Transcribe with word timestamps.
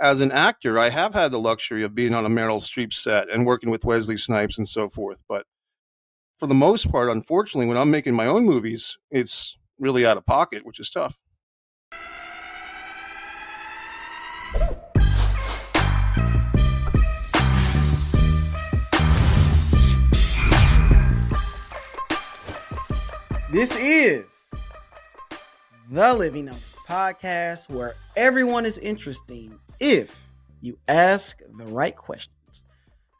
as 0.00 0.20
an 0.20 0.30
actor, 0.30 0.78
I 0.78 0.90
have 0.90 1.12
had 1.12 1.32
the 1.32 1.40
luxury 1.40 1.82
of 1.82 1.94
being 1.94 2.14
on 2.14 2.24
a 2.24 2.28
Meryl 2.28 2.60
Streep 2.60 2.92
set 2.92 3.28
and 3.28 3.44
working 3.44 3.70
with 3.70 3.84
Wesley 3.84 4.16
Snipes 4.16 4.56
and 4.56 4.68
so 4.68 4.88
forth. 4.88 5.24
But 5.28 5.44
for 6.38 6.46
the 6.46 6.54
most 6.54 6.92
part, 6.92 7.10
unfortunately, 7.10 7.66
when 7.66 7.76
I'm 7.76 7.90
making 7.90 8.14
my 8.14 8.26
own 8.26 8.44
movies, 8.44 8.96
it's 9.10 9.58
really 9.78 10.06
out 10.06 10.16
of 10.16 10.24
pocket, 10.24 10.64
which 10.64 10.78
is 10.78 10.90
tough. 10.90 11.18
This 23.50 23.74
is 23.76 24.52
the 25.90 26.14
Living 26.14 26.44
Number 26.44 26.60
podcast 26.86 27.70
where 27.70 27.94
everyone 28.14 28.64
is 28.64 28.78
interesting 28.78 29.58
if 29.80 30.30
you 30.60 30.78
ask 30.88 31.40
the 31.56 31.66
right 31.66 31.96
questions. 31.96 32.64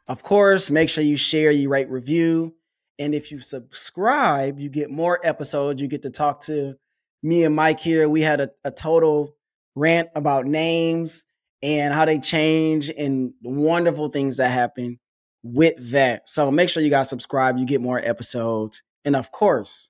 Of 0.07 0.23
course, 0.23 0.71
make 0.71 0.89
sure 0.89 1.03
you 1.03 1.17
share, 1.17 1.51
you 1.51 1.69
rate, 1.69 1.89
review. 1.89 2.55
And 2.97 3.13
if 3.13 3.31
you 3.31 3.39
subscribe, 3.39 4.59
you 4.59 4.69
get 4.69 4.89
more 4.89 5.19
episodes. 5.23 5.81
You 5.81 5.87
get 5.87 6.01
to 6.01 6.09
talk 6.09 6.41
to 6.41 6.75
me 7.23 7.43
and 7.43 7.55
Mike 7.55 7.79
here. 7.79 8.09
We 8.09 8.21
had 8.21 8.41
a, 8.41 8.49
a 8.63 8.71
total 8.71 9.35
rant 9.75 10.09
about 10.15 10.45
names 10.45 11.25
and 11.61 11.93
how 11.93 12.05
they 12.05 12.19
change 12.19 12.89
and 12.89 13.33
wonderful 13.41 14.09
things 14.09 14.37
that 14.37 14.51
happen 14.51 14.99
with 15.43 15.91
that. 15.91 16.27
So 16.27 16.51
make 16.51 16.69
sure 16.69 16.83
you 16.83 16.89
guys 16.89 17.09
subscribe. 17.09 17.57
You 17.57 17.65
get 17.65 17.81
more 17.81 17.99
episodes. 17.99 18.83
And 19.05 19.15
of 19.15 19.31
course, 19.31 19.89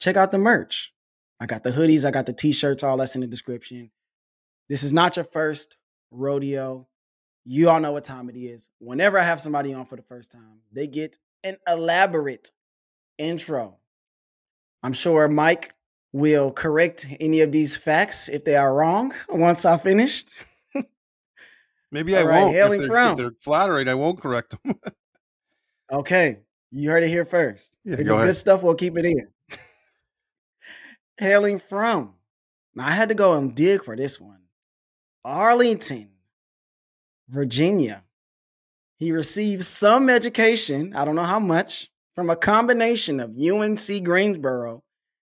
check 0.00 0.16
out 0.16 0.30
the 0.30 0.38
merch. 0.38 0.92
I 1.40 1.46
got 1.46 1.64
the 1.64 1.70
hoodies, 1.70 2.04
I 2.04 2.12
got 2.12 2.26
the 2.26 2.32
t-shirts, 2.32 2.84
all 2.84 2.96
that's 2.96 3.16
in 3.16 3.20
the 3.20 3.26
description. 3.26 3.90
This 4.68 4.84
is 4.84 4.92
not 4.92 5.16
your 5.16 5.24
first 5.24 5.76
rodeo. 6.12 6.86
You 7.44 7.70
all 7.70 7.80
know 7.80 7.92
what 7.92 8.04
time 8.04 8.28
it 8.28 8.36
is. 8.36 8.70
Whenever 8.78 9.18
I 9.18 9.24
have 9.24 9.40
somebody 9.40 9.74
on 9.74 9.86
for 9.86 9.96
the 9.96 10.02
first 10.02 10.30
time, 10.30 10.60
they 10.72 10.86
get 10.86 11.18
an 11.42 11.56
elaborate 11.66 12.50
intro. 13.18 13.78
I'm 14.82 14.92
sure 14.92 15.26
Mike 15.28 15.74
will 16.12 16.52
correct 16.52 17.06
any 17.20 17.40
of 17.40 17.50
these 17.50 17.76
facts 17.76 18.28
if 18.28 18.44
they 18.44 18.56
are 18.56 18.72
wrong 18.72 19.12
once 19.28 19.64
I 19.64 19.76
finished. 19.78 20.30
Maybe 21.90 22.16
I 22.16 22.22
right, 22.22 22.42
won't. 22.42 22.54
Hailing 22.54 22.82
if 22.82 22.88
they're, 22.88 22.96
from. 22.96 23.10
if 23.12 23.16
they're 23.16 23.34
flattering, 23.38 23.88
I 23.88 23.94
won't 23.94 24.20
correct 24.20 24.56
them. 24.62 24.74
okay. 25.92 26.40
You 26.70 26.90
heard 26.90 27.02
it 27.02 27.08
here 27.08 27.24
first. 27.24 27.76
Yeah, 27.84 27.94
if 27.94 28.00
it's 28.00 28.10
ahead. 28.10 28.22
good 28.22 28.36
stuff, 28.36 28.62
we'll 28.62 28.74
keep 28.74 28.96
it 28.96 29.04
in 29.04 29.28
hailing 31.18 31.58
from? 31.58 32.14
Now, 32.74 32.86
I 32.86 32.92
had 32.92 33.10
to 33.10 33.14
go 33.14 33.36
and 33.36 33.54
dig 33.54 33.84
for 33.84 33.96
this 33.96 34.20
one. 34.20 34.41
Arlington, 35.24 36.10
Virginia. 37.28 38.02
He 38.98 39.12
received 39.12 39.64
some 39.64 40.08
education, 40.08 40.94
I 40.94 41.04
don't 41.04 41.16
know 41.16 41.22
how 41.22 41.38
much, 41.38 41.90
from 42.14 42.30
a 42.30 42.36
combination 42.36 43.20
of 43.20 43.36
UNC 43.36 44.04
Greensboro, 44.04 44.82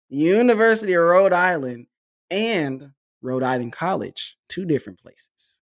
University 0.08 0.94
of 0.94 1.02
Rhode 1.02 1.32
Island, 1.32 1.86
and 2.30 2.92
Rhode 3.22 3.42
Island 3.42 3.72
College, 3.72 4.36
two 4.48 4.64
different 4.64 5.00
places. 5.00 5.58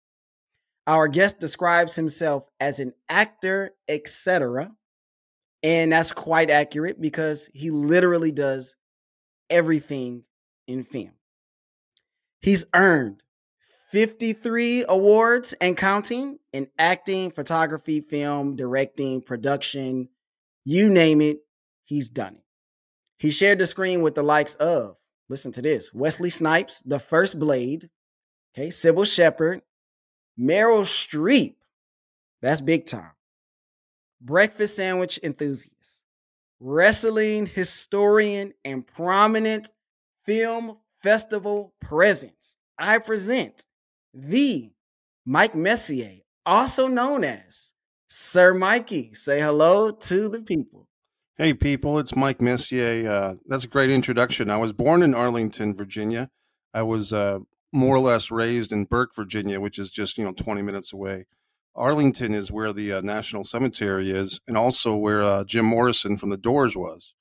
Our 0.87 1.07
guest 1.07 1.39
describes 1.39 1.95
himself 1.95 2.47
as 2.59 2.79
an 2.79 2.93
actor, 3.09 3.71
etc. 3.87 4.71
And 5.63 5.91
that's 5.91 6.11
quite 6.11 6.51
accurate 6.51 7.01
because 7.01 7.49
he 7.53 7.71
literally 7.71 8.31
does 8.31 8.75
everything 9.49 10.23
in 10.67 10.83
film. 10.83 11.13
He's 12.41 12.65
earned 12.75 13.23
53 13.95 14.83
awards 14.89 15.53
and 15.61 15.77
counting 15.77 16.37
in 16.51 16.67
acting, 16.77 17.31
photography, 17.31 18.01
film, 18.01 18.57
directing, 18.57 19.21
production, 19.21 20.09
you 20.65 20.89
name 20.89 21.21
it, 21.21 21.37
he's 21.85 22.09
done 22.09 22.33
it. 22.33 22.43
He 23.19 23.31
shared 23.31 23.57
the 23.57 23.65
screen 23.65 24.01
with 24.01 24.13
the 24.13 24.21
likes 24.21 24.55
of, 24.55 24.97
listen 25.29 25.53
to 25.53 25.61
this, 25.61 25.93
Wesley 25.93 26.29
Snipes, 26.29 26.81
The 26.81 26.99
First 26.99 27.39
Blade, 27.39 27.89
okay, 28.53 28.67
Cybill 28.67 29.05
Shepherd, 29.05 29.61
Meryl 30.37 30.81
Streep, 30.81 31.55
that's 32.41 32.59
big 32.59 32.87
time, 32.87 33.13
breakfast 34.19 34.75
sandwich 34.75 35.21
enthusiast, 35.23 36.03
wrestling 36.59 37.45
historian, 37.45 38.51
and 38.65 38.85
prominent 38.85 39.71
film 40.25 40.79
festival 41.01 41.73
presence. 41.79 42.57
I 42.77 42.97
present 42.97 43.65
the 44.15 44.71
Mike 45.25 45.55
Messier, 45.55 46.19
also 46.45 46.87
known 46.87 47.23
as 47.23 47.73
Sir 48.07 48.53
Mikey. 48.53 49.13
Say 49.13 49.41
hello 49.41 49.91
to 49.91 50.29
the 50.29 50.41
people. 50.41 50.87
Hey, 51.37 51.53
people, 51.53 51.99
it's 51.99 52.15
Mike 52.15 52.41
Messier. 52.41 53.11
Uh, 53.11 53.35
that's 53.45 53.65
a 53.65 53.67
great 53.67 53.89
introduction. 53.89 54.49
I 54.49 54.57
was 54.57 54.71
born 54.71 55.03
in 55.03 55.13
Arlington, 55.13 55.75
Virginia. 55.75 56.29
I 56.73 56.83
was 56.83 57.11
uh, 57.11 57.39
more 57.73 57.95
or 57.95 57.99
less 57.99 58.31
raised 58.31 58.71
in 58.71 58.85
Burke, 58.85 59.13
Virginia, 59.13 59.59
which 59.59 59.77
is 59.77 59.91
just, 59.91 60.17
you 60.17 60.23
know, 60.23 60.31
20 60.31 60.61
minutes 60.61 60.93
away. 60.93 61.25
Arlington 61.75 62.33
is 62.33 62.53
where 62.53 62.71
the 62.71 62.93
uh, 62.93 63.01
National 63.01 63.43
Cemetery 63.43 64.11
is, 64.11 64.39
and 64.47 64.55
also 64.55 64.95
where 64.95 65.21
uh, 65.21 65.43
Jim 65.43 65.65
Morrison 65.65 66.15
from 66.15 66.29
the 66.29 66.37
Doors 66.37 66.77
was. 66.77 67.13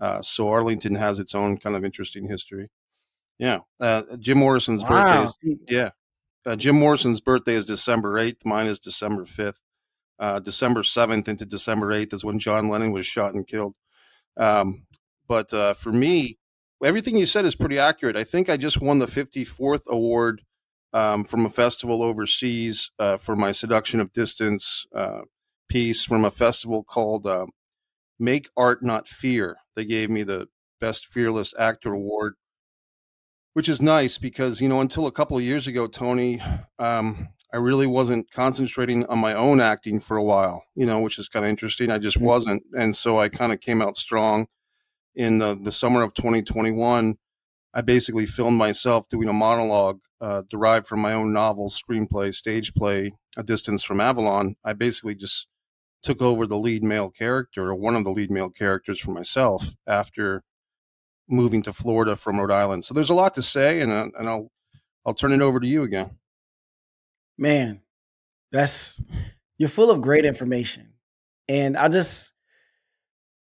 Uh, 0.00 0.20
so 0.20 0.48
Arlington 0.48 0.96
has 0.96 1.20
its 1.20 1.32
own 1.32 1.56
kind 1.56 1.76
of 1.76 1.84
interesting 1.84 2.26
history. 2.26 2.68
Yeah, 3.38 3.60
uh, 3.78 4.02
Jim 4.18 4.38
Morrison's 4.38 4.82
wow. 4.82 5.22
birthday. 5.22 5.50
Is, 5.52 5.56
yeah, 5.68 5.90
uh, 6.46 6.56
Jim 6.56 6.76
Morrison's 6.76 7.20
birthday 7.20 7.54
is 7.54 7.66
December 7.66 8.18
eighth. 8.18 8.44
Mine 8.44 8.66
is 8.66 8.78
December 8.80 9.24
fifth. 9.24 9.60
Uh, 10.18 10.38
December 10.38 10.82
seventh 10.82 11.28
into 11.28 11.44
December 11.44 11.92
eighth 11.92 12.12
is 12.12 12.24
when 12.24 12.38
John 12.38 12.68
Lennon 12.68 12.92
was 12.92 13.06
shot 13.06 13.34
and 13.34 13.46
killed. 13.46 13.74
Um, 14.36 14.86
but 15.26 15.50
for 15.76 15.92
me, 15.92 16.38
everything 16.84 17.16
you 17.16 17.26
said 17.26 17.44
is 17.44 17.54
pretty 17.54 17.78
accurate. 17.78 18.16
I 18.16 18.24
think 18.24 18.48
I 18.48 18.56
just 18.56 18.80
won 18.80 18.98
the 18.98 19.06
fifty 19.06 19.44
fourth 19.44 19.82
award 19.88 20.42
um, 20.92 21.24
from 21.24 21.46
a 21.46 21.50
festival 21.50 22.02
overseas 22.02 22.90
uh, 22.98 23.16
for 23.16 23.34
my 23.34 23.52
Seduction 23.52 24.00
of 24.00 24.12
Distance 24.12 24.86
uh, 24.94 25.22
piece 25.68 26.04
from 26.04 26.24
a 26.24 26.30
festival 26.30 26.84
called 26.84 27.26
uh, 27.26 27.46
Make 28.18 28.48
Art 28.56 28.82
Not 28.82 29.08
Fear. 29.08 29.56
They 29.74 29.84
gave 29.84 30.10
me 30.10 30.22
the 30.22 30.48
Best 30.80 31.06
Fearless 31.06 31.54
Actor 31.58 31.94
Award, 31.94 32.34
which 33.54 33.68
is 33.68 33.82
nice 33.82 34.18
because, 34.18 34.60
you 34.60 34.68
know, 34.68 34.80
until 34.80 35.06
a 35.06 35.12
couple 35.12 35.36
of 35.36 35.42
years 35.42 35.66
ago, 35.66 35.86
Tony, 35.86 36.40
um, 36.78 37.28
I 37.52 37.58
really 37.58 37.86
wasn't 37.86 38.30
concentrating 38.30 39.04
on 39.06 39.18
my 39.18 39.34
own 39.34 39.60
acting 39.60 40.00
for 40.00 40.16
a 40.16 40.24
while, 40.24 40.64
you 40.74 40.86
know, 40.86 41.00
which 41.00 41.18
is 41.18 41.28
kind 41.28 41.44
of 41.44 41.50
interesting. 41.50 41.90
I 41.90 41.98
just 41.98 42.16
mm-hmm. 42.16 42.26
wasn't. 42.26 42.62
And 42.76 42.96
so 42.96 43.18
I 43.18 43.28
kind 43.28 43.52
of 43.52 43.60
came 43.60 43.82
out 43.82 43.96
strong 43.96 44.46
in 45.14 45.38
the, 45.38 45.58
the 45.60 45.72
summer 45.72 46.02
of 46.02 46.14
2021 46.14 47.18
I 47.74 47.80
basically 47.80 48.26
filmed 48.26 48.58
myself 48.58 49.08
doing 49.08 49.28
a 49.28 49.32
monologue 49.32 50.00
uh, 50.20 50.42
derived 50.48 50.86
from 50.86 51.00
my 51.00 51.14
own 51.14 51.32
novel, 51.32 51.68
screenplay, 51.68 52.34
stage 52.34 52.74
play, 52.74 53.12
A 53.36 53.42
Distance 53.42 53.82
from 53.82 54.00
Avalon. 54.00 54.56
I 54.62 54.74
basically 54.74 55.14
just 55.14 55.46
took 56.02 56.20
over 56.20 56.46
the 56.46 56.58
lead 56.58 56.82
male 56.82 57.10
character 57.10 57.68
or 57.68 57.74
one 57.74 57.96
of 57.96 58.04
the 58.04 58.10
lead 58.10 58.30
male 58.30 58.50
characters 58.50 59.00
for 59.00 59.12
myself 59.12 59.74
after 59.86 60.42
moving 61.32 61.62
to 61.62 61.72
Florida 61.72 62.14
from 62.14 62.38
Rhode 62.38 62.52
Island. 62.52 62.84
So 62.84 62.94
there's 62.94 63.10
a 63.10 63.14
lot 63.14 63.34
to 63.34 63.42
say, 63.42 63.80
and 63.80 63.90
uh, 63.90 64.10
and 64.18 64.28
I'll 64.28 64.52
I'll 65.04 65.14
turn 65.14 65.32
it 65.32 65.40
over 65.40 65.58
to 65.58 65.66
you 65.66 65.82
again. 65.82 66.10
Man, 67.38 67.80
that's 68.52 69.02
you're 69.56 69.68
full 69.68 69.90
of 69.90 70.00
great 70.00 70.24
information, 70.24 70.92
and 71.48 71.76
I 71.76 71.88
just 71.88 72.32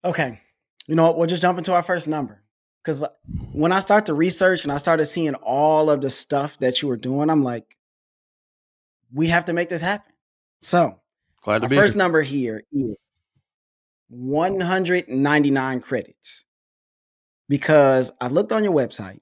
okay. 0.03 0.41
You 0.87 0.95
know 0.95 1.03
what? 1.03 1.17
We'll 1.17 1.27
just 1.27 1.41
jump 1.41 1.57
into 1.57 1.73
our 1.73 1.83
first 1.83 2.07
number 2.07 2.41
because 2.83 3.03
when 3.51 3.71
I 3.71 3.79
start 3.79 4.07
to 4.07 4.13
research 4.13 4.63
and 4.63 4.71
I 4.71 4.77
started 4.77 5.05
seeing 5.05 5.35
all 5.35 5.89
of 5.89 6.01
the 6.01 6.09
stuff 6.09 6.57
that 6.59 6.81
you 6.81 6.87
were 6.87 6.97
doing, 6.97 7.29
I'm 7.29 7.43
like, 7.43 7.77
we 9.13 9.27
have 9.27 9.45
to 9.45 9.53
make 9.53 9.69
this 9.69 9.81
happen. 9.81 10.11
So, 10.61 10.99
glad 11.43 11.61
to 11.61 11.69
be 11.69 11.75
first 11.75 11.93
here. 11.93 11.99
number 12.03 12.21
here 12.21 12.63
is 12.71 12.95
199 14.09 15.81
credits 15.81 16.45
because 17.51 18.13
I 18.21 18.29
looked 18.29 18.53
on 18.53 18.63
your 18.63 18.71
website 18.71 19.19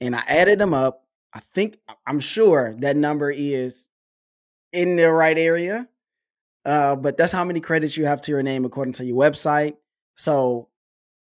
and 0.00 0.16
I 0.16 0.20
added 0.26 0.58
them 0.58 0.72
up. 0.72 1.04
I 1.34 1.40
think 1.40 1.76
I'm 2.06 2.18
sure 2.18 2.74
that 2.78 2.96
number 2.96 3.30
is 3.30 3.90
in 4.72 4.96
the 4.96 5.12
right 5.12 5.36
area. 5.36 5.86
Uh, 6.64 6.96
but 6.96 7.18
that's 7.18 7.32
how 7.32 7.44
many 7.44 7.60
credits 7.60 7.98
you 7.98 8.06
have 8.06 8.22
to 8.22 8.32
your 8.32 8.42
name 8.42 8.64
according 8.64 8.94
to 8.94 9.04
your 9.04 9.18
website. 9.18 9.74
So 10.14 10.70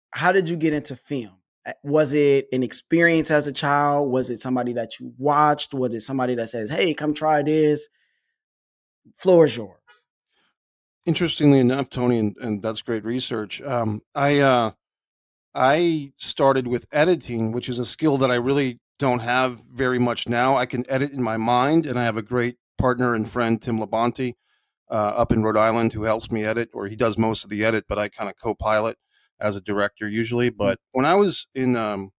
how 0.09 0.31
did 0.31 0.49
you 0.49 0.55
get 0.55 0.73
into 0.73 0.95
film? 0.95 1.37
Was 1.83 2.15
it 2.15 2.47
an 2.51 2.63
experience 2.63 3.29
as 3.29 3.45
a 3.45 3.51
child? 3.51 4.09
Was 4.09 4.31
it 4.31 4.41
somebody 4.41 4.73
that 4.73 4.99
you 4.99 5.13
watched? 5.19 5.75
Was 5.75 5.93
it 5.93 5.99
somebody 5.99 6.33
that 6.33 6.49
says, 6.49 6.71
"Hey, 6.71 6.95
come 6.95 7.13
try 7.13 7.43
this"? 7.43 7.87
Floor 9.17 9.45
is 9.45 9.55
yours. 9.55 9.77
Interestingly 11.05 11.59
enough, 11.59 11.91
Tony, 11.91 12.17
and, 12.17 12.35
and 12.41 12.63
that's 12.63 12.81
great 12.81 13.05
research. 13.05 13.61
Um, 13.61 14.01
I 14.15 14.39
uh, 14.39 14.71
I 15.55 16.13
started 16.17 16.67
with 16.67 16.85
editing, 16.91 17.51
which 17.51 17.69
is 17.69 17.79
a 17.79 17.85
skill 17.85 18.17
that 18.17 18.31
I 18.31 18.35
really 18.35 18.79
don't 18.99 19.19
have 19.19 19.61
very 19.71 19.99
much 19.99 20.27
now. 20.27 20.55
I 20.55 20.65
can 20.65 20.89
edit 20.89 21.11
in 21.11 21.23
my 21.23 21.37
mind, 21.37 21.85
and 21.85 21.97
I 21.97 22.03
have 22.03 22.17
a 22.17 22.21
great 22.21 22.57
partner 22.77 23.15
and 23.15 23.27
friend 23.27 23.61
Tim 23.61 23.79
Labonte 23.79 24.33
uh, 24.89 24.93
up 24.93 25.31
in 25.31 25.43
Rhode 25.43 25.57
Island 25.57 25.93
who 25.93 26.03
helps 26.03 26.31
me 26.31 26.43
edit, 26.43 26.69
or 26.73 26.87
he 26.87 26.95
does 26.95 27.17
most 27.17 27.43
of 27.43 27.49
the 27.49 27.63
edit, 27.63 27.85
but 27.87 27.97
I 27.97 28.09
kind 28.09 28.29
of 28.29 28.35
co-pilot 28.41 28.97
as 29.39 29.55
a 29.55 29.61
director 29.61 30.07
usually. 30.07 30.49
But 30.49 30.79
when 30.91 31.05
I 31.05 31.15
was 31.15 31.47
in 31.53 31.75
um, 31.75 32.11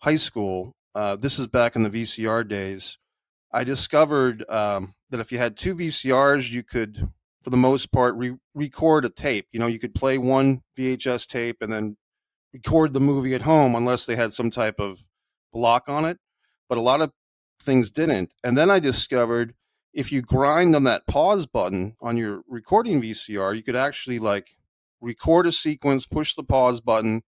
high 0.00 0.16
school, 0.16 0.74
uh, 0.94 1.16
this 1.16 1.38
is 1.38 1.46
back 1.46 1.76
in 1.76 1.82
the 1.82 1.90
VCR 1.90 2.46
days. 2.48 2.98
I 3.52 3.64
discovered 3.64 4.44
um, 4.48 4.94
that 5.10 5.20
if 5.20 5.32
you 5.32 5.38
had 5.38 5.56
two 5.56 5.74
VCRs, 5.74 6.50
you 6.50 6.62
could, 6.62 7.08
for 7.42 7.50
the 7.50 7.56
most 7.56 7.92
part, 7.92 8.14
re- 8.16 8.36
record 8.54 9.04
a 9.04 9.10
tape. 9.10 9.46
You 9.52 9.60
know, 9.60 9.66
you 9.66 9.78
could 9.78 9.94
play 9.94 10.18
one 10.18 10.62
VHS 10.78 11.26
tape 11.26 11.58
and 11.60 11.72
then 11.72 11.96
record 12.58 12.92
the 12.92 13.00
movie 13.00 13.34
at 13.34 13.42
home, 13.42 13.74
unless 13.74 14.06
they 14.06 14.16
had 14.16 14.32
some 14.32 14.50
type 14.50 14.78
of 14.78 15.06
block 15.52 15.88
on 15.88 16.04
it. 16.04 16.18
But 16.68 16.78
a 16.78 16.82
lot 16.82 17.00
of 17.00 17.12
things 17.60 17.90
didn't. 17.90 18.34
And 18.44 18.56
then 18.56 18.70
I 18.70 18.78
discovered 18.78 19.54
if 19.92 20.12
you 20.12 20.22
grind 20.22 20.76
on 20.76 20.84
that 20.84 21.06
pause 21.06 21.46
button 21.46 21.96
on 22.00 22.16
your 22.16 22.42
recording 22.48 23.00
VCR, 23.02 23.56
you 23.56 23.62
could 23.62 23.76
actually 23.76 24.18
like 24.18 24.56
record 25.00 25.46
a 25.46 25.52
sequence, 25.52 26.06
push 26.06 26.34
the 26.34 26.44
pause 26.44 26.80
button, 26.80 27.22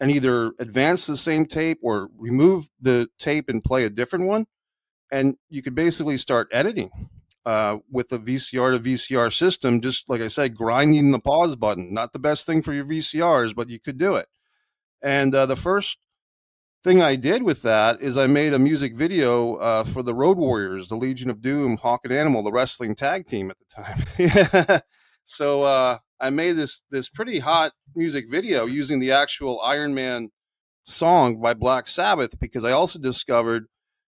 and 0.00 0.10
either 0.10 0.52
advance 0.58 1.06
the 1.06 1.16
same 1.16 1.46
tape 1.46 1.78
or 1.82 2.08
remove 2.18 2.68
the 2.80 3.08
tape 3.18 3.48
and 3.48 3.62
play 3.62 3.84
a 3.84 3.90
different 3.90 4.26
one. 4.26 4.46
And 5.10 5.36
you 5.48 5.62
could 5.62 5.74
basically 5.74 6.16
start 6.16 6.48
editing 6.50 6.90
uh, 7.46 7.78
with 7.90 8.10
a 8.12 8.18
VCR 8.18 8.76
to 8.76 8.90
VCR 8.90 9.32
system, 9.32 9.80
just 9.80 10.08
like 10.08 10.20
I 10.20 10.28
said, 10.28 10.56
grinding 10.56 11.10
the 11.10 11.18
pause 11.18 11.54
button. 11.54 11.94
Not 11.94 12.12
the 12.12 12.18
best 12.18 12.46
thing 12.46 12.62
for 12.62 12.72
your 12.72 12.84
VCRs, 12.84 13.54
but 13.54 13.68
you 13.68 13.78
could 13.78 13.98
do 13.98 14.16
it. 14.16 14.26
And 15.02 15.34
uh, 15.34 15.46
the 15.46 15.56
first 15.56 15.98
thing 16.84 17.02
I 17.02 17.16
did 17.16 17.42
with 17.42 17.62
that 17.62 18.00
is 18.00 18.16
I 18.16 18.26
made 18.26 18.54
a 18.54 18.58
music 18.58 18.96
video 18.96 19.56
uh, 19.56 19.84
for 19.84 20.02
the 20.02 20.14
Road 20.14 20.38
Warriors, 20.38 20.88
the 20.88 20.96
Legion 20.96 21.30
of 21.30 21.40
Doom, 21.42 21.76
Hawk 21.76 22.00
and 22.04 22.12
Animal, 22.12 22.42
the 22.42 22.52
wrestling 22.52 22.94
tag 22.94 23.26
team 23.26 23.50
at 23.50 23.56
the 23.58 23.82
time. 23.82 24.80
so 25.24 25.62
uh, 25.62 25.98
I 26.20 26.30
made 26.30 26.52
this 26.52 26.80
this 26.90 27.08
pretty 27.08 27.38
hot 27.38 27.72
music 27.94 28.30
video 28.30 28.66
using 28.66 28.98
the 28.98 29.12
actual 29.12 29.60
Iron 29.62 29.94
Man 29.94 30.30
song 30.84 31.40
by 31.40 31.54
Black 31.54 31.86
Sabbath 31.86 32.38
because 32.40 32.64
I 32.64 32.72
also 32.72 32.98
discovered 32.98 33.66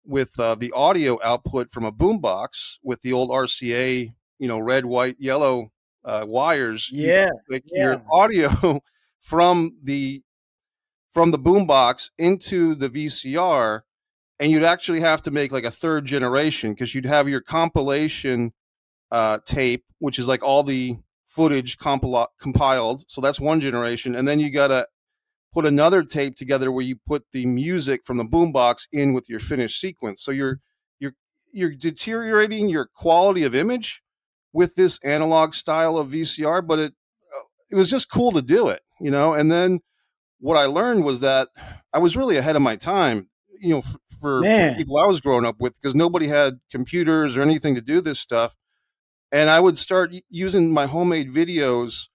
with 0.05 0.39
uh, 0.39 0.55
the 0.55 0.73
audio 0.73 1.19
output 1.23 1.71
from 1.71 1.85
a 1.85 1.93
boombox 1.93 2.79
with 2.83 3.03
the 3.03 3.13
old 3.13 3.31
RCA, 3.31 4.13
you 4.39 4.49
know, 4.49 4.59
red, 4.59 4.85
white, 4.85 5.17
yellow 5.19 5.73
uh, 6.05 6.25
wires. 6.27 6.89
Yeah, 6.93 7.31
you 7.49 7.61
yeah. 7.73 7.83
your 7.83 8.03
audio 8.11 8.81
from 9.21 9.77
the 9.83 10.23
from 11.17 11.31
the 11.31 11.39
boombox 11.39 12.11
into 12.19 12.75
the 12.75 12.91
VCR, 12.91 13.81
and 14.39 14.53
you'd 14.53 14.63
actually 14.63 15.01
have 15.01 15.23
to 15.23 15.31
make 15.31 15.51
like 15.51 15.65
a 15.65 15.71
third 15.71 16.05
generation 16.05 16.75
because 16.75 16.95
you'd 16.95 17.07
have 17.07 17.27
your 17.27 17.41
compilation 17.41 18.53
uh, 19.11 19.39
tape, 19.47 19.87
which 19.99 20.19
is 20.19 20.29
like 20.29 20.43
all 20.43 20.63
the 20.63 20.99
footage 21.27 21.79
compil- 21.79 22.27
compiled. 22.39 23.05
So 23.09 23.23
that's 23.23 23.41
one 23.41 23.61
generation, 23.61 24.15
and 24.15 24.29
then 24.29 24.41
you 24.41 24.51
gotta 24.51 24.89
put 25.55 25.65
another 25.65 26.03
tape 26.03 26.37
together 26.37 26.71
where 26.71 26.85
you 26.85 26.97
put 27.07 27.25
the 27.33 27.47
music 27.47 28.05
from 28.05 28.19
the 28.19 28.25
boombox 28.25 28.87
in 28.93 29.15
with 29.15 29.27
your 29.27 29.41
finished 29.41 29.81
sequence. 29.81 30.23
So 30.23 30.33
you're 30.33 30.61
you're 30.99 31.15
you're 31.51 31.75
deteriorating 31.75 32.69
your 32.69 32.91
quality 32.95 33.43
of 33.45 33.55
image 33.55 34.03
with 34.53 34.75
this 34.75 34.99
analog 35.03 35.55
style 35.55 35.97
of 35.97 36.09
VCR, 36.11 36.67
but 36.67 36.79
it 36.79 36.93
it 37.71 37.75
was 37.75 37.89
just 37.89 38.11
cool 38.11 38.33
to 38.33 38.43
do 38.43 38.69
it, 38.69 38.83
you 39.01 39.11
know. 39.11 39.33
And 39.33 39.51
then 39.51 39.81
what 40.39 40.57
I 40.57 40.67
learned 40.67 41.05
was 41.05 41.21
that 41.21 41.49
I 41.93 41.99
was 41.99 42.17
really 42.17 42.37
ahead 42.37 42.57
of 42.57 42.63
my 42.63 42.77
time, 42.77 43.29
you 43.61 43.71
know, 43.71 43.81
for, 43.81 43.99
for 44.21 44.43
people 44.77 44.99
I 44.99 45.07
was 45.07 45.21
growing 45.21 45.47
up 45.47 45.57
with 45.61 45.75
because 45.75 45.95
nobody 45.95 46.27
had 46.27 46.61
computers 46.71 47.37
or 47.37 47.43
anything 47.43 47.75
to 47.75 47.81
do 47.81 48.01
this 48.01 48.21
stuff. 48.21 48.55
And 49.33 49.51
I 49.51 49.61
would 49.61 49.79
start 49.79 50.15
using 50.29 50.73
my 50.73 50.87
homemade 50.87 51.33
videos 51.33 52.09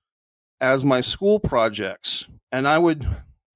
as 0.60 0.86
my 0.86 1.02
school 1.02 1.40
projects. 1.40 2.28
And 2.52 2.68
I 2.68 2.78
would 2.78 3.08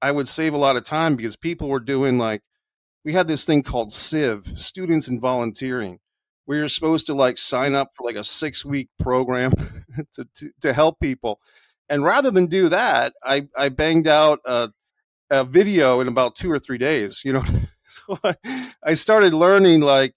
I 0.01 0.11
would 0.11 0.27
save 0.27 0.53
a 0.53 0.57
lot 0.57 0.75
of 0.75 0.83
time 0.83 1.15
because 1.15 1.35
people 1.35 1.69
were 1.69 1.79
doing 1.79 2.17
like 2.17 2.41
we 3.03 3.13
had 3.13 3.27
this 3.27 3.45
thing 3.45 3.63
called 3.63 3.91
Civ, 3.91 4.57
students 4.59 5.07
and 5.07 5.21
volunteering, 5.21 5.99
where 6.45 6.57
you're 6.57 6.67
supposed 6.67 7.05
to 7.07 7.13
like 7.13 7.37
sign 7.37 7.75
up 7.75 7.89
for 7.95 8.03
like 8.03 8.15
a 8.15 8.23
six 8.23 8.65
week 8.65 8.89
program 8.99 9.51
to, 10.13 10.27
to, 10.35 10.49
to 10.61 10.73
help 10.73 10.99
people. 10.99 11.39
And 11.89 12.03
rather 12.03 12.31
than 12.31 12.47
do 12.47 12.69
that, 12.69 13.13
I, 13.23 13.47
I 13.57 13.69
banged 13.69 14.07
out 14.07 14.39
a, 14.45 14.71
a 15.29 15.43
video 15.43 15.99
in 15.99 16.07
about 16.07 16.35
two 16.35 16.51
or 16.51 16.59
three 16.59 16.77
days, 16.77 17.21
you 17.23 17.33
know. 17.33 17.43
so 17.85 18.17
I, 18.23 18.35
I 18.83 18.93
started 18.93 19.33
learning 19.33 19.81
like 19.81 20.15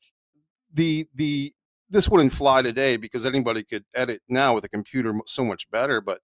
the 0.72 1.06
the 1.14 1.52
this 1.90 2.08
wouldn't 2.08 2.32
fly 2.32 2.62
today 2.62 2.96
because 2.96 3.24
anybody 3.24 3.64
could 3.64 3.84
edit 3.94 4.20
now 4.28 4.54
with 4.54 4.64
a 4.64 4.68
computer 4.68 5.14
so 5.26 5.44
much 5.44 5.70
better. 5.70 6.00
But 6.00 6.20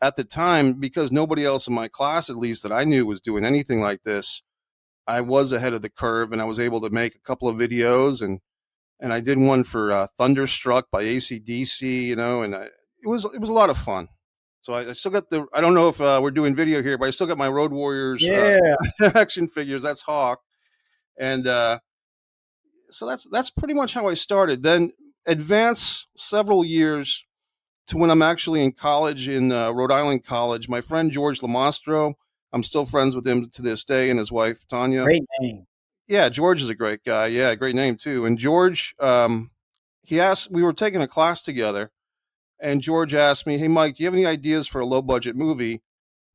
at 0.00 0.16
the 0.16 0.24
time, 0.24 0.74
because 0.74 1.10
nobody 1.10 1.44
else 1.44 1.66
in 1.66 1.74
my 1.74 1.88
class, 1.88 2.30
at 2.30 2.36
least 2.36 2.62
that 2.62 2.72
I 2.72 2.84
knew, 2.84 3.04
was 3.04 3.20
doing 3.20 3.44
anything 3.44 3.80
like 3.80 4.04
this, 4.04 4.42
I 5.06 5.20
was 5.20 5.52
ahead 5.52 5.72
of 5.72 5.82
the 5.82 5.90
curve, 5.90 6.32
and 6.32 6.40
I 6.40 6.44
was 6.44 6.60
able 6.60 6.80
to 6.82 6.90
make 6.90 7.14
a 7.14 7.20
couple 7.20 7.48
of 7.48 7.56
videos 7.56 8.22
and 8.22 8.40
and 9.00 9.12
I 9.12 9.20
did 9.20 9.38
one 9.38 9.62
for 9.62 9.92
uh, 9.92 10.06
Thunderstruck 10.18 10.90
by 10.90 11.04
ACDC, 11.04 12.02
you 12.02 12.16
know, 12.16 12.42
and 12.42 12.54
I, 12.54 12.64
it 12.64 13.06
was 13.06 13.24
it 13.24 13.40
was 13.40 13.50
a 13.50 13.54
lot 13.54 13.70
of 13.70 13.78
fun. 13.78 14.08
So 14.62 14.72
I, 14.72 14.90
I, 14.90 14.92
still 14.92 15.12
got 15.12 15.30
the. 15.30 15.46
I 15.54 15.60
don't 15.60 15.74
know 15.74 15.88
if 15.88 16.00
uh, 16.00 16.20
we're 16.22 16.30
doing 16.30 16.54
video 16.54 16.82
here, 16.82 16.98
but 16.98 17.08
I 17.08 17.10
still 17.10 17.26
got 17.26 17.38
my 17.38 17.48
Road 17.48 17.72
Warriors 17.72 18.22
yeah. 18.22 18.60
uh, 19.00 19.10
action 19.14 19.48
figures. 19.48 19.82
That's 19.82 20.02
Hawk, 20.02 20.40
and 21.16 21.46
uh, 21.46 21.78
so 22.90 23.06
that's 23.06 23.26
that's 23.30 23.50
pretty 23.50 23.74
much 23.74 23.94
how 23.94 24.08
I 24.08 24.14
started. 24.14 24.62
Then 24.62 24.92
advance 25.26 26.06
several 26.16 26.64
years 26.64 27.24
to 27.86 27.96
when 27.96 28.10
I'm 28.10 28.22
actually 28.22 28.62
in 28.62 28.72
college 28.72 29.28
in 29.28 29.52
uh, 29.52 29.70
Rhode 29.72 29.92
Island 29.92 30.24
College. 30.24 30.68
My 30.68 30.80
friend 30.80 31.10
George 31.10 31.40
Lamastro, 31.40 32.14
I'm 32.52 32.62
still 32.62 32.84
friends 32.84 33.14
with 33.14 33.26
him 33.26 33.48
to 33.50 33.62
this 33.62 33.84
day, 33.84 34.10
and 34.10 34.18
his 34.18 34.32
wife 34.32 34.66
Tanya. 34.68 35.04
Great 35.04 35.24
name. 35.40 35.66
Yeah, 36.08 36.28
George 36.30 36.62
is 36.62 36.68
a 36.68 36.74
great 36.74 37.04
guy. 37.04 37.26
Yeah, 37.26 37.54
great 37.54 37.74
name 37.74 37.96
too. 37.96 38.26
And 38.26 38.38
George, 38.38 38.94
um, 38.98 39.50
he 40.02 40.20
asked. 40.20 40.50
We 40.50 40.62
were 40.62 40.72
taking 40.72 41.00
a 41.02 41.08
class 41.08 41.42
together 41.42 41.92
and 42.60 42.80
George 42.80 43.14
asked 43.14 43.46
me, 43.46 43.58
"Hey, 43.58 43.68
Mike, 43.68 43.96
do 43.96 44.02
you 44.02 44.06
have 44.06 44.14
any 44.14 44.26
ideas 44.26 44.66
for 44.66 44.80
a 44.80 44.86
low 44.86 45.02
budget 45.02 45.36
movie? 45.36 45.82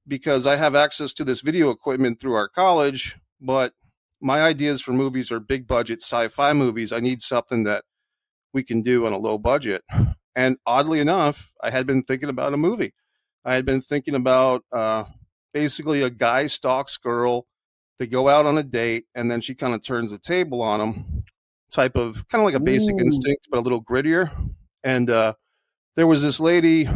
Because 0.08 0.46
I 0.46 0.56
have 0.58 0.76
access 0.76 1.14
to 1.14 1.24
this 1.24 1.42
video 1.42 1.70
equipment 1.70 2.20
through 2.20 2.34
our 2.36 2.48
college, 2.48 3.18
but 3.40 3.74
my 4.22 4.42
ideas 4.42 4.82
for 4.82 4.94
movies 4.94 5.32
are 5.32 5.40
big 5.40 5.68
budget 5.68 6.02
sci-fi 6.02 6.54
movies. 6.54 6.92
I 6.92 7.00
need 7.00 7.22
something 7.22 7.64
that 7.64 7.86
we 8.54 8.64
can 8.64 8.82
do 8.82 9.06
on 9.06 9.14
a 9.14 9.18
low 9.18 9.38
budget." 9.38 9.84
And 10.36 10.58
oddly 10.66 11.00
enough, 11.00 11.54
I 11.62 11.70
had 11.70 11.86
been 11.86 12.04
thinking 12.04 12.30
about 12.30 12.54
a 12.54 12.58
movie. 12.58 12.94
I 13.46 13.54
had 13.54 13.66
been 13.66 13.82
thinking 13.82 14.16
about 14.16 14.64
uh, 14.72 15.06
basically 15.54 16.02
a 16.02 16.10
guy 16.10 16.48
stalks 16.48 16.98
girl. 16.98 17.46
They 18.00 18.08
go 18.08 18.30
out 18.30 18.46
on 18.46 18.58
a 18.58 18.64
date, 18.64 19.06
and 19.14 19.30
then 19.30 19.42
she 19.42 19.54
kind 19.54 19.76
of 19.76 19.84
turns 19.84 20.12
the 20.12 20.18
table 20.18 20.62
on 20.62 20.82
him. 20.82 21.24
Type 21.72 21.96
of 21.96 22.28
kind 22.28 22.42
of 22.42 22.46
like 22.46 22.56
a 22.56 22.64
basic 22.64 22.96
Ooh. 22.96 23.00
instinct, 23.00 23.48
but 23.52 23.60
a 23.60 23.62
little 23.62 23.84
grittier. 23.84 24.32
And 24.84 25.10
uh, 25.10 25.34
there 25.96 26.08
was 26.08 26.22
this 26.22 26.40
lady 26.40 26.90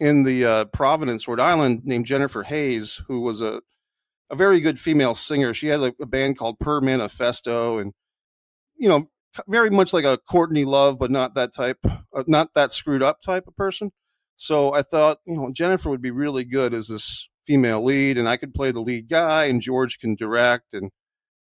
in 0.00 0.22
the 0.24 0.44
uh, 0.44 0.64
Providence, 0.66 1.26
Rhode 1.28 1.40
Island, 1.40 1.82
named 1.84 2.06
Jennifer 2.06 2.42
Hayes, 2.42 3.02
who 3.08 3.20
was 3.20 3.40
a 3.40 3.60
a 4.30 4.34
very 4.34 4.60
good 4.60 4.80
female 4.80 5.14
singer. 5.14 5.52
She 5.52 5.66
had 5.66 5.80
a, 5.80 5.92
a 6.00 6.06
band 6.06 6.38
called 6.38 6.58
Per 6.58 6.80
Manifesto, 6.80 7.78
and 7.78 7.92
you 8.76 8.88
know, 8.88 9.10
very 9.46 9.70
much 9.70 9.92
like 9.92 10.04
a 10.04 10.18
Courtney 10.18 10.64
Love, 10.64 10.98
but 10.98 11.10
not 11.10 11.34
that 11.34 11.54
type, 11.54 11.78
uh, 11.84 12.24
not 12.26 12.54
that 12.54 12.72
screwed 12.72 13.02
up 13.02 13.20
type 13.20 13.46
of 13.46 13.56
person. 13.56 13.90
So 14.36 14.72
I 14.74 14.82
thought, 14.82 15.18
you 15.26 15.36
know, 15.36 15.52
Jennifer 15.52 15.90
would 15.90 16.02
be 16.02 16.10
really 16.10 16.44
good 16.44 16.74
as 16.74 16.88
this 16.88 17.28
female 17.46 17.84
lead, 17.84 18.18
and 18.18 18.28
I 18.28 18.36
could 18.36 18.54
play 18.54 18.70
the 18.72 18.80
lead 18.80 19.08
guy, 19.08 19.44
and 19.44 19.60
George 19.60 19.98
can 19.98 20.14
direct, 20.14 20.74
and 20.74 20.90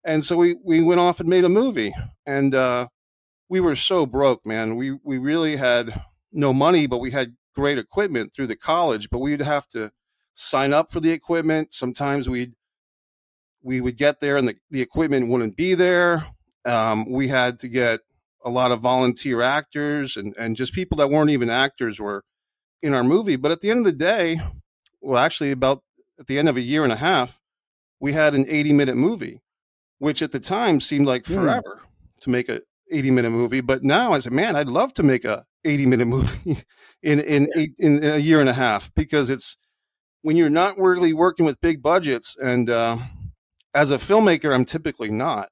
and 0.04 0.24
so 0.24 0.38
we 0.38 0.56
we 0.64 0.82
went 0.82 1.02
off 1.02 1.20
and 1.20 1.28
made 1.28 1.44
a 1.44 1.50
movie, 1.50 1.94
and 2.26 2.56
uh, 2.56 2.88
we 3.50 3.60
were 3.60 3.76
so 3.76 4.06
broke, 4.06 4.46
man. 4.46 4.76
We 4.76 4.98
we 5.04 5.18
really 5.18 5.58
had 5.58 6.02
no 6.38 6.54
money, 6.54 6.88
but 6.88 7.00
we 7.00 7.12
had 7.12 7.36
great 7.54 7.78
equipment 7.78 8.34
through 8.34 8.48
the 8.48 8.56
college, 8.56 9.10
but 9.10 9.20
we'd 9.20 9.42
have 9.42 9.68
to 9.70 9.92
sign 10.36 10.74
up 10.74 10.92
for 10.92 11.00
the 11.00 11.12
equipment. 11.12 11.74
Sometimes 11.74 12.30
we'd 12.30 12.54
we 13.64 13.82
would 13.82 13.98
get 13.98 14.22
there 14.22 14.38
and 14.38 14.48
the, 14.48 14.56
the 14.70 14.82
equipment 14.82 15.28
wouldn't 15.28 15.58
be 15.58 15.74
there. 15.74 16.28
Um, 16.64 17.10
we 17.10 17.28
had 17.28 17.60
to 17.60 17.68
get 17.68 18.02
a 18.46 18.50
lot 18.50 18.72
of 18.72 18.80
volunteer 18.80 19.42
actors 19.42 20.16
and, 20.16 20.34
and 20.38 20.56
just 20.56 20.74
people 20.74 20.98
that 20.98 21.10
weren't 21.10 21.32
even 21.32 21.50
actors 21.50 22.00
were 22.00 22.24
in 22.82 22.94
our 22.94 23.04
movie. 23.04 23.36
But 23.36 23.52
at 23.52 23.62
the 23.62 23.72
end 23.72 23.80
of 23.80 23.86
the 23.86 23.98
day, 23.98 24.40
well, 25.02 25.22
actually, 25.22 25.52
about 25.52 25.84
at 26.20 26.28
the 26.28 26.40
end 26.40 26.48
of 26.48 26.56
a 26.56 26.62
year 26.62 26.84
and 26.84 26.94
a 26.94 26.98
half, 26.98 27.40
we 28.00 28.14
had 28.14 28.36
an 28.36 28.46
80 28.48 28.74
minute 28.74 28.96
movie, 28.96 29.42
which 29.98 30.22
at 30.22 30.32
the 30.32 30.40
time 30.40 30.80
seemed 30.80 31.08
like 31.08 31.26
hmm. 31.26 31.34
forever 31.34 31.82
mm. 31.82 32.22
to 32.22 32.30
make 32.30 32.48
a 32.48 32.62
80 32.92 33.12
minute 33.12 33.32
movie. 33.32 33.62
But 33.62 33.84
now 33.84 34.14
I 34.14 34.20
said, 34.20 34.34
man, 34.34 34.56
I'd 34.56 34.70
love 34.70 34.94
to 34.96 35.04
make 35.04 35.26
a 35.26 35.46
80 35.68 35.86
minute 35.86 36.08
movie 36.08 36.58
in 37.04 37.20
in, 37.20 37.48
eight, 37.56 37.74
in 37.80 38.04
a 38.04 38.18
year 38.18 38.40
and 38.40 38.50
a 38.50 38.54
half 38.54 38.94
because 38.96 39.30
it's 39.30 39.58
when 40.22 40.36
you're 40.36 40.50
not 40.50 40.78
really 40.78 41.14
working 41.14 41.46
with 41.46 41.62
big 41.62 41.82
budgets 41.82 42.36
and 42.42 42.70
uh, 42.70 42.98
as 43.74 43.92
a 43.92 43.98
filmmaker 43.98 44.54
i'm 44.54 44.66
typically 44.66 45.12
not 45.12 45.50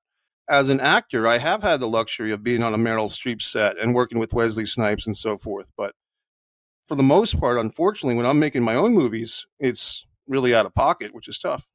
as 0.50 0.70
an 0.70 0.80
actor, 0.80 1.28
I 1.28 1.38
have 1.40 1.64
had 1.64 1.80
the 1.80 1.88
luxury 1.88 2.32
of 2.32 2.44
being 2.44 2.62
on 2.62 2.74
a 2.74 2.78
Meryl 2.78 3.10
Streep 3.10 3.42
set 3.42 3.78
and 3.78 3.96
working 3.96 4.20
with 4.20 4.34
Wesley 4.34 4.66
Snipes 4.66 5.08
and 5.08 5.18
so 5.18 5.38
forth. 5.38 5.72
But 5.76 5.94
for 6.88 6.96
the 6.96 7.04
most 7.04 7.40
part, 7.40 7.58
unfortunately, 7.58 8.16
when 8.16 8.26
I'm 8.26 8.40
making 8.40 8.64
my 8.64 8.76
own 8.76 8.94
movies, 8.94 9.46
it's 9.60 10.06
really 10.28 10.54
out 10.54 10.66
of 10.66 10.74
pocket, 10.76 11.14
which 11.14 11.28
is 11.28 11.40
tough. 11.40 11.68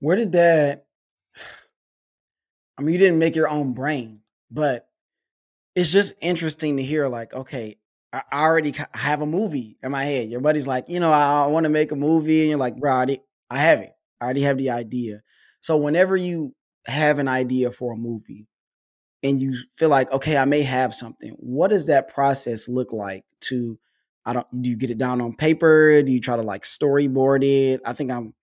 Where 0.00 0.16
did 0.16 0.32
that? 0.32 0.86
I 2.78 2.82
mean, 2.82 2.92
you 2.92 2.98
didn't 2.98 3.18
make 3.18 3.34
your 3.34 3.48
own 3.48 3.72
brain, 3.74 4.20
but 4.50 4.87
it's 5.78 5.92
just 5.92 6.14
interesting 6.20 6.76
to 6.78 6.82
hear. 6.82 7.06
Like, 7.06 7.32
okay, 7.32 7.76
I 8.12 8.22
already 8.32 8.74
have 8.94 9.22
a 9.22 9.26
movie 9.26 9.78
in 9.80 9.92
my 9.92 10.04
head. 10.04 10.28
Your 10.28 10.40
buddy's 10.40 10.66
like, 10.66 10.88
you 10.88 10.98
know, 10.98 11.12
I, 11.12 11.46
want 11.46 11.64
to 11.64 11.70
make 11.70 11.92
a 11.92 11.96
movie, 11.96 12.40
and 12.40 12.50
you're 12.50 12.58
like, 12.58 12.76
bro, 12.76 12.90
I, 12.90 12.96
already, 12.96 13.22
I 13.48 13.60
have 13.60 13.78
it. 13.80 13.92
I 14.20 14.24
already 14.24 14.42
have 14.42 14.58
the 14.58 14.70
idea. 14.70 15.22
So 15.60 15.76
whenever 15.76 16.16
you 16.16 16.52
have 16.86 17.20
an 17.20 17.28
idea 17.28 17.70
for 17.70 17.92
a 17.92 17.96
movie 17.96 18.48
and 19.22 19.40
you 19.40 19.56
feel 19.76 19.88
like, 19.88 20.10
okay, 20.10 20.36
I 20.36 20.46
may 20.46 20.62
have 20.62 20.96
something, 20.96 21.36
what 21.38 21.68
does 21.68 21.86
that 21.86 22.08
process 22.08 22.68
look 22.68 22.92
like 22.92 23.24
to 23.42 23.78
I 24.26 24.32
don't 24.32 24.62
do 24.62 24.70
you 24.70 24.76
get 24.76 24.90
it 24.90 24.98
down 24.98 25.20
on 25.20 25.36
paper? 25.36 26.02
Do 26.02 26.10
you 26.10 26.20
try 26.20 26.36
to 26.36 26.42
like 26.42 26.64
storyboard 26.64 27.44
it? 27.44 27.80
I 27.84 27.92
think 27.92 28.10
I'm 28.10 28.34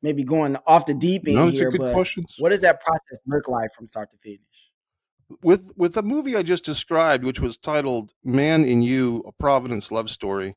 maybe 0.00 0.22
going 0.22 0.56
off 0.64 0.86
the 0.86 0.94
deep 0.94 1.26
end 1.26 1.36
no, 1.36 1.48
here, 1.48 1.72
but 1.76 1.92
questions. 1.92 2.36
what 2.38 2.50
does 2.50 2.60
that 2.60 2.80
process 2.80 3.18
look 3.26 3.48
like 3.48 3.72
from 3.74 3.88
start 3.88 4.10
to 4.12 4.16
finish? 4.16 4.70
With 5.42 5.72
with 5.76 5.94
the 5.94 6.02
movie 6.02 6.36
I 6.36 6.42
just 6.42 6.64
described, 6.64 7.24
which 7.24 7.40
was 7.40 7.56
titled 7.56 8.12
Man 8.24 8.64
in 8.64 8.82
You, 8.82 9.22
a 9.26 9.32
Providence 9.32 9.90
love 9.90 10.10
story, 10.10 10.54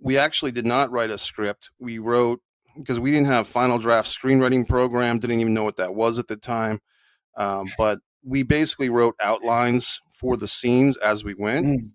we 0.00 0.16
actually 0.16 0.52
did 0.52 0.66
not 0.66 0.90
write 0.90 1.10
a 1.10 1.18
script. 1.18 1.70
We 1.78 1.98
wrote 1.98 2.40
because 2.76 3.00
we 3.00 3.10
didn't 3.10 3.26
have 3.26 3.46
final 3.46 3.78
draft 3.78 4.08
screenwriting 4.08 4.68
program, 4.68 5.18
didn't 5.18 5.40
even 5.40 5.54
know 5.54 5.64
what 5.64 5.76
that 5.76 5.94
was 5.94 6.18
at 6.18 6.28
the 6.28 6.36
time. 6.36 6.80
Um, 7.36 7.68
but 7.76 7.98
we 8.24 8.42
basically 8.42 8.88
wrote 8.88 9.14
outlines 9.20 10.00
for 10.12 10.36
the 10.36 10.48
scenes 10.48 10.96
as 10.98 11.24
we 11.24 11.34
went. 11.34 11.66
Mm. 11.66 11.90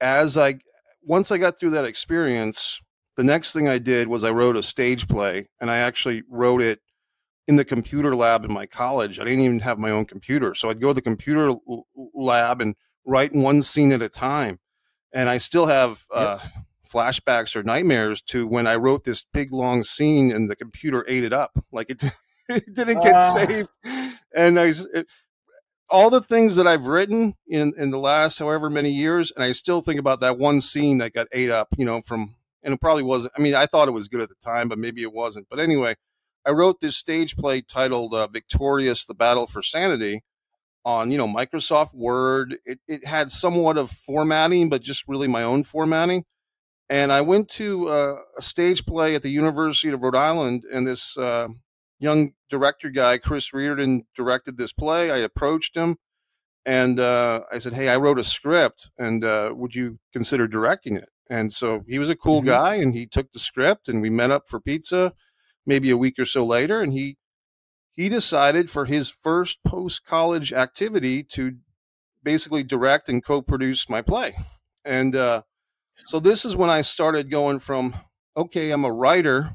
As 0.00 0.36
I 0.36 0.56
once 1.02 1.30
I 1.30 1.38
got 1.38 1.58
through 1.58 1.70
that 1.70 1.84
experience, 1.84 2.80
the 3.16 3.24
next 3.24 3.52
thing 3.52 3.68
I 3.68 3.78
did 3.78 4.08
was 4.08 4.24
I 4.24 4.30
wrote 4.30 4.56
a 4.56 4.62
stage 4.62 5.06
play, 5.08 5.46
and 5.60 5.70
I 5.70 5.78
actually 5.78 6.22
wrote 6.28 6.62
it 6.62 6.80
in 7.46 7.56
the 7.56 7.64
computer 7.64 8.16
lab 8.16 8.44
in 8.44 8.52
my 8.52 8.66
college. 8.66 9.20
I 9.20 9.24
didn't 9.24 9.44
even 9.44 9.60
have 9.60 9.78
my 9.78 9.90
own 9.90 10.06
computer, 10.06 10.54
so 10.54 10.70
I'd 10.70 10.80
go 10.80 10.88
to 10.88 10.94
the 10.94 11.02
computer 11.02 11.54
lab 12.14 12.60
and 12.60 12.74
write 13.04 13.34
one 13.34 13.62
scene 13.62 13.92
at 13.92 14.02
a 14.02 14.08
time. 14.08 14.58
And 15.12 15.28
I 15.28 15.38
still 15.38 15.66
have 15.66 16.04
uh, 16.12 16.38
yep 16.42 16.52
flashbacks 16.94 17.56
or 17.56 17.62
nightmares 17.62 18.22
to 18.22 18.46
when 18.46 18.66
I 18.66 18.76
wrote 18.76 19.04
this 19.04 19.24
big 19.32 19.52
long 19.52 19.82
scene 19.82 20.30
and 20.30 20.48
the 20.48 20.56
computer 20.56 21.04
ate 21.08 21.24
it 21.24 21.32
up. 21.32 21.58
Like 21.72 21.90
it, 21.90 22.02
it 22.48 22.74
didn't 22.74 23.02
get 23.02 23.16
uh. 23.16 23.20
saved. 23.20 23.68
And 24.34 24.58
I, 24.58 24.72
it, 24.94 25.06
all 25.90 26.10
the 26.10 26.20
things 26.20 26.56
that 26.56 26.66
I've 26.66 26.86
written 26.86 27.34
in, 27.46 27.74
in 27.76 27.90
the 27.90 27.98
last 27.98 28.38
however 28.38 28.70
many 28.70 28.90
years, 28.90 29.32
and 29.32 29.44
I 29.44 29.52
still 29.52 29.80
think 29.80 30.00
about 30.00 30.20
that 30.20 30.38
one 30.38 30.60
scene 30.60 30.98
that 30.98 31.12
got 31.12 31.26
ate 31.32 31.50
up, 31.50 31.68
you 31.76 31.84
know, 31.84 32.00
from, 32.00 32.36
and 32.62 32.74
it 32.74 32.80
probably 32.80 33.02
wasn't, 33.02 33.34
I 33.36 33.40
mean, 33.40 33.54
I 33.54 33.66
thought 33.66 33.88
it 33.88 33.92
was 33.92 34.08
good 34.08 34.20
at 34.20 34.28
the 34.28 34.34
time, 34.36 34.68
but 34.68 34.78
maybe 34.78 35.02
it 35.02 35.12
wasn't. 35.12 35.46
But 35.50 35.60
anyway, 35.60 35.96
I 36.46 36.50
wrote 36.50 36.80
this 36.80 36.96
stage 36.96 37.36
play 37.36 37.60
titled 37.62 38.14
uh, 38.14 38.26
Victorious, 38.26 39.04
The 39.06 39.14
Battle 39.14 39.46
for 39.46 39.62
Sanity 39.62 40.22
on, 40.84 41.10
you 41.10 41.18
know, 41.18 41.26
Microsoft 41.26 41.94
Word. 41.94 42.56
It, 42.64 42.80
it 42.86 43.06
had 43.06 43.30
somewhat 43.30 43.78
of 43.78 43.90
formatting, 43.90 44.68
but 44.68 44.82
just 44.82 45.08
really 45.08 45.28
my 45.28 45.42
own 45.42 45.62
formatting 45.62 46.24
and 46.88 47.12
I 47.12 47.22
went 47.22 47.48
to 47.50 47.88
uh, 47.88 48.16
a 48.36 48.42
stage 48.42 48.84
play 48.86 49.14
at 49.14 49.22
the 49.22 49.30
University 49.30 49.92
of 49.92 50.02
Rhode 50.02 50.16
Island, 50.16 50.64
and 50.70 50.86
this 50.86 51.16
uh, 51.16 51.48
young 51.98 52.32
director 52.50 52.90
guy, 52.90 53.18
Chris 53.18 53.52
Riordan, 53.52 54.04
directed 54.14 54.56
this 54.56 54.72
play. 54.72 55.10
I 55.10 55.18
approached 55.18 55.76
him, 55.76 55.96
and 56.66 57.00
uh, 57.00 57.44
I 57.50 57.58
said, 57.58 57.72
"Hey, 57.72 57.88
I 57.88 57.96
wrote 57.96 58.18
a 58.18 58.24
script, 58.24 58.90
and 58.98 59.24
uh, 59.24 59.52
would 59.54 59.74
you 59.74 59.98
consider 60.12 60.46
directing 60.46 60.96
it?" 60.96 61.08
And 61.30 61.52
so 61.52 61.82
he 61.88 61.98
was 61.98 62.10
a 62.10 62.16
cool 62.16 62.40
mm-hmm. 62.40 62.48
guy, 62.48 62.74
and 62.74 62.92
he 62.92 63.06
took 63.06 63.32
the 63.32 63.38
script, 63.38 63.88
and 63.88 64.02
we 64.02 64.10
met 64.10 64.30
up 64.30 64.44
for 64.48 64.60
pizza, 64.60 65.14
maybe 65.66 65.90
a 65.90 65.96
week 65.96 66.18
or 66.18 66.24
so 66.24 66.44
later, 66.44 66.80
and 66.80 66.92
he 66.92 67.16
he 67.92 68.08
decided 68.08 68.70
for 68.70 68.86
his 68.86 69.08
first 69.08 69.58
post 69.64 70.04
college 70.04 70.52
activity 70.52 71.22
to 71.22 71.56
basically 72.22 72.62
direct 72.62 73.08
and 73.08 73.24
co-produce 73.24 73.88
my 73.88 74.02
play, 74.02 74.36
and 74.84 75.14
uh, 75.14 75.42
so 75.94 76.18
this 76.20 76.44
is 76.44 76.56
when 76.56 76.70
I 76.70 76.82
started 76.82 77.30
going 77.30 77.58
from 77.58 77.94
okay, 78.36 78.70
I'm 78.72 78.84
a 78.84 78.92
writer, 78.92 79.54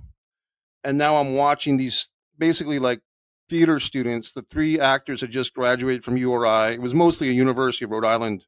and 0.84 0.98
now 0.98 1.18
I'm 1.18 1.34
watching 1.36 1.78
these 1.78 2.10
basically 2.38 2.80
like 2.80 3.02
theater 3.50 3.80
students. 3.80 4.32
The 4.32 4.42
three 4.42 4.80
actors 4.80 5.22
had 5.22 5.32
just 5.32 5.54
graduated 5.54 6.04
from 6.04 6.18
URI. 6.18 6.74
It 6.74 6.82
was 6.82 6.94
mostly 6.94 7.30
a 7.30 7.34
University 7.34 7.86
of 7.86 7.92
Rhode 7.92 8.06
Island 8.06 8.46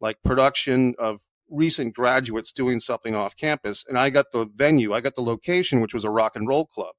like 0.00 0.22
production 0.22 0.94
of 0.98 1.20
recent 1.50 1.94
graduates 1.94 2.52
doing 2.52 2.80
something 2.80 3.14
off 3.14 3.36
campus, 3.36 3.84
and 3.88 3.98
I 3.98 4.10
got 4.10 4.32
the 4.32 4.46
venue, 4.46 4.92
I 4.92 5.00
got 5.00 5.14
the 5.14 5.22
location, 5.22 5.80
which 5.80 5.94
was 5.94 6.04
a 6.04 6.10
rock 6.10 6.36
and 6.36 6.46
roll 6.48 6.66
club. 6.66 6.94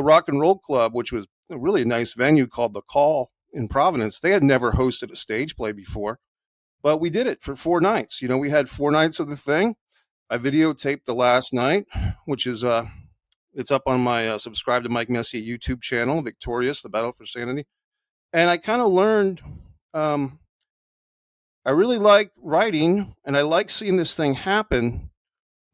The 0.00 0.04
rock 0.04 0.28
and 0.28 0.40
roll 0.40 0.56
club, 0.56 0.94
which 0.94 1.12
was 1.12 1.26
really 1.50 1.58
a 1.60 1.62
really 1.62 1.84
nice 1.84 2.14
venue 2.14 2.46
called 2.46 2.72
the 2.72 2.80
Call 2.80 3.32
in 3.52 3.68
Providence, 3.68 4.18
they 4.18 4.30
had 4.30 4.42
never 4.42 4.72
hosted 4.72 5.10
a 5.10 5.14
stage 5.14 5.56
play 5.56 5.72
before. 5.72 6.20
But 6.82 7.02
we 7.02 7.10
did 7.10 7.26
it 7.26 7.42
for 7.42 7.54
four 7.54 7.82
nights. 7.82 8.22
You 8.22 8.28
know, 8.28 8.38
we 8.38 8.48
had 8.48 8.70
four 8.70 8.90
nights 8.90 9.20
of 9.20 9.28
the 9.28 9.36
thing. 9.36 9.76
I 10.30 10.38
videotaped 10.38 11.04
the 11.04 11.14
last 11.14 11.52
night, 11.52 11.84
which 12.24 12.46
is 12.46 12.64
uh, 12.64 12.86
it's 13.52 13.70
up 13.70 13.82
on 13.84 14.00
my 14.00 14.26
uh, 14.26 14.38
subscribe 14.38 14.84
to 14.84 14.88
Mike 14.88 15.10
Messier 15.10 15.42
YouTube 15.42 15.82
channel, 15.82 16.22
Victorious: 16.22 16.80
The 16.80 16.88
Battle 16.88 17.12
for 17.12 17.26
Sanity. 17.26 17.66
And 18.32 18.48
I 18.48 18.56
kind 18.56 18.80
of 18.80 18.90
learned. 18.90 19.42
Um, 19.92 20.38
I 21.66 21.72
really 21.72 21.98
like 21.98 22.32
writing, 22.38 23.14
and 23.26 23.36
I 23.36 23.42
like 23.42 23.68
seeing 23.68 23.98
this 23.98 24.16
thing 24.16 24.32
happen. 24.32 25.10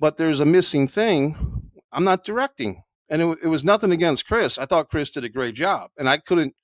But 0.00 0.16
there's 0.16 0.40
a 0.40 0.44
missing 0.44 0.88
thing. 0.88 1.70
I'm 1.92 2.02
not 2.02 2.24
directing, 2.24 2.82
and 3.08 3.22
it, 3.22 3.38
it 3.44 3.48
was 3.48 3.64
nothing 3.64 3.92
against 3.92 4.26
Chris. 4.26 4.58
I 4.58 4.66
thought 4.66 4.90
Chris 4.90 5.10
did 5.10 5.24
a 5.24 5.28
great 5.28 5.54
job, 5.54 5.90
and 5.96 6.08
I 6.08 6.18
couldn't. 6.18 6.54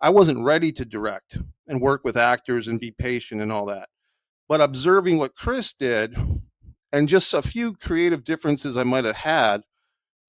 I 0.00 0.10
wasn't 0.10 0.44
ready 0.44 0.70
to 0.72 0.84
direct 0.84 1.38
and 1.66 1.80
work 1.80 2.04
with 2.04 2.16
actors 2.16 2.68
and 2.68 2.78
be 2.78 2.92
patient 2.92 3.42
and 3.42 3.50
all 3.50 3.66
that. 3.66 3.88
But 4.48 4.60
observing 4.60 5.18
what 5.18 5.34
Chris 5.34 5.72
did 5.72 6.16
and 6.92 7.08
just 7.08 7.34
a 7.34 7.42
few 7.42 7.74
creative 7.74 8.24
differences 8.24 8.76
I 8.76 8.84
might 8.84 9.04
have 9.04 9.16
had 9.16 9.62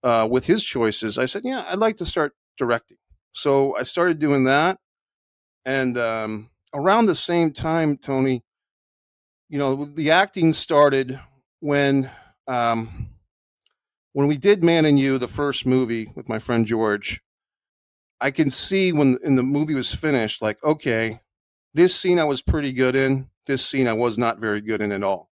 uh, 0.03 0.27
with 0.29 0.47
his 0.47 0.63
choices, 0.63 1.17
I 1.17 1.25
said, 1.25 1.43
yeah, 1.45 1.65
I'd 1.69 1.79
like 1.79 1.97
to 1.97 2.05
start 2.05 2.33
directing. 2.57 2.97
So 3.31 3.75
I 3.77 3.83
started 3.83 4.19
doing 4.19 4.45
that. 4.45 4.79
And 5.65 5.97
um, 5.97 6.49
around 6.73 7.05
the 7.05 7.15
same 7.15 7.53
time, 7.53 7.97
Tony, 7.97 8.43
you 9.49 9.59
know, 9.59 9.85
the 9.85 10.11
acting 10.11 10.53
started 10.53 11.19
when 11.59 12.09
um, 12.47 13.09
when 14.13 14.27
we 14.27 14.37
did 14.37 14.63
Man 14.63 14.85
and 14.85 14.99
You, 14.99 15.17
the 15.17 15.27
first 15.27 15.65
movie 15.65 16.11
with 16.15 16.29
my 16.29 16.39
friend 16.39 16.65
George. 16.65 17.21
I 18.21 18.31
can 18.31 18.49
see 18.49 18.91
when 18.91 19.17
in 19.23 19.35
the 19.35 19.43
movie 19.43 19.75
was 19.75 19.93
finished, 19.95 20.41
like, 20.41 20.61
okay, 20.63 21.21
this 21.73 21.95
scene 21.95 22.19
I 22.19 22.25
was 22.25 22.41
pretty 22.41 22.73
good 22.73 22.95
in. 22.95 23.29
This 23.45 23.65
scene 23.65 23.87
I 23.87 23.93
was 23.93 24.17
not 24.17 24.39
very 24.39 24.61
good 24.61 24.81
in 24.81 24.91
at 24.91 25.03
all. 25.03 25.29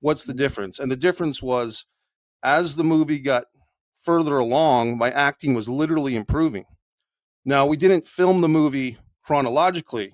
What's 0.00 0.24
the 0.24 0.32
mm-hmm. 0.32 0.38
difference? 0.38 0.78
And 0.78 0.90
the 0.90 0.96
difference 0.96 1.42
was 1.42 1.84
as 2.42 2.76
the 2.76 2.84
movie 2.84 3.20
got 3.20 3.44
further 4.00 4.38
along, 4.38 4.98
my 4.98 5.10
acting 5.10 5.54
was 5.54 5.68
literally 5.68 6.14
improving. 6.14 6.64
Now, 7.44 7.66
we 7.66 7.76
didn't 7.76 8.06
film 8.06 8.40
the 8.40 8.48
movie 8.48 8.98
chronologically. 9.22 10.12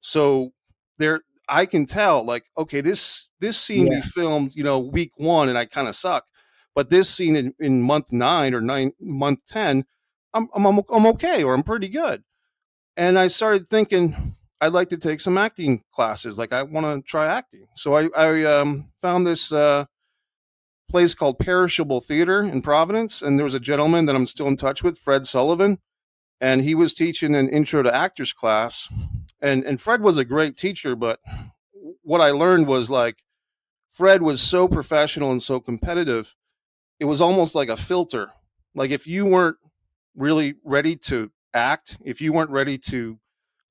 So 0.00 0.52
there 0.98 1.22
I 1.48 1.66
can 1.66 1.86
tell 1.86 2.24
like 2.24 2.44
okay, 2.56 2.80
this 2.80 3.28
this 3.40 3.58
scene 3.58 3.86
yeah. 3.86 3.94
we 3.96 4.00
filmed, 4.00 4.52
you 4.54 4.64
know, 4.64 4.78
week 4.78 5.10
1 5.16 5.48
and 5.48 5.58
I 5.58 5.64
kind 5.64 5.88
of 5.88 5.96
suck. 5.96 6.24
But 6.74 6.90
this 6.90 7.10
scene 7.10 7.36
in, 7.36 7.54
in 7.58 7.82
month 7.82 8.12
9 8.12 8.54
or 8.54 8.60
9 8.60 8.92
month 9.00 9.40
10, 9.48 9.84
I'm, 10.34 10.48
I'm 10.54 10.66
I'm 10.66 11.06
okay 11.06 11.44
or 11.44 11.54
I'm 11.54 11.62
pretty 11.62 11.88
good. 11.88 12.22
And 12.96 13.18
I 13.18 13.28
started 13.28 13.68
thinking 13.68 14.36
I'd 14.60 14.72
like 14.72 14.90
to 14.90 14.96
take 14.96 15.20
some 15.20 15.36
acting 15.36 15.82
classes. 15.92 16.38
Like 16.38 16.52
I 16.52 16.62
want 16.62 16.86
to 16.86 17.02
try 17.02 17.26
acting. 17.26 17.66
So 17.74 17.96
I, 17.96 18.08
I 18.16 18.44
um, 18.44 18.92
found 19.00 19.26
this 19.26 19.52
uh, 19.52 19.86
place 20.88 21.14
called 21.14 21.38
Perishable 21.38 22.00
Theater 22.00 22.42
in 22.42 22.62
Providence, 22.62 23.22
and 23.22 23.38
there 23.38 23.44
was 23.44 23.54
a 23.54 23.60
gentleman 23.60 24.06
that 24.06 24.14
I'm 24.14 24.26
still 24.26 24.46
in 24.46 24.56
touch 24.56 24.84
with, 24.84 24.98
Fred 24.98 25.26
Sullivan, 25.26 25.78
and 26.40 26.60
he 26.62 26.74
was 26.74 26.94
teaching 26.94 27.34
an 27.34 27.48
intro 27.48 27.82
to 27.82 27.94
actors 27.94 28.32
class. 28.32 28.88
And 29.40 29.64
and 29.64 29.80
Fred 29.80 30.00
was 30.00 30.16
a 30.16 30.24
great 30.24 30.56
teacher, 30.56 30.94
but 30.94 31.18
what 32.02 32.20
I 32.20 32.30
learned 32.30 32.68
was 32.68 32.88
like 32.88 33.16
Fred 33.90 34.22
was 34.22 34.40
so 34.40 34.68
professional 34.68 35.32
and 35.32 35.42
so 35.42 35.58
competitive. 35.58 36.34
It 37.02 37.06
was 37.06 37.20
almost 37.20 37.56
like 37.56 37.68
a 37.68 37.76
filter. 37.76 38.30
Like 38.76 38.92
if 38.92 39.08
you 39.08 39.26
weren't 39.26 39.56
really 40.14 40.54
ready 40.62 40.94
to 41.08 41.32
act, 41.52 41.96
if 42.04 42.20
you 42.20 42.32
weren't 42.32 42.50
ready 42.50 42.78
to 42.90 43.18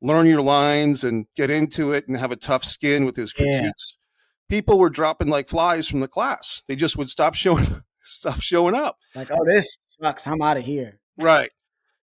learn 0.02 0.26
your 0.26 0.42
lines 0.42 1.06
and 1.06 1.28
get 1.38 1.50
into 1.50 1.94
it 1.94 2.10
and 2.10 2.18
have 2.18 2.34
a 2.34 2.36
tough 2.36 2.66
skin 2.66 3.06
with 3.06 3.16
his 3.16 3.32
critiques. 3.32 3.96
Yeah. 3.96 4.58
People 4.58 4.80
were 4.80 4.90
dropping 4.90 5.30
like 5.30 5.48
flies 5.48 5.88
from 5.88 6.02
the 6.02 6.10
class. 6.10 6.62
They 6.68 6.76
just 6.76 6.98
would 6.98 7.10
stop 7.10 7.34
showing 7.34 7.84
stop 8.04 8.42
showing 8.42 8.76
up. 8.76 8.98
Like, 9.16 9.32
oh, 9.32 9.46
this 9.46 9.78
sucks. 9.88 10.28
I'm 10.28 10.42
out 10.42 10.58
of 10.58 10.66
here. 10.66 11.00
Right. 11.18 11.52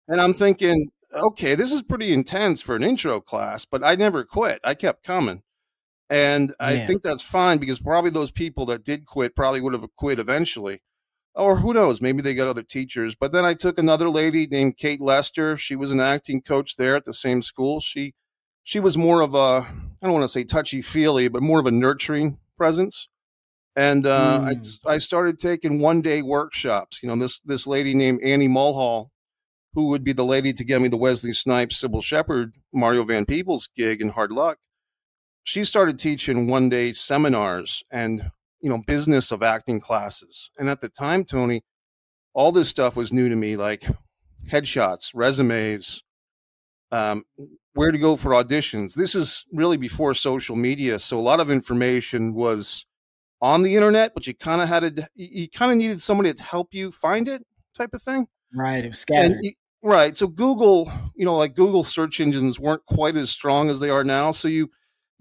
And 0.09 0.21
I'm 0.21 0.35
thinking, 0.35 0.89
okay, 1.15 1.55
this 1.55 1.71
is 1.71 1.83
pretty 1.83 2.13
intense 2.13 2.61
for 2.61 2.75
an 2.75 2.83
intro 2.83 3.21
class, 3.21 3.65
but 3.65 3.85
I 3.85 3.95
never 3.95 4.25
quit. 4.25 4.59
I 4.65 4.75
kept 4.75 5.05
coming. 5.05 5.43
And 6.11 6.53
I 6.59 6.79
think 6.79 7.03
that's 7.03 7.23
fine 7.23 7.59
because 7.59 7.79
probably 7.79 8.11
those 8.11 8.33
people 8.33 8.67
that 8.67 8.83
did 8.83 9.07
quit 9.07 9.37
probably 9.37 9.61
would 9.61 9.73
have 9.73 9.87
quit 9.97 10.19
eventually. 10.19 10.83
Or 11.35 11.57
who 11.57 11.73
knows, 11.73 12.03
maybe 12.03 12.21
they 12.21 12.35
got 12.35 12.49
other 12.49 12.63
teachers. 12.63 13.15
But 13.15 13.33
then 13.33 13.45
I 13.45 13.55
took 13.55 13.79
another 13.79 14.11
lady 14.11 14.47
named 14.47 14.77
Kate 14.77 15.01
Lester. 15.01 15.57
She 15.57 15.75
was 15.77 15.91
an 15.91 16.01
acting 16.01 16.43
coach 16.43 16.77
there 16.77 16.95
at 16.97 17.05
the 17.05 17.15
same 17.15 17.41
school. 17.43 17.81
She 17.81 18.15
she 18.65 18.79
was 18.81 18.99
more 18.99 19.23
of 19.23 19.35
a 19.35 19.39
I 19.67 19.67
don't 20.03 20.13
want 20.13 20.25
to 20.25 20.29
say 20.29 20.45
touchy 20.45 20.83
feely, 20.83 21.29
but 21.29 21.43
more 21.43 21.59
of 21.59 21.67
a 21.67 21.71
nurturing 21.71 22.39
presence. 22.59 23.09
And 23.75 24.07
uh, 24.07 24.41
Mm. 24.43 24.79
I 24.87 24.95
I 24.95 24.99
started 24.99 25.39
taking 25.39 25.81
one 25.81 26.03
day 26.03 26.21
workshops. 26.21 27.03
You 27.03 27.09
know, 27.09 27.17
this 27.17 27.41
this 27.41 27.67
lady 27.67 27.95
named 27.95 28.21
Annie 28.23 28.49
Mulhall, 28.49 29.11
who 29.73 29.89
would 29.89 30.05
be 30.05 30.13
the 30.13 30.25
lady 30.27 30.53
to 30.53 30.65
get 30.65 30.83
me 30.83 30.89
the 30.89 30.99
Wesley 30.99 31.33
Snipes, 31.33 31.83
Cybill 31.83 32.03
Shepherd, 32.05 32.53
Mario 32.75 33.05
Van 33.05 33.25
Peebles 33.25 33.69
gig 33.75 34.03
in 34.03 34.11
Hard 34.11 34.33
Luck. 34.33 34.59
She 35.45 35.65
started 35.65 35.99
teaching 35.99 36.47
one 36.47 36.69
day 36.69 36.93
seminars 36.93 37.83
and 37.91 38.31
you 38.63 38.71
know 38.71 38.79
business 38.79 39.31
of 39.33 39.43
acting 39.43 39.81
classes. 39.81 40.51
And 40.59 40.71
at 40.71 40.81
the 40.81 40.89
time, 40.89 41.25
Tony, 41.25 41.63
all 42.35 42.53
this 42.53 42.69
stuff 42.69 42.97
was 42.97 43.13
new 43.13 43.29
to 43.29 43.37
me, 43.37 43.57
like 43.57 43.85
headshots, 44.51 45.11
resumes, 45.15 46.03
um, 46.91 47.25
where 47.75 47.91
to 47.93 47.99
go 47.99 48.17
for 48.17 48.31
auditions. 48.33 48.95
This 48.95 49.15
is 49.15 49.45
really 49.53 49.77
before 49.77 50.15
social 50.15 50.57
media, 50.57 50.99
so 50.99 51.19
a 51.19 51.21
lot 51.21 51.41
of 51.41 51.51
information 51.51 52.35
was 52.35 52.87
on 53.41 53.63
the 53.63 53.75
internet, 53.75 54.15
but 54.15 54.27
you 54.27 54.35
kind 54.35 54.63
of 54.63 54.69
had 54.69 54.97
to, 54.97 55.09
you 55.15 55.49
kind 55.49 55.73
of 55.73 55.79
needed 55.79 56.01
somebody 56.01 56.33
to 56.33 56.43
help 56.43 56.73
you 56.73 56.93
find 56.93 57.27
it, 57.29 57.45
type 57.77 57.93
of 57.95 58.03
thing. 58.03 58.29
Right. 58.55 58.85
It 58.85 58.89
was 58.89 59.05
And 59.15 59.35
scattered. 59.35 59.39
y- 59.43 59.55
right, 59.83 60.17
so 60.17 60.29
Google, 60.29 60.93
you 61.17 61.25
know, 61.25 61.35
like 61.35 61.57
Google 61.57 61.83
search 61.83 62.21
engines 62.21 62.61
weren't 62.61 62.87
quite 62.87 63.17
as 63.17 63.31
strong 63.31 63.69
as 63.71 63.81
they 63.81 63.91
are 63.91 64.05
now, 64.05 64.31
so 64.31 64.47
you 64.49 64.71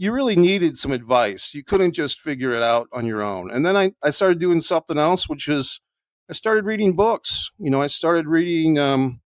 you 0.01 0.11
really 0.11 0.35
needed 0.35 0.77
some 0.77 0.91
advice. 0.91 1.53
You 1.53 1.63
couldn't 1.63 1.93
just 1.93 2.19
figure 2.19 2.53
it 2.53 2.63
out 2.63 2.87
on 2.91 3.05
your 3.05 3.21
own. 3.21 3.51
And 3.51 3.63
then 3.63 3.77
I 3.77 3.91
I 4.01 4.09
started 4.09 4.39
doing 4.39 4.59
something 4.59 4.97
else, 4.97 5.29
which 5.29 5.47
is 5.47 5.79
I 6.27 6.33
started 6.33 6.65
reading 6.65 6.95
books. 6.95 7.51
You 7.59 7.69
know, 7.69 7.83
I 7.83 7.87
started 7.87 8.25
reading 8.25 8.79
um, 8.79 9.21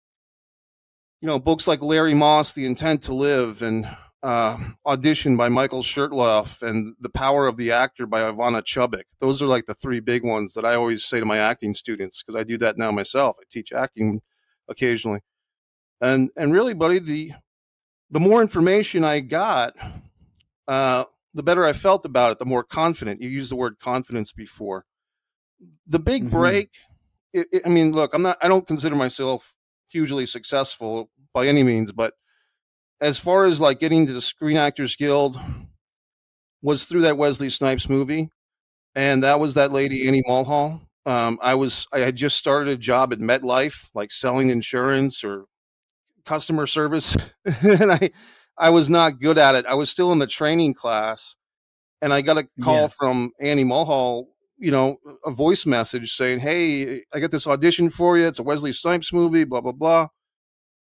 you 1.21 1.29
know, 1.29 1.39
books 1.39 1.69
like 1.69 1.81
Larry 1.81 2.13
Moss, 2.13 2.55
The 2.55 2.67
Intent 2.67 3.05
to 3.05 3.15
Live, 3.15 3.63
and 3.63 3.89
uh, 4.25 4.59
Audition 4.85 5.37
by 5.37 5.49
Michael 5.49 5.83
Shurtleff, 5.83 6.61
and 6.61 6.97
The 6.99 7.09
Power 7.09 7.47
of 7.47 7.57
the 7.57 7.71
Actor 7.71 8.07
by 8.07 8.23
Ivana 8.23 8.61
Chubbuck. 8.61 9.05
Those 9.21 9.41
are 9.41 9.47
like 9.47 9.67
the 9.67 9.75
three 9.75 10.01
big 10.01 10.25
ones 10.25 10.55
that 10.55 10.65
I 10.65 10.75
always 10.75 11.05
say 11.05 11.21
to 11.21 11.25
my 11.25 11.39
acting 11.39 11.73
students 11.73 12.21
because 12.21 12.35
I 12.35 12.43
do 12.43 12.59
that 12.59 12.77
now 12.77 12.91
myself. 12.91 13.37
I 13.41 13.45
teach 13.49 13.73
acting 13.73 14.23
occasionally, 14.69 15.21
and 16.01 16.31
and 16.37 16.53
really, 16.53 16.75
buddy, 16.75 16.99
the 16.99 17.33
the 18.11 18.21
more 18.21 18.43
information 18.43 19.05
I 19.05 19.21
got, 19.21 19.75
uh, 20.69 21.05
the 21.35 21.43
better 21.43 21.65
I 21.65 21.73
felt 21.73 22.05
about 22.05 22.33
it. 22.33 22.39
The 22.39 22.47
more 22.47 22.65
confident. 22.65 23.21
You 23.21 23.29
used 23.29 23.51
the 23.51 23.57
word 23.57 23.79
confidence 23.81 24.33
before. 24.33 24.85
The 25.87 25.99
big 25.99 26.25
Mhm. 26.25 26.31
break. 26.31 26.71
It, 27.33 27.49
it, 27.53 27.63
I 27.67 27.69
mean, 27.69 27.93
look, 27.93 28.15
I'm 28.15 28.23
not. 28.23 28.39
I 28.43 28.49
don't 28.49 28.67
consider 28.67 28.97
myself 28.97 29.53
hugely 29.89 30.27
successful 30.27 31.11
by 31.33 31.47
any 31.47 31.63
means, 31.63 31.93
but 31.93 32.15
as 33.01 33.19
far 33.19 33.47
as 33.47 33.61
like 33.61 33.81
getting 33.81 34.07
to 34.07 34.13
the 34.13 34.21
Screen 34.21 34.57
Actors 34.57 34.97
Guild 34.97 35.39
was 36.63 36.85
through 36.85 37.03
that 37.03 37.17
Wesley 37.19 37.51
Snipes 37.51 37.89
movie, 37.89 38.31
and 38.95 39.23
that 39.25 39.41
was 39.41 39.55
that 39.55 39.73
lady 39.73 40.09
Annie 40.09 40.23
Mulhall. 40.27 40.83
Um, 41.07 41.39
I 41.43 41.55
was 41.57 41.87
I 41.93 42.01
had 42.01 42.17
just 42.17 42.37
started 42.37 42.73
a 42.75 42.79
job 42.79 43.13
at 43.13 43.21
MetLife, 43.21 43.91
like 43.95 44.13
selling 44.13 44.51
insurance 44.51 45.25
or 45.25 45.47
customer 46.27 46.67
service, 46.67 47.17
and 47.63 47.93
I 47.93 48.11
I 48.59 48.71
was 48.71 48.89
not 48.91 49.21
good 49.21 49.39
at 49.39 49.55
it. 49.55 49.67
I 49.67 49.75
was 49.75 49.91
still 49.91 50.13
in 50.13 50.19
the 50.19 50.27
training 50.27 50.75
class, 50.75 51.37
and 52.03 52.13
I 52.13 52.23
got 52.23 52.39
a 52.39 52.49
call 52.63 52.83
Yeah. 52.83 52.89
from 52.89 53.33
Annie 53.41 53.65
Mulhall, 53.65 54.29
you 54.59 54.71
know, 54.71 54.99
a 55.25 55.31
voice 55.31 55.67
message 55.67 56.13
saying, 56.15 56.41
"Hey, 56.41 57.03
I 57.13 57.21
got 57.21 57.31
this 57.31 57.47
audition 57.47 57.91
for 57.91 58.17
you. 58.19 58.27
It's 58.27 58.39
a 58.39 58.43
Wesley 58.45 58.73
Snipes 58.73 59.13
movie, 59.13 59.45
blah 59.45 59.61
blah 59.61 59.73
blah." 59.73 60.09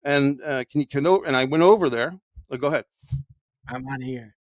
And 0.04 0.42
uh, 0.44 0.66
can 0.72 0.82
you 0.82 0.88
can 0.88 1.06
o-? 1.08 1.24
and 1.24 1.36
I 1.36 1.46
went 1.46 1.64
over 1.64 1.90
there. 1.90 2.20
Oh, 2.52 2.58
go 2.58 2.68
ahead. 2.68 2.86
I'm 3.68 3.88
of 3.88 4.02
here. 4.02 4.36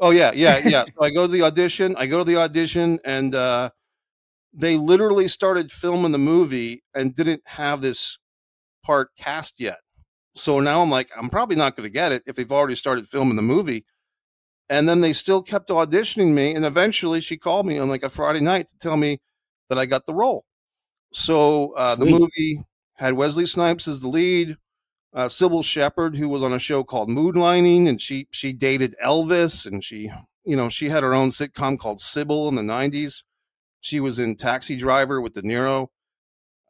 Oh 0.00 0.10
yeah, 0.10 0.32
yeah, 0.34 0.58
yeah. 0.66 0.84
So 0.84 1.04
I 1.04 1.10
go 1.10 1.26
to 1.26 1.32
the 1.32 1.42
audition. 1.42 1.94
I 1.96 2.06
go 2.06 2.18
to 2.18 2.24
the 2.24 2.36
audition, 2.36 2.98
and 3.04 3.34
uh, 3.34 3.70
they 4.52 4.76
literally 4.76 5.28
started 5.28 5.70
filming 5.72 6.12
the 6.12 6.18
movie 6.18 6.82
and 6.94 7.14
didn't 7.14 7.42
have 7.46 7.82
this 7.82 8.18
part 8.84 9.10
cast 9.16 9.54
yet. 9.58 9.78
So 10.34 10.60
now 10.60 10.82
I'm 10.82 10.90
like, 10.90 11.10
I'm 11.16 11.30
probably 11.30 11.56
not 11.56 11.76
going 11.76 11.88
to 11.88 11.92
get 11.92 12.12
it 12.12 12.22
if 12.26 12.36
they've 12.36 12.50
already 12.50 12.74
started 12.74 13.08
filming 13.08 13.36
the 13.36 13.42
movie. 13.42 13.84
And 14.68 14.88
then 14.88 15.02
they 15.02 15.12
still 15.12 15.42
kept 15.42 15.68
auditioning 15.68 16.32
me, 16.32 16.54
and 16.54 16.64
eventually 16.64 17.20
she 17.20 17.36
called 17.36 17.66
me 17.66 17.78
on 17.78 17.88
like 17.88 18.02
a 18.02 18.08
Friday 18.08 18.40
night 18.40 18.68
to 18.68 18.78
tell 18.78 18.96
me 18.96 19.18
that 19.68 19.78
I 19.78 19.84
got 19.86 20.06
the 20.06 20.14
role. 20.14 20.44
So 21.12 21.72
uh, 21.74 21.94
the 21.94 22.06
movie 22.06 22.64
had 22.94 23.14
Wesley 23.14 23.44
Snipes 23.44 23.86
as 23.86 24.00
the 24.00 24.08
lead, 24.08 24.56
uh, 25.12 25.26
Cybill 25.26 25.64
Shepherd, 25.64 26.16
who 26.16 26.28
was 26.28 26.42
on 26.42 26.52
a 26.54 26.58
show 26.58 26.84
called 26.84 27.10
Moonlighting, 27.10 27.88
and 27.88 28.00
she 28.00 28.28
she 28.30 28.52
dated 28.52 28.94
Elvis, 29.02 29.66
and 29.66 29.84
she 29.84 30.10
you 30.44 30.56
know 30.56 30.68
she 30.68 30.88
had 30.88 31.02
her 31.02 31.14
own 31.14 31.28
sitcom 31.28 31.78
called 31.78 31.98
Cybill 31.98 32.48
in 32.48 32.54
the 32.54 32.62
'90s. 32.62 33.24
She 33.80 34.00
was 34.00 34.18
in 34.18 34.36
Taxi 34.36 34.76
Driver 34.76 35.20
with 35.20 35.34
De 35.34 35.42
Niro. 35.42 35.88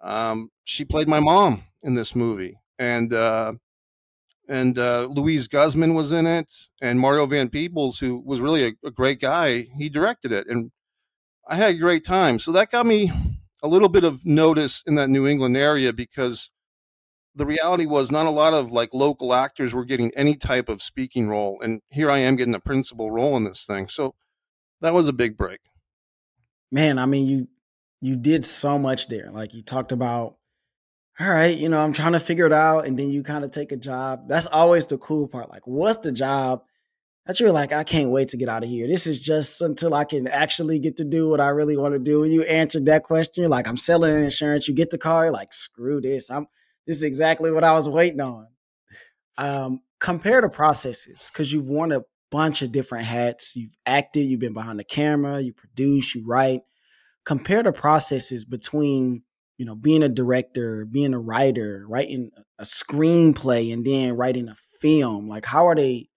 Um, 0.02 0.50
she 0.64 0.84
played 0.84 1.08
my 1.08 1.20
mom 1.20 1.62
in 1.82 1.94
this 1.94 2.16
movie, 2.16 2.58
and 2.78 3.12
uh, 3.12 3.52
and 4.48 4.78
uh, 4.78 5.08
Luis 5.10 5.46
Guzman 5.46 5.94
was 5.94 6.12
in 6.12 6.26
it, 6.26 6.52
and 6.80 7.00
Mario 7.00 7.26
Van 7.26 7.48
Peebles, 7.48 7.98
who 7.98 8.22
was 8.24 8.40
really 8.40 8.64
a, 8.66 8.72
a 8.86 8.90
great 8.90 9.20
guy, 9.20 9.68
he 9.76 9.88
directed 9.88 10.32
it, 10.32 10.46
and 10.48 10.70
I 11.48 11.56
had 11.56 11.70
a 11.70 11.78
great 11.78 12.04
time. 12.04 12.38
So 12.38 12.52
that 12.52 12.70
got 12.70 12.86
me 12.86 13.12
a 13.62 13.68
little 13.68 13.88
bit 13.88 14.04
of 14.04 14.26
notice 14.26 14.82
in 14.86 14.96
that 14.96 15.08
New 15.08 15.26
England 15.26 15.56
area 15.56 15.92
because 15.92 16.50
the 17.34 17.46
reality 17.46 17.86
was 17.86 18.10
not 18.10 18.26
a 18.26 18.30
lot 18.30 18.52
of 18.52 18.72
like 18.72 18.92
local 18.92 19.32
actors 19.32 19.72
were 19.72 19.84
getting 19.84 20.12
any 20.14 20.34
type 20.34 20.68
of 20.68 20.82
speaking 20.82 21.28
role, 21.28 21.60
and 21.62 21.80
here 21.90 22.10
I 22.10 22.18
am 22.18 22.36
getting 22.36 22.54
a 22.54 22.60
principal 22.60 23.10
role 23.10 23.36
in 23.36 23.44
this 23.44 23.64
thing. 23.64 23.88
So 23.88 24.14
that 24.80 24.94
was 24.94 25.08
a 25.08 25.12
big 25.12 25.36
break. 25.36 25.60
Man, 26.70 26.98
I 26.98 27.06
mean, 27.06 27.26
you 27.26 27.48
you 28.00 28.16
did 28.16 28.44
so 28.44 28.78
much 28.78 29.08
there. 29.08 29.30
Like 29.30 29.54
you 29.54 29.62
talked 29.62 29.92
about, 29.92 30.36
all 31.20 31.28
right, 31.28 31.56
you 31.56 31.68
know, 31.68 31.80
I'm 31.80 31.92
trying 31.92 32.12
to 32.12 32.20
figure 32.20 32.46
it 32.46 32.52
out, 32.52 32.86
and 32.86 32.98
then 32.98 33.10
you 33.10 33.22
kind 33.22 33.44
of 33.44 33.50
take 33.50 33.72
a 33.72 33.76
job. 33.76 34.28
That's 34.28 34.46
always 34.46 34.86
the 34.86 34.98
cool 34.98 35.28
part. 35.28 35.50
Like, 35.50 35.66
what's 35.66 35.98
the 35.98 36.12
job 36.12 36.62
that 37.26 37.38
you're 37.38 37.52
like, 37.52 37.72
I 37.72 37.84
can't 37.84 38.10
wait 38.10 38.28
to 38.28 38.36
get 38.36 38.48
out 38.48 38.64
of 38.64 38.68
here. 38.68 38.88
This 38.88 39.06
is 39.06 39.20
just 39.20 39.62
until 39.62 39.94
I 39.94 40.04
can 40.04 40.26
actually 40.26 40.78
get 40.80 40.96
to 40.96 41.04
do 41.04 41.28
what 41.28 41.40
I 41.40 41.48
really 41.48 41.76
want 41.76 41.94
to 41.94 42.00
do. 42.00 42.24
And 42.24 42.32
you 42.32 42.42
answered 42.42 42.86
that 42.86 43.04
question, 43.04 43.48
like, 43.48 43.68
I'm 43.68 43.76
selling 43.76 44.24
insurance. 44.24 44.66
You 44.66 44.74
get 44.74 44.90
the 44.90 44.98
car, 44.98 45.30
like, 45.30 45.52
screw 45.52 46.00
this. 46.00 46.30
I'm 46.30 46.46
this 46.86 46.96
is 46.96 47.04
exactly 47.04 47.52
what 47.52 47.62
I 47.62 47.74
was 47.74 47.88
waiting 47.88 48.20
on. 48.20 48.48
Um, 49.38 49.80
compare 50.00 50.40
the 50.40 50.48
processes 50.48 51.30
because 51.32 51.52
you've 51.52 51.68
worn 51.68 51.92
a 51.92 52.02
bunch 52.32 52.62
of 52.62 52.72
different 52.72 53.04
hats. 53.04 53.54
You've 53.54 53.76
acted, 53.86 54.22
you've 54.22 54.40
been 54.40 54.52
behind 54.52 54.80
the 54.80 54.84
camera, 54.84 55.40
you 55.40 55.52
produce, 55.52 56.14
you 56.14 56.24
write. 56.26 56.62
Compare 57.24 57.62
the 57.62 57.72
processes 57.72 58.44
between 58.44 59.22
you 59.58 59.64
know 59.64 59.74
being 59.74 60.02
a 60.02 60.08
director, 60.08 60.84
being 60.84 61.14
a 61.14 61.18
writer, 61.18 61.84
writing 61.88 62.30
a 62.58 62.64
screenplay, 62.64 63.72
and 63.72 63.84
then 63.84 64.16
writing 64.16 64.48
a 64.48 64.56
film. 64.80 65.28
Like 65.28 65.44
how 65.44 65.68
are 65.68 65.74
they 65.74 66.08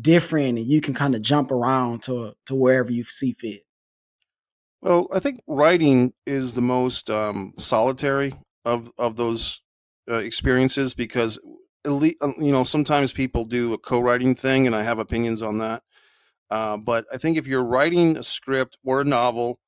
different? 0.00 0.58
And 0.58 0.66
you 0.66 0.80
can 0.80 0.94
kind 0.94 1.14
of 1.14 1.22
jump 1.22 1.50
around 1.50 2.02
to 2.04 2.32
to 2.46 2.54
wherever 2.54 2.92
you 2.92 3.04
see 3.04 3.32
fit. 3.32 3.62
Well, 4.82 5.08
I 5.12 5.18
think 5.18 5.40
writing 5.46 6.14
is 6.26 6.54
the 6.54 6.62
most 6.62 7.10
um, 7.10 7.52
solitary 7.58 8.34
of 8.64 8.90
of 8.98 9.16
those 9.16 9.60
uh, 10.08 10.16
experiences 10.16 10.94
because 10.94 11.38
um, 11.84 12.02
you 12.38 12.52
know 12.52 12.64
sometimes 12.64 13.12
people 13.12 13.44
do 13.44 13.74
a 13.74 13.78
co-writing 13.78 14.34
thing, 14.34 14.66
and 14.66 14.74
I 14.74 14.82
have 14.82 14.98
opinions 14.98 15.42
on 15.42 15.58
that. 15.58 15.82
Uh, 16.50 16.76
but 16.76 17.06
I 17.12 17.16
think 17.16 17.36
if 17.36 17.46
you're 17.46 17.64
writing 17.64 18.16
a 18.16 18.22
script 18.22 18.76
or 18.84 19.02
a 19.02 19.04
novel 19.04 19.60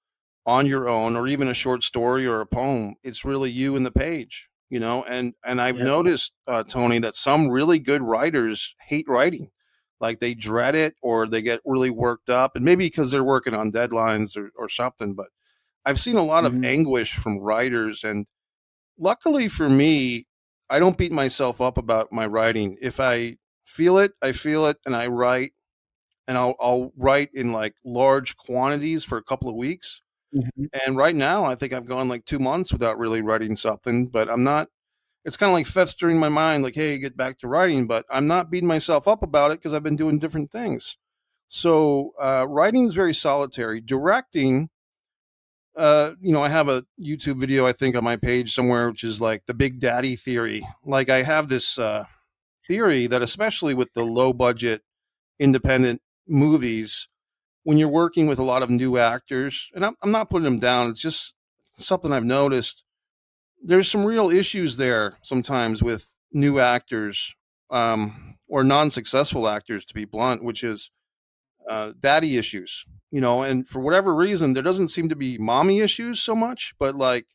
on 0.47 0.67
your 0.67 0.89
own, 0.89 1.17
or 1.17 1.27
even 1.29 1.49
a 1.49 1.55
short 1.55 1.85
story 1.85 2.27
or 2.27 2.41
a 2.41 2.47
poem, 2.47 2.95
it's 3.03 3.25
really 3.25 3.51
you 3.51 3.77
and 3.77 3.87
the 3.87 3.93
page, 3.93 4.49
you 4.71 4.81
know. 4.81 5.05
And 5.05 5.35
and 5.45 5.61
I've 5.61 5.79
Yep. 5.79 5.83
noticed, 5.83 6.33
uh, 6.47 6.65
Tony, 6.65 6.99
that 7.01 7.17
some 7.17 7.49
really 7.49 7.79
good 7.79 8.03
writers 8.03 8.75
hate 8.89 9.09
writing, 9.09 9.51
like 10.01 10.21
they 10.21 10.35
dread 10.35 10.75
it 10.75 10.95
or 11.03 11.27
they 11.29 11.43
get 11.43 11.61
really 11.65 11.91
worked 11.91 12.31
up, 12.31 12.57
and 12.57 12.65
maybe 12.65 12.87
because 12.87 13.11
they're 13.11 13.25
working 13.25 13.55
on 13.55 13.73
deadlines 13.73 14.37
or, 14.37 14.51
or 14.57 14.69
something. 14.69 15.15
But 15.15 15.29
I've 15.85 16.01
seen 16.01 16.17
a 16.17 16.25
lot 16.25 16.45
of 16.47 16.57
Mhm. 16.57 16.63
anguish 16.63 17.15
from 17.15 17.39
writers, 17.39 18.05
and 18.05 18.27
luckily 18.99 19.49
for 19.49 19.69
me, 19.69 20.27
I 20.71 20.79
don't 20.79 20.99
beat 20.99 21.13
myself 21.13 21.61
up 21.61 21.79
about 21.79 22.13
my 22.13 22.27
writing. 22.27 22.79
If 22.81 23.01
I 23.01 23.37
feel 23.65 23.99
it, 23.99 24.13
I 24.23 24.33
feel 24.33 24.67
it, 24.67 24.79
and 24.87 24.97
I 24.97 25.07
write, 25.09 25.53
and 26.29 26.39
I'll 26.39 26.57
I'll 26.61 26.93
write 26.97 27.31
in 27.35 27.53
like 27.53 27.75
large 27.85 28.37
quantities 28.37 29.05
for 29.05 29.19
a 29.19 29.25
couple 29.25 29.49
of 29.49 29.57
weeks. 29.57 30.02
Mhm. 30.35 30.69
And 30.87 30.97
right 30.97 31.15
now, 31.15 31.45
I 31.45 31.55
think 31.55 31.73
I've 31.73 31.87
gone 31.87 32.09
like 32.09 32.25
two 32.25 32.39
months 32.39 32.73
without 32.73 32.99
really 32.99 33.21
writing 33.21 33.57
something, 33.57 34.07
but 34.09 34.29
I'm 34.31 34.43
not. 34.45 34.69
it's 35.27 35.37
kind 35.39 35.51
of 35.51 35.55
like 35.55 35.67
festering 35.67 36.19
my 36.19 36.29
mind, 36.31 36.63
like, 36.65 36.77
hey, 36.77 36.99
get 36.99 37.17
back 37.17 37.39
to 37.41 37.49
writing. 37.49 37.87
But 37.89 38.07
I'm 38.11 38.27
not 38.29 38.51
beating 38.51 38.69
myself 38.69 39.09
up 39.09 39.23
about 39.25 39.51
it 39.53 39.57
because 39.61 39.75
I've 39.75 39.83
been 39.83 39.97
doing 39.97 40.19
different 40.21 40.53
things. 40.53 40.97
So 41.49 42.13
uh, 42.21 42.47
writing 42.49 42.87
is 42.87 42.95
very 42.95 43.15
solitary. 43.15 43.81
Directing, 43.81 44.71
uh, 45.77 46.13
you 46.21 46.33
know, 46.33 46.43
I 46.43 46.49
have 46.49 46.69
a 46.69 46.85
YouTube 47.01 47.41
video 47.41 47.67
I 47.67 47.73
think 47.73 47.97
on 47.97 48.05
my 48.05 48.17
page 48.17 48.53
somewhere, 48.55 48.91
which 48.91 49.05
is 49.05 49.21
like 49.21 49.45
the 49.47 49.55
Big 49.55 49.81
Daddy 49.81 50.17
theory. 50.17 50.67
Like 50.85 51.09
I 51.09 51.23
have 51.23 51.49
this 51.49 51.79
uh, 51.79 52.05
theory 52.67 53.07
that, 53.09 53.23
especially 53.23 53.75
with 53.75 53.93
the 53.95 54.05
low 54.05 54.33
budget 54.33 54.83
independent 55.41 56.03
movies, 56.29 57.09
when 57.65 57.79
you're 57.79 57.89
working 57.89 58.27
with 58.27 58.39
a 58.39 58.45
lot 58.45 58.63
of 58.63 58.71
new 58.71 58.99
actors, 58.99 59.71
and 59.75 59.85
I'm, 59.85 59.95
I'm 60.03 60.11
not 60.11 60.31
putting 60.31 60.45
them 60.45 60.59
down, 60.59 60.89
it's 60.89 61.01
just 61.01 61.35
something 61.79 62.13
I've 62.13 62.25
noticed. 62.25 62.85
There's 63.63 63.91
some 63.91 64.05
real 64.05 64.31
issues 64.31 64.77
there 64.77 65.19
sometimes 65.23 65.83
with 65.83 66.11
new 66.33 66.59
actors 66.59 67.35
um, 67.71 68.37
or 68.49 68.65
non-successful 68.65 69.49
actors, 69.49 69.85
to 69.87 69.95
be 69.95 70.05
blunt, 70.05 70.45
which 70.45 70.63
is 70.63 70.91
uh, 71.69 71.93
daddy 71.99 72.37
issues. 72.37 72.85
You 73.11 73.21
know, 73.21 73.43
and 73.43 73.69
for 73.69 73.81
whatever 73.81 74.15
reason, 74.15 74.55
there 74.55 74.63
doesn't 74.63 74.89
seem 74.89 75.09
to 75.11 75.17
be 75.17 75.39
mommy 75.39 75.81
issues 75.81 76.21
so 76.21 76.35
much, 76.35 76.75
but 76.79 76.95
like 76.97 77.27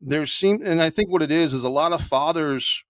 there 0.00 0.26
seem, 0.26 0.60
and 0.64 0.80
I 0.80 0.90
think 0.90 1.10
what 1.10 1.22
it 1.22 1.30
is 1.30 1.52
is 1.52 1.64
a 1.64 1.68
lot 1.68 1.92
of 1.92 2.00
fathers 2.00 2.84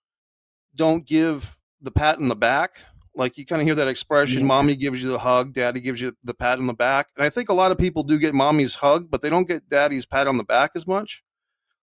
don't 0.75 1.07
give 1.07 1.59
the 1.81 1.91
pat 1.91 2.19
in 2.19 2.29
the 2.29 2.37
back 2.37 2.83
like 3.19 3.37
you 3.37 3.45
kind 3.45 3.61
of 3.61 3.67
hear 3.67 3.75
that 3.75 3.89
expression, 3.89 4.41
yeah. 4.41 4.47
mommy 4.47 4.77
gives 4.77 5.03
you 5.03 5.11
the 5.11 5.19
hug, 5.19 5.53
daddy 5.53 5.81
gives 5.81 6.01
you 6.01 6.17
the 6.23 6.35
pat 6.35 6.59
on 6.59 6.67
the 6.67 6.75
back. 6.75 7.09
And 7.17 7.27
I 7.27 7.31
think 7.31 7.49
a 7.49 7.55
lot 7.55 7.73
of 7.73 7.79
people 7.79 8.05
do 8.05 8.19
get 8.19 8.33
mommy's 8.33 8.77
hug, 8.77 9.11
but 9.11 9.21
they 9.21 9.29
don't 9.29 9.49
get 9.49 9.69
daddy's 9.69 10.07
pat 10.07 10.29
on 10.29 10.37
the 10.37 10.45
back 10.45 10.71
as 10.75 10.87
much. 10.87 11.25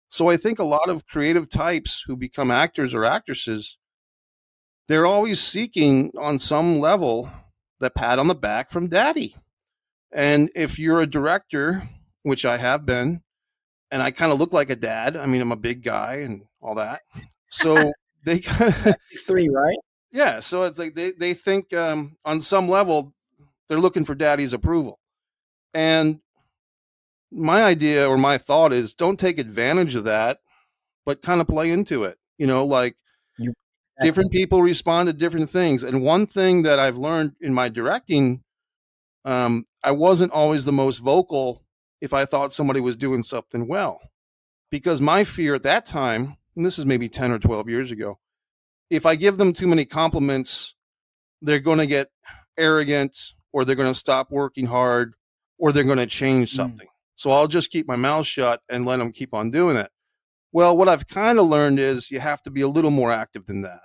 So 0.09 0.29
I 0.29 0.37
think 0.37 0.61
a 0.61 0.65
lot 0.65 0.89
of 0.89 1.07
creative 1.07 1.51
types 1.51 2.05
who 2.07 2.17
become 2.17 2.53
actors 2.53 2.95
or 2.95 3.05
actresses, 3.05 3.79
they're 4.87 5.07
always 5.07 5.41
seeking 5.41 6.13
on 6.17 6.39
some 6.39 6.79
level 6.79 7.31
the 7.81 7.91
pat 7.91 8.21
on 8.21 8.29
the 8.29 8.35
back 8.35 8.71
from 8.71 8.89
daddy. 8.89 9.35
And 10.13 10.51
if 10.55 10.79
you're 10.79 11.01
a 11.01 11.07
director, 11.07 11.89
which 12.23 12.45
I 12.45 12.59
have 12.59 12.87
been, 12.87 13.23
and 13.91 14.03
I 14.03 14.13
kind 14.13 14.31
of 14.31 14.39
look 14.39 14.53
like 14.53 14.71
a 14.71 14.77
dad, 14.77 15.17
I 15.17 15.27
mean, 15.27 15.41
I'm 15.41 15.53
a 15.53 15.57
big 15.57 15.83
guy 15.83 16.17
and 16.17 16.43
all 16.61 16.77
that. 16.77 17.01
So 17.51 17.93
they 18.25 18.39
kind 18.39 18.71
of 18.71 18.75
six 19.11 19.25
three, 19.25 19.49
right? 19.49 19.77
Yeah, 20.15 20.41
so 20.41 20.63
it's 20.63 20.79
like 20.79 20.95
they 20.95 21.11
they 21.11 21.35
think 21.35 21.75
um, 21.75 22.17
on 22.25 22.41
some 22.41 22.69
level 22.69 23.13
they're 23.69 23.81
looking 23.81 24.05
for 24.05 24.15
daddy's 24.15 24.53
approval, 24.55 25.01
and 25.75 26.21
my 27.31 27.65
idea 27.65 28.09
or 28.09 28.17
my 28.17 28.39
thought 28.39 28.73
is 28.73 28.95
don't 28.95 29.19
take 29.19 29.39
advantage 29.39 29.95
of 29.95 30.05
that, 30.05 30.39
but 31.07 31.23
kind 31.23 31.41
of 31.41 31.49
play 31.49 31.71
into 31.71 32.05
it. 32.05 32.19
You 32.39 32.47
know, 32.47 32.65
like 32.65 32.97
you, 33.39 33.55
different 34.01 34.33
people 34.33 34.63
respond 34.63 35.09
to 35.09 35.13
different 35.13 35.51
things, 35.51 35.85
and 35.85 36.03
one 36.03 36.27
thing 36.27 36.63
that 36.63 36.79
I've 36.79 36.99
learned 36.99 37.35
in 37.41 37.55
my 37.55 37.69
directing, 37.69 38.43
um, 39.25 39.67
I 39.85 39.93
wasn't 39.93 40.33
always 40.33 40.65
the 40.65 40.73
most 40.73 40.99
vocal 40.99 41.65
if 42.01 42.15
I 42.15 42.27
thought 42.27 42.53
somebody 42.53 42.81
was 42.81 42.97
doing 42.97 43.23
something 43.25 43.69
well, 43.69 44.01
because 44.71 45.01
my 45.01 45.25
fear 45.25 45.55
at 45.57 45.65
that 45.65 45.87
time, 45.87 46.37
and 46.57 46.67
this 46.67 46.79
is 46.79 46.87
maybe 46.87 47.09
ten 47.09 47.33
or 47.33 47.39
twelve 47.41 47.69
years 47.69 47.93
ago 47.93 48.19
if 48.91 49.07
I 49.07 49.17
give 49.17 49.37
them 49.37 49.53
too 49.53 49.67
many 49.67 49.85
compliments, 49.85 50.75
they're 51.43 51.61
going 51.61 51.79
to 51.79 51.87
get 51.87 52.09
arrogant 52.57 53.17
or 53.53 53.65
they're 53.65 53.77
going 53.77 53.93
to 53.93 53.99
stop 53.99 54.31
working 54.31 54.67
hard 54.67 55.15
or 55.59 55.73
they're 55.73 55.85
going 55.85 55.99
to 55.99 56.07
change 56.07 56.51
hmm. 56.51 56.57
something. 56.57 56.87
Mm. 56.87 56.91
So 57.17 57.31
I'll 57.31 57.47
just 57.47 57.71
keep 57.71 57.87
my 57.87 57.97
mouth 57.97 58.27
shut 58.27 58.61
and 58.69 58.85
let 58.85 58.99
them 58.99 59.13
keep 59.13 59.35
on 59.35 59.51
doing 59.51 59.77
it. 59.77 59.91
Well, 60.53 60.77
what 60.77 60.89
I've 60.89 61.07
kind 61.07 61.39
of 61.39 61.47
learned 61.47 61.79
is 61.79 62.11
you 62.11 62.21
have 62.21 62.43
to 62.43 62.51
be 62.51 62.61
a 62.61 62.69
little 62.69 62.91
more 62.91 63.11
active 63.11 63.47
than 63.47 63.63
that. 63.63 63.81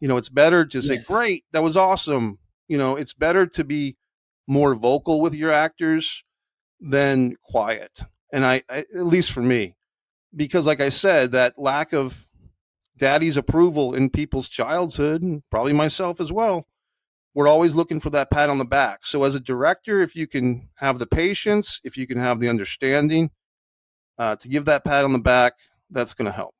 You 0.00 0.08
know, 0.08 0.16
it's 0.16 0.28
better 0.28 0.64
to 0.64 0.80
say, 0.80 0.94
yes. 0.94 1.08
great, 1.08 1.44
that 1.52 1.62
was 1.62 1.76
awesome. 1.76 2.38
You 2.68 2.78
know, 2.78 2.96
it's 2.96 3.14
better 3.14 3.46
to 3.46 3.64
be 3.64 3.96
more 4.46 4.74
vocal 4.74 5.20
with 5.20 5.34
your 5.34 5.50
actors 5.50 6.24
than 6.80 7.36
quiet. 7.42 8.00
And 8.32 8.44
I, 8.44 8.62
I 8.70 8.78
at 8.78 9.06
least 9.06 9.32
for 9.32 9.42
me, 9.42 9.76
because 10.34 10.66
like 10.66 10.80
I 10.80 10.90
said, 10.90 11.32
that 11.32 11.54
lack 11.58 11.92
of 11.92 12.27
daddy's 12.98 13.36
approval 13.36 13.94
in 13.94 14.10
people's 14.10 14.48
childhood, 14.48 15.22
and 15.22 15.42
probably 15.50 15.72
myself 15.72 16.20
as 16.20 16.32
well. 16.32 16.66
We're 17.34 17.48
always 17.48 17.74
looking 17.74 18.00
for 18.00 18.10
that 18.10 18.30
pat 18.30 18.50
on 18.50 18.58
the 18.58 18.64
back. 18.64 19.06
So, 19.06 19.24
as 19.24 19.34
a 19.34 19.40
director, 19.40 20.00
if 20.00 20.16
you 20.16 20.26
can 20.26 20.68
have 20.76 20.98
the 20.98 21.06
patience, 21.06 21.80
if 21.84 21.96
you 21.96 22.06
can 22.06 22.18
have 22.18 22.40
the 22.40 22.48
understanding 22.48 23.30
uh, 24.18 24.36
to 24.36 24.48
give 24.48 24.64
that 24.64 24.84
pat 24.84 25.04
on 25.04 25.12
the 25.12 25.18
back, 25.18 25.54
that's 25.90 26.14
going 26.14 26.26
to 26.26 26.32
help. 26.32 26.54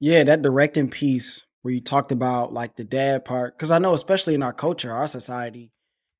Yeah, 0.00 0.24
that 0.24 0.42
directing 0.42 0.90
piece 0.90 1.46
where 1.62 1.74
you 1.74 1.80
talked 1.80 2.12
about 2.12 2.52
like 2.52 2.76
the 2.76 2.84
dad 2.84 3.24
part, 3.24 3.56
because 3.56 3.70
I 3.70 3.78
know, 3.78 3.92
especially 3.92 4.34
in 4.34 4.42
our 4.42 4.52
culture, 4.52 4.92
our 4.92 5.06
society, 5.06 5.72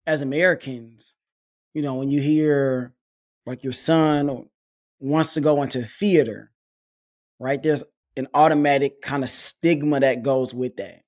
as 0.07 0.23
Americans, 0.23 1.15
you 1.75 1.83
know, 1.83 1.95
when 1.95 2.09
you 2.09 2.21
hear 2.21 2.95
like 3.45 3.65
your 3.65 3.73
son 3.73 4.49
wants 4.99 5.35
to 5.35 5.41
go 5.41 5.63
into 5.63 5.83
theater, 5.83 6.51
right? 7.39 7.63
There's 7.63 7.85
an 8.17 8.29
automatic 8.35 9.03
kind 9.03 9.23
of 9.23 9.31
stigma 9.31 10.01
that 10.01 10.23
goes 10.23 10.55
with 10.55 10.77
that. 10.77 11.03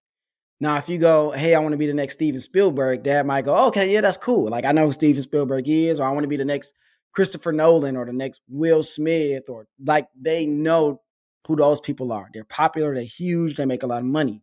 Now, 0.60 0.76
if 0.76 0.88
you 0.88 0.98
go, 0.98 1.30
hey, 1.30 1.54
I 1.54 1.60
want 1.60 1.72
to 1.72 1.78
be 1.78 1.86
the 1.86 1.94
next 1.94 2.14
Steven 2.14 2.40
Spielberg, 2.40 3.04
dad 3.04 3.26
might 3.26 3.44
go, 3.44 3.66
okay, 3.68 3.92
yeah, 3.92 4.00
that's 4.00 4.16
cool. 4.16 4.48
Like 4.48 4.64
I 4.64 4.72
know 4.72 4.86
who 4.86 4.92
Steven 4.92 5.22
Spielberg 5.22 5.68
is, 5.68 6.00
or 6.00 6.06
I 6.06 6.10
want 6.10 6.24
to 6.24 6.28
be 6.28 6.36
the 6.36 6.44
next 6.44 6.74
Christopher 7.12 7.52
Nolan 7.52 7.96
or 7.96 8.04
the 8.04 8.12
next 8.12 8.40
Will 8.48 8.82
Smith, 8.82 9.48
or 9.48 9.66
like 9.84 10.08
they 10.20 10.46
know 10.46 11.00
who 11.46 11.56
those 11.56 11.80
people 11.80 12.12
are. 12.12 12.28
They're 12.34 12.44
popular, 12.44 12.94
they're 12.94 13.04
huge, 13.04 13.54
they 13.54 13.64
make 13.64 13.82
a 13.82 13.86
lot 13.86 14.00
of 14.00 14.04
money. 14.04 14.42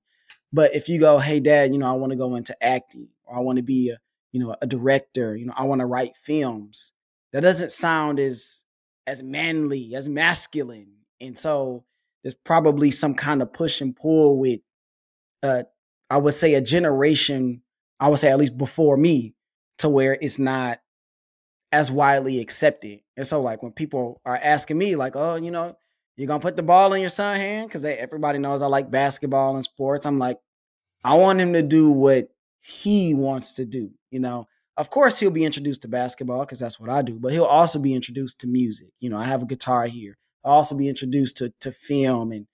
But 0.52 0.74
if 0.74 0.90
you 0.90 1.00
go, 1.00 1.20
hey, 1.20 1.40
dad, 1.40 1.74
you 1.74 1.78
know, 1.78 1.88
I 1.88 1.94
want 1.94 2.12
to 2.12 2.18
go 2.18 2.36
into 2.36 2.56
acting, 2.64 3.10
or 3.26 3.36
I 3.36 3.42
want 3.42 3.58
to 3.58 3.64
be 3.64 3.90
a, 3.90 3.98
you 4.32 4.40
know, 4.40 4.56
a 4.62 4.66
director, 4.66 5.36
you 5.36 5.46
know, 5.46 5.54
I 5.56 5.64
want 5.64 5.80
to 5.80 5.86
write 5.86 6.16
films. 6.16 6.94
That 7.34 7.42
doesn't 7.42 7.72
sound 7.72 8.20
as 8.20 8.64
as 9.06 9.22
manly, 9.22 9.94
as 9.96 10.10
masculine. 10.10 10.94
And 11.22 11.38
so 11.38 11.84
there's 12.26 12.34
probably 12.34 12.90
some 12.90 13.14
kind 13.14 13.44
of 13.44 13.54
push 13.54 13.82
and 13.82 13.96
pull 13.96 14.40
with 14.40 14.60
uh 15.44 15.62
I 16.10 16.18
would 16.18 16.34
say 16.34 16.56
a 16.56 16.62
generation, 16.62 17.62
I 18.00 18.10
would 18.10 18.18
say 18.20 18.32
at 18.32 18.40
least 18.40 18.58
before 18.58 18.98
me, 18.98 19.36
to 19.80 19.90
where 19.90 20.18
it's 20.20 20.40
not 20.40 20.80
as 21.72 21.92
widely 21.92 22.40
accepted. 22.42 23.02
And 23.16 23.28
so 23.28 23.42
like 23.42 23.62
when 23.62 23.72
people 23.74 24.22
are 24.26 24.36
asking 24.36 24.78
me, 24.78 24.96
like, 24.96 25.16
oh, 25.16 25.36
you 25.36 25.52
know, 25.52 25.78
you're 26.18 26.28
gonna 26.28 26.40
put 26.40 26.56
the 26.56 26.64
ball 26.64 26.94
in 26.94 27.02
your 27.02 27.10
son's 27.12 27.40
hand, 27.40 27.68
because 27.68 27.86
everybody 27.86 28.40
knows 28.40 28.64
I 28.64 28.68
like 28.68 28.90
basketball 28.90 29.54
and 29.56 29.64
sports. 29.64 30.08
I'm 30.08 30.18
like, 30.18 30.40
I 31.04 31.14
want 31.16 31.40
him 31.40 31.54
to 31.54 31.62
do 31.62 31.92
what 31.92 32.30
he 32.60 33.14
wants 33.14 33.54
to 33.56 33.66
do, 33.66 33.92
you 34.10 34.20
know. 34.20 34.48
Of 34.78 34.90
course, 34.90 35.20
he'll 35.20 35.30
be 35.30 35.46
introduced 35.46 35.84
to 35.84 35.88
basketball 35.88 36.40
because 36.40 36.60
that's 36.60 36.80
what 36.80 36.90
I 36.90 37.04
do, 37.04 37.20
but 37.20 37.32
he'll 37.32 37.46
also 37.46 37.78
be 37.80 37.94
introduced 37.94 38.40
to 38.40 38.48
music. 38.48 38.90
You 39.00 39.10
know, 39.10 39.18
I 39.18 39.26
have 39.26 39.44
a 39.44 39.46
guitar 39.46 39.86
here 39.86 40.18
also 40.46 40.76
be 40.76 40.90
introduced 40.90 41.38
to 41.38 41.54
to 41.60 41.72
film 41.72 42.32
and 42.32 42.48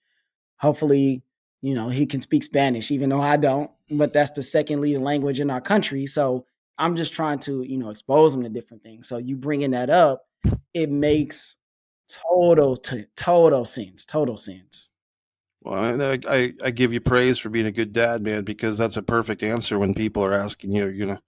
hopefully 0.58 1.22
you 1.60 1.74
know 1.74 1.88
he 1.88 2.06
can 2.06 2.20
speak 2.20 2.42
spanish 2.42 2.90
even 2.90 3.08
though 3.08 3.20
i 3.20 3.36
don't 3.36 3.70
but 3.98 4.12
that's 4.12 4.30
the 4.30 4.42
second 4.42 4.80
leading 4.80 5.02
language 5.02 5.40
in 5.40 5.50
our 5.50 5.60
country. 5.60 6.06
So 6.06 6.46
i'm 6.78 6.96
just 6.96 7.12
trying 7.12 7.38
to 7.40 7.62
you 7.62 7.76
know 7.76 7.90
expose 7.90 8.34
him 8.34 8.42
to 8.42 8.48
different 8.48 8.82
things. 8.82 9.08
So 9.08 9.18
you 9.18 9.36
bringing 9.36 9.72
that 9.72 9.90
up 9.90 10.22
it 10.74 10.90
makes 10.90 11.56
total 12.08 12.76
t- 12.76 13.06
total 13.16 13.64
sense 13.64 14.04
total 14.04 14.36
sense. 14.36 14.88
Well 15.62 16.00
I, 16.02 16.18
I, 16.28 16.52
I 16.64 16.70
give 16.70 16.92
you 16.92 17.00
praise 17.00 17.38
for 17.38 17.50
being 17.50 17.66
a 17.66 17.72
good 17.72 17.92
dad 17.92 18.22
man 18.22 18.44
because 18.44 18.78
that's 18.78 18.96
a 18.96 19.02
perfect 19.02 19.42
answer 19.42 19.78
when 19.78 19.94
people 19.94 20.24
are 20.24 20.32
asking 20.32 20.72
you 20.72 20.88
you're 20.88 21.06
gonna 21.06 21.22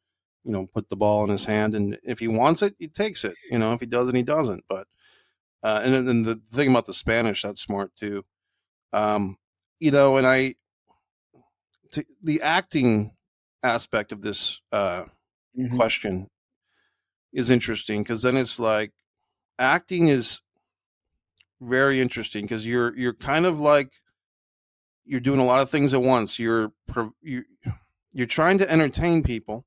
you 0.45 0.53
know 0.53 0.67
put 0.67 0.89
the 0.89 0.97
ball 0.97 1.25
in 1.25 1.31
his 1.31 1.45
hand 1.45 1.75
and 1.75 1.99
if 2.03 2.19
he 2.19 2.29
wants 2.29 2.63
it 2.63 2.75
he 2.79 2.89
takes 2.89 3.25
it. 3.25 3.35
You 3.51 3.59
know 3.59 3.73
if 3.73 3.81
he 3.81 3.87
doesn't 3.87 4.15
he 4.15 4.23
doesn't 4.23 4.65
but 4.69 4.87
uh, 5.65 5.81
and 5.83 6.07
then 6.07 6.23
the 6.23 6.41
thing 6.53 6.69
about 6.69 6.85
the 6.85 6.93
Spanish, 6.93 7.43
that's 7.43 7.63
smart 7.63 7.91
too. 7.99 8.23
Um, 8.93 9.39
you 9.81 9.91
know, 9.91 10.19
and 10.19 10.27
I, 10.27 10.57
t- 11.91 12.05
the 12.23 12.43
acting 12.43 13.13
aspect 13.63 14.13
of 14.13 14.21
this 14.21 14.61
uh, 14.73 15.05
mm-hmm. 15.59 15.75
question 15.75 16.29
is 17.33 17.49
interesting 17.49 18.03
because 18.03 18.21
then 18.21 18.37
it's 18.37 18.61
like 18.61 18.93
acting 19.59 20.09
is 20.09 20.43
very 21.63 21.99
interesting 21.99 22.45
because 22.45 22.67
you're 22.67 22.95
you're 22.97 23.15
kind 23.15 23.47
of 23.47 23.59
like 23.59 23.91
you're 25.07 25.21
doing 25.21 25.41
a 25.41 25.45
lot 25.47 25.61
of 25.61 25.71
things 25.71 25.95
at 25.95 26.03
once. 26.03 26.39
You're 26.39 26.73
you 27.23 27.43
you're 28.13 28.27
trying 28.27 28.59
to 28.59 28.71
entertain 28.71 29.23
people. 29.23 29.65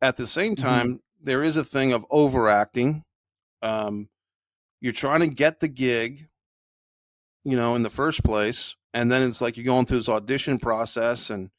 At 0.00 0.16
the 0.16 0.26
same 0.26 0.54
mm-hmm. 0.54 0.66
time, 0.66 0.86
mm-hmm. 0.86 1.24
there 1.24 1.42
is 1.42 1.56
a 1.56 1.64
thing 1.64 1.92
of 1.92 2.04
overacting. 2.10 3.04
Um, 3.62 4.10
you're 4.80 4.92
trying 4.92 5.20
to 5.20 5.28
get 5.28 5.60
the 5.60 5.68
gig, 5.68 6.28
you 7.44 7.56
know, 7.56 7.74
in 7.74 7.82
the 7.82 7.90
first 7.90 8.22
place, 8.24 8.76
and 8.94 9.10
then 9.10 9.22
it's 9.22 9.40
like 9.40 9.56
you're 9.56 9.66
going 9.66 9.86
through 9.86 9.98
this 9.98 10.08
audition 10.08 10.58
process 10.58 11.30
and 11.30 11.50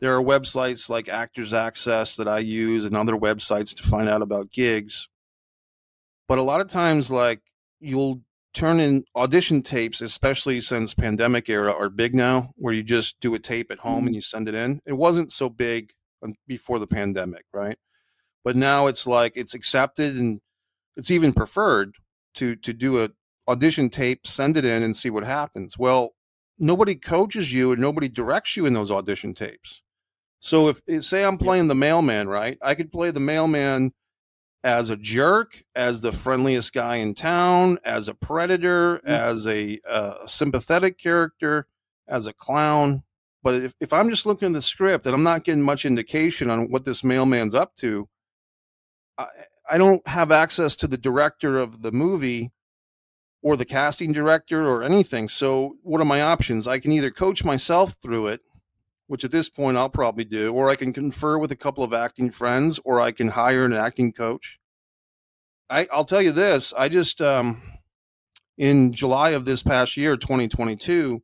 there 0.00 0.14
are 0.16 0.22
websites 0.22 0.88
like 0.88 1.08
Actors 1.08 1.52
Access 1.52 2.16
that 2.16 2.26
I 2.26 2.38
use 2.38 2.84
and 2.86 2.96
other 2.96 3.16
websites 3.16 3.74
to 3.76 3.82
find 3.82 4.08
out 4.08 4.22
about 4.22 4.50
gigs. 4.50 5.08
But 6.26 6.38
a 6.38 6.42
lot 6.42 6.60
of 6.62 6.68
times 6.68 7.10
like 7.10 7.40
you'll 7.80 8.22
turn 8.54 8.80
in 8.80 9.04
audition 9.14 9.62
tapes, 9.62 10.00
especially 10.00 10.60
since 10.62 10.94
pandemic 10.94 11.48
era, 11.48 11.72
are 11.72 11.90
big 11.90 12.14
now, 12.14 12.52
where 12.56 12.72
you 12.72 12.82
just 12.82 13.20
do 13.20 13.34
a 13.34 13.38
tape 13.38 13.70
at 13.70 13.78
home 13.80 13.98
Mm-hmm. 13.98 14.06
and 14.06 14.14
you 14.14 14.22
send 14.22 14.48
it 14.48 14.54
in. 14.54 14.80
It 14.86 14.94
wasn't 14.94 15.32
so 15.32 15.48
big 15.50 15.92
before 16.46 16.78
the 16.78 16.86
pandemic, 16.86 17.44
right? 17.52 17.76
But 18.42 18.56
now 18.56 18.86
it's 18.86 19.06
like 19.06 19.34
it's 19.36 19.54
accepted 19.54 20.16
and 20.16 20.40
it's 20.96 21.10
even 21.10 21.32
preferred 21.32 21.94
to 22.34 22.56
to 22.56 22.72
do 22.72 23.02
a 23.02 23.10
audition 23.48 23.90
tape, 23.90 24.26
send 24.26 24.56
it 24.56 24.64
in, 24.64 24.82
and 24.82 24.96
see 24.96 25.10
what 25.10 25.24
happens. 25.24 25.76
Well, 25.78 26.14
nobody 26.58 26.94
coaches 26.94 27.52
you 27.52 27.72
and 27.72 27.80
nobody 27.80 28.08
directs 28.08 28.56
you 28.56 28.66
in 28.66 28.74
those 28.74 28.90
audition 28.90 29.34
tapes. 29.34 29.82
So 30.40 30.68
if 30.68 31.04
say 31.04 31.24
I'm 31.24 31.38
playing 31.38 31.68
the 31.68 31.74
mailman, 31.74 32.28
right? 32.28 32.58
I 32.62 32.74
could 32.74 32.92
play 32.92 33.10
the 33.10 33.20
mailman 33.20 33.92
as 34.62 34.90
a 34.90 34.96
jerk, 34.96 35.62
as 35.74 36.00
the 36.00 36.12
friendliest 36.12 36.72
guy 36.74 36.96
in 36.96 37.14
town, 37.14 37.78
as 37.84 38.08
a 38.08 38.14
predator, 38.14 38.98
Mm. 38.98 39.08
as 39.08 39.46
a 39.46 39.80
uh, 39.88 40.26
sympathetic 40.26 40.98
character, 40.98 41.66
as 42.08 42.26
a 42.26 42.32
clown. 42.32 43.02
But 43.42 43.54
if, 43.54 43.74
if 43.80 43.92
I'm 43.92 44.10
just 44.10 44.26
looking 44.26 44.48
at 44.48 44.52
the 44.52 44.62
script 44.62 45.06
and 45.06 45.14
I'm 45.14 45.22
not 45.22 45.44
getting 45.44 45.62
much 45.62 45.86
indication 45.86 46.50
on 46.50 46.70
what 46.70 46.84
this 46.84 47.02
mailman's 47.02 47.54
up 47.54 47.74
to, 47.76 48.08
I, 49.16 49.26
I 49.70 49.78
don't 49.78 50.06
have 50.08 50.32
access 50.32 50.74
to 50.76 50.88
the 50.88 50.98
director 50.98 51.56
of 51.58 51.82
the 51.82 51.92
movie 51.92 52.50
or 53.40 53.56
the 53.56 53.64
casting 53.64 54.12
director 54.12 54.68
or 54.68 54.82
anything. 54.82 55.28
So, 55.28 55.76
what 55.82 56.00
are 56.00 56.06
my 56.06 56.20
options? 56.20 56.66
I 56.66 56.80
can 56.80 56.92
either 56.92 57.12
coach 57.12 57.44
myself 57.44 57.96
through 58.02 58.26
it, 58.28 58.40
which 59.06 59.24
at 59.24 59.30
this 59.30 59.48
point 59.48 59.76
I'll 59.76 59.88
probably 59.88 60.24
do, 60.24 60.52
or 60.52 60.68
I 60.68 60.74
can 60.74 60.92
confer 60.92 61.38
with 61.38 61.52
a 61.52 61.56
couple 61.56 61.84
of 61.84 61.92
acting 61.92 62.30
friends, 62.30 62.80
or 62.84 63.00
I 63.00 63.12
can 63.12 63.28
hire 63.28 63.64
an 63.64 63.72
acting 63.72 64.12
coach. 64.12 64.58
I, 65.70 65.86
I'll 65.92 66.04
tell 66.04 66.20
you 66.20 66.32
this: 66.32 66.74
I 66.76 66.88
just 66.88 67.22
um, 67.22 67.62
in 68.58 68.92
July 68.92 69.30
of 69.30 69.44
this 69.44 69.62
past 69.62 69.96
year, 69.96 70.16
2022, 70.16 71.22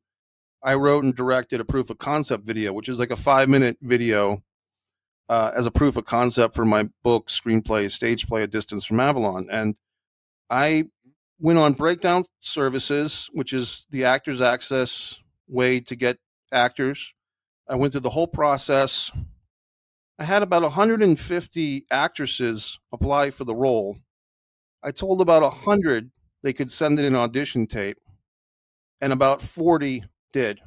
I 0.63 0.75
wrote 0.75 1.05
and 1.05 1.15
directed 1.15 1.61
a 1.61 1.65
proof 1.65 1.91
of 1.91 1.99
concept 1.99 2.47
video, 2.47 2.73
which 2.73 2.89
is 2.89 2.99
like 2.99 3.11
a 3.11 3.17
five 3.17 3.49
minute 3.49 3.77
video 3.83 4.43
uh, 5.29 5.53
as 5.55 5.67
a 5.67 5.71
proof 5.71 5.97
of 5.97 6.05
concept 6.05 6.55
for 6.55 6.65
my 6.65 6.89
book, 7.03 7.29
screenplay, 7.29 7.91
stage 7.91 8.27
play, 8.27 8.43
A 8.43 8.47
Distance 8.47 8.85
from 8.85 9.01
Avalon. 9.01 9.49
And 9.51 9.77
I 10.49 10.85
went 11.39 11.59
on 11.59 11.73
breakdown 11.73 12.25
services, 12.41 13.29
which 13.33 13.53
is 13.53 13.87
the 13.91 14.05
actors 14.05 14.41
access 14.41 15.21
way 15.49 15.81
to 15.81 15.97
get 15.97 16.19
actors. 16.53 17.13
I 17.69 17.75
went 17.75 17.93
through 17.93 18.03
the 18.03 18.11
whole 18.11 18.29
process. 18.29 19.11
I 20.19 20.25
had 20.25 20.43
about 20.43 20.63
150 20.63 21.87
actresses 21.91 22.79
apply 22.93 23.31
for 23.31 23.45
the 23.45 23.55
role. 23.55 23.99
I 24.83 24.93
told 24.93 25.21
about 25.21 25.43
100 25.43 26.11
they 26.43 26.53
could 26.53 26.71
send 26.71 26.99
in 26.99 27.05
an 27.05 27.17
audition 27.17 27.67
tape, 27.67 27.99
and 29.01 29.13
about 29.13 29.43
40 29.43 30.05
did. 30.33 30.61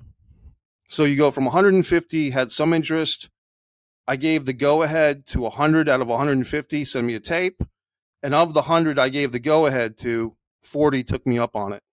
So 0.90 1.04
you 1.04 1.16
go 1.16 1.32
from 1.32 1.46
150 1.46 2.32
had 2.32 2.52
some 2.52 2.74
interest. 2.74 3.30
I 4.10 4.16
gave 4.16 4.46
the 4.46 4.54
go 4.54 4.82
ahead 4.82 5.28
to 5.28 5.42
100 5.42 5.88
out 5.88 6.02
of 6.02 6.08
150, 6.08 6.84
send 6.84 7.06
me 7.06 7.14
a 7.14 7.20
tape. 7.20 7.62
And 8.24 8.34
of 8.34 8.56
the 8.56 8.62
100 8.62 8.98
I 8.98 9.10
gave 9.10 9.32
the 9.32 9.40
go 9.40 9.68
ahead 9.68 10.00
to, 10.00 10.36
40 10.64 11.04
took 11.04 11.28
me 11.28 11.38
up 11.38 11.56
on 11.56 11.74
it. 11.74 11.84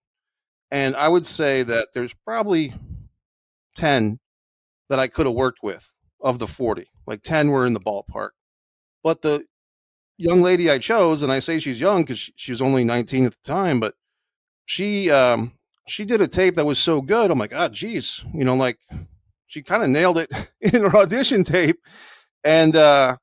And 0.70 0.96
I 0.96 1.08
would 1.08 1.26
say 1.26 1.62
that 1.64 1.88
there's 1.92 2.14
probably 2.14 2.72
10 3.74 4.18
that 4.88 4.98
I 4.98 5.08
could 5.08 5.26
have 5.26 5.34
worked 5.34 5.62
with 5.62 5.92
of 6.18 6.38
the 6.38 6.46
40. 6.46 6.86
Like 7.06 7.22
10 7.22 7.50
were 7.50 7.66
in 7.66 7.74
the 7.74 7.80
ballpark. 7.80 8.30
But 9.04 9.20
the 9.20 9.44
young 10.16 10.40
lady 10.40 10.70
I 10.70 10.78
chose, 10.78 11.22
and 11.22 11.30
I 11.30 11.40
say 11.40 11.58
she's 11.58 11.78
young 11.78 12.00
because 12.00 12.30
she, 12.34 12.50
was 12.50 12.62
only 12.62 12.82
19 12.82 13.26
at 13.26 13.32
the 13.32 13.46
time, 13.46 13.78
but 13.78 13.94
she 14.64 15.10
um, 15.10 15.52
she 15.86 16.06
did 16.06 16.22
a 16.22 16.28
tape 16.28 16.54
that 16.54 16.64
was 16.64 16.78
so 16.78 17.02
good. 17.02 17.30
I'm 17.30 17.38
like, 17.38 17.54
ah, 17.54 17.68
geez, 17.68 18.24
you 18.34 18.42
know, 18.42 18.56
like 18.56 18.78
she 19.46 19.62
kind 19.62 19.82
of 19.82 19.88
nailed 19.88 20.18
it 20.18 20.30
in 20.60 20.82
her 20.82 20.96
audition 20.96 21.44
tape. 21.44 21.78
And 22.44 22.76
uh, 22.76 23.16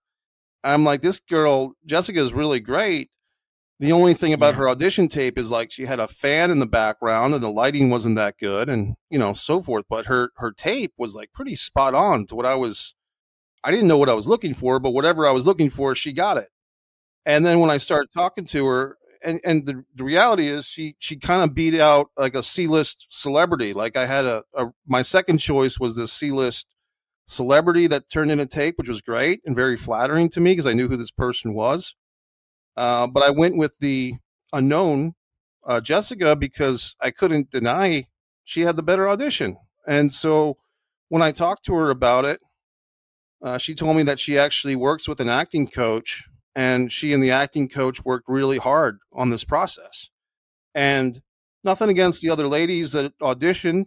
I'm 0.64 0.84
like, 0.84 1.02
this 1.02 1.20
girl, 1.20 1.74
Jessica, 1.86 2.20
is 2.20 2.34
really 2.34 2.60
great. 2.60 3.10
The 3.80 3.92
only 3.92 4.14
thing 4.14 4.34
about 4.34 4.54
Yeah. 4.54 4.60
her 4.60 4.70
audition 4.70 5.08
tape 5.08 5.38
is 5.38 5.52
like 5.52 5.72
she 5.72 5.86
had 5.86 6.00
a 6.00 6.08
fan 6.08 6.52
in 6.52 6.60
the 6.60 6.66
background 6.66 7.34
and 7.34 7.44
the 7.44 7.52
lighting 7.52 7.90
wasn't 7.90 8.16
that 8.16 8.38
good 8.38 8.70
and 8.70 8.96
you 9.10 9.18
know 9.20 9.34
so 9.34 9.62
forth. 9.62 9.86
But 9.90 10.06
her 10.06 10.30
her 10.38 10.52
tape 10.52 10.94
was 10.98 11.16
like 11.16 11.34
pretty 11.34 11.56
spot 11.56 11.94
on 11.94 12.26
to 12.28 12.36
what 12.36 12.46
I 12.46 12.56
was. 12.56 12.94
I 13.64 13.72
didn't 13.72 13.88
know 13.88 13.98
what 13.98 14.10
I 14.10 14.14
was 14.14 14.28
looking 14.28 14.54
for, 14.54 14.80
but 14.80 14.92
whatever 14.92 15.26
I 15.26 15.32
was 15.32 15.48
looking 15.48 15.70
for, 15.70 15.96
she 15.96 16.14
got 16.14 16.38
it. 16.38 16.50
And 17.26 17.46
then 17.46 17.60
when 17.60 17.70
I 17.72 17.78
started 17.78 18.10
talking 18.14 18.46
to 18.48 18.66
her, 18.66 18.98
and 19.24 19.40
and 19.44 19.66
the, 19.66 19.84
the 19.96 20.04
reality 20.04 20.48
is 20.48 20.66
she 20.66 20.96
she 21.00 21.18
kind 21.18 21.44
of 21.44 21.56
beat 21.56 21.80
out 21.80 22.10
like 22.18 22.36
a 22.36 22.44
C 22.44 22.68
list 22.68 23.08
celebrity. 23.10 23.74
Like 23.74 23.98
I 23.98 24.06
had 24.06 24.26
a, 24.26 24.44
a 24.56 24.68
my 24.88 25.02
second 25.02 25.38
choice 25.40 25.80
was 25.80 25.96
this 25.96 26.12
C 26.14 26.32
list 26.32 26.68
celebrity 27.28 27.88
that 27.88 28.10
turned 28.10 28.32
in 28.32 28.40
a 28.40 28.46
tape, 28.46 28.76
which 28.78 28.90
was 28.90 29.02
great 29.02 29.42
and 29.46 29.56
very 29.56 29.78
flattering 29.78 30.30
to 30.30 30.42
me 30.42 30.52
because 30.52 30.68
I 30.68 30.74
knew 30.74 30.88
who 30.88 30.98
this 30.98 31.12
person 31.12 31.54
was. 31.54 31.96
Uh, 32.76 33.08
but 33.08 33.24
I 33.24 33.30
went 33.30 33.56
with 33.56 33.78
the 33.80 34.16
unknown 34.52 35.14
uh, 35.66 35.80
Jessica 35.82 36.36
because 36.36 36.96
I 37.00 37.12
couldn't 37.12 37.52
deny 37.52 38.06
she 38.44 38.62
had 38.62 38.76
the 38.76 38.84
better 38.84 39.08
audition. 39.08 39.58
And 39.88 40.14
so 40.14 40.58
when 41.10 41.22
I 41.22 41.32
talked 41.32 41.66
to 41.66 41.76
her 41.76 41.90
about 41.90 42.26
it, 42.26 42.42
uh, 43.42 43.58
she 43.58 43.76
told 43.76 43.96
me 43.98 44.04
that 44.04 44.20
she 44.20 44.38
actually 44.38 44.76
works 44.76 45.08
with 45.08 45.20
an 45.20 45.30
acting 45.30 45.68
coach, 45.68 46.28
and 46.56 46.92
she 46.92 47.14
and 47.14 47.22
the 47.22 47.32
acting 47.32 47.68
coach 47.68 48.04
worked 48.06 48.28
really 48.28 48.58
hard 48.58 49.00
on 49.12 49.30
this 49.30 49.44
process. 49.44 50.10
And 50.76 51.22
nothing 51.64 51.90
against 51.90 52.22
the 52.22 52.30
other 52.30 52.48
ladies 52.48 52.92
that 52.92 53.18
auditioned, 53.20 53.86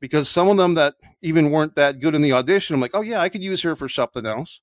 because 0.00 0.28
some 0.28 0.48
of 0.48 0.56
them 0.56 0.74
that 0.74 0.94
even 1.22 1.50
weren't 1.50 1.74
that 1.76 2.00
good 2.00 2.14
in 2.14 2.22
the 2.22 2.32
audition, 2.32 2.74
I'm 2.74 2.80
like, 2.80 2.94
oh 2.94 3.02
yeah, 3.02 3.20
I 3.20 3.28
could 3.28 3.42
use 3.42 3.62
her 3.62 3.74
for 3.74 3.88
something 3.88 4.26
else, 4.26 4.60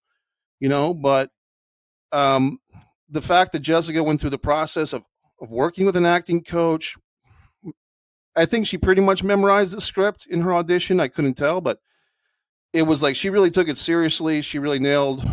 you 0.60 0.70
know. 0.70 0.94
But 0.94 1.30
um, 2.12 2.60
the 3.10 3.22
fact 3.22 3.52
that 3.52 3.60
Jessica 3.60 4.04
went 4.04 4.22
through 4.22 4.30
the 4.32 4.38
process 4.38 4.94
of 4.94 5.04
of 5.42 5.52
working 5.52 5.86
with 5.86 5.98
an 5.98 6.06
acting 6.06 6.42
coach, 6.44 6.96
I 8.36 8.46
think 8.46 8.66
she 8.66 8.78
pretty 8.78 9.02
much 9.02 9.24
memorized 9.24 9.76
the 9.76 9.82
script 9.82 10.26
in 10.30 10.42
her 10.42 10.54
audition. 10.54 11.00
I 11.00 11.10
couldn't 11.10 11.34
tell, 11.34 11.60
but 11.60 11.80
it 12.72 12.84
was 12.84 13.04
like 13.04 13.16
she 13.16 13.30
really 13.30 13.52
took 13.52 13.68
it 13.68 13.78
seriously. 13.78 14.42
She 14.42 14.58
really 14.58 14.80
nailed 14.80 15.26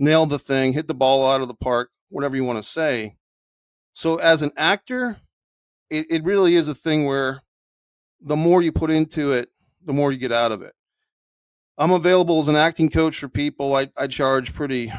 nailed 0.00 0.30
the 0.30 0.38
thing, 0.38 0.72
hit 0.72 0.88
the 0.88 0.94
ball 0.94 1.30
out 1.30 1.42
of 1.42 1.48
the 1.48 1.54
park, 1.54 1.90
whatever 2.08 2.36
you 2.36 2.44
want 2.44 2.60
to 2.60 2.68
say. 2.68 3.16
So 3.92 4.16
as 4.16 4.42
an 4.42 4.50
actor, 4.56 5.18
it, 5.90 6.06
it 6.10 6.24
really 6.24 6.56
is 6.56 6.68
a 6.68 6.74
thing 6.74 7.04
where 7.04 7.42
the 8.20 8.36
more 8.36 8.62
you 8.62 8.72
put 8.72 8.90
into 8.90 9.32
it, 9.32 9.50
the 9.84 9.92
more 9.92 10.10
you 10.10 10.18
get 10.18 10.32
out 10.32 10.52
of 10.52 10.62
it. 10.62 10.74
I'm 11.78 11.92
available 11.92 12.40
as 12.40 12.48
an 12.48 12.56
acting 12.56 12.90
coach 12.90 13.18
for 13.18 13.28
people. 13.28 13.74
I, 13.74 13.88
I 13.96 14.06
charge 14.06 14.52
pretty, 14.52 14.92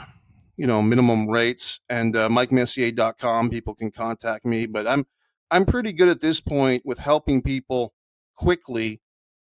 you 0.57 0.65
know, 0.65 0.81
minimum 0.81 1.29
rates 1.29 1.79
and 1.89 2.15
uh, 2.15 2.29
MikeMessier.com. 2.29 3.49
People 3.49 3.75
can 3.75 3.91
contact 3.91 4.45
me, 4.45 4.65
but 4.65 4.87
I'm 4.87 5.05
I'm 5.51 5.65
pretty 5.65 5.91
good 5.91 6.07
at 6.07 6.21
this 6.21 6.39
point 6.39 6.83
with 6.85 6.97
helping 6.97 7.41
people 7.41 7.93
quickly 8.35 9.01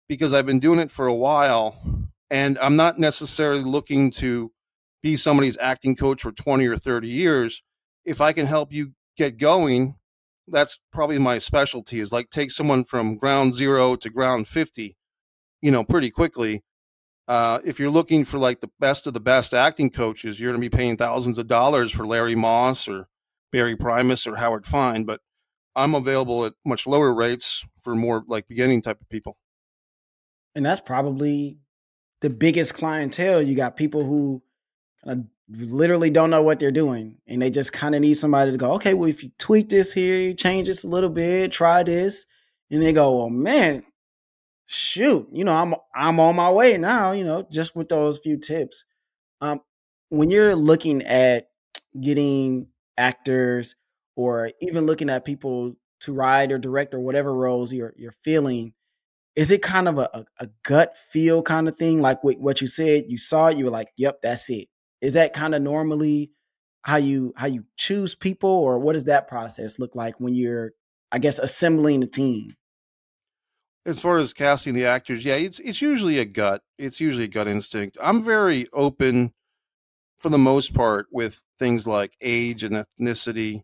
because 0.08 0.34
I've 0.34 0.46
been 0.46 0.60
doing 0.60 0.80
it 0.80 0.92
for 0.92 1.08
a 1.08 1.14
while 1.14 2.10
and 2.30 2.58
I'm 2.60 2.76
not 2.76 3.00
necessarily 3.00 3.64
looking 3.64 4.12
to 4.12 4.52
be 5.06 5.16
somebody's 5.16 5.56
acting 5.60 5.96
coach 5.96 6.24
for 6.24 6.32
20 6.32 6.66
or 6.66 6.76
30 6.76 7.08
years. 7.08 7.62
If 8.06 8.22
I 8.22 8.34
can 8.34 8.48
help 8.48 8.74
you 8.74 8.94
get 9.16 9.38
going, 9.38 9.98
that's 10.48 10.80
probably 10.92 11.20
my 11.20 11.38
specialty 11.38 12.00
is 12.00 12.12
like 12.12 12.32
take 12.32 12.50
someone 12.50 12.84
from 12.84 13.16
ground 13.16 13.54
zero 13.54 13.96
to 13.98 14.10
ground 14.10 14.48
50, 14.48 14.98
you 15.62 15.70
know, 15.70 15.84
pretty 15.84 16.10
quickly. 16.10 16.64
Uh, 17.28 17.60
if 17.64 17.80
you're 17.80 17.92
looking 17.92 18.26
for 18.26 18.40
like 18.40 18.62
the 18.62 18.72
best 18.80 19.06
of 19.06 19.14
the 19.14 19.20
best 19.20 19.54
acting 19.54 19.92
coaches, 19.92 20.40
you're 20.40 20.50
going 20.52 20.60
to 20.60 20.70
be 20.70 20.76
paying 20.76 20.98
thousands 20.98 21.38
of 21.38 21.46
dollars 21.46 21.92
for 21.92 22.08
Larry 22.08 22.36
Moss 22.36 22.88
or 22.88 23.08
Barry 23.52 23.76
Primus 23.76 24.26
or 24.26 24.38
Howard 24.38 24.66
Fine. 24.66 25.04
But 25.04 25.22
I'm 25.76 25.94
available 25.94 26.46
at 26.46 26.54
much 26.66 26.88
lower 26.88 27.14
rates 27.14 27.64
for 27.80 27.94
more 27.96 28.24
like 28.28 28.48
beginning 28.48 28.82
type 28.82 29.02
of 29.02 29.10
people. 29.10 29.38
and 30.56 30.66
that's 30.66 30.80
probably 30.80 31.60
the 32.22 32.30
biggest 32.32 32.74
clientele. 32.74 33.42
You 33.42 33.56
got 33.56 33.76
people 33.76 34.04
who 34.04 34.42
of 35.06 35.26
literally 35.50 36.10
don't 36.10 36.30
know 36.30 36.42
what 36.42 36.60
they're 36.60 36.72
doing, 36.72 37.18
and 37.28 37.42
they 37.42 37.50
just 37.50 37.74
kind 37.74 37.96
of 37.96 38.02
need 38.02 38.16
somebody 38.16 38.52
to 38.52 38.58
go, 38.58 38.74
okay, 38.74 38.94
well, 38.94 39.10
if 39.10 39.24
you 39.24 39.32
tweak 39.38 39.70
this 39.70 39.94
here, 39.94 40.18
you 40.18 40.34
change 40.34 40.68
this 40.68 40.84
a 40.84 40.88
little 40.88 41.10
bit, 41.10 41.52
try 41.52 41.84
this, 41.84 42.26
and 42.72 42.82
they 42.82 42.94
go, 42.94 43.18
well, 43.18 43.30
man, 43.30 43.84
shoot, 44.68 45.28
you 45.32 45.44
know, 45.44 45.54
I'm 45.54 45.76
I'm 45.96 46.20
on 46.20 46.36
my 46.36 46.52
way 46.52 46.78
now, 46.78 47.12
you 47.12 47.24
know, 47.24 47.48
just 47.52 47.76
with 47.76 47.90
those 47.90 48.20
few 48.20 48.38
tips. 48.38 48.86
Um, 49.42 49.62
when 50.10 50.30
you're 50.30 50.56
looking 50.56 51.04
at 51.04 51.50
getting 52.00 52.68
actors 52.98 53.76
or 54.16 54.52
even 54.62 54.86
looking 54.86 55.10
at 55.10 55.26
people 55.26 55.74
to 56.02 56.14
write 56.14 56.52
or 56.52 56.58
direct 56.58 56.94
or 56.94 57.00
whatever 57.00 57.34
roles 57.34 57.74
you're 57.74 57.94
you're 57.98 58.12
feeling 58.24 58.74
is 59.36 59.52
it 59.52 59.62
kind 59.62 59.88
of 59.88 59.98
a, 59.98 60.10
a, 60.14 60.26
a 60.42 60.50
gut 60.64 60.96
feel 60.98 61.42
kind 61.42 61.68
of 61.68 61.76
thing 61.76 62.02
like 62.02 62.24
what, 62.24 62.40
what 62.40 62.62
you 62.62 62.68
said 62.68 63.06
you 63.08 63.18
saw 63.18 63.48
it 63.48 63.58
you 63.58 63.66
were 63.66 63.72
like 63.72 63.90
yep 63.98 64.20
that's 64.22 64.50
it 64.50 64.68
is 65.06 65.14
that 65.14 65.34
kind 65.34 65.54
of 65.54 65.62
normally 65.62 66.32
how 66.82 66.98
you 66.98 67.34
how 67.38 67.48
you 67.48 67.64
choose 67.78 68.16
people 68.16 68.50
or 68.50 68.80
what 68.80 68.94
does 68.94 69.06
that 69.06 69.28
process 69.28 69.80
look 69.80 69.96
like 69.96 70.20
when 70.20 70.34
you're 70.34 70.72
I 71.12 71.20
guess 71.20 71.40
assembling 71.40 72.04
a 72.04 72.08
team? 72.08 72.56
As 73.86 74.02
far 74.02 74.18
as 74.18 74.34
casting 74.34 74.74
the 74.74 74.88
actors, 74.88 75.24
yeah, 75.24 75.36
it's 75.36 75.60
it's 75.60 75.82
usually 75.82 76.18
a 76.18 76.26
gut. 76.26 76.62
It's 76.80 77.00
usually 77.00 77.26
a 77.26 77.30
gut 77.30 77.48
instinct. 77.48 77.98
I'm 78.02 78.24
very 78.24 78.68
open 78.74 79.32
for 80.18 80.30
the 80.30 80.40
most 80.40 80.74
part 80.74 81.06
with 81.12 81.44
things 81.60 81.88
like 81.88 82.16
age 82.20 82.64
and 82.64 82.76
ethnicity. 82.76 83.62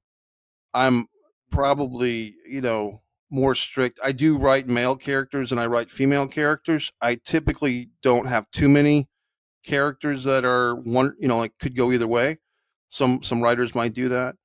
I'm 0.73 1.07
probably, 1.49 2.35
you 2.45 2.61
know, 2.61 3.01
more 3.31 3.55
strict. 3.55 3.99
I 4.03 4.11
do 4.11 4.37
write 4.37 4.67
male 4.67 4.95
characters 4.95 5.51
and 5.51 5.59
I 5.59 5.65
write 5.65 5.89
female 5.89 6.27
characters. 6.27 6.91
I 7.01 7.15
typically 7.15 7.89
don't 8.03 8.27
have 8.27 8.49
too 8.51 8.69
many 8.69 9.07
characters 9.63 10.23
that 10.23 10.45
are 10.45 10.75
one, 10.75 11.15
you 11.19 11.27
know, 11.27 11.37
like 11.37 11.57
could 11.59 11.75
go 11.75 11.91
either 11.91 12.07
way. 12.07 12.39
Some 12.89 13.23
some 13.23 13.41
writers 13.41 13.73
might 13.73 13.93
do 13.93 14.09
that, 14.09 14.35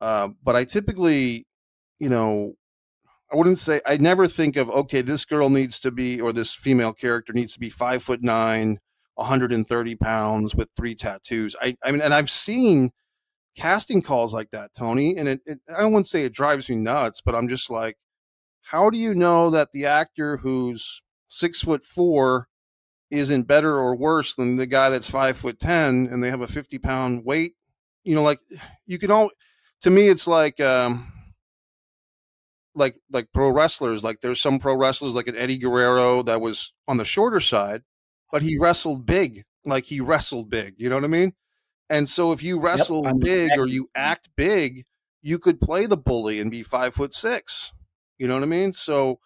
uh, 0.00 0.28
but 0.42 0.56
I 0.56 0.64
typically, 0.64 1.46
you 1.98 2.08
know, 2.10 2.54
I 3.32 3.36
wouldn't 3.36 3.58
say 3.58 3.80
I 3.86 3.96
never 3.96 4.26
think 4.26 4.56
of 4.56 4.68
okay, 4.70 5.02
this 5.02 5.24
girl 5.24 5.50
needs 5.50 5.78
to 5.80 5.90
be 5.90 6.20
or 6.20 6.32
this 6.32 6.52
female 6.52 6.92
character 6.92 7.32
needs 7.32 7.54
to 7.54 7.60
be 7.60 7.70
five 7.70 8.02
foot 8.02 8.22
nine, 8.22 8.80
130 9.14 9.96
pounds 9.96 10.54
with 10.54 10.68
three 10.76 10.94
tattoos. 10.94 11.56
I 11.60 11.76
I 11.84 11.92
mean, 11.92 12.02
and 12.02 12.12
I've 12.12 12.30
seen 12.30 12.90
casting 13.56 14.02
calls 14.02 14.34
like 14.34 14.50
that, 14.50 14.72
Tony, 14.76 15.16
and 15.16 15.28
it, 15.28 15.40
it 15.46 15.60
I 15.74 15.84
wouldn't 15.84 16.06
say 16.06 16.24
it 16.24 16.34
drives 16.34 16.68
me 16.68 16.76
nuts, 16.76 17.22
but 17.24 17.34
I'm 17.34 17.48
just 17.48 17.70
like, 17.70 17.96
how 18.62 18.90
do 18.90 18.98
you 18.98 19.14
know 19.14 19.50
that 19.50 19.72
the 19.72 19.86
actor 19.86 20.38
who's 20.38 21.02
six 21.28 21.62
foot 21.62 21.84
four 21.84 22.48
isn't 23.10 23.42
better 23.42 23.76
or 23.76 23.96
worse 23.96 24.34
than 24.34 24.56
the 24.56 24.66
guy 24.66 24.90
that's 24.90 25.10
five 25.10 25.36
foot 25.36 25.58
ten 25.58 26.08
and 26.10 26.22
they 26.22 26.30
have 26.30 26.40
a 26.40 26.46
50 26.46 26.78
pound 26.78 27.24
weight 27.24 27.54
you 28.04 28.14
know, 28.14 28.22
like 28.22 28.40
you 28.86 28.98
can 28.98 29.10
all. 29.10 29.30
To 29.82 29.90
me, 29.90 30.08
it's 30.08 30.26
like 30.26 30.60
um, 30.60 31.12
like 32.74 32.96
like 33.10 33.28
pro 33.32 33.50
wrestlers. 33.50 34.04
Like 34.04 34.20
there's 34.20 34.40
some 34.40 34.58
pro 34.58 34.74
wrestlers, 34.76 35.14
like 35.14 35.28
an 35.28 35.36
Eddie 35.36 35.58
Guerrero, 35.58 36.22
that 36.22 36.40
was 36.40 36.72
on 36.88 36.96
the 36.96 37.04
shorter 37.04 37.40
side, 37.40 37.82
but 38.32 38.42
he 38.42 38.58
wrestled 38.58 39.06
big. 39.06 39.44
Like 39.64 39.84
he 39.84 40.00
wrestled 40.00 40.50
big. 40.50 40.74
You 40.78 40.88
know 40.88 40.96
what 40.96 41.04
I 41.04 41.08
mean? 41.08 41.34
And 41.88 42.08
so 42.08 42.32
if 42.32 42.42
you 42.42 42.60
wrestle 42.60 43.04
yep, 43.04 43.18
big 43.18 43.50
or 43.58 43.66
you 43.66 43.90
act 43.94 44.28
big, 44.36 44.84
you 45.22 45.38
could 45.38 45.60
play 45.60 45.86
the 45.86 45.96
bully 45.96 46.40
and 46.40 46.50
be 46.50 46.62
five 46.62 46.94
foot 46.94 47.12
six. 47.12 47.72
You 48.18 48.28
know 48.28 48.34
what 48.34 48.42
I 48.42 48.46
mean? 48.46 48.72
So 48.72 49.18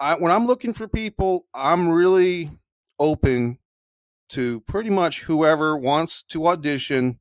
I, 0.00 0.14
when 0.14 0.32
I'm 0.32 0.46
looking 0.46 0.72
for 0.72 0.88
people, 0.88 1.46
I'm 1.54 1.88
really 1.88 2.50
open 2.98 3.58
to 4.30 4.60
pretty 4.60 4.90
much 4.90 5.22
whoever 5.22 5.76
wants 5.76 6.22
to 6.22 6.46
audition 6.46 7.18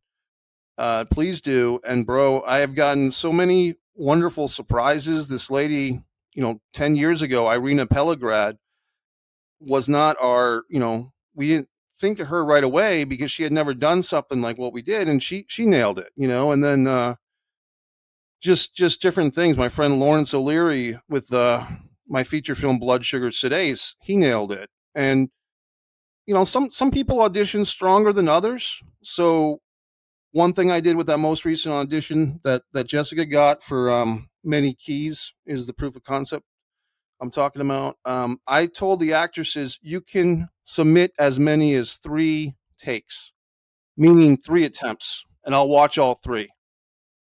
uh, 0.78 1.06
please 1.06 1.42
do. 1.42 1.80
And 1.88 2.06
bro, 2.06 2.42
I 2.44 2.60
have 2.60 2.76
gotten 2.76 3.12
so 3.12 3.32
many 3.32 3.76
wonderful 3.96 4.48
surprises. 4.48 5.28
This 5.28 5.52
lady, 5.52 6.02
you 6.34 6.42
know, 6.42 6.62
10 6.74 6.96
years 6.96 7.22
ago, 7.22 7.50
Irina 7.50 7.86
Pelegrad 7.86 8.58
was 9.60 9.88
not 9.88 10.18
our, 10.20 10.64
you 10.70 10.80
know, 10.80 11.14
we 11.36 11.48
didn't 11.48 11.70
think 12.00 12.20
of 12.20 12.28
her 12.28 12.44
right 12.44 12.64
away 12.64 13.04
because 13.04 13.32
she 13.32 13.44
had 13.44 13.52
never 13.52 13.74
done 13.74 14.04
something 14.04 14.42
like 14.42 14.58
what 14.58 14.74
we 14.74 14.82
did. 14.82 15.08
And 15.08 15.22
she, 15.22 15.46
she 15.48 15.66
nailed 15.66 16.00
it, 16.00 16.12
you 16.16 16.28
know, 16.28 16.52
and 16.52 16.64
then, 16.64 16.88
uh, 16.88 17.16
just, 18.42 18.76
just 18.76 19.02
different 19.02 19.34
things. 19.34 19.56
My 19.56 19.70
friend 19.70 20.00
Lawrence 20.00 20.34
O'Leary 20.34 21.00
with, 21.08 21.32
uh, 21.32 21.66
my 22.08 22.24
feature 22.24 22.56
film 22.56 22.78
Blood 22.78 23.06
Sugar 23.06 23.30
Sedace, 23.30 23.94
he 24.02 24.18
nailed 24.18 24.52
it. 24.52 24.70
And, 24.94 25.30
you 26.26 26.34
know, 26.34 26.44
some, 26.44 26.70
some 26.70 26.92
people 26.92 27.22
audition 27.22 27.66
stronger 27.66 28.14
than 28.14 28.30
others. 28.30 28.82
So 29.04 29.60
one 30.32 30.54
thing 30.54 30.72
I 30.72 30.80
did 30.80 30.98
with 30.98 31.08
that 31.08 31.20
most 31.20 31.46
recent 31.46 31.74
audition 31.74 32.40
that 32.44 32.64
that 32.74 32.88
Jessica 32.88 33.26
got 33.26 33.64
for 33.64 33.90
um, 33.92 34.30
many 34.44 34.74
keys 34.74 35.34
is 35.46 35.68
the 35.68 35.74
proof 35.74 35.96
of 35.96 36.04
concept 36.04 36.44
I'm 37.22 37.32
talking 37.32 37.62
about. 37.62 37.98
Um, 38.04 38.40
I 38.48 38.66
told 38.66 39.00
the 39.00 39.14
actresses 39.14 39.80
you 39.82 40.02
can 40.02 40.50
submit 40.64 41.14
as 41.18 41.40
many 41.40 41.74
as 41.76 41.96
three 41.96 42.56
takes, 42.80 43.32
meaning 43.96 44.36
three 44.36 44.66
attempts, 44.66 45.24
and 45.46 45.56
I'll 45.56 45.70
watch 45.70 45.98
all 45.98 46.16
three. 46.16 46.50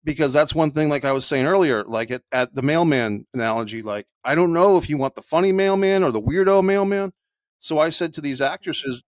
Because 0.05 0.33
that's 0.33 0.55
one 0.55 0.73
thing, 0.73 0.89
like 0.89 1.05
I 1.05 1.13
was 1.13 1.27
saying 1.27 1.47
earlier, 1.47 1.85
like 1.85 2.11
at, 2.11 2.23
at 2.33 2.55
the 2.55 2.63
mailman 2.63 3.27
analogy, 3.35 3.83
like 3.83 4.07
I 4.25 4.35
don't 4.35 4.53
know 4.53 4.77
if 4.77 4.89
you 4.89 4.97
want 4.97 5.15
the 5.15 5.23
funny 5.23 5.53
mailman 5.53 6.03
or 6.03 6.11
the 6.11 6.21
weirdo 6.21 6.65
mailman. 6.65 7.13
So 7.63 7.79
I 7.79 7.91
said 7.91 8.13
to 8.15 8.21
these 8.21 8.41
actresses, 8.41 9.03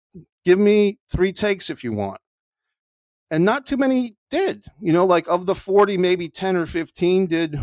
give 0.45 0.59
me 0.59 0.99
three 1.11 1.33
takes 1.33 1.71
if 1.71 1.85
you 1.85 1.93
want 1.93 2.21
and 3.31 3.45
not 3.45 3.67
too 3.67 3.77
many 3.77 4.14
did. 4.31 4.64
You 4.81 4.93
know, 4.93 5.05
like 5.05 5.27
of 5.27 5.47
the 5.47 5.57
40, 5.57 5.99
maybe 5.99 6.29
10 6.29 6.57
or 6.57 6.67
15 6.67 7.27
did, 7.27 7.59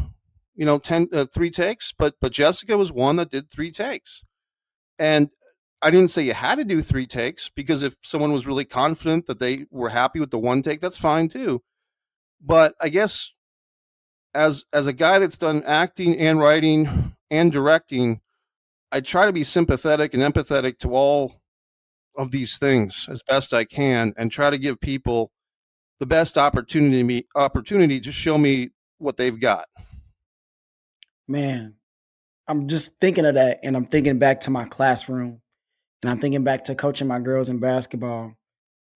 you 0.55 0.65
know, 0.65 0.77
10 0.77 1.07
uh, 1.13 1.25
three 1.33 1.49
takes, 1.49 1.93
but 1.93 2.15
but 2.19 2.33
Jessica 2.33 2.77
was 2.77 2.91
one 2.91 3.15
that 3.17 3.29
did 3.29 3.49
three 3.49 3.71
takes. 3.71 4.23
And 4.99 5.29
I 5.81 5.89
didn't 5.89 6.09
say 6.09 6.23
you 6.23 6.33
had 6.33 6.59
to 6.59 6.65
do 6.65 6.81
three 6.81 7.07
takes 7.07 7.49
because 7.49 7.83
if 7.83 7.95
someone 8.03 8.33
was 8.33 8.45
really 8.45 8.65
confident 8.65 9.27
that 9.27 9.39
they 9.39 9.65
were 9.71 9.89
happy 9.89 10.19
with 10.19 10.31
the 10.31 10.39
one 10.39 10.61
take, 10.61 10.81
that's 10.81 10.97
fine 10.97 11.29
too. 11.29 11.61
But 12.41 12.75
I 12.81 12.89
guess 12.89 13.31
as 14.33 14.65
as 14.73 14.87
a 14.87 14.93
guy 14.93 15.19
that's 15.19 15.37
done 15.37 15.63
acting 15.65 16.17
and 16.17 16.39
writing 16.39 17.15
and 17.29 17.51
directing, 17.51 18.21
I 18.91 18.99
try 18.99 19.25
to 19.25 19.33
be 19.33 19.43
sympathetic 19.43 20.13
and 20.13 20.21
empathetic 20.21 20.77
to 20.79 20.93
all 20.93 21.41
of 22.17 22.31
these 22.31 22.57
things 22.57 23.07
as 23.09 23.23
best 23.23 23.53
I 23.53 23.63
can 23.63 24.13
and 24.17 24.29
try 24.29 24.49
to 24.49 24.57
give 24.57 24.81
people 24.81 25.31
the 25.99 26.05
best 26.05 26.37
opportunity 26.37 27.03
me 27.03 27.25
opportunity 27.35 28.01
to 28.01 28.11
show 28.11 28.37
me 28.37 28.69
what 28.97 29.17
they've 29.17 29.39
got. 29.39 29.67
Man, 31.27 31.75
I'm 32.47 32.67
just 32.67 32.99
thinking 32.99 33.25
of 33.25 33.35
that 33.35 33.61
and 33.63 33.77
I'm 33.77 33.85
thinking 33.85 34.19
back 34.19 34.41
to 34.41 34.51
my 34.51 34.65
classroom 34.65 35.41
and 36.01 36.11
I'm 36.11 36.19
thinking 36.19 36.43
back 36.43 36.65
to 36.65 36.75
coaching 36.75 37.07
my 37.07 37.19
girls 37.19 37.47
in 37.47 37.59
basketball 37.59 38.33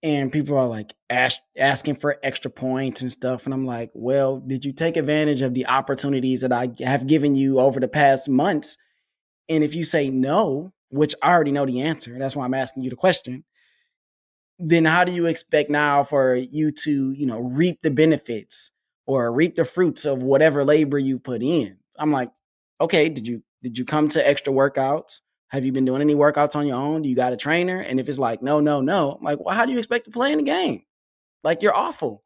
and 0.03 0.31
people 0.31 0.57
are 0.57 0.67
like 0.67 0.93
ask, 1.09 1.39
asking 1.57 1.95
for 1.95 2.17
extra 2.21 2.51
points 2.51 3.01
and 3.01 3.11
stuff 3.11 3.45
and 3.45 3.53
I'm 3.53 3.65
like, 3.65 3.91
"Well, 3.93 4.39
did 4.39 4.65
you 4.65 4.73
take 4.73 4.97
advantage 4.97 5.41
of 5.41 5.53
the 5.53 5.67
opportunities 5.67 6.41
that 6.41 6.51
I 6.51 6.69
have 6.79 7.07
given 7.07 7.35
you 7.35 7.59
over 7.59 7.79
the 7.79 7.87
past 7.87 8.27
months?" 8.27 8.77
And 9.49 9.63
if 9.63 9.75
you 9.75 9.83
say 9.83 10.09
no, 10.09 10.73
which 10.89 11.15
I 11.21 11.31
already 11.31 11.51
know 11.51 11.65
the 11.65 11.81
answer, 11.81 12.17
that's 12.17 12.35
why 12.35 12.45
I'm 12.45 12.53
asking 12.53 12.83
you 12.83 12.89
the 12.89 12.95
question 12.95 13.43
then 14.59 14.85
how 14.85 15.03
do 15.03 15.11
you 15.11 15.25
expect 15.25 15.69
now 15.69 16.03
for 16.03 16.35
you 16.35 16.71
to, 16.71 17.11
you 17.11 17.25
know, 17.25 17.39
reap 17.39 17.81
the 17.81 17.91
benefits 17.91 18.71
or 19.05 19.31
reap 19.31 19.55
the 19.55 19.65
fruits 19.65 20.05
of 20.05 20.23
whatever 20.23 20.63
labor 20.63 20.97
you 20.97 21.19
put 21.19 21.41
in? 21.43 21.77
I'm 21.97 22.11
like, 22.11 22.31
okay, 22.79 23.09
did 23.09 23.27
you 23.27 23.43
did 23.63 23.77
you 23.77 23.85
come 23.85 24.07
to 24.09 24.27
extra 24.27 24.53
workouts? 24.53 25.21
Have 25.49 25.65
you 25.65 25.71
been 25.71 25.85
doing 25.85 26.01
any 26.01 26.15
workouts 26.15 26.55
on 26.55 26.67
your 26.67 26.77
own? 26.77 27.01
Do 27.01 27.09
you 27.09 27.15
got 27.15 27.33
a 27.33 27.37
trainer? 27.37 27.79
And 27.79 27.99
if 27.99 28.09
it's 28.09 28.19
like, 28.19 28.41
no, 28.41 28.59
no, 28.59 28.81
no, 28.81 29.13
I'm 29.13 29.23
like, 29.23 29.39
well, 29.39 29.55
how 29.55 29.65
do 29.65 29.73
you 29.73 29.77
expect 29.77 30.05
to 30.05 30.11
play 30.11 30.31
in 30.31 30.37
the 30.37 30.43
game? 30.43 30.83
Like 31.43 31.61
you're 31.61 31.75
awful. 31.75 32.23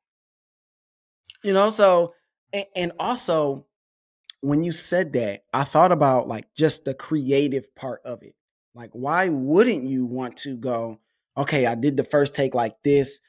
You 1.44 1.54
know, 1.54 1.70
so 1.70 2.14
and, 2.54 2.66
and 2.76 2.92
also 3.00 3.66
when 4.42 4.64
you 4.64 4.72
said 4.72 5.14
that, 5.14 5.44
I 5.54 5.64
thought 5.64 5.92
about 5.92 6.28
like 6.28 6.54
just 6.56 6.86
the 6.86 6.94
creative 6.94 7.74
part 7.76 8.02
of 8.06 8.24
it. 8.24 8.36
Like, 8.74 8.92
why 8.94 9.30
wouldn't 9.30 9.84
you 9.84 10.06
want 10.06 10.38
to 10.38 10.56
go, 10.56 11.00
okay, 11.36 11.66
I 11.66 11.76
did 11.76 11.98
the 11.98 12.04
first 12.04 12.36
take 12.36 12.54
like 12.54 12.76
this. 12.84 13.20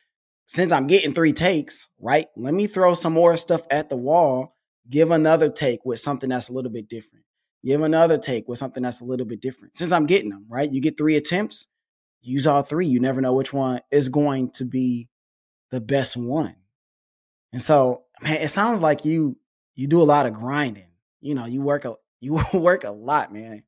Since 0.47 0.73
I'm 0.73 0.87
getting 0.89 1.15
three 1.15 1.33
takes, 1.33 1.89
right? 2.01 2.27
Let 2.37 2.55
me 2.55 2.67
throw 2.67 2.95
some 2.95 3.13
more 3.13 3.37
stuff 3.37 3.63
at 3.71 3.89
the 3.89 3.97
wall, 3.97 4.57
give 4.89 5.13
another 5.13 5.49
take 5.49 5.85
with 5.85 6.01
something 6.01 6.29
that's 6.29 6.49
a 6.49 6.53
little 6.53 6.73
bit 6.73 6.89
different. 6.89 7.25
Give 7.65 7.83
another 7.83 8.19
take 8.19 8.49
with 8.49 8.59
something 8.59 8.83
that's 8.83 9.01
a 9.01 9.05
little 9.05 9.27
bit 9.27 9.41
different. 9.41 9.77
Since 9.77 9.93
I'm 9.93 10.07
getting 10.07 10.31
them, 10.31 10.47
right? 10.49 10.71
You 10.71 10.81
get 10.81 10.99
three 10.99 11.17
attempts, 11.17 11.69
use 12.21 12.47
all 12.47 12.63
three. 12.63 12.87
You 12.87 13.01
never 13.01 13.21
know 13.21 13.35
which 13.35 13.53
one 13.53 13.81
is 13.93 14.09
going 14.09 14.51
to 14.53 14.65
be 14.65 15.09
the 15.71 15.81
best 15.81 16.17
one. 16.17 16.57
And 17.53 17.63
so, 17.63 18.05
man, 18.23 18.39
it 18.39 18.49
sounds 18.49 18.83
like 18.83 19.05
you 19.05 19.37
you 19.75 19.87
do 19.87 20.03
a 20.03 20.05
lot 20.05 20.27
of 20.27 20.35
grinding. 20.35 20.90
You 21.21 21.35
know, 21.35 21.47
you 21.47 21.63
work 21.63 21.85
a 21.85 21.97
you 22.21 22.41
work 22.53 22.85
a 22.85 22.91
lot, 22.91 23.33
man. 23.33 23.63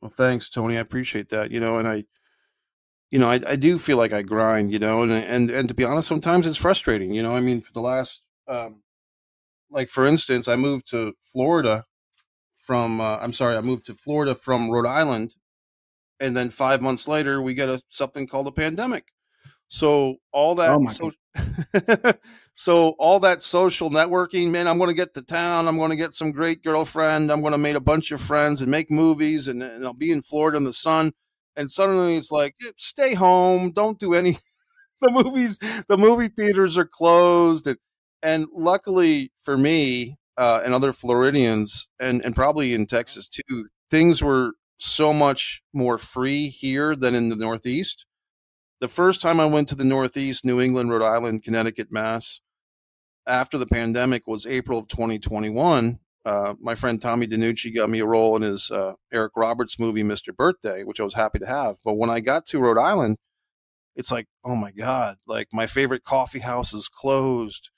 Well, 0.00 0.10
thanks, 0.10 0.48
Tony. 0.48 0.76
I 0.76 0.80
appreciate 0.80 1.30
that. 1.30 1.50
You 1.50 1.60
know, 1.60 1.78
and 1.78 1.88
I 1.88 2.04
you 3.14 3.20
know, 3.20 3.30
I, 3.30 3.38
I 3.46 3.54
do 3.54 3.78
feel 3.78 3.96
like 3.96 4.12
I 4.12 4.22
grind, 4.22 4.72
you 4.72 4.80
know, 4.80 5.04
and, 5.04 5.12
and, 5.12 5.48
and 5.48 5.68
to 5.68 5.74
be 5.74 5.84
honest, 5.84 6.08
sometimes 6.08 6.48
it's 6.48 6.56
frustrating, 6.56 7.14
you 7.14 7.22
know, 7.22 7.32
I 7.36 7.38
mean, 7.38 7.60
for 7.60 7.72
the 7.72 7.80
last, 7.80 8.22
um, 8.48 8.82
like 9.70 9.88
for 9.88 10.04
instance, 10.04 10.48
I 10.48 10.56
moved 10.56 10.90
to 10.90 11.14
Florida 11.20 11.84
from, 12.58 13.00
uh, 13.00 13.18
I'm 13.18 13.32
sorry, 13.32 13.56
I 13.56 13.60
moved 13.60 13.86
to 13.86 13.94
Florida 13.94 14.34
from 14.34 14.68
Rhode 14.68 14.88
Island. 14.88 15.36
And 16.18 16.36
then 16.36 16.50
five 16.50 16.82
months 16.82 17.06
later, 17.06 17.40
we 17.40 17.54
get 17.54 17.68
a, 17.68 17.80
something 17.88 18.26
called 18.26 18.48
a 18.48 18.52
pandemic. 18.52 19.04
So 19.74 20.16
all 20.32 20.54
that, 20.56 20.70
oh 20.70 20.86
so, 20.86 21.10
so 22.54 22.88
all 22.98 23.20
that 23.20 23.42
social 23.42 23.90
networking, 23.90 24.50
man, 24.50 24.68
I'm 24.68 24.78
going 24.78 24.88
to 24.88 24.94
get 24.94 25.14
to 25.14 25.22
town. 25.22 25.66
I'm 25.66 25.76
going 25.76 25.90
to 25.90 25.96
get 25.96 26.14
some 26.14 26.32
great 26.32 26.62
girlfriend. 26.62 27.32
I'm 27.32 27.40
going 27.40 27.52
to 27.52 27.58
make 27.58 27.74
a 27.74 27.80
bunch 27.80 28.12
of 28.12 28.20
friends 28.20 28.60
and 28.60 28.70
make 28.70 28.90
movies 28.90 29.48
and, 29.48 29.62
and 29.62 29.84
I'll 29.84 29.92
be 29.92 30.12
in 30.12 30.22
Florida 30.22 30.58
in 30.58 30.64
the 30.64 30.72
sun 30.72 31.12
and 31.56 31.70
suddenly 31.70 32.16
it's 32.16 32.32
like 32.32 32.56
stay 32.76 33.14
home 33.14 33.70
don't 33.70 34.00
do 34.00 34.12
any 34.12 34.36
the 35.00 35.10
movies 35.10 35.58
the 35.88 35.96
movie 35.96 36.26
theaters 36.26 36.76
are 36.76 36.84
closed 36.84 37.68
and 37.68 37.78
and 38.24 38.46
luckily 38.52 39.30
for 39.44 39.56
me 39.56 40.16
uh, 40.36 40.62
and 40.64 40.74
other 40.74 40.92
Floridians, 40.92 41.88
and 42.00 42.24
and 42.24 42.34
probably 42.34 42.74
in 42.74 42.86
Texas 42.86 43.28
too, 43.28 43.68
things 43.90 44.22
were 44.22 44.52
so 44.78 45.12
much 45.12 45.62
more 45.72 45.98
free 45.98 46.48
here 46.48 46.96
than 46.96 47.14
in 47.14 47.28
the 47.28 47.36
Northeast. 47.36 48.06
The 48.80 48.88
first 48.88 49.20
time 49.20 49.40
I 49.40 49.46
went 49.46 49.68
to 49.68 49.74
the 49.74 49.84
Northeast, 49.84 50.44
New 50.44 50.60
England, 50.60 50.90
Rhode 50.90 51.02
Island, 51.02 51.42
Connecticut, 51.42 51.90
Mass, 51.90 52.40
after 53.26 53.58
the 53.58 53.66
pandemic 53.66 54.26
was 54.26 54.46
April 54.46 54.78
of 54.78 54.88
2021. 54.88 55.98
Uh, 56.24 56.54
my 56.60 56.74
friend 56.74 57.00
Tommy 57.00 57.26
DeNucci 57.26 57.74
got 57.74 57.90
me 57.90 58.00
a 58.00 58.06
role 58.06 58.34
in 58.36 58.42
his 58.42 58.70
uh, 58.70 58.94
Eric 59.12 59.32
Roberts 59.36 59.78
movie, 59.78 60.02
Mr. 60.02 60.34
Birthday, 60.34 60.82
which 60.82 61.00
I 61.00 61.04
was 61.04 61.14
happy 61.14 61.38
to 61.38 61.46
have. 61.46 61.76
But 61.84 61.94
when 61.94 62.10
I 62.10 62.20
got 62.20 62.46
to 62.46 62.60
Rhode 62.60 62.78
Island, 62.78 63.18
it's 63.94 64.10
like, 64.10 64.26
oh 64.44 64.56
my 64.56 64.72
God, 64.72 65.16
like 65.26 65.48
my 65.52 65.66
favorite 65.66 66.02
coffee 66.02 66.40
house 66.40 66.72
is 66.72 66.88
closed. 66.88 67.70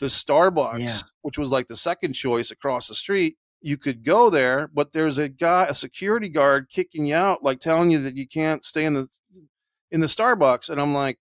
The 0.00 0.06
Starbucks, 0.06 0.78
yeah. 0.80 1.08
which 1.20 1.38
was 1.38 1.52
like 1.52 1.68
the 1.68 1.76
second 1.76 2.14
choice 2.14 2.50
across 2.50 2.88
the 2.88 2.94
street, 2.94 3.36
you 3.60 3.76
could 3.76 4.04
go 4.04 4.28
there, 4.28 4.68
but 4.72 4.92
there's 4.92 5.18
a 5.18 5.28
guy, 5.28 5.66
a 5.68 5.74
security 5.74 6.28
guard 6.28 6.68
kicking 6.68 7.06
you 7.06 7.14
out, 7.14 7.44
like 7.44 7.60
telling 7.60 7.90
you 7.92 8.00
that 8.00 8.16
you 8.16 8.26
can't 8.26 8.64
stay 8.64 8.84
in 8.84 8.94
the 8.94 9.08
in 9.92 10.00
the 10.00 10.08
Starbucks. 10.08 10.68
And 10.70 10.80
I'm 10.80 10.92
like, 10.92 11.18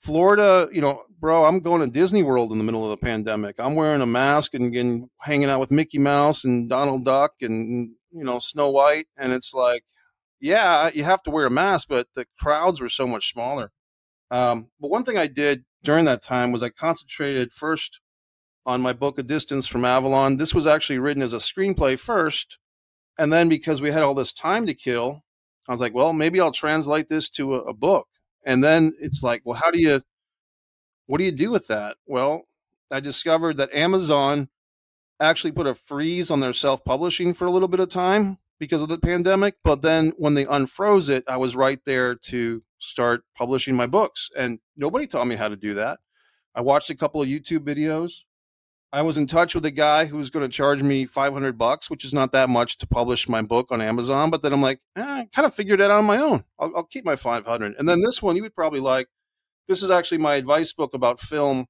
Florida, 0.00 0.68
you 0.72 0.80
know, 0.80 1.04
bro, 1.20 1.44
I'm 1.44 1.60
going 1.60 1.80
to 1.80 1.86
Disney 1.86 2.24
World 2.24 2.50
in 2.50 2.58
the 2.58 2.64
middle 2.64 2.82
of 2.82 2.90
the 2.90 2.96
pandemic. 2.96 3.56
I'm 3.60 3.76
wearing 3.76 4.02
a 4.02 4.06
mask 4.06 4.54
and, 4.54 4.74
and 4.74 5.08
hanging 5.20 5.48
out 5.48 5.60
with 5.60 5.70
Mickey 5.70 5.98
Mouse 5.98 6.42
and 6.42 6.68
Donald 6.68 7.04
Duck 7.04 7.34
and 7.40 7.90
you 8.10 8.24
know 8.24 8.40
Snow 8.40 8.70
White, 8.70 9.06
and 9.16 9.32
it's 9.32 9.54
like, 9.54 9.84
yeah, 10.40 10.90
you 10.92 11.04
have 11.04 11.22
to 11.22 11.30
wear 11.30 11.46
a 11.46 11.50
mask, 11.50 11.86
but 11.88 12.08
the 12.16 12.26
crowds 12.40 12.80
were 12.80 12.88
so 12.88 13.06
much 13.06 13.30
smaller. 13.30 13.70
Um, 14.32 14.68
but 14.80 14.90
one 14.90 15.04
thing 15.04 15.16
I 15.16 15.28
did 15.28 15.64
during 15.84 16.04
that 16.06 16.22
time 16.22 16.50
was 16.50 16.64
I 16.64 16.70
concentrated 16.70 17.52
first 17.52 18.00
on 18.66 18.80
my 18.80 18.92
book, 18.92 19.18
A 19.18 19.22
Distance 19.22 19.66
from 19.66 19.84
Avalon. 19.84 20.36
This 20.36 20.54
was 20.54 20.66
actually 20.66 20.98
written 20.98 21.22
as 21.22 21.32
a 21.32 21.38
screenplay 21.38 21.98
first. 21.98 22.58
And 23.18 23.32
then 23.32 23.48
because 23.48 23.82
we 23.82 23.90
had 23.90 24.02
all 24.02 24.14
this 24.14 24.32
time 24.32 24.66
to 24.66 24.74
kill, 24.74 25.22
I 25.68 25.72
was 25.72 25.80
like, 25.80 25.94
well, 25.94 26.12
maybe 26.12 26.40
I'll 26.40 26.52
translate 26.52 27.08
this 27.08 27.28
to 27.30 27.54
a, 27.54 27.58
a 27.62 27.74
book. 27.74 28.08
And 28.44 28.62
then 28.62 28.92
it's 29.00 29.22
like, 29.22 29.42
well, 29.44 29.60
how 29.62 29.70
do 29.70 29.80
you, 29.80 30.02
what 31.06 31.18
do 31.18 31.24
you 31.24 31.32
do 31.32 31.50
with 31.50 31.68
that? 31.68 31.96
Well, 32.06 32.42
I 32.90 33.00
discovered 33.00 33.56
that 33.56 33.72
Amazon 33.72 34.48
actually 35.20 35.52
put 35.52 35.66
a 35.66 35.74
freeze 35.74 36.30
on 36.30 36.40
their 36.40 36.52
self 36.52 36.84
publishing 36.84 37.32
for 37.32 37.46
a 37.46 37.50
little 37.50 37.68
bit 37.68 37.80
of 37.80 37.88
time 37.88 38.38
because 38.58 38.82
of 38.82 38.88
the 38.88 38.98
pandemic. 38.98 39.54
But 39.62 39.82
then 39.82 40.12
when 40.16 40.34
they 40.34 40.44
unfroze 40.44 41.08
it, 41.08 41.24
I 41.28 41.36
was 41.36 41.56
right 41.56 41.80
there 41.84 42.14
to 42.14 42.62
start 42.78 43.24
publishing 43.36 43.76
my 43.76 43.86
books. 43.86 44.30
And 44.36 44.58
nobody 44.76 45.06
taught 45.06 45.26
me 45.26 45.36
how 45.36 45.48
to 45.48 45.56
do 45.56 45.74
that. 45.74 46.00
I 46.54 46.60
watched 46.60 46.90
a 46.90 46.96
couple 46.96 47.22
of 47.22 47.28
YouTube 47.28 47.60
videos 47.60 48.22
I 48.94 49.00
was 49.00 49.16
in 49.16 49.26
touch 49.26 49.54
with 49.54 49.64
a 49.64 49.70
guy 49.70 50.04
who 50.04 50.18
was 50.18 50.28
going 50.28 50.42
to 50.42 50.54
charge 50.54 50.82
me 50.82 51.06
500 51.06 51.56
bucks, 51.56 51.88
which 51.88 52.04
is 52.04 52.12
not 52.12 52.32
that 52.32 52.50
much 52.50 52.76
to 52.78 52.86
publish 52.86 53.26
my 53.26 53.40
book 53.40 53.68
on 53.70 53.80
Amazon. 53.80 54.28
But 54.28 54.42
then 54.42 54.52
I'm 54.52 54.60
like, 54.60 54.80
eh, 54.96 55.02
I 55.02 55.28
kind 55.34 55.46
of 55.46 55.54
figured 55.54 55.80
it 55.80 55.84
out 55.84 55.98
on 55.98 56.04
my 56.04 56.18
own. 56.18 56.44
I'll, 56.58 56.72
I'll 56.76 56.84
keep 56.84 57.04
my 57.04 57.16
500. 57.16 57.74
And 57.78 57.88
then 57.88 58.02
this 58.02 58.22
one 58.22 58.36
you 58.36 58.42
would 58.42 58.54
probably 58.54 58.80
like. 58.80 59.08
This 59.66 59.82
is 59.82 59.90
actually 59.90 60.18
my 60.18 60.34
advice 60.34 60.74
book 60.74 60.92
about 60.92 61.20
film. 61.20 61.66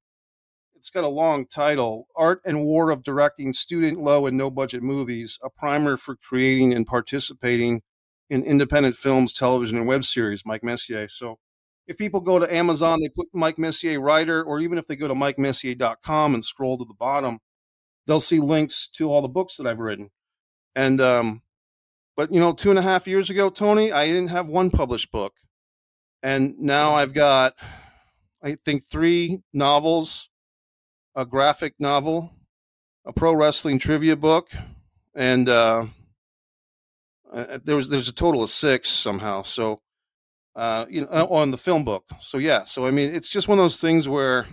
It's 0.75 0.91
got 0.91 1.05
a 1.05 1.09
long 1.09 1.47
title 1.47 2.09
Art 2.17 2.41
and 2.45 2.65
War 2.65 2.91
of 2.91 3.05
Directing 3.05 3.53
Student 3.53 4.01
Low 4.01 4.27
and 4.27 4.37
No 4.37 4.51
Budget 4.51 4.83
Movies, 4.83 5.39
a 5.45 5.51
primer 5.51 5.97
for 5.97 6.17
creating 6.17 6.75
and 6.75 6.85
participating 6.85 7.83
in 8.29 8.43
independent 8.43 8.97
films, 8.97 9.33
television, 9.33 9.79
and 9.79 9.87
web 9.87 10.05
series, 10.05 10.45
Mike 10.45 10.65
Messier. 10.65 11.07
So 11.07 11.39
if 11.87 11.99
people 11.99 12.21
go 12.21 12.39
to 12.39 12.55
Amazon, 12.55 13.01
they 13.01 13.09
put 13.09 13.29
Mike 13.33 13.59
Messier 13.59 14.01
writer, 14.01 14.43
or 14.43 14.61
even 14.61 14.79
if 14.79 14.87
they 14.87 14.97
go 14.97 15.09
to 15.09 15.15
mikemessier.com 15.15 16.35
and 16.35 16.45
scroll 16.45 16.79
to 16.79 16.85
the 16.85 16.95
bottom, 16.95 17.39
they'll 18.07 18.21
see 18.21 18.41
links 18.41 18.87
to 18.89 19.11
all 19.11 19.23
the 19.23 19.29
books 19.29 19.57
that 19.57 19.67
I've 19.67 19.81
written. 19.81 20.11
And, 20.75 21.01
um, 21.01 21.43
but 22.17 22.33
you 22.33 22.41
know, 22.41 22.53
two 22.53 22.71
and 22.71 22.79
a 22.79 22.83
half 22.83 23.07
years 23.07 23.31
ago, 23.31 23.51
Tony, 23.51 23.93
I 23.93 24.07
didn't 24.07 24.29
have 24.29 24.49
one 24.49 24.71
published 24.71 25.11
book. 25.11 25.35
And 26.23 26.59
now 26.59 26.95
I've 26.95 27.15
got, 27.15 27.55
I 28.43 28.57
think, 28.65 28.85
three 28.85 29.41
novels, 29.53 30.29
a 31.17 31.27
graphic 31.27 31.75
novel, 31.81 32.33
a 33.05 33.13
pro 33.13 33.35
wrestling 33.35 33.79
trivia 33.79 34.17
book, 34.17 34.51
and 35.15 35.49
uh, 35.49 35.87
uh 37.33 37.59
there 37.65 37.75
was 37.75 37.89
there's 37.89 38.09
a 38.09 38.13
total 38.13 38.43
of 38.43 38.51
six 38.51 38.89
somehow. 38.89 39.43
So 39.43 39.81
uh, 40.55 40.87
you 40.89 41.03
know, 41.03 41.09
on 41.29 41.51
the 41.51 41.59
film 41.59 41.85
book. 41.85 42.05
So 42.21 42.39
yeah, 42.39 42.65
so 42.65 42.87
I 42.87 42.91
mean, 42.91 43.15
it's 43.15 43.29
just 43.29 43.49
one 43.49 43.59
of 43.59 43.65
those 43.65 43.81
things 43.81 44.09
where 44.09 44.47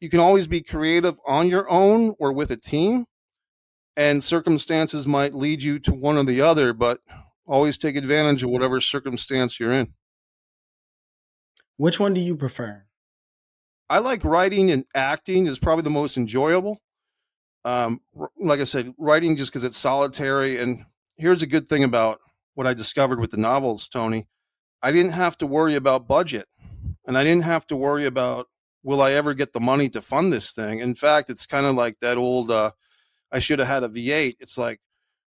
you 0.00 0.08
can 0.08 0.20
always 0.20 0.46
be 0.46 0.62
creative 0.62 1.18
on 1.26 1.48
your 1.48 1.70
own 1.70 2.14
or 2.18 2.32
with 2.32 2.50
a 2.50 2.56
team, 2.56 3.06
and 3.96 4.22
circumstances 4.22 5.06
might 5.06 5.34
lead 5.34 5.62
you 5.62 5.78
to 5.80 5.92
one 5.92 6.16
or 6.16 6.24
the 6.24 6.40
other, 6.40 6.72
but 6.72 7.00
always 7.46 7.78
take 7.78 7.96
advantage 7.96 8.42
of 8.42 8.50
whatever 8.50 8.80
circumstance 8.80 9.60
you're 9.60 9.72
in. 9.72 9.92
Which 11.76 12.00
one 12.00 12.14
do 12.14 12.20
you 12.20 12.36
prefer? 12.36 12.84
I 13.88 13.98
like 13.98 14.24
writing 14.24 14.70
and 14.70 14.84
acting 14.94 15.46
is 15.46 15.58
probably 15.58 15.82
the 15.82 15.90
most 15.90 16.16
enjoyable. 16.16 16.80
Um, 17.64 18.00
like 18.38 18.60
I 18.60 18.64
said, 18.64 18.94
writing 18.98 19.36
just 19.36 19.52
because 19.52 19.64
it's 19.64 19.76
solitary. 19.76 20.58
And 20.58 20.84
here's 21.16 21.42
a 21.42 21.46
good 21.46 21.68
thing 21.68 21.84
about 21.84 22.20
what 22.54 22.66
I 22.66 22.74
discovered 22.74 23.20
with 23.20 23.30
the 23.30 23.36
novels, 23.36 23.86
Tony 23.88 24.26
I 24.82 24.92
didn't 24.92 25.12
have 25.12 25.38
to 25.38 25.46
worry 25.46 25.76
about 25.76 26.08
budget 26.08 26.46
and 27.06 27.16
I 27.16 27.24
didn't 27.24 27.44
have 27.44 27.66
to 27.68 27.76
worry 27.76 28.06
about 28.06 28.48
will 28.82 29.00
I 29.00 29.12
ever 29.12 29.32
get 29.32 29.52
the 29.52 29.60
money 29.60 29.88
to 29.90 30.00
fund 30.00 30.32
this 30.32 30.52
thing. 30.52 30.80
In 30.80 30.94
fact, 30.94 31.30
it's 31.30 31.46
kind 31.46 31.66
of 31.66 31.76
like 31.76 32.00
that 32.00 32.18
old 32.18 32.50
uh, 32.50 32.72
I 33.30 33.38
should 33.38 33.60
have 33.60 33.68
had 33.68 33.84
a 33.84 33.88
V8. 33.88 34.36
It's 34.40 34.58
like 34.58 34.80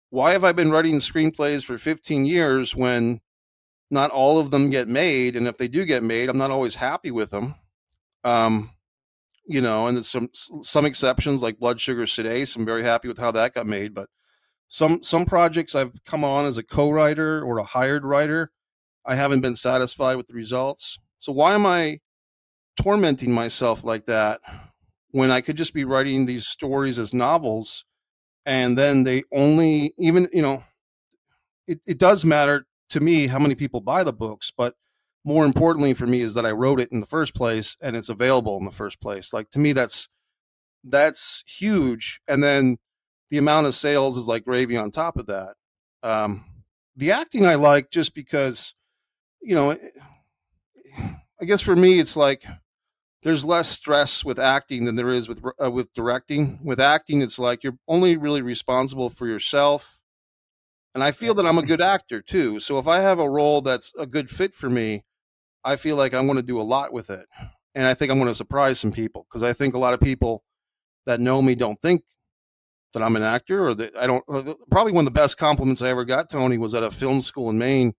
why 0.10 0.32
have 0.32 0.44
I 0.44 0.52
been 0.52 0.72
writing 0.72 0.98
screenplays 0.98 1.64
for 1.64 1.78
15 1.78 2.26
years 2.26 2.76
when 2.76 3.20
not 3.90 4.12
all 4.12 4.40
of 4.40 4.52
them 4.52 4.70
get 4.70 4.88
made 4.88 5.36
and 5.36 5.48
if 5.48 5.58
they 5.58 5.68
do 5.68 5.86
get 5.86 6.04
made, 6.04 6.30
I'm 6.30 6.38
not 6.38 6.52
always 6.52 6.76
happy 6.76 7.12
with 7.12 7.32
them. 7.32 7.56
Um, 8.24 8.72
you 9.46 9.62
know, 9.62 9.88
and 9.88 9.98
there's 9.98 10.10
some 10.10 10.30
some 10.62 10.86
exceptions 10.86 11.42
like 11.42 11.60
Blood 11.60 11.80
Sugar 11.80 12.04
Sedace. 12.04 12.56
I'm 12.56 12.66
very 12.66 12.84
happy 12.84 13.10
with 13.10 13.18
how 13.18 13.32
that 13.32 13.54
got 13.54 13.68
made, 13.68 13.94
but 13.94 14.10
some 14.70 15.04
some 15.04 15.26
projects 15.26 15.76
I've 15.76 15.92
come 16.06 16.24
on 16.24 16.46
as 16.46 16.58
a 16.58 16.64
co-writer 16.64 17.44
or 17.44 17.58
a 17.58 17.64
hired 17.64 18.06
writer 18.06 18.52
I 19.06 19.16
haven't 19.16 19.42
been 19.42 19.56
satisfied 19.56 20.16
with 20.16 20.28
the 20.28 20.34
results. 20.34 21.00
So 21.20 21.32
why 21.32 21.54
am 21.54 21.66
I 21.66 22.00
tormenting 22.82 23.32
myself 23.32 23.84
like 23.84 24.06
that 24.06 24.42
when 25.12 25.32
I 25.32 25.42
could 25.42 25.58
just 25.58 25.74
be 25.74 25.86
writing 25.86 26.26
these 26.26 26.48
stories 26.48 26.98
as 26.98 27.14
novels 27.14 27.86
and 28.46 28.78
then 28.78 29.04
they 29.04 29.24
only 29.32 29.94
even 29.98 30.28
you 30.34 30.42
know 30.42 30.64
it, 31.68 31.80
it 31.86 31.98
does 31.98 32.26
matter 32.26 32.66
to 32.90 33.00
me 33.00 33.28
how 33.28 33.40
many 33.40 33.56
people 33.56 33.80
buy 33.80 34.04
the 34.04 34.14
books, 34.14 34.52
but 34.56 34.76
more 35.24 35.46
importantly 35.46 35.94
for 35.94 36.06
me 36.06 36.22
is 36.22 36.34
that 36.34 36.46
I 36.46 36.52
wrote 36.52 36.80
it 36.80 36.92
in 36.92 37.00
the 37.00 37.06
first 37.06 37.34
place 37.34 37.78
and 37.82 37.96
it's 37.96 38.10
available 38.10 38.58
in 38.58 38.66
the 38.66 38.72
first 38.72 39.00
place. 39.00 39.32
Like 39.34 39.50
to 39.52 39.60
me 39.60 39.74
that's 39.74 40.10
that's 40.84 41.44
huge. 41.48 42.20
And 42.28 42.44
then 42.44 42.78
the 43.30 43.38
amount 43.38 43.68
of 43.68 43.74
sales 43.74 44.18
is 44.18 44.28
like 44.28 44.44
gravy 44.44 44.76
on 44.78 44.92
top 44.92 45.18
of 45.18 45.28
that. 45.28 45.56
Um, 46.02 46.44
the 46.96 47.14
acting 47.14 47.46
I 47.46 47.56
like 47.56 47.90
just 47.90 48.14
because 48.14 48.76
you 49.44 49.56
know, 49.56 49.78
I 51.42 51.46
guess 51.46 51.62
for 51.62 51.76
me, 51.76 52.00
it's 52.00 52.16
like 52.16 52.44
there's 53.24 53.46
less 53.46 53.70
stress 53.70 54.24
with 54.24 54.40
acting 54.40 54.86
than 54.86 54.96
there 54.96 55.10
is 55.10 55.28
with 55.28 55.42
uh, 55.62 55.72
with 55.72 55.94
directing. 55.94 56.60
With 56.64 56.80
acting, 56.80 57.22
it's 57.22 57.40
like 57.40 57.64
you're 57.64 57.78
only 57.88 58.18
really 58.18 58.42
responsible 58.42 59.10
for 59.10 59.28
yourself. 59.28 60.00
And 60.96 61.04
I 61.04 61.12
feel 61.12 61.34
that 61.36 61.46
I'm 61.46 61.58
a 61.58 61.66
good 61.66 61.82
actor 61.82 62.22
too. 62.22 62.60
So 62.60 62.78
if 62.78 62.88
I 62.88 63.00
have 63.00 63.20
a 63.20 63.30
role 63.30 63.62
that's 63.62 63.92
a 63.98 64.06
good 64.06 64.30
fit 64.30 64.54
for 64.54 64.70
me, 64.70 65.04
I 65.64 65.76
feel 65.76 65.96
like 65.96 66.14
I'm 66.14 66.28
going 66.28 66.38
to 66.38 66.44
do 66.44 66.62
a 66.62 66.64
lot 66.64 66.94
with 66.94 67.10
it. 67.10 67.26
And 67.74 67.88
I 67.88 67.96
think 67.96 68.12
I'm 68.12 68.20
going 68.20 68.30
to 68.30 68.36
surprise 68.36 68.80
some 68.80 68.92
people 68.92 69.26
because 69.28 69.42
I 69.42 69.54
think 69.54 69.74
a 69.74 69.80
lot 69.80 69.96
of 69.96 70.00
people 70.00 70.44
that 71.06 71.20
know 71.20 71.42
me 71.42 71.56
don't 71.56 71.82
think 71.82 72.04
that 72.94 73.02
I'm 73.02 73.16
an 73.16 73.24
actor 73.24 73.68
or 73.68 73.74
that 73.74 73.98
I 73.98 74.06
don't. 74.06 74.24
Uh, 74.30 74.54
probably 74.70 74.94
one 74.94 75.08
of 75.08 75.14
the 75.14 75.20
best 75.20 75.38
compliments 75.38 75.82
I 75.82 75.90
ever 75.90 76.06
got, 76.06 76.30
Tony, 76.30 76.58
was 76.58 76.76
at 76.76 76.84
a 76.84 76.92
film 76.92 77.22
school 77.22 77.50
in 77.50 77.58
Maine 77.58 77.96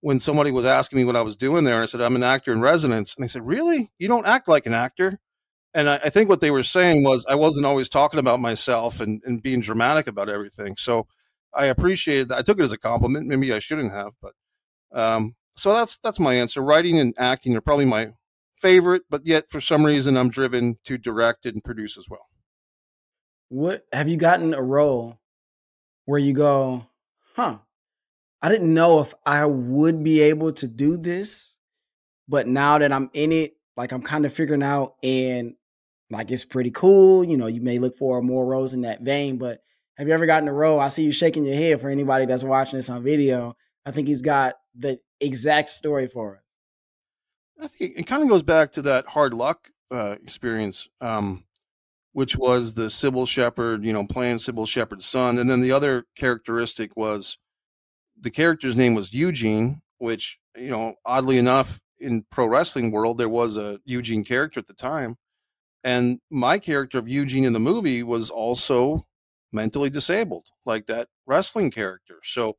when 0.00 0.18
somebody 0.18 0.50
was 0.50 0.64
asking 0.64 0.98
me 0.98 1.04
what 1.04 1.16
I 1.16 1.22
was 1.22 1.36
doing 1.36 1.64
there, 1.64 1.82
I 1.82 1.86
said, 1.86 2.00
I'm 2.00 2.16
an 2.16 2.22
actor 2.22 2.52
in 2.52 2.60
residence. 2.60 3.14
And 3.14 3.24
they 3.24 3.28
said, 3.28 3.46
Really? 3.46 3.90
You 3.98 4.08
don't 4.08 4.26
act 4.26 4.48
like 4.48 4.66
an 4.66 4.74
actor? 4.74 5.18
And 5.74 5.88
I, 5.88 5.96
I 5.96 6.10
think 6.10 6.28
what 6.28 6.40
they 6.40 6.50
were 6.50 6.62
saying 6.62 7.04
was 7.04 7.26
I 7.26 7.34
wasn't 7.34 7.66
always 7.66 7.88
talking 7.88 8.20
about 8.20 8.40
myself 8.40 9.00
and, 9.00 9.22
and 9.24 9.42
being 9.42 9.60
dramatic 9.60 10.06
about 10.06 10.28
everything. 10.28 10.76
So 10.76 11.06
I 11.54 11.66
appreciated 11.66 12.28
that. 12.28 12.38
I 12.38 12.42
took 12.42 12.58
it 12.58 12.64
as 12.64 12.72
a 12.72 12.78
compliment. 12.78 13.26
Maybe 13.26 13.52
I 13.52 13.58
shouldn't 13.58 13.92
have, 13.92 14.12
but 14.22 14.32
um, 14.92 15.34
so 15.56 15.72
that's 15.72 15.98
that's 15.98 16.20
my 16.20 16.34
answer. 16.34 16.62
Writing 16.62 16.98
and 16.98 17.14
acting 17.18 17.56
are 17.56 17.60
probably 17.60 17.84
my 17.84 18.12
favorite, 18.54 19.02
but 19.10 19.26
yet 19.26 19.50
for 19.50 19.60
some 19.60 19.84
reason 19.84 20.16
I'm 20.16 20.30
driven 20.30 20.78
to 20.84 20.98
direct 20.98 21.46
and 21.46 21.62
produce 21.62 21.96
as 21.98 22.08
well. 22.08 22.26
What 23.48 23.86
have 23.92 24.08
you 24.08 24.16
gotten 24.16 24.54
a 24.54 24.62
role 24.62 25.18
where 26.04 26.18
you 26.18 26.32
go, 26.32 26.86
huh? 27.34 27.58
I 28.40 28.48
didn't 28.48 28.72
know 28.72 29.00
if 29.00 29.14
I 29.26 29.44
would 29.46 30.04
be 30.04 30.22
able 30.22 30.52
to 30.54 30.68
do 30.68 30.96
this, 30.96 31.54
but 32.28 32.46
now 32.46 32.78
that 32.78 32.92
I'm 32.92 33.10
in 33.12 33.32
it, 33.32 33.54
like 33.76 33.92
I'm 33.92 34.02
kind 34.02 34.24
of 34.26 34.32
figuring 34.32 34.62
out 34.62 34.94
and 35.02 35.54
like 36.10 36.30
it's 36.30 36.44
pretty 36.44 36.70
cool. 36.70 37.24
You 37.24 37.36
know, 37.36 37.46
you 37.46 37.60
may 37.60 37.78
look 37.78 37.96
for 37.96 38.22
more 38.22 38.46
roles 38.46 38.74
in 38.74 38.82
that 38.82 39.02
vein, 39.02 39.38
but 39.38 39.60
have 39.96 40.06
you 40.06 40.14
ever 40.14 40.26
gotten 40.26 40.48
a 40.48 40.52
role? 40.52 40.78
I 40.78 40.88
see 40.88 41.02
you 41.04 41.12
shaking 41.12 41.44
your 41.44 41.56
head 41.56 41.80
for 41.80 41.90
anybody 41.90 42.26
that's 42.26 42.44
watching 42.44 42.78
this 42.78 42.90
on 42.90 43.02
video. 43.02 43.56
I 43.84 43.90
think 43.90 44.06
he's 44.06 44.22
got 44.22 44.54
the 44.76 45.00
exact 45.20 45.70
story 45.70 46.06
for 46.06 46.36
us. 46.36 46.42
I 47.60 47.66
think 47.66 47.98
it 47.98 48.06
kind 48.06 48.22
of 48.22 48.28
goes 48.28 48.42
back 48.42 48.72
to 48.72 48.82
that 48.82 49.06
hard 49.06 49.34
luck 49.34 49.70
uh, 49.90 50.14
experience, 50.22 50.88
um, 51.00 51.44
which 52.12 52.36
was 52.36 52.74
the 52.74 52.86
Cybill 52.86 53.26
Shepherd, 53.26 53.84
you 53.84 53.92
know, 53.92 54.06
playing 54.06 54.36
Cybill 54.36 54.68
Shepherd's 54.68 55.06
son. 55.06 55.38
And 55.38 55.50
then 55.50 55.60
the 55.60 55.72
other 55.72 56.04
characteristic 56.14 56.96
was 56.96 57.36
the 58.20 58.30
character's 58.30 58.76
name 58.76 58.94
was 58.94 59.12
Eugene, 59.12 59.80
which, 59.98 60.38
you 60.56 60.70
know, 60.70 60.94
oddly 61.04 61.38
enough, 61.38 61.80
in 62.00 62.24
pro 62.30 62.46
wrestling 62.46 62.90
world, 62.90 63.18
there 63.18 63.28
was 63.28 63.56
a 63.56 63.80
Eugene 63.84 64.24
character 64.24 64.60
at 64.60 64.66
the 64.66 64.74
time. 64.74 65.16
And 65.84 66.20
my 66.30 66.58
character 66.58 66.98
of 66.98 67.08
Eugene 67.08 67.44
in 67.44 67.52
the 67.52 67.60
movie 67.60 68.02
was 68.02 68.30
also 68.30 69.06
mentally 69.52 69.90
disabled, 69.90 70.46
like 70.66 70.86
that 70.86 71.08
wrestling 71.26 71.70
character. 71.70 72.18
So 72.24 72.56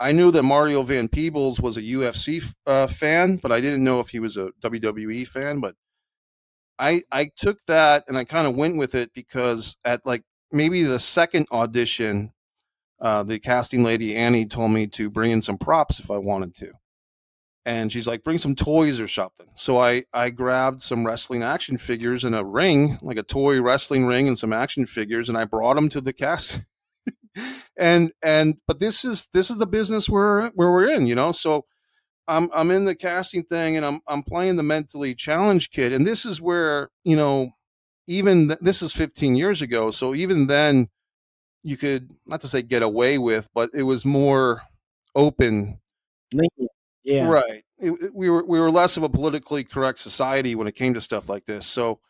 I 0.00 0.12
knew 0.12 0.30
that 0.32 0.42
Mario 0.42 0.82
Van 0.82 1.08
Peebles 1.08 1.60
was 1.60 1.76
a 1.76 1.82
UFC 1.82 2.52
uh, 2.66 2.86
fan, 2.86 3.36
but 3.36 3.52
I 3.52 3.60
didn't 3.60 3.84
know 3.84 4.00
if 4.00 4.08
he 4.08 4.20
was 4.20 4.36
a 4.36 4.50
WWE 4.60 5.26
fan. 5.26 5.60
But 5.60 5.76
I 6.78 7.02
I 7.12 7.30
took 7.36 7.58
that 7.66 8.04
and 8.08 8.18
I 8.18 8.24
kind 8.24 8.46
of 8.46 8.56
went 8.56 8.76
with 8.76 8.94
it 8.94 9.12
because 9.14 9.76
at 9.84 10.04
like 10.04 10.24
maybe 10.50 10.82
the 10.82 10.98
second 10.98 11.46
audition, 11.52 12.31
uh, 13.02 13.24
the 13.24 13.38
casting 13.38 13.82
lady 13.82 14.16
Annie 14.16 14.46
told 14.46 14.70
me 14.70 14.86
to 14.86 15.10
bring 15.10 15.32
in 15.32 15.42
some 15.42 15.58
props 15.58 15.98
if 15.98 16.10
I 16.10 16.18
wanted 16.18 16.54
to. 16.56 16.72
And 17.66 17.92
she's 17.92 18.06
like 18.08 18.24
bring 18.24 18.38
some 18.38 18.54
toys 18.54 19.00
or 19.00 19.08
something. 19.08 19.48
So 19.54 19.78
i 19.78 20.04
i 20.12 20.30
grabbed 20.30 20.82
some 20.82 21.06
wrestling 21.06 21.42
action 21.42 21.78
figures 21.78 22.24
and 22.24 22.34
a 22.34 22.44
ring 22.44 22.98
like 23.02 23.18
a 23.18 23.22
toy 23.22 23.60
wrestling 23.60 24.06
ring 24.06 24.28
and 24.28 24.38
some 24.38 24.52
action 24.52 24.86
figures 24.86 25.28
and 25.28 25.38
i 25.38 25.44
brought 25.44 25.74
them 25.74 25.88
to 25.90 26.00
the 26.00 26.12
cast. 26.12 26.62
And 27.78 28.12
and 28.22 28.56
but 28.66 28.80
this 28.80 29.04
is 29.06 29.28
this 29.32 29.50
is 29.50 29.58
the 29.58 29.66
business 29.66 30.08
where 30.08 30.48
where 30.50 30.70
we're 30.70 30.90
in 30.90 31.06
you 31.06 31.14
know? 31.14 31.32
So 31.32 31.64
i'm 32.28 32.48
i'm 32.54 32.70
in 32.70 32.84
the 32.84 32.94
casting 32.94 33.42
thing 33.42 33.76
and 33.76 33.84
i'm 33.84 34.00
i'm 34.08 34.22
playing 34.22 34.56
the 34.56 34.62
mentally 34.62 35.14
challenged 35.14 35.72
kid 35.72 35.92
and 35.92 36.06
this 36.06 36.24
is 36.24 36.40
where 36.40 36.90
you 37.04 37.16
know 37.16 37.50
even 38.06 38.48
th- 38.48 38.60
this 38.60 38.82
is 38.82 38.92
15 38.92 39.34
years 39.34 39.62
ago 39.62 39.90
so 39.90 40.14
even 40.14 40.46
then 40.46 40.88
you 41.62 41.76
could 41.76 42.10
not 42.26 42.40
to 42.40 42.48
say 42.48 42.62
get 42.62 42.82
away 42.82 43.18
with 43.18 43.48
but 43.54 43.70
it 43.74 43.82
was 43.82 44.04
more 44.04 44.62
open 45.14 45.78
yeah. 47.04 47.26
Right. 47.28 47.64
It, 47.78 47.90
it, 47.90 48.14
we 48.14 48.30
were 48.30 48.44
we 48.44 48.60
were 48.60 48.70
less 48.70 48.96
of 48.96 49.02
a 49.02 49.08
politically 49.08 49.64
correct 49.64 49.98
society 49.98 50.54
when 50.54 50.66
it 50.66 50.74
came 50.74 50.94
to 50.94 51.00
stuff 51.00 51.28
like 51.28 51.44
this. 51.46 51.66
So 51.66 52.00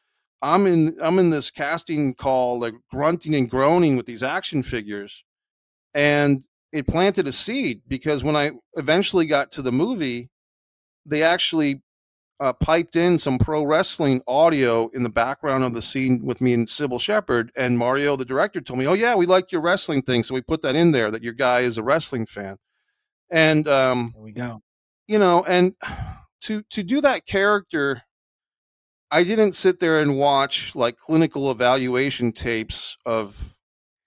I'm 0.42 0.66
in 0.66 0.96
I'm 1.00 1.18
in 1.18 1.30
this 1.30 1.50
casting 1.50 2.14
call 2.14 2.58
like 2.58 2.74
grunting 2.90 3.34
and 3.34 3.48
groaning 3.48 3.96
with 3.96 4.06
these 4.06 4.22
action 4.22 4.62
figures 4.62 5.24
and 5.94 6.44
it 6.72 6.86
planted 6.86 7.26
a 7.26 7.32
seed 7.32 7.82
because 7.88 8.24
when 8.24 8.36
I 8.36 8.52
eventually 8.74 9.26
got 9.26 9.50
to 9.52 9.62
the 9.62 9.72
movie 9.72 10.30
they 11.06 11.22
actually 11.22 11.82
uh, 12.42 12.52
piped 12.52 12.96
in 12.96 13.18
some 13.18 13.38
pro 13.38 13.62
wrestling 13.62 14.22
audio 14.26 14.88
in 14.88 15.02
the 15.02 15.10
background 15.10 15.64
of 15.64 15.74
the 15.74 15.82
scene 15.82 16.24
with 16.24 16.40
me 16.40 16.52
and 16.52 16.66
Cybill 16.66 17.00
Shepherd. 17.00 17.52
And 17.56 17.78
Mario, 17.78 18.16
the 18.16 18.24
director, 18.24 18.60
told 18.60 18.78
me, 18.78 18.86
"Oh 18.86 18.94
yeah, 18.94 19.14
we 19.14 19.26
liked 19.26 19.52
your 19.52 19.62
wrestling 19.62 20.02
thing, 20.02 20.24
so 20.24 20.34
we 20.34 20.42
put 20.42 20.62
that 20.62 20.76
in 20.76 20.92
there 20.92 21.10
that 21.10 21.22
your 21.22 21.32
guy 21.32 21.60
is 21.60 21.78
a 21.78 21.82
wrestling 21.82 22.26
fan." 22.26 22.56
And 23.30 23.66
um, 23.68 24.10
there 24.14 24.22
we 24.22 24.32
go 24.32 24.62
you 25.12 25.18
know, 25.18 25.44
and 25.44 25.74
to 26.42 26.62
to 26.70 26.82
do 26.82 27.00
that 27.00 27.26
character, 27.26 28.02
I 29.10 29.24
didn't 29.24 29.52
sit 29.52 29.78
there 29.78 30.00
and 30.00 30.16
watch 30.16 30.74
like 30.74 30.96
clinical 30.96 31.50
evaluation 31.50 32.32
tapes 32.32 32.96
of 33.04 33.54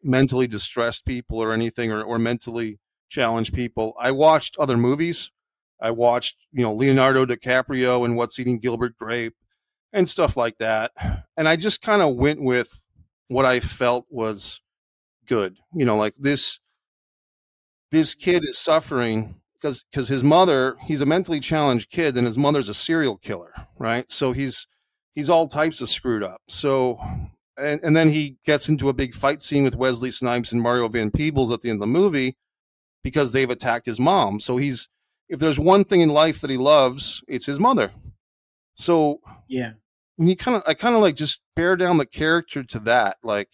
mentally 0.03 0.47
distressed 0.47 1.05
people 1.05 1.41
or 1.41 1.51
anything 1.51 1.91
or, 1.91 2.01
or 2.01 2.19
mentally 2.19 2.79
challenged 3.09 3.53
people. 3.53 3.93
I 3.99 4.11
watched 4.11 4.55
other 4.57 4.77
movies. 4.77 5.31
I 5.81 5.91
watched, 5.91 6.37
you 6.51 6.63
know, 6.63 6.73
Leonardo 6.73 7.25
DiCaprio 7.25 8.05
and 8.05 8.15
What's 8.15 8.39
Eating 8.39 8.59
Gilbert 8.59 8.97
Grape 8.97 9.35
and 9.93 10.07
stuff 10.07 10.37
like 10.37 10.57
that. 10.59 10.91
And 11.37 11.47
I 11.47 11.55
just 11.55 11.81
kind 11.81 12.01
of 12.01 12.15
went 12.15 12.41
with 12.41 12.83
what 13.27 13.45
I 13.45 13.59
felt 13.59 14.05
was 14.09 14.61
good. 15.27 15.57
You 15.73 15.85
know, 15.85 15.97
like 15.97 16.13
this 16.17 16.59
this 17.91 18.13
kid 18.13 18.43
is 18.43 18.57
suffering 18.57 19.35
because 19.53 19.83
because 19.89 20.07
his 20.07 20.23
mother 20.23 20.75
he's 20.85 21.01
a 21.01 21.05
mentally 21.05 21.39
challenged 21.39 21.89
kid 21.89 22.17
and 22.17 22.27
his 22.27 22.37
mother's 22.37 22.69
a 22.69 22.73
serial 22.73 23.17
killer 23.17 23.53
right 23.79 24.11
so 24.11 24.31
he's 24.31 24.67
he's 25.13 25.29
all 25.29 25.47
types 25.47 25.81
of 25.81 25.89
screwed 25.89 26.23
up 26.23 26.41
so 26.47 26.99
and, 27.57 27.79
and 27.83 27.95
then 27.95 28.09
he 28.09 28.37
gets 28.45 28.67
into 28.67 28.89
a 28.89 28.93
big 28.93 29.13
fight 29.13 29.41
scene 29.41 29.63
with 29.63 29.75
wesley 29.75 30.11
snipes 30.11 30.51
and 30.51 30.61
mario 30.61 30.87
van 30.87 31.09
peebles 31.09 31.51
at 31.51 31.61
the 31.61 31.69
end 31.69 31.77
of 31.77 31.81
the 31.81 31.87
movie 31.87 32.35
because 33.03 33.31
they've 33.31 33.49
attacked 33.49 33.85
his 33.85 33.99
mom 33.99 34.39
so 34.39 34.57
he's 34.57 34.89
if 35.29 35.39
there's 35.39 35.59
one 35.59 35.83
thing 35.83 36.01
in 36.01 36.09
life 36.09 36.41
that 36.41 36.49
he 36.49 36.57
loves 36.57 37.23
it's 37.27 37.45
his 37.45 37.59
mother. 37.59 37.91
So 38.75 39.21
yeah. 39.47 39.73
he 40.17 40.35
kind 40.35 40.57
of 40.57 40.63
i 40.67 40.73
kind 40.73 40.95
of 40.95 41.01
like 41.01 41.15
just 41.15 41.41
bear 41.55 41.75
down 41.75 41.97
the 41.97 42.05
character 42.05 42.63
to 42.63 42.79
that 42.79 43.17
like 43.23 43.49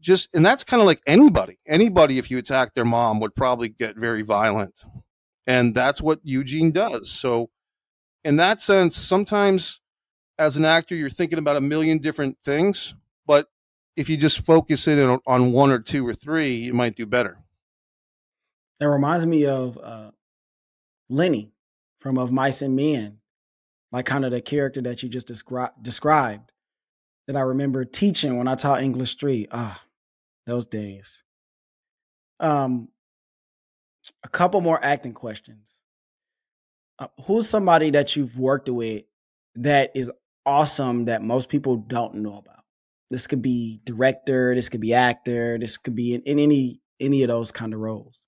just 0.00 0.34
and 0.34 0.46
that's 0.46 0.62
kind 0.62 0.80
of 0.80 0.86
like 0.86 1.00
anybody 1.06 1.58
anybody 1.66 2.18
if 2.18 2.30
you 2.30 2.38
attack 2.38 2.74
their 2.74 2.84
mom 2.84 3.20
would 3.20 3.34
probably 3.34 3.68
get 3.68 3.96
very 3.96 4.22
violent. 4.22 4.74
And 5.48 5.74
that's 5.74 6.02
what 6.02 6.20
eugene 6.24 6.72
does. 6.72 7.10
So 7.10 7.50
in 8.24 8.36
that 8.36 8.60
sense 8.60 8.96
sometimes 8.96 9.80
as 10.38 10.56
an 10.56 10.64
actor 10.64 10.94
you're 10.94 11.10
thinking 11.10 11.38
about 11.38 11.56
a 11.56 11.60
million 11.60 11.98
different 11.98 12.38
things 12.44 12.94
but 13.26 13.48
if 13.96 14.08
you 14.10 14.16
just 14.16 14.44
focus 14.44 14.86
in 14.86 15.18
on 15.26 15.52
one 15.52 15.70
or 15.70 15.78
two 15.78 16.06
or 16.06 16.14
three 16.14 16.54
you 16.54 16.74
might 16.74 16.96
do 16.96 17.06
better. 17.06 17.38
That 18.78 18.90
reminds 18.90 19.24
me 19.24 19.46
of 19.46 19.78
uh, 19.82 20.10
lenny 21.08 21.52
from 22.00 22.18
of 22.18 22.32
mice 22.32 22.62
and 22.62 22.76
men 22.76 23.18
like 23.92 24.06
kind 24.06 24.24
of 24.24 24.30
the 24.32 24.40
character 24.40 24.82
that 24.82 25.02
you 25.02 25.08
just 25.08 25.28
descri- 25.28 25.72
described 25.82 26.52
that 27.26 27.36
i 27.36 27.40
remember 27.40 27.84
teaching 27.84 28.36
when 28.36 28.48
i 28.48 28.54
taught 28.54 28.82
english 28.82 29.14
3 29.16 29.48
ah 29.50 29.80
those 30.46 30.66
days. 30.66 31.22
Um, 32.40 32.88
a 34.22 34.28
couple 34.28 34.60
more 34.60 34.82
acting 34.82 35.12
questions. 35.12 35.68
Uh, 36.98 37.08
who's 37.24 37.48
somebody 37.48 37.90
that 37.90 38.16
you've 38.16 38.38
worked 38.38 38.68
with 38.68 39.04
that 39.56 39.92
is 39.94 40.10
awesome 40.46 41.06
that 41.06 41.22
most 41.22 41.48
people 41.48 41.76
don't 41.76 42.14
know 42.14 42.38
about? 42.38 42.64
This 43.10 43.26
could 43.26 43.42
be 43.42 43.80
director, 43.84 44.54
this 44.54 44.68
could 44.68 44.80
be 44.80 44.94
actor, 44.94 45.58
this 45.58 45.76
could 45.76 45.94
be 45.94 46.14
in, 46.14 46.22
in 46.22 46.38
any 46.38 46.80
any 46.98 47.22
of 47.22 47.28
those 47.28 47.52
kind 47.52 47.74
of 47.74 47.80
roles. 47.80 48.25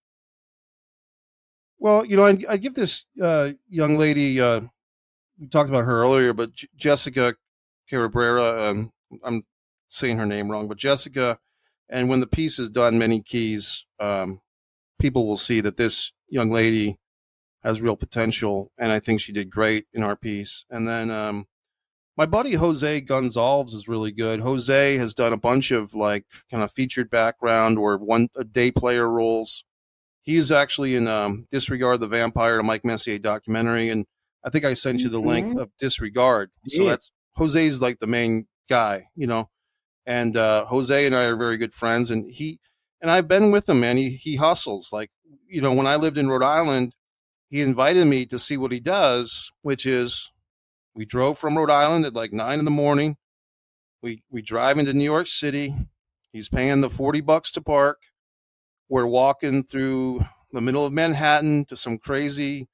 Well, 1.79 2.05
you 2.05 2.17
know, 2.17 2.27
I, 2.27 2.39
I 2.49 2.57
give 2.57 2.75
this 2.75 3.05
uh, 3.23 3.51
young 3.69 3.99
lady. 3.99 4.41
Uh, 4.41 4.63
we 5.39 5.49
talked 5.49 5.69
about 5.69 5.85
her 5.85 6.03
earlier, 6.03 6.33
but 6.33 6.55
J- 6.55 6.69
Jessica 6.77 7.35
Cabrera. 7.89 8.71
Um, 8.71 8.93
I'm 9.23 9.45
saying 9.89 10.19
her 10.19 10.27
name 10.27 10.51
wrong, 10.51 10.69
but 10.69 10.79
Jessica 10.79 11.39
and 11.89 12.09
when 12.09 12.21
the 12.21 12.27
piece 12.27 12.59
is 12.59 12.69
done, 12.69 12.99
many 12.99 13.21
keys, 13.21 13.87
um, 13.99 14.41
people 14.99 15.27
will 15.27 15.37
see 15.37 15.61
that 15.61 15.77
this 15.77 16.13
young 16.29 16.51
lady 16.51 16.99
has 17.63 17.81
real 17.81 17.97
potential, 17.97 18.71
and 18.79 18.93
I 18.93 19.01
think 19.01 19.21
she 19.21 19.33
did 19.33 19.51
great 19.51 19.87
in 19.93 20.03
our 20.03 20.17
piece. 20.17 20.65
And 20.71 20.87
then 20.87 21.11
um, 21.11 21.47
my 22.17 22.27
buddy 22.27 22.55
Jose 22.55 23.01
Gonzalez 23.03 23.73
is 23.73 23.89
really 23.89 24.13
good. 24.13 24.41
Jose 24.41 24.97
has 24.97 25.15
done 25.15 25.33
a 25.33 25.39
bunch 25.39 25.71
of 25.71 25.95
like 25.95 26.25
kind 26.51 26.63
of 26.63 26.71
featured 26.71 27.11
background 27.11 27.79
or 27.79 27.97
one 27.97 28.29
day 28.53 28.71
player 28.71 29.09
roles. 29.09 29.65
He's 30.23 30.53
actually 30.53 30.95
in 30.95 31.09
um, 31.09 31.47
Disregard 31.51 32.01
the 32.01 32.07
Vampire, 32.07 32.59
a 32.59 32.65
Mike 32.65 32.85
Messier 32.85 33.19
documentary, 33.19 33.89
and 33.89 34.05
I 34.45 34.51
think 34.51 34.65
I 34.65 34.75
sent 34.75 35.01
you 35.01 35.09
the 35.09 35.19
mm-hmm. 35.19 35.29
link 35.29 35.59
of 35.59 35.71
Disregard. 35.79 36.51
Yeah. 36.65 36.79
So 36.79 36.85
that's 36.87 37.11
Jose's 37.37 37.81
like 37.81 37.99
the 37.99 38.07
main 38.07 38.47
guy, 38.69 39.07
you 39.15 39.27
know 39.27 39.49
and 40.09 40.39
uh, 40.39 40.65
Jose 40.65 41.07
and 41.07 41.15
I 41.15 41.25
are 41.25 41.37
very 41.37 41.59
good 41.59 41.75
friends, 41.75 42.11
and 42.11 42.33
he 42.33 42.59
and 43.03 43.11
I've 43.11 43.29
been 43.29 43.51
with 43.51 43.69
him, 43.69 43.81
man. 43.81 43.99
He 43.99 44.13
he 44.17 44.37
hustles 44.37 44.89
like 44.91 45.11
you 45.47 45.61
know 45.61 45.75
when 45.75 45.87
I 45.87 45.97
lived 45.97 46.17
in 46.17 46.31
Rhode 46.31 46.43
Island, 46.43 46.95
he 47.51 47.61
invited 47.61 48.07
me 48.07 48.25
to 48.27 48.39
see 48.39 48.57
what 48.57 48.73
he 48.73 48.81
does, 48.81 49.53
which 49.61 49.85
is 49.85 50.33
we 50.95 51.05
drove 51.05 51.39
from 51.39 51.59
Rhode 51.59 51.71
Island 51.71 52.07
at 52.07 52.15
like 52.15 52.33
nine 52.33 52.59
in 52.59 52.65
the 52.65 52.71
morning. 52.71 53.17
We 54.03 54.23
we 54.31 54.41
drive 54.41 54.79
into 54.79 54.95
New 54.95 55.05
York 55.05 55.27
City. 55.27 55.75
He's 56.33 56.49
paying 56.49 56.81
the 56.81 56.89
forty 56.89 57.21
bucks 57.21 57.53
to 57.53 57.61
park. 57.61 57.99
We're 58.89 59.07
walking 59.07 59.65
through 59.65 60.25
the 60.53 60.61
middle 60.61 60.87
of 60.87 60.93
Manhattan 60.93 61.65
to 61.67 61.77
some 61.77 61.99
crazy 61.99 62.69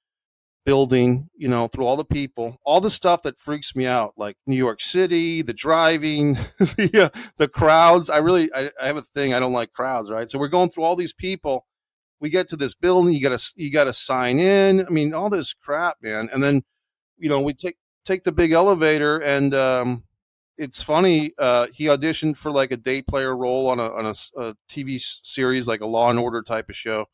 building, 0.65 1.29
you 1.37 1.49
know, 1.49 1.69
through 1.69 1.85
all 1.85 1.97
the 1.97 2.05
people, 2.05 2.59
all 2.65 2.81
the 2.81 2.91
stuff 2.91 3.23
that 3.23 3.39
freaks 3.39 3.77
me 3.77 3.87
out, 3.87 4.15
like 4.17 4.37
New 4.47 4.57
York 4.57 4.81
City, 4.81 5.43
the 5.43 5.53
driving, 5.53 6.35
the, 6.59 7.11
uh, 7.13 7.21
the 7.37 7.49
crowds. 7.49 8.09
I 8.11 8.19
really, 8.19 8.49
I, 8.55 8.71
I, 8.81 8.87
have 8.87 8.97
a 8.97 9.03
thing. 9.03 9.35
I 9.35 9.41
don't 9.41 9.53
like 9.53 9.73
crowds, 9.73 10.11
right? 10.11 10.31
So 10.31 10.39
we're 10.39 10.49
going 10.49 10.71
through 10.71 10.85
all 10.85 10.97
these 10.97 11.13
people. 11.13 11.67
We 12.21 12.31
get 12.31 12.49
to 12.49 12.57
this 12.57 12.75
building. 12.75 13.13
You 13.13 13.23
got 13.23 13.39
to, 13.39 13.53
you 13.57 13.71
got 13.71 13.85
to 13.85 13.93
sign 13.93 14.39
in. 14.39 14.87
I 14.87 14.91
mean, 14.91 15.13
all 15.13 15.29
this 15.29 15.53
crap, 15.53 15.99
man. 16.01 16.31
And 16.33 16.43
then, 16.43 16.63
you 17.19 17.29
know, 17.29 17.41
we 17.41 17.53
take 17.53 17.77
take 18.05 18.25
the 18.25 18.33
big 18.33 18.53
elevator, 18.53 19.19
and 19.19 19.55
um, 19.55 20.05
it's 20.57 20.83
funny. 20.83 21.33
Uh, 21.39 21.67
he 21.73 21.85
auditioned 21.85 22.37
for 22.37 22.51
like 22.51 22.71
a 22.71 22.77
day 22.77 23.03
player 23.03 23.37
role 23.37 23.69
on 23.69 23.81
a 23.81 23.93
on 23.93 24.07
a, 24.07 24.15
a 24.41 24.55
TV 24.69 25.01
series, 25.01 25.69
like 25.69 25.81
a 25.81 25.87
Law 25.87 26.11
and 26.11 26.19
Order 26.19 26.43
type 26.43 26.69
of 26.69 26.77
show, 26.77 27.07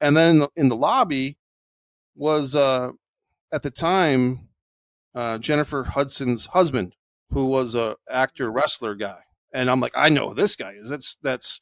and 0.00 0.16
then 0.16 0.28
in 0.28 0.38
the, 0.38 0.48
in 0.56 0.68
the 0.68 0.76
lobby 0.76 1.36
was 2.14 2.54
uh, 2.54 2.90
at 3.52 3.62
the 3.62 3.70
time 3.70 4.48
uh, 5.14 5.38
Jennifer 5.38 5.84
Hudson's 5.84 6.46
husband, 6.46 6.94
who 7.30 7.46
was 7.46 7.74
a 7.74 7.96
actor 8.10 8.50
wrestler 8.50 8.94
guy, 8.94 9.20
and 9.52 9.70
I'm 9.70 9.80
like, 9.80 9.92
I 9.96 10.08
know 10.08 10.34
this 10.34 10.56
guy 10.56 10.72
is. 10.72 10.88
That's 10.88 11.16
that's 11.22 11.60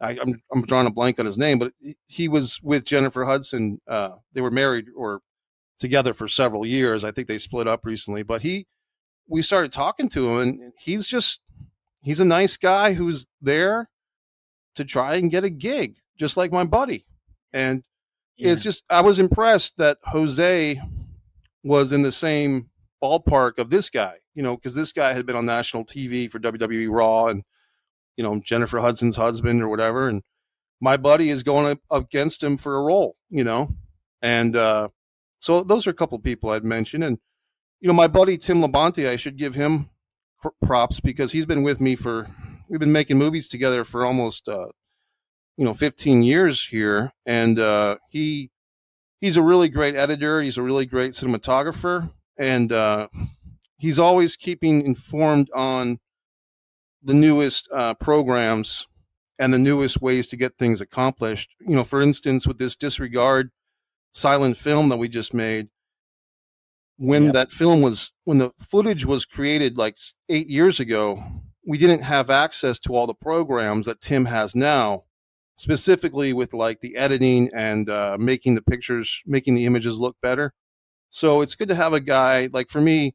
I, 0.00 0.18
I'm, 0.20 0.40
I'm 0.52 0.62
drawing 0.62 0.86
a 0.86 0.90
blank 0.90 1.18
on 1.18 1.26
his 1.26 1.38
name, 1.38 1.58
but 1.58 1.72
he 2.06 2.28
was 2.28 2.60
with 2.62 2.84
Jennifer 2.84 3.24
Hudson. 3.24 3.80
Uh, 3.88 4.10
they 4.32 4.40
were 4.40 4.50
married 4.50 4.86
or 4.96 5.20
together 5.80 6.12
for 6.12 6.28
several 6.28 6.66
years. 6.66 7.04
I 7.04 7.10
think 7.10 7.28
they 7.28 7.38
split 7.38 7.66
up 7.66 7.84
recently, 7.84 8.22
but 8.22 8.42
he 8.42 8.66
we 9.28 9.42
started 9.42 9.72
talking 9.72 10.08
to 10.10 10.38
him, 10.38 10.38
and 10.38 10.72
he's 10.78 11.06
just 11.06 11.40
he's 12.02 12.20
a 12.20 12.24
nice 12.24 12.56
guy 12.56 12.94
who's 12.94 13.26
there 13.40 13.90
to 14.74 14.84
try 14.84 15.16
and 15.16 15.30
get 15.30 15.44
a 15.44 15.50
gig, 15.50 15.98
just 16.16 16.36
like 16.36 16.52
my 16.52 16.64
buddy. 16.64 17.04
And 17.52 17.82
yeah. 18.36 18.52
it's 18.52 18.62
just 18.62 18.84
I 18.88 19.02
was 19.02 19.18
impressed 19.18 19.76
that 19.76 19.98
Jose 20.04 20.80
was 21.62 21.92
in 21.92 22.02
the 22.02 22.12
same 22.12 22.70
ballpark 23.02 23.58
of 23.58 23.70
this 23.70 23.90
guy, 23.90 24.16
you 24.34 24.42
know, 24.42 24.56
because 24.56 24.74
this 24.74 24.92
guy 24.92 25.12
had 25.12 25.26
been 25.26 25.36
on 25.36 25.46
national 25.46 25.84
TV 25.84 26.30
for 26.30 26.38
WWE 26.38 26.88
Raw 26.90 27.26
and 27.26 27.42
you 28.16 28.24
know 28.24 28.40
Jennifer 28.40 28.78
Hudson's 28.78 29.16
husband 29.16 29.62
or 29.62 29.68
whatever, 29.68 30.08
and 30.08 30.22
my 30.80 30.96
buddy 30.96 31.30
is 31.30 31.42
going 31.42 31.66
up 31.66 31.80
against 31.90 32.42
him 32.42 32.56
for 32.56 32.76
a 32.76 32.82
role, 32.82 33.16
you 33.30 33.44
know, 33.44 33.74
and 34.22 34.56
uh, 34.56 34.88
so 35.40 35.62
those 35.62 35.86
are 35.86 35.90
a 35.90 35.94
couple 35.94 36.18
people 36.18 36.50
I'd 36.50 36.64
mention, 36.64 37.02
and 37.02 37.18
you 37.80 37.88
know 37.88 37.94
my 37.94 38.08
buddy 38.08 38.36
Tim 38.36 38.60
Labonte, 38.60 39.08
I 39.08 39.16
should 39.16 39.36
give 39.36 39.54
him 39.54 39.90
props 40.64 41.00
because 41.00 41.32
he's 41.32 41.46
been 41.46 41.62
with 41.62 41.80
me 41.80 41.96
for 41.96 42.28
we've 42.68 42.80
been 42.80 42.92
making 42.92 43.18
movies 43.18 43.48
together 43.48 43.84
for 43.84 44.04
almost 44.04 44.48
uh, 44.48 44.68
you 45.56 45.64
know 45.64 45.74
15 45.74 46.22
years 46.22 46.66
here, 46.66 47.12
and 47.26 47.58
uh, 47.58 47.96
he 48.10 48.50
he's 49.20 49.36
a 49.36 49.42
really 49.42 49.68
great 49.68 49.96
editor. 49.96 50.40
He's 50.40 50.58
a 50.58 50.62
really 50.62 50.86
great 50.86 51.12
cinematographer, 51.12 52.10
and 52.36 52.72
uh, 52.72 53.08
he's 53.76 53.98
always 53.98 54.36
keeping 54.36 54.84
informed 54.84 55.50
on 55.54 55.98
the 57.02 57.14
newest 57.14 57.68
uh, 57.72 57.94
programs 57.94 58.86
and 59.38 59.54
the 59.54 59.58
newest 59.58 60.02
ways 60.02 60.26
to 60.28 60.36
get 60.36 60.58
things 60.58 60.80
accomplished. 60.80 61.50
You 61.60 61.76
know, 61.76 61.84
for 61.84 62.02
instance, 62.02 62.46
with 62.46 62.58
this 62.58 62.76
disregard 62.76 63.50
silent 64.12 64.56
film 64.56 64.88
that 64.88 64.96
we 64.96 65.08
just 65.08 65.32
made, 65.32 65.68
when 66.98 67.24
yep. 67.26 67.32
that 67.34 67.50
film 67.50 67.80
was, 67.80 68.12
when 68.24 68.38
the 68.38 68.50
footage 68.58 69.06
was 69.06 69.24
created 69.24 69.78
like 69.78 69.96
eight 70.28 70.48
years 70.48 70.80
ago, 70.80 71.22
we 71.66 71.78
didn't 71.78 72.02
have 72.02 72.30
access 72.30 72.78
to 72.80 72.94
all 72.94 73.06
the 73.06 73.14
programs 73.14 73.86
that 73.86 74.00
Tim 74.00 74.24
has 74.26 74.54
now, 74.54 75.04
specifically 75.56 76.32
with 76.32 76.54
like 76.54 76.80
the 76.80 76.96
editing 76.96 77.50
and 77.54 77.88
uh, 77.88 78.16
making 78.18 78.54
the 78.54 78.62
pictures, 78.62 79.22
making 79.26 79.54
the 79.54 79.66
images 79.66 80.00
look 80.00 80.16
better. 80.22 80.52
So 81.10 81.40
it's 81.40 81.54
good 81.54 81.68
to 81.68 81.74
have 81.74 81.92
a 81.92 82.00
guy 82.00 82.48
like 82.52 82.68
for 82.68 82.80
me. 82.80 83.14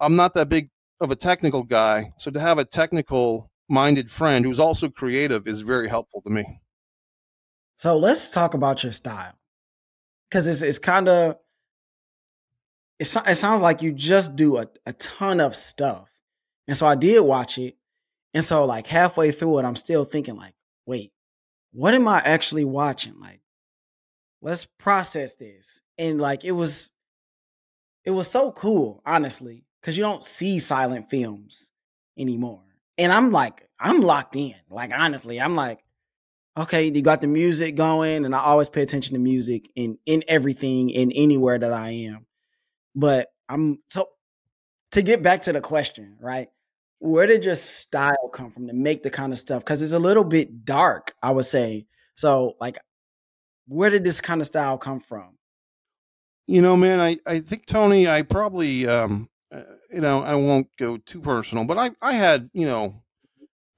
I'm 0.00 0.16
not 0.16 0.34
that 0.34 0.48
big 0.48 0.70
of 1.00 1.10
a 1.10 1.16
technical 1.16 1.62
guy. 1.62 2.12
So 2.18 2.30
to 2.30 2.40
have 2.40 2.58
a 2.58 2.64
technical 2.64 3.50
minded 3.68 4.10
friend 4.10 4.44
who's 4.44 4.58
also 4.58 4.88
creative 4.88 5.46
is 5.46 5.60
very 5.60 5.88
helpful 5.88 6.22
to 6.22 6.30
me. 6.30 6.60
So 7.76 7.96
let's 7.96 8.30
talk 8.30 8.54
about 8.54 8.82
your 8.82 8.92
style. 8.92 9.32
Cause 10.30 10.46
it's 10.46 10.62
it's 10.62 10.78
kind 10.78 11.08
of 11.08 11.36
it, 13.00 13.16
it 13.26 13.34
sounds 13.36 13.62
like 13.62 13.80
you 13.82 13.92
just 13.92 14.36
do 14.36 14.58
a, 14.58 14.68
a 14.84 14.92
ton 14.92 15.40
of 15.40 15.56
stuff. 15.56 16.12
And 16.68 16.76
so 16.76 16.86
I 16.86 16.94
did 16.94 17.20
watch 17.20 17.58
it. 17.58 17.76
And 18.34 18.44
so 18.44 18.64
like 18.66 18.86
halfway 18.86 19.32
through 19.32 19.58
it, 19.58 19.64
I'm 19.64 19.74
still 19.74 20.04
thinking 20.04 20.36
like, 20.36 20.54
wait, 20.86 21.10
what 21.72 21.94
am 21.94 22.06
I 22.06 22.18
actually 22.18 22.64
watching? 22.64 23.18
Like, 23.18 23.40
let's 24.42 24.68
process 24.78 25.34
this. 25.34 25.80
And 25.98 26.20
like 26.20 26.44
it 26.44 26.52
was 26.52 26.92
it 28.04 28.10
was 28.10 28.28
so 28.30 28.52
cool, 28.52 29.02
honestly, 29.04 29.64
because 29.80 29.96
you 29.96 30.04
don't 30.04 30.24
see 30.24 30.58
silent 30.58 31.10
films 31.10 31.70
anymore. 32.18 32.62
And 32.98 33.12
I'm 33.12 33.32
like, 33.32 33.68
I'm 33.78 34.02
locked 34.02 34.36
in. 34.36 34.54
Like 34.68 34.92
honestly, 34.94 35.40
I'm 35.40 35.56
like, 35.56 35.80
okay, 36.56 36.84
you 36.84 37.02
got 37.02 37.22
the 37.22 37.26
music 37.26 37.76
going, 37.76 38.26
and 38.26 38.34
I 38.34 38.40
always 38.40 38.68
pay 38.68 38.82
attention 38.82 39.14
to 39.14 39.20
music 39.20 39.70
in 39.74 39.98
in 40.04 40.22
everything 40.28 40.90
in 40.90 41.10
anywhere 41.12 41.58
that 41.58 41.72
I 41.72 41.90
am. 41.90 42.26
But 43.00 43.28
I'm 43.48 43.78
so 43.86 44.08
to 44.92 45.00
get 45.00 45.22
back 45.22 45.40
to 45.42 45.52
the 45.52 45.60
question, 45.62 46.18
right? 46.20 46.48
Where 46.98 47.26
did 47.26 47.46
your 47.46 47.54
style 47.54 48.28
come 48.30 48.50
from 48.50 48.66
to 48.66 48.74
make 48.74 49.02
the 49.02 49.08
kind 49.08 49.32
of 49.32 49.38
stuff? 49.38 49.64
Because 49.64 49.80
it's 49.80 49.94
a 49.94 49.98
little 49.98 50.24
bit 50.24 50.66
dark, 50.66 51.14
I 51.22 51.30
would 51.30 51.46
say. 51.46 51.86
So, 52.14 52.56
like, 52.60 52.78
where 53.66 53.88
did 53.88 54.04
this 54.04 54.20
kind 54.20 54.42
of 54.42 54.46
style 54.46 54.76
come 54.76 55.00
from? 55.00 55.38
You 56.46 56.60
know, 56.60 56.76
man, 56.76 57.00
I, 57.00 57.16
I 57.26 57.38
think 57.40 57.64
Tony, 57.64 58.06
I 58.06 58.20
probably 58.20 58.86
um, 58.86 59.30
uh, 59.50 59.62
you 59.90 60.00
know, 60.00 60.22
I 60.22 60.34
won't 60.34 60.68
go 60.76 60.98
too 60.98 61.20
personal, 61.20 61.64
but 61.64 61.78
I, 61.78 61.90
I 62.02 62.12
had, 62.12 62.50
you 62.52 62.66
know, 62.66 63.02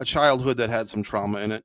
a 0.00 0.04
childhood 0.04 0.56
that 0.56 0.70
had 0.70 0.88
some 0.88 1.02
trauma 1.04 1.38
in 1.38 1.52
it. 1.52 1.64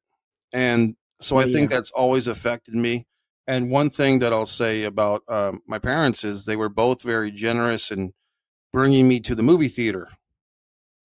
And 0.53 0.95
so 1.19 1.37
I 1.37 1.45
yeah. 1.45 1.53
think 1.53 1.69
that's 1.71 1.91
always 1.91 2.27
affected 2.27 2.75
me. 2.75 3.07
And 3.47 3.71
one 3.71 3.89
thing 3.89 4.19
that 4.19 4.33
I'll 4.33 4.45
say 4.45 4.83
about 4.83 5.23
um, 5.29 5.61
my 5.65 5.79
parents 5.79 6.23
is 6.25 6.43
they 6.43 6.57
were 6.57 6.69
both 6.69 7.01
very 7.01 7.31
generous 7.31 7.91
in 7.91 8.13
bringing 8.73 9.07
me 9.07 9.21
to 9.21 9.35
the 9.35 9.43
movie 9.43 9.69
theater 9.69 10.09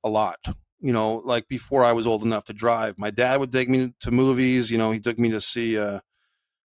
a 0.02 0.08
lot. 0.08 0.38
You 0.80 0.92
know, 0.92 1.22
like 1.24 1.46
before 1.46 1.84
I 1.84 1.92
was 1.92 2.08
old 2.08 2.24
enough 2.24 2.44
to 2.46 2.52
drive, 2.52 2.98
my 2.98 3.10
dad 3.10 3.38
would 3.38 3.52
take 3.52 3.68
me 3.68 3.94
to 4.00 4.10
movies. 4.10 4.70
You 4.70 4.78
know, 4.78 4.90
he 4.90 4.98
took 4.98 5.18
me 5.18 5.30
to 5.30 5.40
see, 5.40 5.78
uh, 5.78 6.00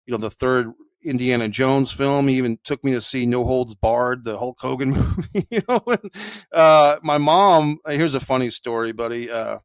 you 0.06 0.12
know, 0.12 0.18
the 0.18 0.30
third 0.30 0.72
Indiana 1.04 1.50
Jones 1.50 1.92
film. 1.92 2.28
He 2.28 2.38
even 2.38 2.60
took 2.64 2.84
me 2.84 2.92
to 2.94 3.02
see 3.02 3.26
No 3.26 3.44
Holds 3.44 3.74
Barred, 3.74 4.24
the 4.24 4.38
Hulk 4.38 4.60
Hogan 4.60 4.92
movie. 4.92 5.48
you 5.50 5.62
know, 5.68 5.82
and, 5.88 6.12
uh, 6.52 7.00
my 7.02 7.18
mom. 7.18 7.80
Here's 7.88 8.14
a 8.14 8.20
funny 8.20 8.52
story, 8.52 8.92
buddy. 8.92 9.32
Uh, 9.32 9.60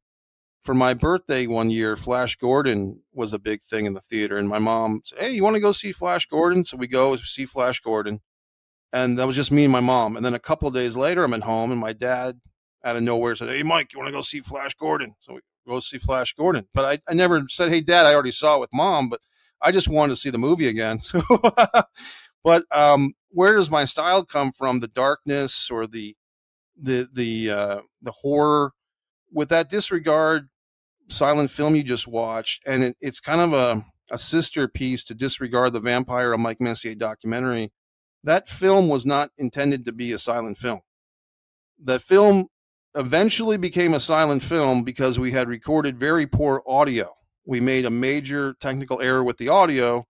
for 0.63 0.75
my 0.75 0.95
birthday 0.95 1.47
one 1.47 1.71
year, 1.71 1.97
Flash 1.97 2.37
Gordon 2.37 3.03
was 3.13 3.33
a 3.33 3.39
big 3.39 3.63
thing 3.63 3.87
in 3.87 3.95
the 3.95 4.01
theater, 4.01 4.39
and 4.39 4.49
my 4.49 4.59
mom 4.59 5.03
said, 5.05 5.19
"Hey, 5.21 5.31
you 5.33 5.43
want 5.45 5.55
to 5.57 5.61
go 5.61 5.73
see 5.73 5.93
Flash 5.93 6.27
Gordon?" 6.27 6.65
So 6.65 6.77
we 6.77 6.87
go 6.87 7.17
see 7.17 7.47
Flash 7.47 7.81
Gordon, 7.81 8.21
and 8.93 9.19
that 9.19 9.27
was 9.27 9.37
just 9.37 9.53
me 9.53 9.65
and 9.65 9.73
my 9.73 9.81
mom. 9.81 10.17
And 10.17 10.25
then 10.25 10.35
a 10.35 10.39
couple 10.41 10.69
of 10.69 10.75
days 10.75 10.97
later, 10.97 11.25
I'm 11.25 11.35
at 11.35 11.43
home, 11.43 11.71
and 11.73 11.81
my 11.81 11.93
dad, 11.93 12.41
out 12.85 12.97
of 12.97 13.03
nowhere, 13.03 13.35
said, 13.35 13.49
"Hey, 13.51 13.63
Mike, 13.63 13.93
you 13.93 13.99
want 13.99 14.09
to 14.09 14.13
go 14.13 14.23
see 14.23 14.41
Flash 14.41 14.75
Gordon?" 14.75 15.15
So 15.21 15.35
we 15.35 15.41
go 15.69 15.81
see 15.81 15.99
Flash 15.99 16.35
Gordon. 16.35 16.67
But 16.75 16.85
I, 16.85 17.11
I 17.11 17.15
never 17.15 17.45
said, 17.49 17.71
"Hey, 17.71 17.81
Dad, 17.81 18.07
I 18.07 18.15
already 18.15 18.33
saw 18.33 18.57
it 18.57 18.61
with 18.61 18.73
mom," 18.73 19.09
but 19.09 19.21
I 19.63 19.73
just 19.73 19.89
wanted 19.89 20.15
to 20.15 20.21
see 20.21 20.31
the 20.31 20.39
movie 20.39 20.69
again. 20.69 21.01
So, 21.09 21.23
but 22.45 22.65
um, 22.77 23.15
where 23.31 23.57
does 23.57 23.71
my 23.71 23.85
style 23.85 24.25
come 24.25 24.53
from? 24.53 24.81
The 24.81 24.89
darkness 24.89 25.71
or 25.71 25.87
the 25.87 26.17
the 26.81 27.09
the 27.13 27.51
uh, 27.51 27.81
the 28.03 28.13
horror? 28.13 28.73
With 29.33 29.49
that 29.51 29.69
disregard 29.69 30.49
silent 31.09 31.51
film 31.51 31.75
you 31.75 31.83
just 31.83 32.07
watched, 32.07 32.67
and 32.67 32.83
it, 32.83 32.97
it's 33.01 33.21
kind 33.21 33.41
of 33.41 33.53
a 33.53 33.85
a 34.11 34.19
sister 34.19 34.69
piece 34.69 35.05
to 35.05 35.15
disregard 35.15 35.75
the 35.75 35.81
vampire, 35.81 36.33
a 36.33 36.39
Mike 36.39 36.61
Messier 36.61 36.95
documentary. 36.95 37.71
That 38.25 38.49
film 38.49 38.89
was 38.89 39.05
not 39.05 39.31
intended 39.37 39.85
to 39.85 39.93
be 39.93 40.13
a 40.13 40.19
silent 40.19 40.57
film. 40.57 40.81
The 41.83 41.99
film 41.99 42.47
eventually 42.95 43.59
became 43.59 43.93
a 43.93 44.01
silent 44.01 44.43
film 44.43 44.83
because 44.83 45.19
we 45.19 45.33
had 45.33 45.47
recorded 45.47 45.99
very 45.99 46.27
poor 46.27 46.63
audio 46.67 47.13
we 47.49 47.61
made 47.61 47.87
a 47.87 47.91
major 47.91 48.55
technical 48.61 49.01
error 49.01 49.25
with 49.25 49.39
the 49.39 49.49
audio 49.49 50.05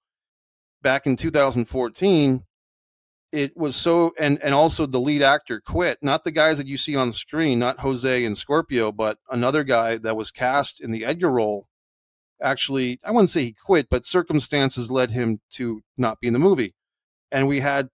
back 0.82 1.06
in 1.06 1.14
2014 1.14 2.42
it 3.32 3.56
was 3.56 3.76
so 3.76 4.12
and 4.18 4.42
and 4.42 4.54
also 4.54 4.86
the 4.86 5.00
lead 5.00 5.22
actor 5.22 5.60
quit 5.60 5.98
not 6.02 6.24
the 6.24 6.30
guys 6.30 6.58
that 6.58 6.66
you 6.66 6.76
see 6.76 6.96
on 6.96 7.12
screen 7.12 7.58
not 7.58 7.80
jose 7.80 8.24
and 8.24 8.38
scorpio 8.38 8.90
but 8.90 9.18
another 9.30 9.64
guy 9.64 9.96
that 9.98 10.16
was 10.16 10.30
cast 10.30 10.80
in 10.80 10.90
the 10.90 11.04
edgar 11.04 11.30
role 11.30 11.68
actually 12.42 12.98
i 13.04 13.10
wouldn't 13.10 13.30
say 13.30 13.42
he 13.44 13.52
quit 13.52 13.88
but 13.90 14.06
circumstances 14.06 14.90
led 14.90 15.10
him 15.10 15.40
to 15.50 15.82
not 15.96 16.20
be 16.20 16.26
in 16.26 16.32
the 16.32 16.38
movie 16.38 16.74
and 17.30 17.46
we 17.46 17.60
had 17.60 17.88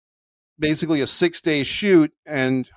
basically 0.59 1.01
a 1.01 1.07
six 1.07 1.41
day 1.41 1.64
shoot 1.64 2.12
and 2.24 2.70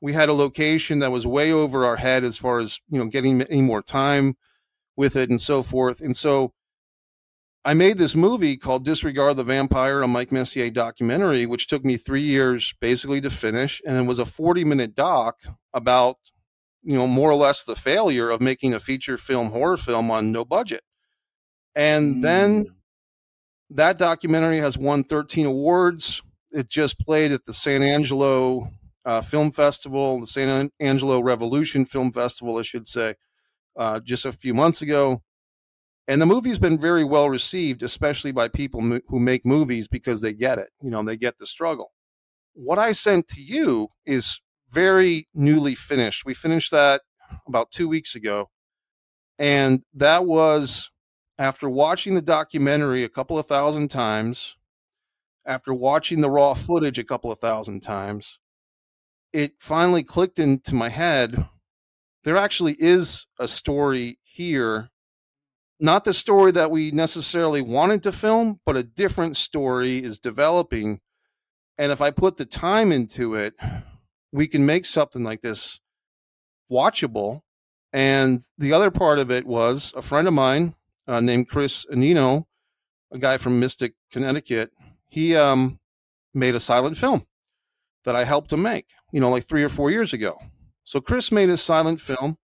we 0.00 0.12
had 0.12 0.28
a 0.28 0.34
location 0.34 1.00
that 1.00 1.12
was 1.12 1.26
way 1.26 1.52
over 1.52 1.84
our 1.84 1.96
head 1.96 2.24
as 2.24 2.36
far 2.36 2.60
as 2.60 2.78
you 2.88 2.98
know 2.98 3.06
getting 3.06 3.42
any 3.42 3.62
more 3.62 3.82
time 3.82 4.36
with 4.96 5.16
it 5.16 5.30
and 5.30 5.40
so 5.40 5.62
forth. 5.62 6.00
And 6.00 6.16
so 6.16 6.52
I 7.64 7.74
made 7.74 7.98
this 7.98 8.14
movie 8.14 8.56
called 8.56 8.84
Disregard 8.84 9.36
the 9.36 9.44
Vampire, 9.44 10.02
a 10.02 10.08
Mike 10.08 10.32
Messier 10.32 10.70
documentary, 10.70 11.44
which 11.44 11.66
took 11.66 11.84
me 11.84 11.96
three 11.96 12.22
years 12.22 12.72
basically 12.80 13.20
to 13.20 13.30
finish. 13.30 13.82
And 13.86 13.96
it 13.96 14.06
was 14.06 14.18
a 14.18 14.24
40 14.24 14.64
minute 14.64 14.94
doc 14.94 15.36
about, 15.74 16.16
you 16.82 16.96
know, 16.96 17.06
more 17.06 17.30
or 17.30 17.34
less 17.34 17.64
the 17.64 17.76
failure 17.76 18.30
of 18.30 18.40
making 18.40 18.74
a 18.74 18.80
feature 18.80 19.16
film 19.16 19.50
horror 19.50 19.76
film 19.76 20.10
on 20.10 20.32
no 20.32 20.44
budget. 20.44 20.82
And 21.74 22.16
mm. 22.16 22.22
then 22.22 22.66
that 23.70 23.98
documentary 23.98 24.58
has 24.58 24.78
won 24.78 25.04
13 25.04 25.46
awards. 25.46 26.22
It 26.50 26.68
just 26.68 26.98
played 26.98 27.32
at 27.32 27.44
the 27.44 27.52
San 27.52 27.82
Angelo 27.82 28.70
uh, 29.04 29.20
Film 29.20 29.50
Festival, 29.50 30.20
the 30.20 30.26
San 30.26 30.70
Angelo 30.80 31.20
Revolution 31.20 31.84
Film 31.84 32.12
Festival, 32.12 32.58
I 32.58 32.62
should 32.62 32.86
say, 32.86 33.14
uh, 33.76 34.00
just 34.00 34.24
a 34.24 34.32
few 34.32 34.54
months 34.54 34.80
ago. 34.80 35.22
And 36.08 36.22
the 36.22 36.26
movie's 36.26 36.58
been 36.58 36.78
very 36.78 37.04
well 37.04 37.28
received, 37.28 37.82
especially 37.82 38.32
by 38.32 38.48
people 38.48 38.80
who 39.08 39.20
make 39.20 39.44
movies 39.44 39.88
because 39.88 40.22
they 40.22 40.32
get 40.32 40.58
it. 40.58 40.70
You 40.82 40.90
know, 40.90 41.02
they 41.04 41.18
get 41.18 41.38
the 41.38 41.46
struggle. 41.46 41.92
What 42.54 42.78
I 42.78 42.92
sent 42.92 43.28
to 43.28 43.42
you 43.42 43.88
is 44.06 44.40
very 44.70 45.28
newly 45.34 45.74
finished. 45.74 46.24
We 46.24 46.32
finished 46.32 46.70
that 46.70 47.02
about 47.46 47.70
two 47.70 47.88
weeks 47.88 48.14
ago. 48.14 48.48
And 49.38 49.82
that 49.94 50.24
was 50.24 50.90
after 51.38 51.68
watching 51.68 52.14
the 52.14 52.22
documentary 52.22 53.04
a 53.04 53.08
couple 53.10 53.38
of 53.38 53.46
thousand 53.46 53.88
times, 53.88 54.56
after 55.44 55.74
watching 55.74 56.22
the 56.22 56.30
raw 56.30 56.54
footage 56.54 56.98
a 56.98 57.04
couple 57.04 57.30
of 57.30 57.38
thousand 57.38 57.80
times, 57.80 58.38
it 59.32 59.52
finally 59.60 60.02
clicked 60.02 60.38
into 60.38 60.74
my 60.74 60.88
head. 60.88 61.46
There 62.24 62.38
actually 62.38 62.76
is 62.78 63.26
a 63.38 63.46
story 63.46 64.18
here. 64.24 64.88
Not 65.80 66.04
the 66.04 66.14
story 66.14 66.50
that 66.52 66.70
we 66.70 66.90
necessarily 66.90 67.62
wanted 67.62 68.02
to 68.02 68.12
film, 68.12 68.60
but 68.66 68.76
a 68.76 68.82
different 68.82 69.36
story 69.36 70.02
is 70.02 70.18
developing. 70.18 71.00
And 71.76 71.92
if 71.92 72.00
I 72.00 72.10
put 72.10 72.36
the 72.36 72.44
time 72.44 72.90
into 72.90 73.34
it, 73.34 73.54
we 74.32 74.48
can 74.48 74.66
make 74.66 74.84
something 74.84 75.22
like 75.22 75.40
this 75.40 75.80
watchable. 76.70 77.42
And 77.92 78.42
the 78.58 78.72
other 78.72 78.90
part 78.90 79.18
of 79.18 79.30
it 79.30 79.46
was 79.46 79.92
a 79.96 80.02
friend 80.02 80.26
of 80.26 80.34
mine 80.34 80.74
uh, 81.06 81.20
named 81.20 81.48
Chris 81.48 81.86
Anino, 81.86 82.44
a 83.12 83.18
guy 83.18 83.36
from 83.36 83.60
Mystic, 83.60 83.94
Connecticut. 84.10 84.72
He 85.08 85.36
um, 85.36 85.78
made 86.34 86.54
a 86.54 86.60
silent 86.60 86.96
film 86.96 87.26
that 88.04 88.16
I 88.16 88.24
helped 88.24 88.52
him 88.52 88.62
make, 88.62 88.86
you 89.12 89.20
know, 89.20 89.30
like 89.30 89.44
three 89.44 89.62
or 89.62 89.68
four 89.68 89.90
years 89.90 90.12
ago. 90.12 90.38
So 90.84 91.00
Chris 91.00 91.30
made 91.30 91.48
his 91.48 91.62
silent 91.62 92.00
film. 92.00 92.36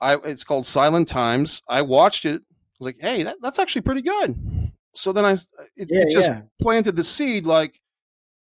I 0.00 0.16
it's 0.24 0.44
called 0.44 0.66
Silent 0.66 1.08
Times. 1.08 1.62
I 1.68 1.82
watched 1.82 2.24
it. 2.24 2.42
I 2.78 2.84
was 2.84 2.86
like, 2.86 3.00
hey, 3.00 3.22
that, 3.22 3.36
that's 3.40 3.58
actually 3.58 3.82
pretty 3.82 4.02
good. 4.02 4.72
So 4.94 5.12
then 5.12 5.24
I 5.24 5.32
it, 5.32 5.88
yeah, 5.88 6.02
it 6.02 6.10
just 6.10 6.28
yeah. 6.28 6.42
planted 6.60 6.96
the 6.96 7.04
seed 7.04 7.46
like, 7.46 7.80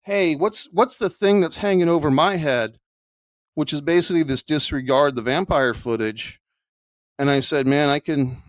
hey, 0.02 0.36
what's 0.36 0.68
what's 0.72 0.96
the 0.96 1.10
thing 1.10 1.40
that's 1.40 1.58
hanging 1.58 1.88
over 1.88 2.10
my 2.10 2.36
head, 2.36 2.78
which 3.54 3.72
is 3.72 3.80
basically 3.80 4.22
this 4.22 4.42
disregard 4.42 5.14
the 5.14 5.22
vampire 5.22 5.74
footage. 5.74 6.40
And 7.18 7.30
I 7.30 7.40
said, 7.40 7.66
man, 7.66 7.88
I 7.88 7.98
can 7.98 8.42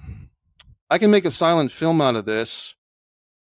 I 0.89 0.97
can 0.97 1.11
make 1.11 1.25
a 1.25 1.31
silent 1.31 1.71
film 1.71 2.01
out 2.01 2.15
of 2.15 2.25
this. 2.25 2.75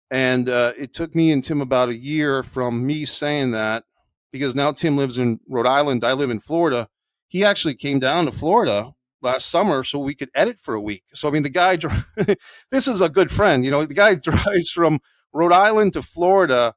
And 0.10 0.48
uh, 0.48 0.74
it 0.78 0.94
took 0.94 1.16
me 1.16 1.32
and 1.32 1.44
Tim 1.44 1.62
about 1.62 1.90
a 1.90 1.96
year 1.96 2.44
from 2.44 2.86
me 2.86 3.06
saying 3.06 3.52
that 3.52 3.84
because 4.32 4.54
now 4.54 4.72
Tim 4.72 4.98
lives 4.98 5.18
in 5.18 5.40
Rhode 5.48 5.68
Island. 5.68 6.04
I 6.04 6.14
live 6.14 6.30
in 6.30 6.40
Florida. 6.40 6.88
He 7.28 7.44
actually 7.44 7.76
came 7.76 8.00
down 8.00 8.26
to 8.26 8.32
Florida 8.32 8.94
last 9.24 9.48
summer 9.48 9.84
so 9.84 10.00
we 10.00 10.16
could 10.16 10.30
edit 10.36 10.60
for 10.60 10.74
a 10.76 10.82
week. 10.82 11.04
So, 11.14 11.28
I 11.28 11.32
mean, 11.32 11.44
the 11.44 11.50
guy, 11.50 11.78
this 12.72 12.88
is 12.88 13.02
a 13.02 13.10
good 13.10 13.32
friend. 13.32 13.64
You 13.66 13.72
know, 13.72 13.86
the 13.86 13.94
guy 13.94 14.16
drives 14.16 14.70
from 14.70 15.00
Rhode 15.34 15.54
Island 15.54 15.94
to 15.94 16.02
Florida, 16.02 16.74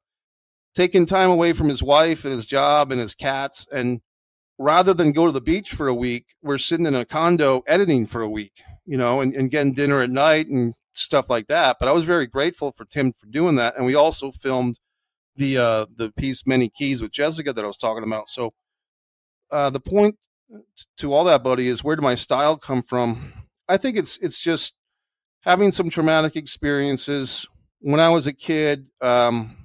taking 0.75 1.07
time 1.07 1.31
away 1.31 1.53
from 1.53 1.69
his 1.69 1.83
wife 1.83 2.25
and 2.25 2.33
his 2.33 2.47
job 2.47 2.93
and 2.93 3.01
his 3.01 3.15
cats. 3.15 3.67
And 3.73 4.01
rather 4.59 4.95
than 4.95 5.13
go 5.13 5.27
to 5.27 5.33
the 5.33 5.41
beach 5.41 5.71
for 5.71 5.89
a 5.89 5.95
week, 5.95 6.35
we're 6.43 6.59
sitting 6.59 6.87
in 6.87 6.95
a 6.95 7.05
condo 7.05 7.63
editing 7.67 8.07
for 8.07 8.23
a 8.23 8.29
week 8.29 8.63
you 8.87 8.97
know, 8.97 9.21
and, 9.21 9.35
and 9.35 9.51
getting 9.51 9.73
dinner 9.73 10.01
at 10.01 10.11
night 10.11 10.49
and 10.49 10.75
stuff 10.95 11.29
like 11.29 11.49
that. 11.49 11.77
But 11.79 11.89
I 11.89 11.93
was 11.93 12.05
very 12.05 12.27
grateful 12.27 12.73
for 12.73 12.85
Tim 12.85 13.13
for 13.13 13.27
doing 13.27 13.57
that. 13.57 13.77
And 13.77 13.85
we 13.85 13.95
also 13.95 14.31
filmed 14.31 14.79
the 15.35 15.59
uh, 15.59 15.87
the 15.95 16.13
piece 16.13 16.47
Many 16.47 16.71
Keys 16.71 17.03
with 17.03 17.11
Jessica 17.11 17.53
that 17.53 17.65
I 17.65 17.67
was 17.67 17.77
talking 17.77 18.05
about. 18.05 18.31
So 18.31 18.55
uh, 19.51 19.71
the 19.71 19.81
point 19.81 20.17
to 20.99 21.13
all 21.13 21.25
that, 21.25 21.43
buddy, 21.43 21.69
is 21.69 21.83
where 21.83 21.97
did 21.97 22.03
my 22.03 22.15
style 22.15 22.57
come 22.57 22.83
from? 22.83 23.33
I 23.69 23.77
think 23.77 23.97
it's 23.97 24.17
it's 24.19 24.39
just 24.39 24.75
having 25.43 25.73
some 25.73 25.91
traumatic 25.91 26.37
experiences. 26.37 27.47
When 27.81 28.01
I 28.01 28.11
was 28.11 28.27
a 28.27 28.33
kid, 28.33 28.87
um, 29.01 29.57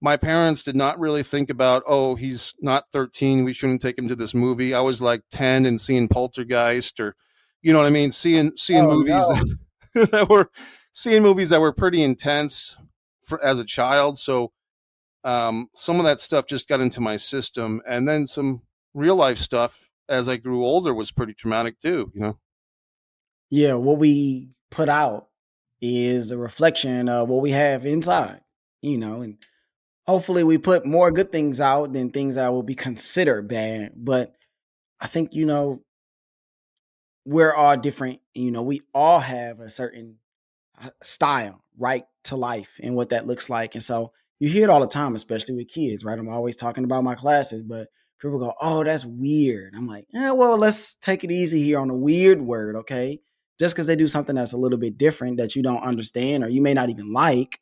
my 0.00 0.16
parents 0.16 0.64
did 0.64 0.74
not 0.74 0.98
really 0.98 1.22
think 1.22 1.48
about, 1.48 1.84
oh, 1.86 2.16
he's 2.16 2.54
not 2.60 2.84
13. 2.92 3.44
We 3.44 3.52
shouldn't 3.52 3.80
take 3.80 3.96
him 3.96 4.08
to 4.08 4.16
this 4.16 4.34
movie. 4.34 4.74
I 4.74 4.80
was 4.80 5.00
like 5.00 5.22
10 5.30 5.64
and 5.64 5.80
seeing 5.80 6.08
Poltergeist 6.08 6.98
or 6.98 7.14
you 7.62 7.72
know 7.72 7.78
what 7.78 7.86
I 7.86 7.90
mean? 7.90 8.10
Seeing 8.10 8.52
seeing 8.56 8.86
oh, 8.86 8.96
movies 8.96 9.28
no. 9.28 9.34
that, 9.94 10.10
that, 10.10 10.28
were 10.28 10.50
seeing 10.92 11.22
movies 11.22 11.50
that 11.50 11.60
were 11.60 11.72
pretty 11.72 12.02
intense 12.02 12.76
for 13.24 13.42
as 13.42 13.60
a 13.60 13.64
child. 13.64 14.18
So 14.18 14.52
um, 15.24 15.68
some 15.74 15.98
of 15.98 16.04
that 16.04 16.20
stuff 16.20 16.46
just 16.46 16.68
got 16.68 16.80
into 16.80 17.00
my 17.00 17.16
system, 17.16 17.80
and 17.86 18.08
then 18.08 18.26
some 18.26 18.62
real 18.94 19.16
life 19.16 19.38
stuff 19.38 19.88
as 20.08 20.28
I 20.28 20.36
grew 20.36 20.64
older 20.64 20.92
was 20.94 21.10
pretty 21.10 21.34
traumatic 21.34 21.78
too. 21.80 22.10
You 22.14 22.20
know. 22.20 22.38
Yeah, 23.50 23.74
what 23.74 23.98
we 23.98 24.50
put 24.70 24.88
out 24.88 25.28
is 25.80 26.30
a 26.30 26.38
reflection 26.38 27.08
of 27.08 27.28
what 27.28 27.42
we 27.42 27.50
have 27.50 27.86
inside. 27.86 28.40
You 28.80 28.98
know, 28.98 29.22
and 29.22 29.38
hopefully 30.06 30.44
we 30.44 30.58
put 30.58 30.84
more 30.84 31.10
good 31.10 31.30
things 31.30 31.60
out 31.60 31.92
than 31.92 32.10
things 32.10 32.34
that 32.34 32.52
will 32.52 32.62
be 32.62 32.74
considered 32.74 33.48
bad. 33.48 33.92
But 33.96 34.34
I 35.00 35.06
think 35.06 35.34
you 35.34 35.46
know 35.46 35.82
we're 37.24 37.54
all 37.54 37.76
different. 37.76 38.20
You 38.34 38.50
know, 38.50 38.62
we 38.62 38.82
all 38.94 39.20
have 39.20 39.60
a 39.60 39.68
certain 39.68 40.16
uh, 40.82 40.90
style, 41.02 41.62
right 41.78 42.04
to 42.24 42.36
life, 42.36 42.80
and 42.82 42.94
what 42.94 43.10
that 43.10 43.26
looks 43.26 43.48
like. 43.48 43.74
And 43.74 43.82
so 43.82 44.12
you 44.40 44.48
hear 44.48 44.64
it 44.64 44.70
all 44.70 44.80
the 44.80 44.88
time, 44.88 45.14
especially 45.14 45.54
with 45.54 45.68
kids, 45.68 46.04
right? 46.04 46.18
I'm 46.18 46.28
always 46.28 46.56
talking 46.56 46.84
about 46.84 47.04
my 47.04 47.14
classes, 47.14 47.62
but 47.62 47.88
people 48.22 48.38
go, 48.38 48.54
"Oh, 48.60 48.84
that's 48.84 49.04
weird." 49.04 49.74
I'm 49.74 49.86
like, 49.86 50.06
"Yeah, 50.10 50.32
well, 50.32 50.56
let's 50.56 50.94
take 50.94 51.24
it 51.24 51.32
easy 51.32 51.62
here 51.62 51.78
on 51.80 51.88
the 51.88 51.94
weird 51.94 52.40
word, 52.40 52.76
okay?" 52.76 53.20
Just 53.58 53.74
because 53.74 53.86
they 53.86 53.96
do 53.96 54.08
something 54.08 54.36
that's 54.36 54.52
a 54.52 54.58
little 54.58 54.78
bit 54.78 54.98
different 54.98 55.36
that 55.36 55.54
you 55.56 55.62
don't 55.62 55.82
understand 55.82 56.44
or 56.44 56.48
you 56.48 56.62
may 56.62 56.74
not 56.74 56.90
even 56.90 57.12
like, 57.12 57.60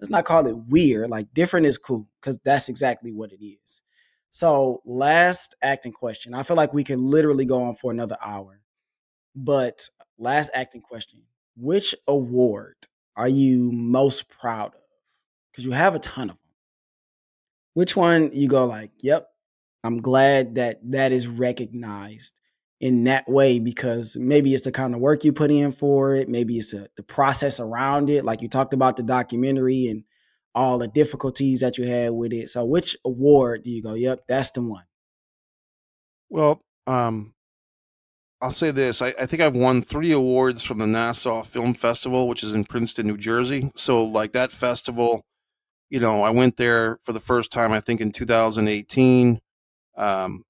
let's 0.00 0.10
not 0.10 0.24
call 0.24 0.46
it 0.46 0.56
weird. 0.56 1.10
Like 1.10 1.32
different 1.34 1.66
is 1.66 1.78
cool 1.78 2.08
because 2.20 2.38
that's 2.44 2.68
exactly 2.68 3.12
what 3.12 3.32
it 3.32 3.44
is. 3.44 3.82
So, 4.30 4.80
last 4.86 5.54
acting 5.62 5.92
question. 5.92 6.34
I 6.34 6.42
feel 6.42 6.56
like 6.56 6.72
we 6.72 6.84
could 6.84 7.00
literally 7.00 7.44
go 7.44 7.62
on 7.62 7.74
for 7.74 7.90
another 7.90 8.16
hour. 8.24 8.60
But 9.34 9.88
last 10.18 10.50
acting 10.54 10.80
question 10.80 11.22
Which 11.56 11.94
award 12.08 12.76
are 13.16 13.28
you 13.28 13.70
most 13.72 14.28
proud 14.28 14.74
of? 14.74 14.80
Because 15.50 15.66
you 15.66 15.72
have 15.72 15.94
a 15.94 15.98
ton 15.98 16.30
of 16.30 16.36
them. 16.36 16.38
Which 17.74 17.96
one 17.96 18.30
you 18.32 18.48
go 18.48 18.64
like, 18.66 18.90
yep, 19.00 19.28
I'm 19.84 20.00
glad 20.00 20.56
that 20.56 20.80
that 20.90 21.12
is 21.12 21.26
recognized 21.26 22.38
in 22.80 23.04
that 23.04 23.28
way 23.28 23.58
because 23.58 24.16
maybe 24.18 24.54
it's 24.54 24.64
the 24.64 24.72
kind 24.72 24.94
of 24.94 25.00
work 25.00 25.24
you 25.24 25.32
put 25.32 25.50
in 25.50 25.70
for 25.72 26.14
it. 26.14 26.28
Maybe 26.28 26.58
it's 26.58 26.74
a, 26.74 26.88
the 26.96 27.02
process 27.02 27.60
around 27.60 28.10
it. 28.10 28.24
Like 28.24 28.42
you 28.42 28.48
talked 28.48 28.74
about 28.74 28.96
the 28.96 29.02
documentary 29.02 29.86
and 29.86 30.04
all 30.54 30.78
the 30.78 30.88
difficulties 30.88 31.60
that 31.60 31.78
you 31.78 31.86
had 31.86 32.12
with 32.12 32.32
it. 32.32 32.50
So 32.50 32.64
which 32.64 32.96
award 33.04 33.62
do 33.62 33.70
you 33.70 33.82
go, 33.82 33.94
yep, 33.94 34.20
that's 34.28 34.50
the 34.50 34.62
one? 34.62 34.84
Well, 36.28 36.60
um, 36.86 37.34
I'll 38.40 38.50
say 38.50 38.72
this: 38.72 39.00
I, 39.00 39.14
I, 39.20 39.26
think 39.26 39.40
I've 39.40 39.54
won 39.54 39.82
three 39.82 40.10
awards 40.10 40.64
from 40.64 40.78
the 40.78 40.86
Nassau 40.86 41.42
Film 41.42 41.74
Festival, 41.74 42.26
which 42.26 42.42
is 42.42 42.52
in 42.52 42.64
Princeton, 42.64 43.06
New 43.06 43.16
Jersey. 43.16 43.70
So, 43.76 44.02
like 44.02 44.32
that 44.32 44.50
festival, 44.50 45.22
you 45.90 46.00
know, 46.00 46.22
I 46.22 46.30
went 46.30 46.56
there 46.56 46.98
for 47.02 47.12
the 47.12 47.20
first 47.20 47.52
time. 47.52 47.70
I 47.70 47.80
think 47.80 48.00
in 48.00 48.10
2018. 48.10 49.40
Um, 49.96 50.44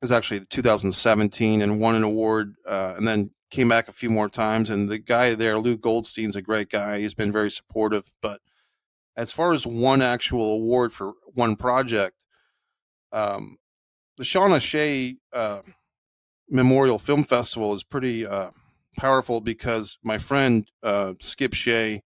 it 0.00 0.04
was 0.04 0.12
actually 0.12 0.44
2017, 0.46 1.62
and 1.62 1.80
won 1.80 1.94
an 1.94 2.02
award, 2.02 2.54
uh, 2.66 2.94
and 2.96 3.06
then 3.06 3.30
came 3.50 3.68
back 3.68 3.88
a 3.88 3.92
few 3.92 4.10
more 4.10 4.28
times. 4.28 4.70
And 4.70 4.88
the 4.88 4.98
guy 4.98 5.34
there, 5.34 5.58
Luke 5.58 5.80
Goldstein's 5.80 6.36
a 6.36 6.42
great 6.42 6.68
guy. 6.68 7.00
He's 7.00 7.14
been 7.14 7.32
very 7.32 7.50
supportive. 7.50 8.12
But 8.20 8.40
as 9.16 9.32
far 9.32 9.52
as 9.52 9.66
one 9.66 10.02
actual 10.02 10.52
award 10.52 10.92
for 10.92 11.14
one 11.34 11.56
project, 11.56 12.16
um, 13.12 13.56
the 14.16 14.24
Shawna 14.24 14.60
Shea. 14.60 15.16
Uh, 15.32 15.60
Memorial 16.48 16.98
Film 16.98 17.24
Festival 17.24 17.74
is 17.74 17.82
pretty 17.82 18.26
uh, 18.26 18.50
powerful 18.96 19.40
because 19.40 19.98
my 20.02 20.18
friend 20.18 20.70
uh, 20.82 21.14
Skip 21.20 21.54
Shea 21.54 22.02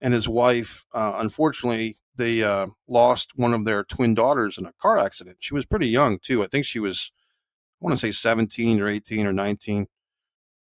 and 0.00 0.14
his 0.14 0.28
wife, 0.28 0.86
uh, 0.92 1.16
unfortunately, 1.16 1.96
they 2.16 2.42
uh, 2.42 2.68
lost 2.88 3.32
one 3.36 3.54
of 3.54 3.64
their 3.64 3.84
twin 3.84 4.14
daughters 4.14 4.58
in 4.58 4.66
a 4.66 4.72
car 4.80 4.98
accident. 4.98 5.38
She 5.40 5.54
was 5.54 5.66
pretty 5.66 5.88
young 5.88 6.18
too. 6.18 6.42
I 6.42 6.46
think 6.46 6.64
she 6.64 6.78
was, 6.78 7.10
I 7.80 7.84
want 7.84 7.94
to 7.94 8.00
say 8.00 8.12
17 8.12 8.80
or 8.80 8.88
18 8.88 9.26
or 9.26 9.32
19. 9.32 9.86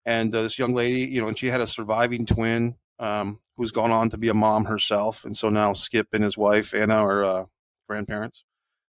And 0.05 0.35
uh, 0.35 0.43
this 0.43 0.59
young 0.59 0.75
lady, 0.75 1.01
you 1.01 1.21
know, 1.21 1.29
and 1.29 1.39
she 1.39 1.49
had 1.49 1.61
a 1.61 1.67
surviving 1.67 2.27
twin 2.27 2.77
um, 2.99 3.41
who's 3.57 3.71
gone 3.71 3.91
on 3.91 4.11
to 4.11 4.19
be 4.19 4.29
a 4.29 4.35
mom 4.35 4.65
herself. 4.65 5.25
And 5.25 5.37
so 5.37 5.49
now 5.49 5.73
Skip 5.73 6.09
and 6.13 6.25
his 6.25 6.37
wife, 6.39 6.75
Anna, 6.75 6.97
are 6.97 7.25
uh, 7.25 7.45
grandparents. 7.89 8.45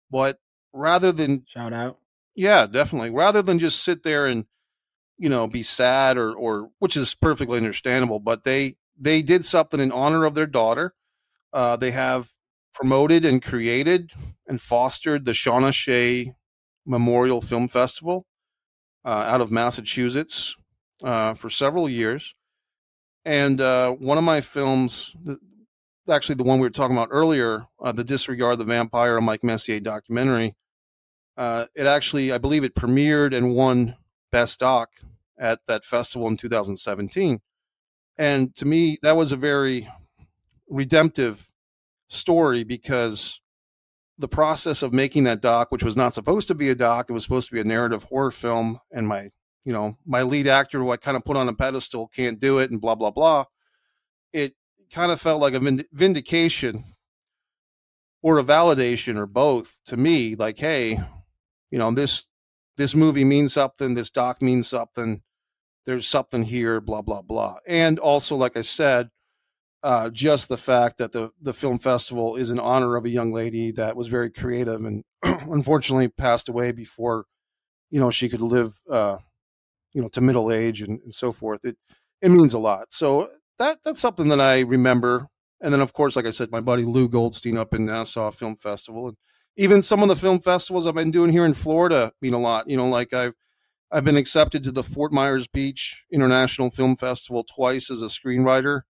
But 0.09 0.39
rather 0.73 1.11
than 1.11 1.43
shout 1.45 1.73
out, 1.73 1.99
yeah, 2.35 2.65
definitely. 2.65 3.09
Rather 3.09 3.41
than 3.41 3.59
just 3.59 3.83
sit 3.83 4.03
there 4.03 4.27
and 4.27 4.45
you 5.17 5.29
know 5.29 5.47
be 5.47 5.63
sad 5.63 6.17
or 6.17 6.33
or 6.33 6.69
which 6.79 6.95
is 6.95 7.15
perfectly 7.15 7.57
understandable, 7.57 8.19
but 8.19 8.43
they 8.43 8.75
they 8.97 9.21
did 9.21 9.43
something 9.43 9.79
in 9.79 9.91
honor 9.91 10.25
of 10.25 10.35
their 10.35 10.45
daughter. 10.45 10.93
Uh, 11.51 11.75
they 11.75 11.91
have 11.91 12.31
promoted 12.77 13.25
and 13.25 13.41
created 13.41 14.11
and 14.47 14.61
fostered 14.61 15.25
the 15.25 15.31
Shawna 15.31 15.73
Shea 15.73 16.33
Memorial 16.85 17.41
Film 17.41 17.67
Festival 17.67 18.27
uh, 19.03 19.09
out 19.09 19.41
of 19.41 19.51
Massachusetts 19.51 20.55
uh, 21.03 21.33
for 21.33 21.49
several 21.49 21.89
years. 21.89 22.35
And 23.25 23.59
uh, 23.59 23.91
one 23.93 24.19
of 24.19 24.23
my 24.23 24.41
films, 24.41 25.15
actually 26.09 26.35
the 26.35 26.43
one 26.43 26.59
we 26.59 26.67
were 26.67 26.71
talking 26.71 26.95
about 26.95 27.09
earlier, 27.11 27.65
uh, 27.81 27.91
the 27.91 28.03
Disregard 28.03 28.59
the 28.59 28.63
Vampire, 28.63 29.17
a 29.17 29.21
Mike 29.21 29.43
Messier 29.43 29.79
documentary, 29.79 30.55
uh, 31.35 31.65
it 31.75 31.87
actually, 31.87 32.31
I 32.31 32.37
believe 32.37 32.63
it 32.63 32.75
premiered 32.75 33.35
and 33.35 33.55
won 33.55 33.95
Best 34.31 34.59
Doc 34.59 34.89
at 35.37 35.59
that 35.67 35.83
festival 35.83 36.27
in 36.27 36.37
2017. 36.37 37.39
And 38.17 38.55
to 38.55 38.65
me, 38.65 38.97
that 39.01 39.15
was 39.15 39.31
a 39.31 39.35
very 39.35 39.89
redemptive 40.69 41.51
story 42.07 42.63
because 42.63 43.39
the 44.17 44.27
process 44.27 44.81
of 44.81 44.93
making 44.93 45.25
that 45.25 45.41
doc, 45.41 45.71
which 45.71 45.83
was 45.83 45.97
not 45.97 46.13
supposed 46.13 46.47
to 46.47 46.55
be 46.55 46.69
a 46.69 46.75
doc, 46.75 47.09
it 47.09 47.13
was 47.13 47.23
supposed 47.23 47.49
to 47.49 47.53
be 47.53 47.61
a 47.61 47.65
narrative 47.65 48.03
horror 48.03 48.31
film, 48.31 48.79
and 48.91 49.07
my 49.07 49.29
you 49.63 49.73
know 49.73 49.97
my 50.05 50.23
lead 50.23 50.47
actor, 50.47 50.79
who 50.79 50.91
I 50.91 50.97
kind 50.97 51.17
of 51.17 51.23
put 51.23 51.37
on 51.37 51.49
a 51.49 51.53
pedestal, 51.53 52.07
can't 52.07 52.39
do 52.39 52.59
it, 52.59 52.71
and 52.71 52.81
blah 52.81 52.95
blah 52.95 53.11
blah. 53.11 53.45
It 54.33 54.55
kind 54.91 55.11
of 55.11 55.21
felt 55.21 55.41
like 55.41 55.53
a 55.53 55.83
vindication 55.91 56.95
or 58.21 58.39
a 58.39 58.43
validation 58.43 59.17
or 59.17 59.25
both 59.25 59.79
to 59.85 59.97
me. 59.97 60.35
Like, 60.35 60.57
hey, 60.57 60.99
you 61.69 61.77
know 61.77 61.91
this 61.91 62.25
this 62.77 62.95
movie 62.95 63.25
means 63.25 63.53
something, 63.53 63.93
this 63.93 64.11
doc 64.11 64.41
means 64.41 64.67
something. 64.67 65.21
There's 65.85 66.07
something 66.07 66.43
here, 66.43 66.81
blah 66.81 67.01
blah 67.01 67.21
blah. 67.21 67.57
And 67.67 67.99
also, 67.99 68.35
like 68.35 68.57
I 68.57 68.61
said, 68.61 69.09
uh, 69.83 70.09
just 70.09 70.49
the 70.49 70.57
fact 70.57 70.97
that 70.97 71.11
the 71.11 71.29
the 71.41 71.53
film 71.53 71.77
festival 71.77 72.35
is 72.35 72.49
in 72.49 72.59
honor 72.59 72.95
of 72.95 73.05
a 73.05 73.09
young 73.09 73.31
lady 73.31 73.71
that 73.71 73.95
was 73.95 74.07
very 74.07 74.29
creative 74.29 74.83
and 74.83 75.03
unfortunately 75.23 76.07
passed 76.07 76.49
away 76.49 76.71
before 76.71 77.25
you 77.89 77.99
know 77.99 78.09
she 78.09 78.29
could 78.29 78.41
live 78.41 78.73
uh, 78.89 79.17
you 79.93 80.01
know 80.01 80.09
to 80.09 80.21
middle 80.21 80.51
age 80.51 80.81
and, 80.81 80.99
and 81.03 81.13
so 81.13 81.31
forth. 81.31 81.63
It 81.63 81.77
it 82.21 82.29
means 82.29 82.53
a 82.53 82.59
lot. 82.59 82.91
So 82.91 83.29
that 83.59 83.79
that's 83.83 83.99
something 83.99 84.27
that 84.29 84.41
i 84.41 84.61
remember. 84.61 85.27
And 85.61 85.73
then 85.73 85.81
of 85.81 85.93
course 85.93 86.15
like 86.15 86.25
i 86.25 86.31
said 86.31 86.51
my 86.51 86.61
buddy 86.61 86.83
lou 86.83 87.09
goldstein 87.09 87.57
up 87.57 87.73
in 87.73 87.85
nassau 87.85 88.31
film 88.31 88.55
festival. 88.55 89.09
And 89.09 89.17
even 89.55 89.81
some 89.81 90.03
of 90.03 90.09
the 90.09 90.15
film 90.15 90.39
festivals 90.39 90.85
i've 90.85 90.95
been 90.95 91.11
doing 91.11 91.31
here 91.31 91.45
in 91.45 91.53
florida 91.53 92.11
mean 92.21 92.33
a 92.33 92.39
lot. 92.39 92.69
You 92.69 92.77
know 92.77 92.89
like 92.89 93.13
i've 93.13 93.33
i've 93.91 94.05
been 94.05 94.17
accepted 94.17 94.63
to 94.63 94.71
the 94.71 94.83
fort 94.83 95.11
myers 95.11 95.47
beach 95.47 96.03
international 96.11 96.69
film 96.69 96.95
festival 96.95 97.43
twice 97.43 97.89
as 97.89 98.01
a 98.01 98.05
screenwriter 98.05 98.81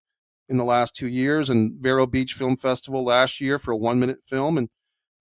in 0.50 0.58
the 0.58 0.64
last 0.64 0.96
two 0.96 1.08
years 1.08 1.50
and 1.50 1.74
Vero 1.82 2.06
Beach 2.08 2.34
Film 2.34 2.58
Festival 2.58 3.04
last 3.04 3.42
year 3.42 3.60
for 3.60 3.72
a 3.72 3.78
one 3.78 4.00
minute 4.00 4.20
film. 4.26 4.58
And 4.58 4.70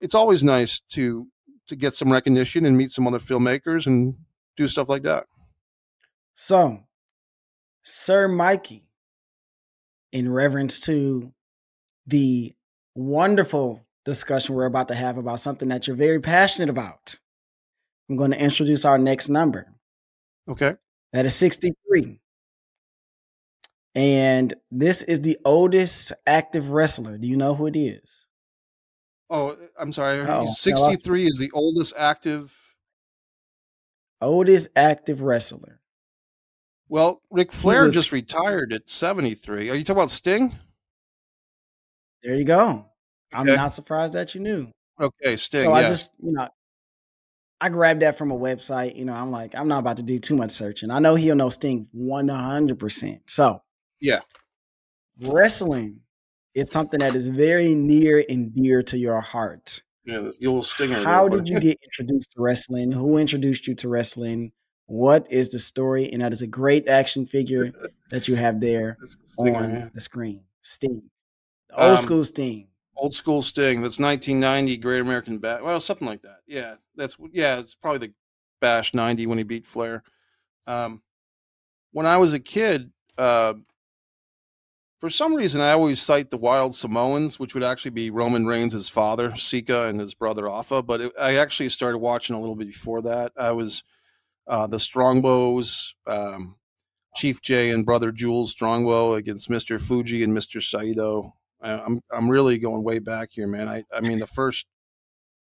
it's 0.00 0.14
always 0.14 0.42
nice 0.42 0.80
to 0.90 1.26
to 1.68 1.76
get 1.76 1.94
some 1.94 2.12
recognition 2.12 2.64
and 2.64 2.76
meet 2.76 2.92
some 2.92 3.06
other 3.06 3.18
filmmakers 3.18 3.86
and 3.86 4.14
do 4.56 4.68
stuff 4.68 4.88
like 4.88 5.02
that. 5.02 5.24
So, 6.34 6.80
Sir 7.82 8.28
Mikey, 8.28 8.84
in 10.12 10.30
reverence 10.30 10.80
to 10.80 11.32
the 12.06 12.54
wonderful 12.94 13.84
discussion 14.04 14.54
we're 14.54 14.66
about 14.66 14.88
to 14.88 14.94
have 14.94 15.18
about 15.18 15.40
something 15.40 15.68
that 15.68 15.86
you're 15.86 15.96
very 15.96 16.20
passionate 16.20 16.68
about, 16.68 17.18
I'm 18.08 18.16
going 18.16 18.30
to 18.30 18.40
introduce 18.40 18.84
our 18.84 18.98
next 18.98 19.28
number. 19.28 19.66
Okay. 20.48 20.74
That 21.12 21.26
is 21.26 21.34
63. 21.34 22.20
And 23.96 24.52
this 24.70 25.02
is 25.02 25.22
the 25.22 25.38
oldest 25.46 26.12
active 26.26 26.70
wrestler. 26.70 27.16
Do 27.16 27.26
you 27.26 27.36
know 27.36 27.54
who 27.54 27.66
it 27.66 27.76
is? 27.76 28.26
Oh, 29.30 29.56
I'm 29.78 29.90
sorry. 29.90 30.20
Oh, 30.20 30.52
63 30.52 31.26
is 31.26 31.38
the 31.38 31.50
oldest 31.52 31.94
active. 31.96 32.54
Oldest 34.20 34.68
active 34.76 35.22
wrestler. 35.22 35.80
Well, 36.90 37.22
Ric 37.30 37.50
Flair 37.52 37.84
was... 37.84 37.94
just 37.94 38.12
retired 38.12 38.74
at 38.74 38.88
73. 38.90 39.70
Are 39.70 39.74
you 39.74 39.82
talking 39.82 39.98
about 39.98 40.10
Sting? 40.10 40.54
There 42.22 42.34
you 42.34 42.44
go. 42.44 42.68
Okay. 42.68 42.86
I'm 43.32 43.46
not 43.46 43.72
surprised 43.72 44.14
that 44.14 44.34
you 44.34 44.42
knew. 44.42 44.70
Okay, 45.00 45.38
Sting. 45.38 45.62
So 45.62 45.70
yeah. 45.70 45.74
I 45.74 45.82
just, 45.82 46.12
you 46.22 46.32
know, 46.32 46.48
I 47.62 47.70
grabbed 47.70 48.02
that 48.02 48.18
from 48.18 48.30
a 48.30 48.38
website. 48.38 48.94
You 48.94 49.06
know, 49.06 49.14
I'm 49.14 49.30
like, 49.30 49.54
I'm 49.54 49.68
not 49.68 49.78
about 49.78 49.96
to 49.96 50.02
do 50.02 50.18
too 50.18 50.36
much 50.36 50.50
searching. 50.50 50.90
I 50.90 50.98
know 50.98 51.14
he'll 51.14 51.34
know 51.34 51.48
Sting 51.48 51.88
100%. 51.96 53.20
So 53.26 53.62
yeah. 54.00 54.20
Wrestling 55.20 56.00
is 56.54 56.70
something 56.70 57.00
that 57.00 57.14
is 57.14 57.28
very 57.28 57.74
near 57.74 58.24
and 58.28 58.54
dear 58.54 58.82
to 58.82 58.98
your 58.98 59.20
heart. 59.20 59.82
Yeah, 60.04 60.30
you'll 60.38 60.62
sting 60.62 60.92
How 60.92 61.28
did 61.28 61.48
you 61.48 61.58
get 61.58 61.78
introduced 61.82 62.30
to 62.32 62.40
wrestling? 62.40 62.92
Who 62.92 63.18
introduced 63.18 63.66
you 63.66 63.74
to 63.76 63.88
wrestling? 63.88 64.52
What 64.86 65.30
is 65.32 65.48
the 65.48 65.58
story? 65.58 66.12
And 66.12 66.22
that 66.22 66.32
is 66.32 66.42
a 66.42 66.46
great 66.46 66.88
action 66.88 67.26
figure 67.26 67.72
that 68.10 68.28
you 68.28 68.36
have 68.36 68.60
there 68.60 68.98
on 69.38 69.46
yeah. 69.46 69.88
the 69.92 70.00
screen. 70.00 70.40
Sting. 70.60 71.02
Old 71.76 71.90
um, 71.90 71.96
school 71.96 72.24
Sting. 72.24 72.68
Old 72.96 73.14
school 73.14 73.42
Sting. 73.42 73.80
That's 73.80 73.98
1990 73.98 74.76
Great 74.76 75.00
American 75.00 75.38
Bash. 75.38 75.60
Well, 75.60 75.80
something 75.80 76.06
like 76.06 76.22
that. 76.22 76.38
Yeah. 76.46 76.76
That's 76.94 77.16
yeah, 77.32 77.58
it's 77.58 77.74
probably 77.74 78.06
the 78.06 78.14
Bash 78.60 78.94
90 78.94 79.26
when 79.26 79.38
he 79.38 79.44
beat 79.44 79.66
Flair. 79.66 80.04
Um, 80.68 81.02
when 81.92 82.06
I 82.06 82.16
was 82.18 82.32
a 82.32 82.40
kid, 82.40 82.92
uh, 83.18 83.54
for 84.98 85.10
some 85.10 85.34
reason, 85.34 85.60
I 85.60 85.72
always 85.72 86.00
cite 86.00 86.30
the 86.30 86.38
Wild 86.38 86.74
Samoans, 86.74 87.38
which 87.38 87.54
would 87.54 87.64
actually 87.64 87.90
be 87.90 88.10
Roman 88.10 88.46
Reigns' 88.46 88.88
father, 88.88 89.34
Sika, 89.36 89.88
and 89.88 90.00
his 90.00 90.14
brother 90.14 90.48
Afa. 90.48 90.82
But 90.82 91.00
it, 91.02 91.12
I 91.20 91.36
actually 91.36 91.68
started 91.68 91.98
watching 91.98 92.34
a 92.34 92.40
little 92.40 92.56
bit 92.56 92.68
before 92.68 93.02
that. 93.02 93.32
I 93.36 93.52
was 93.52 93.84
uh, 94.46 94.66
the 94.66 94.80
Strongbows, 94.80 95.94
um, 96.06 96.56
Chief 97.14 97.42
Jay 97.42 97.70
and 97.70 97.84
brother 97.84 98.10
Jules 98.10 98.50
Strongbow 98.50 99.14
against 99.14 99.50
Mr. 99.50 99.80
Fuji 99.80 100.22
and 100.22 100.36
Mr. 100.36 100.62
Saito. 100.62 101.34
I, 101.60 101.72
I'm 101.72 102.00
I'm 102.10 102.30
really 102.30 102.58
going 102.58 102.82
way 102.82 102.98
back 102.98 103.30
here, 103.32 103.46
man. 103.46 103.68
I 103.68 103.84
I 103.92 104.00
mean 104.00 104.18
the 104.18 104.26
first 104.26 104.66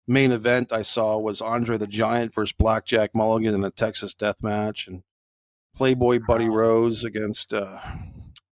main 0.06 0.32
event 0.32 0.72
I 0.72 0.82
saw 0.82 1.18
was 1.18 1.40
Andre 1.40 1.78
the 1.78 1.86
Giant 1.86 2.34
versus 2.34 2.54
Blackjack 2.58 3.14
Mulligan 3.14 3.54
in 3.54 3.64
a 3.64 3.70
Texas 3.70 4.14
Death 4.14 4.42
Match, 4.42 4.86
and 4.86 5.02
Playboy 5.74 6.20
Buddy 6.26 6.48
Rose 6.48 7.04
against. 7.04 7.54
Uh, 7.54 7.78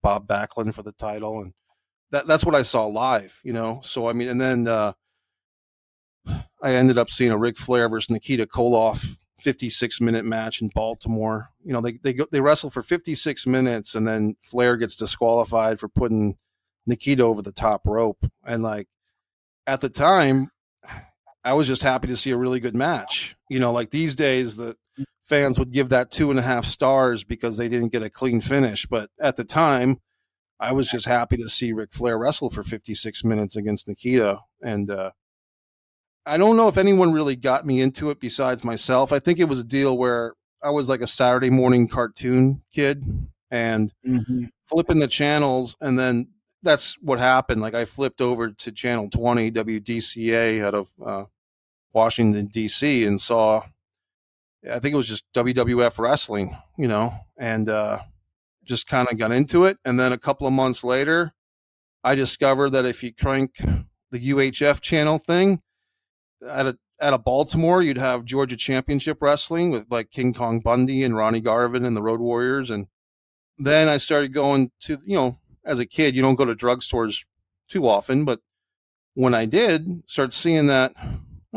Bob 0.08 0.26
Backlund 0.26 0.74
for 0.74 0.84
the 0.84 0.93
title, 0.93 1.41
and 1.41 1.51
that 2.12 2.28
that's 2.28 2.45
what 2.45 2.55
I 2.55 2.62
saw 2.62 2.86
live. 2.86 3.41
You 3.43 3.51
know, 3.51 3.82
so 3.84 4.08
I 4.08 4.14
mean, 4.14 4.30
and 4.30 4.39
then 4.39 4.66
uh, 4.66 4.93
I 6.64 6.76
ended 6.76 6.97
up 6.97 7.10
seeing 7.10 7.32
a 7.32 7.38
Ric 7.38 7.58
Flair 7.58 7.89
versus 7.89 8.10
Nikita 8.10 8.45
Koloff 8.45 9.18
56 9.39 9.99
minute 9.99 10.24
match 10.24 10.62
in 10.62 10.70
Baltimore. 10.74 11.49
You 11.62 11.74
know, 11.74 11.82
they 11.82 11.99
they 12.01 12.14
go, 12.14 12.26
they 12.32 12.39
wrestle 12.39 12.70
for 12.70 12.82
56 12.82 13.45
minutes, 13.47 13.95
and 13.95 14.08
then 14.08 14.38
Flair 14.43 14.78
gets 14.78 14.95
disqualified 14.95 15.78
for 15.78 15.89
putting 15.89 16.38
Nikita 16.86 17.24
over 17.24 17.41
the 17.41 17.51
top 17.51 17.86
rope, 17.86 18.32
and 18.45 18.64
like 18.64 18.88
at 19.66 19.82
the 19.82 19.89
time. 19.89 20.51
I 21.43 21.53
was 21.53 21.68
just 21.68 21.82
happy 21.82 22.08
to 22.08 22.18
see 22.18 22.32
a 22.32 22.38
really 22.38 22.60
good 22.60 22.76
match. 22.76 23.38
You 23.49 23.60
know, 23.60 23.72
like 23.72 23.91
these 23.91 24.16
days, 24.16 24.58
the 24.58 24.76
fans 25.28 25.59
would 25.59 25.71
give 25.71 25.89
that 25.89 26.09
two 26.09 26.32
and 26.32 26.39
a 26.39 26.43
half 26.43 26.65
stars 26.65 27.23
because 27.23 27.57
they 27.57 27.67
didn't 27.67 27.91
get 27.91 28.03
a 28.03 28.09
clean 28.09 28.41
finish. 28.41 28.86
But 28.86 29.09
at 29.19 29.36
the 29.36 29.43
time, 29.43 29.99
I 30.59 30.71
was 30.71 30.89
just 30.89 31.05
happy 31.05 31.38
to 31.38 31.49
see 31.49 31.73
Ric 31.73 31.93
Flair 31.93 32.17
wrestle 32.17 32.49
for 32.49 32.63
56 32.63 33.23
minutes 33.23 33.55
against 33.55 33.88
Nikita. 33.88 34.39
And 34.63 34.89
uh, 34.89 35.11
I 36.25 36.38
don't 36.38 36.57
know 36.57 36.67
if 36.67 36.78
anyone 36.78 37.11
really 37.11 37.36
got 37.36 37.65
me 37.65 37.82
into 37.82 38.09
it 38.09 38.19
besides 38.19 38.63
myself. 38.63 39.11
I 39.11 39.19
think 39.19 39.39
it 39.39 39.49
was 39.49 39.59
a 39.59 39.63
deal 39.63 39.97
where 39.97 40.34
I 40.63 40.69
was 40.69 40.89
like 40.89 41.01
a 41.01 41.07
Saturday 41.07 41.49
morning 41.49 41.88
cartoon 41.88 42.63
kid 42.73 43.03
and 43.51 43.93
mm-hmm. 44.05 44.45
flipping 44.65 44.99
the 44.99 45.07
channels. 45.07 45.75
And 45.82 45.99
then 45.99 46.30
that's 46.63 46.97
what 47.01 47.19
happened. 47.19 47.61
Like 47.61 47.75
I 47.75 47.86
flipped 47.86 48.21
over 48.21 48.49
to 48.49 48.71
channel 48.71 49.09
20 49.09 49.51
WDCA 49.51 50.63
out 50.63 50.73
of 50.73 50.89
uh, 51.05 51.25
Washington, 51.93 52.47
D.C., 52.47 53.05
and 53.05 53.21
saw 53.21 53.63
I 54.66 54.80
think 54.80 54.93
it 54.93 54.97
was 54.97 55.08
just 55.08 55.24
WWF 55.34 55.99
wrestling, 55.99 56.58
you 56.78 56.88
know, 56.88 57.14
and 57.38 57.70
uh, 57.70 57.99
just 58.64 58.88
kind 58.88 59.08
of 59.12 59.18
got 59.18 59.32
into 59.32 59.66
it. 59.66 59.78
And 59.86 59.99
then 59.99 60.12
a 60.12 60.18
couple 60.18 60.47
of 60.47 60.53
months 60.53 60.84
later, 60.84 61.34
I 62.03 62.16
discovered 62.16 62.72
that 62.72 62.86
if 62.86 63.03
you 63.03 63.14
crank 63.14 63.55
the 64.12 64.30
UHF 64.30 64.82
channel 64.82 65.20
thing 65.20 65.62
at 66.47 66.66
a 66.68 66.78
at 66.99 67.14
a 67.14 67.18
Baltimore, 67.20 67.82
you'd 67.82 67.97
have 67.97 68.26
Georgia 68.26 68.58
Championship 68.58 69.22
Wrestling 69.22 69.70
with 69.70 69.86
like 69.91 70.10
King 70.10 70.34
Kong 70.34 70.60
Bundy 70.60 71.03
and 71.03 71.16
Ronnie 71.16 71.41
Garvin 71.41 71.86
and 71.86 71.95
the 71.95 72.01
Road 72.01 72.20
Warriors. 72.20 72.72
And 72.72 72.88
then 73.58 73.88
I 73.88 73.97
started 73.97 74.34
going 74.34 74.72
to, 74.82 74.99
you 75.05 75.16
know, 75.16 75.38
as 75.64 75.80
a 75.80 75.86
kid, 75.86 76.16
you 76.16 76.22
don't 76.22 76.36
go 76.36 76.45
to 76.45 76.55
drugstores 76.55 77.26
too 77.70 77.88
often, 77.88 78.26
but 78.26 78.39
when 79.14 79.34
I 79.34 79.45
did, 79.45 80.03
start 80.08 80.34
seeing 80.34 80.68
that 80.68 80.93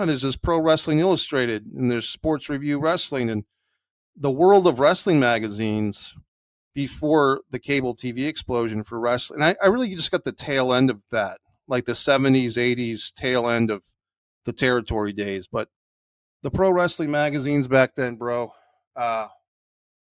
there's 0.04 0.22
this 0.22 0.36
Pro 0.36 0.60
Wrestling 0.60 1.00
Illustrated 1.00 1.66
and 1.66 1.90
there's 1.90 2.08
Sports 2.08 2.48
Review 2.48 2.78
Wrestling 2.78 3.30
and 3.30 3.44
the 4.16 4.30
world 4.30 4.66
of 4.66 4.78
wrestling 4.78 5.18
magazines 5.20 6.14
before 6.74 7.40
the 7.50 7.58
cable 7.58 7.94
TV 7.94 8.26
explosion 8.28 8.82
for 8.82 8.98
wrestling. 9.00 9.42
I, 9.42 9.56
I 9.62 9.66
really 9.66 9.94
just 9.94 10.10
got 10.10 10.24
the 10.24 10.32
tail 10.32 10.72
end 10.72 10.90
of 10.90 11.00
that, 11.10 11.38
like 11.66 11.86
the 11.86 11.92
70s, 11.92 12.56
80s 12.56 13.12
tail 13.14 13.48
end 13.48 13.70
of 13.70 13.82
the 13.82 13.90
the 14.44 14.52
territory 14.52 15.12
days. 15.12 15.46
But 15.46 15.68
the 16.42 16.50
pro 16.50 16.70
wrestling 16.70 17.10
magazines 17.10 17.68
back 17.68 17.94
then, 17.94 18.16
bro, 18.16 18.52
uh, 18.96 19.28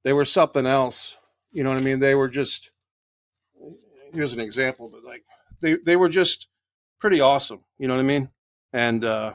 they 0.04 0.14
were 0.14 0.26
something 0.26 0.66
else. 0.66 1.18
You 1.52 1.64
know 1.64 1.72
what 1.72 1.80
I 1.80 1.84
mean? 1.84 2.00
They 2.00 2.16
were 2.16 2.30
just 2.30 2.72
here's 4.14 4.34
an 4.34 4.40
example, 4.40 4.90
but 4.92 5.04
like 5.04 5.24
they 5.62 5.78
they 5.78 5.96
were 5.96 6.10
just 6.10 6.48
pretty 7.00 7.22
awesome. 7.22 7.64
You 7.78 7.88
know 7.88 7.96
what 7.96 8.02
I 8.02 8.04
mean? 8.04 8.30
And 8.72 9.04
uh, 9.04 9.34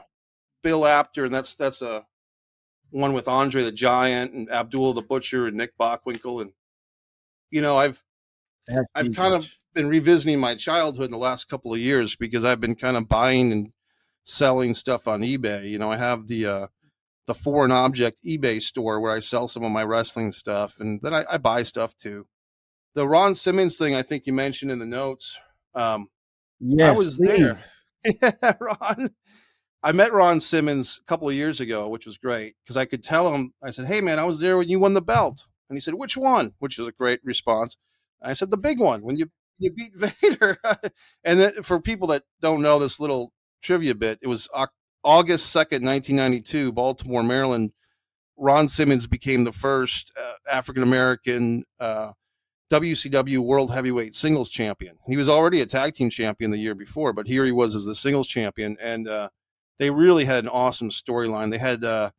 Bill 0.65 0.87
Apter, 0.87 1.25
and 1.25 1.33
that's 1.33 1.53
that's 1.53 1.83
a 1.83 2.07
one 2.89 3.13
with 3.13 3.27
Andre 3.27 3.61
the 3.61 3.71
Giant 3.71 4.33
and 4.33 4.51
Abdul 4.51 4.93
the 4.93 5.03
Butcher 5.03 5.45
and 5.45 5.55
Nick 5.55 5.77
Bockwinkel, 5.77 6.41
and 6.41 6.53
you 7.51 7.61
know 7.61 7.77
I've 7.77 8.03
that's 8.67 8.87
I've 8.95 9.15
kind 9.15 9.35
of 9.35 9.47
been 9.75 9.87
revisiting 9.87 10.39
my 10.39 10.55
childhood 10.55 11.05
in 11.05 11.11
the 11.11 11.19
last 11.19 11.45
couple 11.49 11.71
of 11.71 11.79
years 11.79 12.15
because 12.15 12.43
I've 12.43 12.59
been 12.59 12.73
kind 12.73 12.97
of 12.97 13.07
buying 13.07 13.51
and 13.51 13.73
selling 14.23 14.73
stuff 14.73 15.07
on 15.07 15.21
eBay. 15.21 15.69
You 15.69 15.77
know, 15.77 15.91
I 15.91 15.97
have 15.97 16.25
the 16.25 16.47
uh, 16.47 16.67
the 17.27 17.35
foreign 17.35 17.71
object 17.71 18.17
eBay 18.25 18.59
store 18.59 18.99
where 18.99 19.15
I 19.15 19.19
sell 19.19 19.47
some 19.47 19.63
of 19.63 19.71
my 19.71 19.83
wrestling 19.83 20.31
stuff, 20.31 20.79
and 20.79 20.99
then 21.03 21.13
I, 21.13 21.25
I 21.31 21.37
buy 21.37 21.61
stuff 21.61 21.95
too. 21.95 22.25
The 22.95 23.07
Ron 23.07 23.35
Simmons 23.35 23.77
thing, 23.77 23.93
I 23.93 24.01
think 24.01 24.25
you 24.25 24.33
mentioned 24.33 24.71
in 24.71 24.79
the 24.79 24.87
notes. 24.87 25.37
Um, 25.75 26.07
yes, 26.59 26.97
I 26.97 26.99
was 26.99 27.17
please. 27.17 27.85
there. 28.03 28.23
yeah, 28.43 28.53
Ron. 28.59 29.11
I 29.85 29.91
met 29.91 30.13
Ron 30.13 30.39
Simmons 30.39 30.99
a 30.99 31.05
couple 31.05 31.29
of 31.29 31.35
years 31.35 31.61
ago, 31.61 31.87
which 31.87 32.07
was 32.07 32.17
great 32.17 32.55
because 32.63 32.75
I 32.75 32.85
could 32.85 33.03
tell 33.03 33.31
him. 33.31 33.53
I 33.63 33.69
said, 33.69 33.85
"Hey, 33.85 34.01
man, 34.01 34.17
I 34.17 34.23
was 34.23 34.39
there 34.39 34.57
when 34.57 34.67
you 34.67 34.79
won 34.79 34.95
the 34.95 35.01
belt," 35.01 35.45
and 35.69 35.77
he 35.77 35.79
said, 35.79 35.93
"Which 35.93 36.17
one?" 36.17 36.53
Which 36.57 36.79
is 36.79 36.87
a 36.87 36.91
great 36.91 37.19
response. 37.23 37.77
And 38.19 38.31
I 38.31 38.33
said, 38.33 38.49
"The 38.49 38.57
big 38.57 38.79
one 38.79 39.03
when 39.03 39.15
you 39.15 39.27
you 39.59 39.71
beat 39.71 39.91
Vader." 39.95 40.57
and 41.23 41.39
then 41.39 41.61
for 41.61 41.79
people 41.79 42.07
that 42.07 42.23
don't 42.41 42.63
know 42.63 42.79
this 42.79 42.99
little 42.99 43.31
trivia 43.61 43.93
bit, 43.93 44.17
it 44.23 44.27
was 44.27 44.49
August 45.03 45.51
second, 45.51 45.83
nineteen 45.83 46.15
ninety 46.15 46.41
two, 46.41 46.71
Baltimore, 46.71 47.21
Maryland. 47.21 47.71
Ron 48.37 48.67
Simmons 48.67 49.05
became 49.05 49.43
the 49.43 49.51
first 49.51 50.11
uh, 50.19 50.33
African 50.51 50.81
American 50.81 51.63
uh, 51.79 52.13
WCW 52.71 53.37
World 53.37 53.71
Heavyweight 53.71 54.15
Singles 54.15 54.49
Champion. 54.49 54.97
He 55.05 55.15
was 55.15 55.29
already 55.29 55.61
a 55.61 55.67
tag 55.67 55.93
team 55.93 56.09
champion 56.09 56.49
the 56.49 56.57
year 56.57 56.73
before, 56.73 57.13
but 57.13 57.27
here 57.27 57.45
he 57.45 57.51
was 57.51 57.75
as 57.75 57.85
the 57.85 57.93
singles 57.93 58.27
champion, 58.27 58.77
and 58.81 59.07
uh, 59.07 59.29
they 59.79 59.89
really 59.89 60.25
had 60.25 60.43
an 60.43 60.49
awesome 60.49 60.89
storyline. 60.89 61.51
They 61.51 61.57
had 61.57 61.83
uh, 61.83 62.11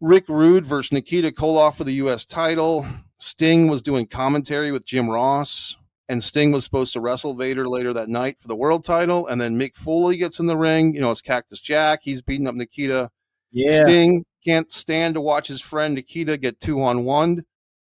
Rick 0.00 0.28
Rude 0.28 0.66
versus 0.66 0.92
Nikita 0.92 1.30
Koloff 1.30 1.76
for 1.76 1.84
the 1.84 1.94
U.S. 1.94 2.24
title. 2.24 2.86
Sting 3.18 3.68
was 3.68 3.82
doing 3.82 4.06
commentary 4.06 4.70
with 4.70 4.84
Jim 4.84 5.08
Ross, 5.08 5.76
and 6.08 6.22
Sting 6.22 6.52
was 6.52 6.64
supposed 6.64 6.92
to 6.92 7.00
wrestle 7.00 7.34
Vader 7.34 7.68
later 7.68 7.92
that 7.94 8.08
night 8.08 8.38
for 8.38 8.48
the 8.48 8.56
world 8.56 8.84
title. 8.84 9.26
And 9.26 9.40
then 9.40 9.58
Mick 9.58 9.74
Foley 9.74 10.16
gets 10.16 10.38
in 10.38 10.46
the 10.46 10.56
ring. 10.56 10.94
You 10.94 11.00
know, 11.00 11.10
it's 11.10 11.22
Cactus 11.22 11.60
Jack. 11.60 12.00
He's 12.02 12.22
beating 12.22 12.46
up 12.46 12.54
Nikita. 12.54 13.10
Yeah. 13.52 13.84
Sting 13.84 14.24
can't 14.46 14.70
stand 14.70 15.14
to 15.14 15.20
watch 15.20 15.48
his 15.48 15.60
friend 15.60 15.94
Nikita 15.94 16.36
get 16.36 16.60
two 16.60 16.82
on 16.82 17.04
one. 17.04 17.44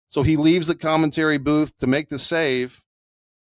So 0.09 0.23
he 0.23 0.37
leaves 0.37 0.67
the 0.67 0.75
commentary 0.75 1.39
booth 1.39 1.77
to 1.79 1.87
make 1.87 2.09
the 2.09 2.19
save. 2.19 2.83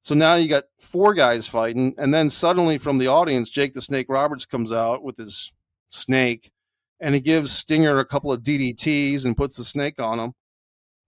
So 0.07 0.15
now 0.15 0.37
you 0.37 0.49
got 0.49 0.67
four 0.79 1.15
guys 1.15 1.49
fighting, 1.49 1.93
and 1.99 2.15
then 2.15 2.31
suddenly 2.31 2.79
from 2.79 2.99
the 2.99 3.09
audience, 3.09 3.51
Jake 3.51 3.73
the 3.73 3.81
Snake 3.81 4.07
Roberts 4.09 4.47
comes 4.47 4.71
out 4.71 5.03
with 5.03 5.17
his 5.17 5.53
snake, 5.91 6.53
and 7.01 7.13
he 7.13 7.21
gives 7.21 7.51
Stinger 7.51 7.99
a 7.99 8.05
couple 8.05 8.31
of 8.31 8.45
DDTs 8.45 9.25
and 9.25 9.37
puts 9.37 9.57
the 9.57 9.65
snake 9.65 10.01
on 10.01 10.21
him. 10.21 10.35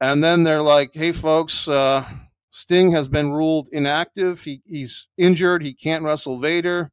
And 0.01 0.25
then 0.25 0.43
they're 0.43 0.63
like, 0.63 0.95
"Hey, 0.95 1.13
folks, 1.13 1.69
uh, 1.69 2.11
Sting 2.51 2.91
has 2.91 3.07
been 3.07 3.31
ruled 3.31 3.69
inactive. 3.71 4.43
He, 4.43 4.63
he's 4.67 5.07
injured. 5.17 5.63
He 5.63 5.75
can't 5.75 6.03
wrestle 6.03 6.41
Vader. 6.41 6.91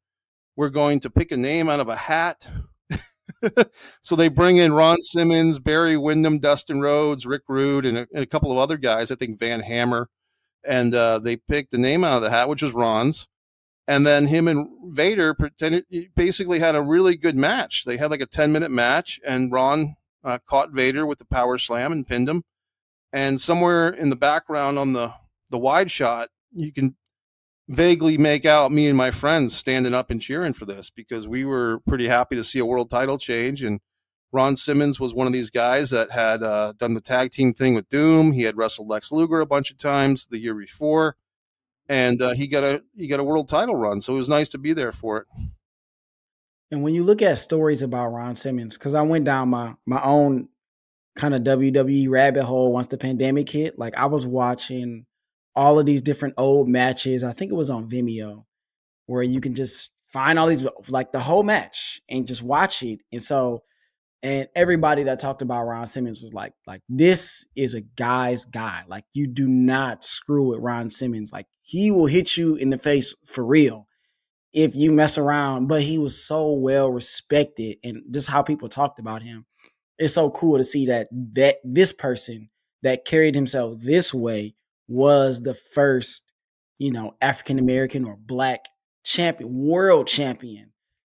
We're 0.55 0.69
going 0.69 0.99
to 0.99 1.09
pick 1.09 1.31
a 1.31 1.37
name 1.37 1.69
out 1.69 1.79
of 1.79 1.89
a 1.89 1.95
hat." 1.95 2.47
so 4.03 4.15
they 4.15 4.27
bring 4.27 4.57
in 4.57 4.73
Ron 4.73 5.01
Simmons, 5.01 5.57
Barry 5.57 5.97
Windham, 5.97 6.37
Dustin 6.37 6.81
Rhodes, 6.81 7.25
Rick 7.25 7.41
Rude, 7.47 7.87
and 7.87 7.97
a, 7.97 8.07
and 8.13 8.21
a 8.21 8.27
couple 8.27 8.51
of 8.51 8.59
other 8.59 8.77
guys. 8.77 9.09
I 9.09 9.15
think 9.15 9.39
Van 9.39 9.61
Hammer, 9.61 10.07
and 10.67 10.93
uh, 10.95 11.19
they 11.19 11.37
picked 11.37 11.71
the 11.71 11.77
name 11.77 12.03
out 12.03 12.17
of 12.17 12.21
the 12.21 12.31
hat, 12.31 12.49
which 12.49 12.61
was 12.61 12.73
Ron's. 12.73 13.27
And 13.87 14.05
then 14.05 14.27
him 14.27 14.47
and 14.47 14.67
Vader 14.95 15.33
pretended 15.35 15.85
basically 16.15 16.59
had 16.59 16.75
a 16.75 16.81
really 16.81 17.15
good 17.15 17.35
match. 17.35 17.85
They 17.85 17.97
had 17.97 18.09
like 18.09 18.21
a 18.21 18.25
ten 18.25 18.51
minute 18.51 18.71
match, 18.71 19.19
and 19.25 19.51
Ron 19.51 19.95
uh, 20.23 20.39
caught 20.45 20.71
Vader 20.71 21.05
with 21.05 21.19
the 21.19 21.25
power 21.25 21.57
slam 21.57 21.91
and 21.91 22.07
pinned 22.07 22.27
him. 22.27 22.43
And 23.13 23.39
somewhere 23.39 23.89
in 23.89 24.09
the 24.09 24.15
background 24.15 24.79
on 24.79 24.93
the 24.93 25.13
the 25.51 25.59
wide 25.59 25.91
shot, 25.91 26.29
you 26.51 26.71
can 26.71 26.95
vaguely 27.67 28.17
make 28.17 28.45
out 28.45 28.71
me 28.71 28.87
and 28.87 28.97
my 28.97 29.11
friends 29.11 29.55
standing 29.55 29.93
up 29.93 30.09
and 30.09 30.21
cheering 30.21 30.53
for 30.53 30.65
this 30.65 30.89
because 30.89 31.27
we 31.27 31.45
were 31.45 31.79
pretty 31.87 32.07
happy 32.07 32.35
to 32.35 32.43
see 32.43 32.59
a 32.59 32.65
world 32.65 32.89
title 32.89 33.17
change. 33.17 33.63
And 33.63 33.79
Ron 34.35 34.55
Simmons 34.55 34.99
was 34.99 35.13
one 35.13 35.27
of 35.27 35.33
these 35.33 35.49
guys 35.49 35.89
that 35.91 36.11
had 36.11 36.43
uh, 36.43 36.73
done 36.77 36.93
the 36.93 37.01
tag 37.01 37.31
team 37.31 37.53
thing 37.53 37.73
with 37.73 37.87
Doom. 37.89 38.33
He 38.33 38.43
had 38.43 38.57
wrestled 38.57 38.89
Lex 38.89 39.11
Luger 39.11 39.39
a 39.39 39.45
bunch 39.45 39.71
of 39.71 39.77
times 39.77 40.27
the 40.27 40.37
year 40.37 40.53
before, 40.53 41.15
and 41.87 42.21
uh, 42.21 42.33
he 42.33 42.47
got 42.47 42.63
a 42.63 42.83
he 42.95 43.07
got 43.07 43.21
a 43.21 43.23
world 43.23 43.47
title 43.47 43.75
run. 43.75 44.01
So 44.01 44.13
it 44.13 44.17
was 44.17 44.29
nice 44.29 44.49
to 44.49 44.57
be 44.57 44.73
there 44.73 44.91
for 44.91 45.19
it. 45.19 45.27
And 46.69 46.83
when 46.83 46.93
you 46.93 47.03
look 47.03 47.21
at 47.21 47.37
stories 47.37 47.81
about 47.81 48.09
Ron 48.09 48.35
Simmons, 48.35 48.77
because 48.77 48.93
I 48.93 49.03
went 49.03 49.23
down 49.25 49.49
my 49.49 49.73
my 49.85 50.03
own 50.03 50.49
kind 51.15 51.33
of 51.33 51.43
WWE 51.43 52.09
rabbit 52.09 52.43
hole 52.43 52.71
once 52.71 52.87
the 52.87 52.97
pandemic 52.97 53.49
hit. 53.49 53.79
Like 53.79 53.95
I 53.95 54.05
was 54.07 54.27
watching 54.27 55.05
all 55.55 55.79
of 55.79 55.85
these 55.85 56.01
different 56.01 56.35
old 56.37 56.67
matches. 56.67 57.23
I 57.23 57.31
think 57.31 57.51
it 57.51 57.55
was 57.55 57.69
on 57.69 57.89
Vimeo 57.89 58.43
where 59.05 59.23
you 59.23 59.39
can 59.39 59.55
just 59.55 59.91
find 60.11 60.37
all 60.37 60.47
these 60.47 60.65
like 60.89 61.11
the 61.11 61.19
whole 61.19 61.43
match 61.43 62.01
and 62.09 62.27
just 62.27 62.43
watch 62.43 62.83
it. 62.83 62.99
And 63.11 63.23
so 63.23 63.63
and 64.23 64.47
everybody 64.55 65.03
that 65.03 65.19
talked 65.19 65.41
about 65.41 65.65
Ron 65.65 65.85
Simmons 65.85 66.21
was 66.21 66.33
like 66.33 66.53
like 66.65 66.81
this 66.89 67.45
is 67.55 67.73
a 67.73 67.81
guy's 67.81 68.45
guy. 68.45 68.83
Like 68.87 69.05
you 69.13 69.27
do 69.27 69.47
not 69.47 70.03
screw 70.03 70.47
with 70.49 70.59
Ron 70.59 70.89
Simmons. 70.89 71.31
Like 71.31 71.47
he 71.61 71.91
will 71.91 72.07
hit 72.07 72.37
you 72.37 72.55
in 72.55 72.69
the 72.69 72.77
face 72.77 73.13
for 73.25 73.45
real 73.45 73.87
if 74.53 74.73
you 74.73 74.91
mess 74.91 75.17
around, 75.17 75.67
but 75.67 75.81
he 75.81 75.97
was 75.97 76.25
so 76.25 76.53
well 76.53 76.89
respected 76.89 77.77
and 77.83 78.03
just 78.11 78.29
how 78.29 78.41
people 78.41 78.69
talked 78.69 78.99
about 78.99 79.21
him. 79.21 79.45
It's 79.99 80.13
so 80.13 80.31
cool 80.31 80.57
to 80.57 80.63
see 80.63 80.87
that 80.87 81.07
that 81.33 81.57
this 81.63 81.91
person 81.91 82.49
that 82.81 83.05
carried 83.05 83.35
himself 83.35 83.75
this 83.79 84.13
way 84.13 84.55
was 84.87 85.41
the 85.41 85.53
first, 85.53 86.23
you 86.77 86.91
know, 86.91 87.15
African 87.21 87.59
American 87.59 88.05
or 88.05 88.15
black 88.15 88.65
champion, 89.03 89.53
world 89.53 90.07
champion 90.07 90.71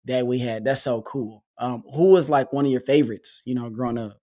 that 0.06 0.28
we 0.28 0.40
had. 0.40 0.66
That's 0.66 0.82
so 0.82 1.02
cool. 1.02 1.44
Um, 1.60 1.84
who 1.94 2.06
was 2.06 2.30
like 2.30 2.54
one 2.54 2.66
of 2.66 2.72
your 2.72 2.82
favorites, 2.82 3.44
you 3.46 3.54
know, 3.54 3.70
growing 3.70 3.98
up? 3.98 4.18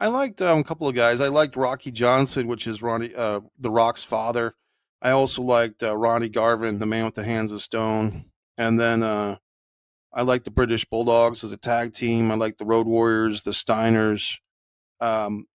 I 0.00 0.08
liked 0.08 0.40
um, 0.40 0.58
a 0.58 0.64
couple 0.64 0.88
of 0.88 0.94
guys. 0.94 1.20
I 1.20 1.28
liked 1.28 1.56
Rocky 1.56 1.90
Johnson, 1.90 2.46
which 2.46 2.66
is 2.66 2.82
Ronnie, 2.82 3.14
uh, 3.14 3.40
the 3.58 3.70
Rock's 3.70 4.04
father. 4.04 4.54
I 5.02 5.10
also 5.10 5.42
liked 5.42 5.82
uh, 5.82 5.96
Ronnie 5.96 6.28
Garvin, 6.28 6.78
the 6.78 6.86
man 6.86 7.04
with 7.04 7.14
the 7.14 7.24
hands 7.24 7.52
of 7.52 7.62
stone. 7.62 8.26
And 8.56 8.80
then 8.80 9.02
uh, 9.02 9.36
I 10.12 10.22
liked 10.22 10.44
the 10.44 10.50
British 10.50 10.84
Bulldogs 10.84 11.44
as 11.44 11.52
a 11.52 11.56
tag 11.56 11.92
team. 11.92 12.30
I 12.30 12.34
liked 12.34 12.58
the 12.58 12.64
Road 12.64 12.86
Warriors, 12.86 13.42
the 13.42 13.50
Steiners. 13.50 14.36
Um, 15.00 15.46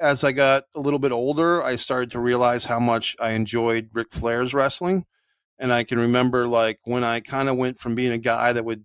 as 0.00 0.24
I 0.24 0.32
got 0.32 0.64
a 0.74 0.80
little 0.80 0.98
bit 0.98 1.12
older, 1.12 1.62
I 1.62 1.76
started 1.76 2.10
to 2.12 2.20
realize 2.20 2.64
how 2.64 2.80
much 2.80 3.16
I 3.20 3.30
enjoyed 3.30 3.90
Ric 3.92 4.12
Flair's 4.12 4.54
wrestling. 4.54 5.04
And 5.58 5.72
I 5.72 5.84
can 5.84 5.98
remember 5.98 6.48
like 6.48 6.80
when 6.84 7.04
I 7.04 7.20
kind 7.20 7.48
of 7.48 7.56
went 7.56 7.78
from 7.78 7.94
being 7.94 8.12
a 8.12 8.18
guy 8.18 8.52
that 8.52 8.64
would 8.64 8.84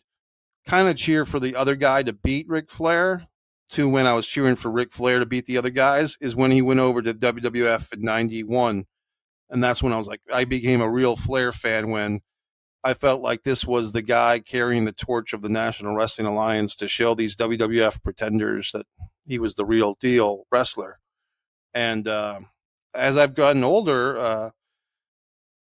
kind 0.70 0.88
of 0.88 0.95
cheer 0.95 1.26
for 1.26 1.39
the 1.39 1.55
other 1.55 1.76
guy 1.76 2.03
to 2.03 2.13
beat 2.13 2.47
Ric 2.47 2.70
Flair 2.70 3.28
to 3.70 3.89
when 3.89 4.05
I 4.05 4.13
was 4.13 4.28
cheering 4.28 4.55
for 4.55 4.70
Ric 4.70 4.93
Flair 4.93 5.20
to 5.20 5.26
beat 5.26 5.45
the 5.45 5.57
other 5.57 5.72
guys 5.72 6.15
is 6.22 6.36
when 6.36 6.51
he 6.51 6.61
went 6.61 6.80
over 6.80 7.01
to 7.01 7.13
WWF 7.13 7.93
in 7.93 8.01
91. 8.01 8.86
And 9.49 9.63
that's 9.63 9.82
when 9.82 9.93
I 9.93 9.97
was 9.97 10.07
like, 10.07 10.22
I 10.32 10.45
became 10.45 10.82
a 10.82 10.89
real 10.89 11.15
Flair 11.15 11.51
fan 11.51 11.89
when 11.89 12.22
I 12.84 12.93
felt 12.93 13.22
like 13.22 13.41
this 13.43 13.65
was 13.65 13.91
the 13.91 14.03
guy 14.03 14.39
carrying 14.39 14.86
the 14.86 14.91
torch 14.91 15.34
of 15.34 15.41
the 15.41 15.49
National 15.49 15.95
Wrestling 15.95 16.28
Alliance 16.28 16.76
to 16.76 16.88
show 16.88 17.15
these 17.15 17.36
WWF 17.36 18.03
pretenders 18.03 18.72
that 18.72 18.86
he 19.26 19.39
was 19.39 19.55
the 19.55 19.65
real 19.65 19.97
deal 19.99 20.45
wrestler. 20.51 20.99
And 21.74 22.07
uh, 22.07 22.41
as 22.93 23.17
I've 23.17 23.34
gotten 23.34 23.63
older, 23.63 24.17
uh, 24.17 24.49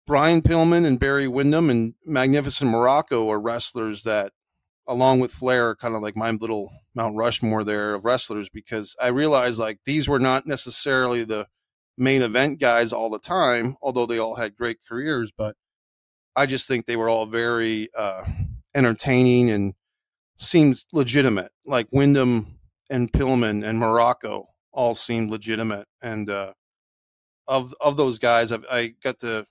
Brian 0.07 0.43
Pillman 0.43 0.87
and 0.87 0.99
Barry 0.99 1.29
Windham 1.29 1.71
and 1.71 1.95
Magnificent 2.07 2.71
Muraco 2.71 3.29
are 3.29 3.41
wrestlers 3.41 4.05
that, 4.05 4.33
along 4.87 5.21
with 5.21 5.33
Flair, 5.33 5.75
kind 5.75 5.95
of 5.95 6.03
like 6.03 6.17
my 6.17 6.31
little 6.31 6.73
Mount 6.95 7.17
Rushmore 7.17 7.65
there 7.65 7.95
of 7.95 8.05
wrestlers 8.05 8.49
because 8.49 8.95
I 9.01 9.09
realized 9.09 9.59
like 9.59 9.79
these 9.85 10.09
were 10.09 10.19
not 10.19 10.47
necessarily 10.47 11.25
the 11.25 11.47
main 11.97 12.23
event 12.23 12.61
guys 12.61 12.93
all 12.93 13.11
the 13.11 13.19
time, 13.19 13.77
although 13.83 14.07
they 14.07 14.19
all 14.19 14.37
had 14.37 14.57
great 14.57 14.79
careers. 14.89 15.33
But 15.37 15.57
I 16.35 16.47
just 16.47 16.67
think 16.67 16.87
they 16.87 16.97
were 16.97 17.09
all 17.09 17.27
very 17.27 17.89
uh, 17.97 18.25
entertaining 18.75 19.51
and 19.51 19.75
seemed 20.39 20.85
legitimate. 20.93 21.53
Like 21.65 21.89
Windham 21.91 22.59
and 22.91 23.13
Pillman 23.13 23.65
and 23.67 23.81
Muraco 23.81 24.47
all 24.73 24.95
seemed 24.95 25.31
legitimate. 25.31 25.87
And 26.03 26.29
uh, 26.29 26.55
of 27.47 27.75
of 27.81 27.97
those 27.97 28.19
guys, 28.19 28.53
I've, 28.53 28.65
I 28.71 28.95
got 29.03 29.21
to 29.21 29.47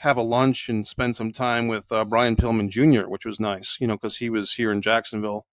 have 0.00 0.16
a 0.16 0.22
lunch 0.22 0.70
and 0.70 0.88
spend 0.88 1.14
some 1.14 1.30
time 1.30 1.68
with 1.68 1.92
uh, 1.92 2.06
Brian 2.06 2.34
Pillman 2.34 2.70
Jr., 2.70 3.06
which 3.06 3.26
was 3.26 3.38
nice, 3.38 3.76
you 3.80 3.86
know, 3.86 3.96
because 3.96 4.16
he 4.16 4.30
was 4.30 4.54
here 4.54 4.72
in 4.72 4.80
Jacksonville, 4.80 5.44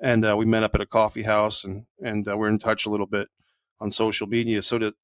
and 0.00 0.24
uh, 0.24 0.36
we 0.36 0.44
met 0.44 0.64
up 0.64 0.74
at 0.74 0.80
a 0.80 0.86
coffee 0.86 1.22
house, 1.22 1.62
and 1.62 1.86
and 2.02 2.26
uh, 2.26 2.36
we're 2.36 2.48
in 2.48 2.58
touch 2.58 2.84
a 2.84 2.90
little 2.90 3.06
bit 3.06 3.28
on 3.80 3.92
social 3.92 4.26
media. 4.26 4.60
So 4.62 4.78
the 4.78 4.94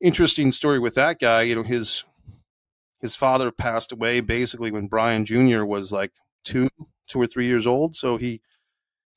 interesting 0.00 0.50
story 0.50 0.80
with 0.80 0.96
that 0.96 1.20
guy, 1.20 1.42
you 1.42 1.54
know, 1.54 1.62
his 1.62 2.04
his 3.00 3.14
father 3.14 3.52
passed 3.52 3.92
away 3.92 4.18
basically 4.18 4.72
when 4.72 4.88
Brian 4.88 5.24
Jr. 5.24 5.64
was 5.64 5.92
like 5.92 6.10
two, 6.44 6.68
two 7.06 7.20
or 7.20 7.26
three 7.28 7.46
years 7.46 7.68
old. 7.68 7.94
So 7.94 8.16
he 8.16 8.40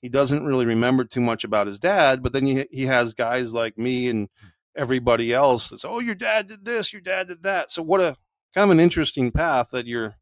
he 0.04 0.10
doesn't 0.10 0.46
really 0.46 0.68
remember 0.68 1.06
too 1.06 1.22
much 1.22 1.44
about 1.44 1.66
his 1.66 1.80
dad. 1.80 2.22
But 2.22 2.34
then 2.34 2.46
he 2.46 2.68
he 2.70 2.86
has 2.86 3.16
guys 3.16 3.52
like 3.52 3.80
me 3.80 4.10
and 4.10 4.30
everybody 4.76 5.34
else 5.34 5.68
that's 5.68 5.84
oh 5.84 6.00
your 6.00 6.16
dad 6.16 6.48
did 6.48 6.66
this, 6.66 6.94
your 6.94 7.02
dad 7.02 7.30
did 7.30 7.42
that. 7.42 7.72
So 7.72 7.82
what 7.82 8.00
a 8.00 8.16
kind 8.54 8.66
of 8.66 8.72
an 8.72 8.80
interesting 8.80 9.32
path 9.32 9.70
that 9.72 9.88
you're 9.88 10.16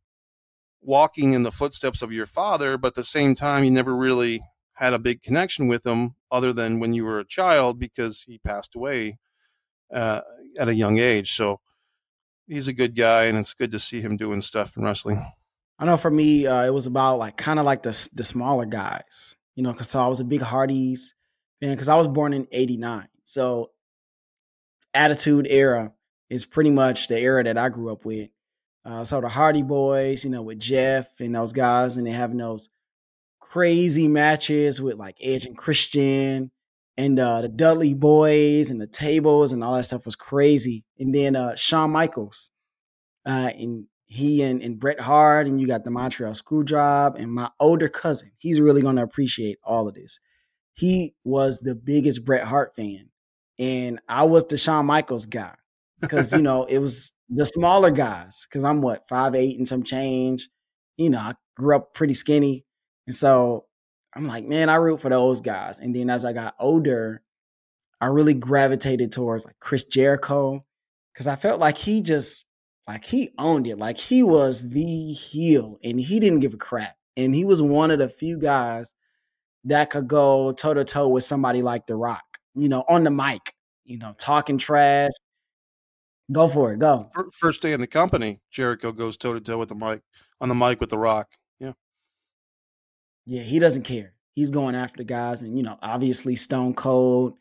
walking 0.82 1.34
in 1.34 1.44
the 1.44 1.52
footsteps 1.52 2.02
of 2.02 2.12
your 2.12 2.26
father, 2.26 2.78
but 2.78 2.90
at 2.90 2.96
the 2.96 3.04
same 3.04 3.36
time 3.36 3.64
you 3.64 3.72
never 3.72 3.96
really 3.96 4.42
had 4.74 4.94
a 4.94 5.00
big 5.00 5.22
connection 5.22 5.68
with 5.68 5.86
him 5.86 6.16
other 6.32 6.54
than 6.54 6.80
when 6.80 6.94
you 6.94 7.04
were 7.04 7.20
a 7.20 7.26
child 7.26 7.80
because 7.80 8.22
he 8.22 8.38
passed 8.40 8.76
away 8.76 9.18
uh, 9.94 10.22
at 10.58 10.70
a 10.70 10.74
young 10.74 11.00
age. 11.00 11.36
So 11.36 11.60
he's 12.48 12.68
a 12.68 12.74
good 12.74 12.96
guy, 12.96 13.26
and 13.26 13.38
it's 13.38 13.54
good 13.54 13.72
to 13.72 13.80
see 13.80 14.00
him 14.02 14.16
doing 14.16 14.42
stuff 14.42 14.78
in 14.78 14.84
wrestling. 14.84 15.26
I 15.78 15.86
know 15.86 15.98
for 15.98 16.12
me, 16.12 16.48
uh, 16.48 16.66
it 16.66 16.74
was 16.74 16.88
about 16.88 17.18
like 17.18 17.38
kind 17.38 17.60
of 17.60 17.66
like 17.66 17.84
the 17.84 18.10
the 18.14 18.24
smaller 18.24 18.66
guys, 18.66 19.36
you 19.56 19.64
know, 19.64 19.72
because 19.72 19.90
so 19.90 20.02
I 20.02 20.08
was 20.08 20.20
a 20.20 20.26
big 20.26 20.42
Hardys 20.42 21.16
fan 21.60 21.72
because 21.72 21.90
I 21.90 21.96
was 21.96 22.08
born 22.08 22.34
in 22.34 22.48
'89, 22.52 23.08
so 23.24 23.72
Attitude 24.94 25.48
Era 25.50 25.92
is 26.30 26.46
pretty 26.46 26.70
much 26.70 27.08
the 27.08 27.20
era 27.20 27.44
that 27.44 27.58
I 27.58 27.70
grew 27.70 27.92
up 27.92 28.06
with. 28.06 28.30
Uh, 28.86 29.04
so 29.04 29.22
the 29.22 29.30
Hardy 29.30 29.64
Boys, 29.64 30.24
you 30.24 30.32
know, 30.32 30.42
with 30.42 30.60
Jeff 30.60 31.20
and 31.20 31.36
those 31.36 31.54
guys, 31.54 31.98
and 31.98 32.08
they 32.08 32.12
having 32.12 32.38
those 32.38 32.70
crazy 33.40 34.08
matches 34.08 34.82
with 34.82 34.96
like 34.96 35.18
Edge 35.22 35.46
and 35.46 35.58
Christian, 35.58 36.52
and 36.98 37.20
uh, 37.20 37.42
the 37.42 37.50
Dudley 37.50 37.94
Boys 37.94 38.72
and 38.72 38.80
the 38.80 38.88
tables 38.88 39.52
and 39.52 39.64
all 39.64 39.76
that 39.76 39.84
stuff 39.84 40.06
was 40.06 40.16
crazy. 40.16 40.86
And 40.98 41.14
then 41.14 41.36
uh, 41.36 41.56
Shawn 41.56 41.92
Michaels, 41.92 42.50
uh, 43.26 43.52
and 43.56 43.86
he 44.06 44.42
and, 44.44 44.62
and 44.62 44.80
Bret 44.80 45.00
Hart, 45.00 45.48
and 45.48 45.60
you 45.60 45.68
got 45.68 45.84
the 45.84 45.92
Montreal 45.92 46.34
Screwjob, 46.34 47.16
and 47.16 47.32
my 47.32 47.50
older 47.60 47.90
cousin. 47.90 48.32
He's 48.38 48.62
really 48.62 48.82
going 48.82 48.96
to 48.96 49.04
appreciate 49.04 49.60
all 49.64 49.88
of 49.88 49.94
this. 49.94 50.20
He 50.74 51.16
was 51.24 51.60
the 51.60 51.76
biggest 51.76 52.24
Bret 52.24 52.44
Hart 52.44 52.76
fan, 52.76 53.10
and 53.60 54.00
I 54.08 54.24
was 54.24 54.46
the 54.46 54.58
Shawn 54.58 54.86
Michaels 54.86 55.26
guy 55.26 55.54
because 56.00 56.34
you 56.34 56.42
know 56.42 56.64
it 56.64 56.80
was 56.80 57.14
the 57.30 57.46
smaller 57.46 57.92
guys. 57.92 58.46
Because 58.48 58.64
I'm 58.64 58.82
what 58.82 59.08
five 59.08 59.36
eight 59.36 59.58
and 59.58 59.68
some 59.68 59.84
change. 59.84 60.50
You 60.98 61.10
know, 61.10 61.20
I 61.20 61.34
grew 61.56 61.76
up 61.76 61.94
pretty 61.94 62.14
skinny, 62.14 62.66
and 63.08 63.16
so 63.16 63.66
I'm 64.16 64.28
like, 64.28 64.46
man, 64.46 64.70
I 64.70 64.76
root 64.76 65.02
for 65.02 65.10
those 65.10 65.42
guys. 65.42 65.80
And 65.80 65.96
then 65.96 66.10
as 66.10 66.26
I 66.26 66.34
got 66.34 66.56
older, 66.60 67.22
I 68.02 68.08
really 68.08 68.34
gravitated 68.34 69.12
towards 69.12 69.46
like 69.46 69.60
Chris 69.60 69.84
Jericho 69.84 70.66
because 71.14 71.28
I 71.28 71.36
felt 71.36 71.60
like 71.60 71.78
he 71.78 72.02
just 72.02 72.46
like 72.88 73.06
he 73.06 73.30
owned 73.38 73.68
it. 73.68 73.78
Like 73.78 73.98
he 73.98 74.24
was 74.24 74.68
the 74.68 75.14
heel 75.14 75.80
and 75.84 76.00
he 76.00 76.20
didn't 76.20 76.40
give 76.40 76.54
a 76.54 76.58
crap. 76.58 76.96
And 77.18 77.36
he 77.36 77.46
was 77.46 77.62
one 77.62 77.92
of 77.92 78.00
the 78.00 78.10
few 78.10 78.40
guys 78.40 78.94
that 79.66 79.90
could 79.90 80.08
go 80.08 80.54
toe 80.54 80.74
to 80.74 80.84
toe 80.84 81.10
with 81.10 81.24
somebody 81.24 81.62
like 81.62 81.86
The 81.86 81.96
Rock, 81.96 82.24
you 82.56 82.70
know, 82.70 82.84
on 82.88 83.04
the 83.04 83.12
mic, 83.12 83.54
you 83.84 83.98
know, 83.98 84.16
talking 84.18 84.58
trash. 84.58 85.12
Go 86.32 86.48
for 86.48 86.74
it. 86.74 86.80
Go. 86.80 87.10
First 87.34 87.62
day 87.62 87.74
in 87.74 87.82
the 87.82 87.88
company, 87.88 88.40
Jericho 88.52 88.92
goes 88.92 89.18
toe 89.18 89.34
to 89.34 89.42
toe 89.42 89.58
with 89.58 89.70
the 89.70 89.76
mic 89.76 90.02
on 90.40 90.50
the 90.50 90.56
mic 90.56 90.80
with 90.80 90.90
The 90.90 90.98
Rock. 90.98 91.32
Yeah. 91.60 91.74
Yeah, 93.26 93.42
he 93.42 93.60
doesn't 93.60 93.84
care. 93.84 94.14
He's 94.36 94.52
going 94.52 94.76
after 94.76 94.98
the 94.98 95.04
guys, 95.04 95.42
and 95.42 95.58
you 95.58 95.64
know, 95.64 95.78
obviously 95.82 96.36
Stone 96.36 96.76
Cold 96.76 97.38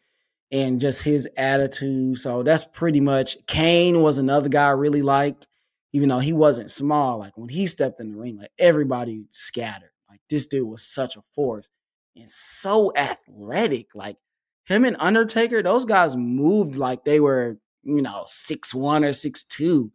and 0.51 0.80
just 0.80 1.03
his 1.03 1.28
attitude. 1.36 2.18
So 2.18 2.43
that's 2.43 2.64
pretty 2.64 3.01
much 3.01 3.36
Kane 3.47 4.01
was 4.01 4.18
another 4.18 4.49
guy 4.49 4.68
I 4.68 4.70
really 4.70 5.03
liked, 5.03 5.47
even 5.93 6.09
though 6.09 6.18
he 6.18 6.32
wasn't 6.32 6.70
small. 6.70 7.18
Like 7.18 7.36
when 7.36 7.49
he 7.49 7.66
stepped 7.66 8.01
in 8.01 8.12
the 8.12 8.18
ring, 8.18 8.39
like 8.39 8.51
everybody 8.59 9.26
scattered. 9.30 9.91
Like 10.09 10.20
this 10.30 10.47
dude 10.47 10.66
was 10.66 10.82
such 10.82 11.16
a 11.16 11.22
force 11.32 11.68
and 12.16 12.28
so 12.28 12.93
athletic. 12.97 13.95
Like 13.95 14.16
him 14.64 14.84
and 14.84 14.97
Undertaker, 14.99 15.62
those 15.62 15.84
guys 15.84 16.16
moved 16.16 16.76
like 16.76 17.05
they 17.05 17.20
were, 17.20 17.59
you 17.89 18.03
know, 18.03 18.24
six 18.26 18.74
one 18.74 19.05
or 19.05 19.12
six 19.12 19.45
two. 19.45 19.91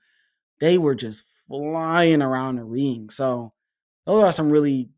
They 0.60 0.78
were 0.78 0.96
just 0.96 1.26
flying 1.48 2.22
around 2.22 2.56
the 2.56 2.64
ring. 2.64 3.10
So 3.10 3.54
those 4.06 4.24
are 4.24 4.32
some 4.32 4.50
really 4.50 4.90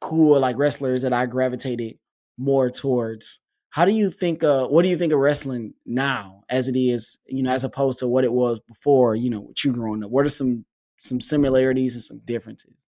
cool 0.00 0.40
like 0.40 0.56
wrestlers 0.56 1.02
that 1.02 1.12
I 1.12 1.26
gravitated 1.26 1.98
more 2.38 2.70
towards. 2.70 3.40
How 3.68 3.84
do 3.84 3.92
you 3.92 4.10
think 4.10 4.42
uh 4.42 4.66
what 4.66 4.82
do 4.82 4.88
you 4.88 4.96
think 4.96 5.12
of 5.12 5.18
wrestling 5.18 5.74
now 5.84 6.42
as 6.48 6.68
it 6.68 6.76
is, 6.76 7.18
you 7.26 7.42
know, 7.42 7.52
as 7.52 7.64
opposed 7.64 7.98
to 8.00 8.08
what 8.08 8.24
it 8.24 8.32
was 8.32 8.60
before, 8.60 9.14
you 9.14 9.30
know, 9.30 9.40
with 9.40 9.64
you 9.64 9.72
growing 9.72 10.02
up? 10.02 10.10
What 10.10 10.26
are 10.26 10.30
some 10.30 10.64
some 10.98 11.20
similarities 11.20 11.94
and 11.94 12.02
some 12.02 12.20
differences? 12.24 12.86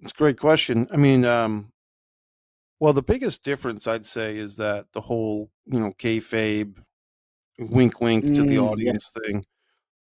It's 0.00 0.12
a 0.12 0.14
great 0.14 0.38
question. 0.38 0.86
I 0.92 0.96
mean, 0.96 1.24
um 1.24 1.72
well, 2.80 2.92
the 2.92 3.02
biggest 3.02 3.42
difference 3.42 3.88
I'd 3.88 4.06
say 4.06 4.36
is 4.36 4.56
that 4.56 4.86
the 4.92 5.00
whole, 5.00 5.50
you 5.66 5.80
know, 5.80 5.92
kayfabe, 5.98 6.76
wink, 7.58 8.00
wink 8.00 8.24
to 8.24 8.42
the 8.42 8.56
mm, 8.56 8.70
audience 8.70 9.10
yeah. 9.14 9.22
thing. 9.22 9.44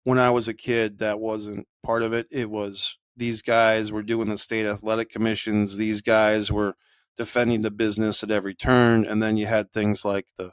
When 0.04 0.20
I 0.20 0.30
was 0.30 0.48
a 0.48 0.54
kid, 0.54 1.00
that 1.00 1.20
wasn't 1.20 1.68
part 1.84 2.04
of 2.04 2.14
it. 2.14 2.28
It 2.32 2.50
was 2.50 2.98
these 3.18 3.42
guys 3.42 3.92
were 3.92 4.04
doing 4.04 4.30
the 4.30 4.38
state 4.38 4.66
athletic 4.66 5.10
commissions. 5.10 5.78
These 5.78 6.02
guys 6.02 6.52
were 6.52 6.76
defending 7.18 7.62
the 7.62 7.72
business 7.72 8.24
at 8.24 8.32
every 8.32 8.54
turn. 8.54 9.06
And 9.06 9.24
then 9.24 9.38
you 9.38 9.46
had 9.46 9.72
things 9.72 10.06
like 10.06 10.28
the 10.38 10.52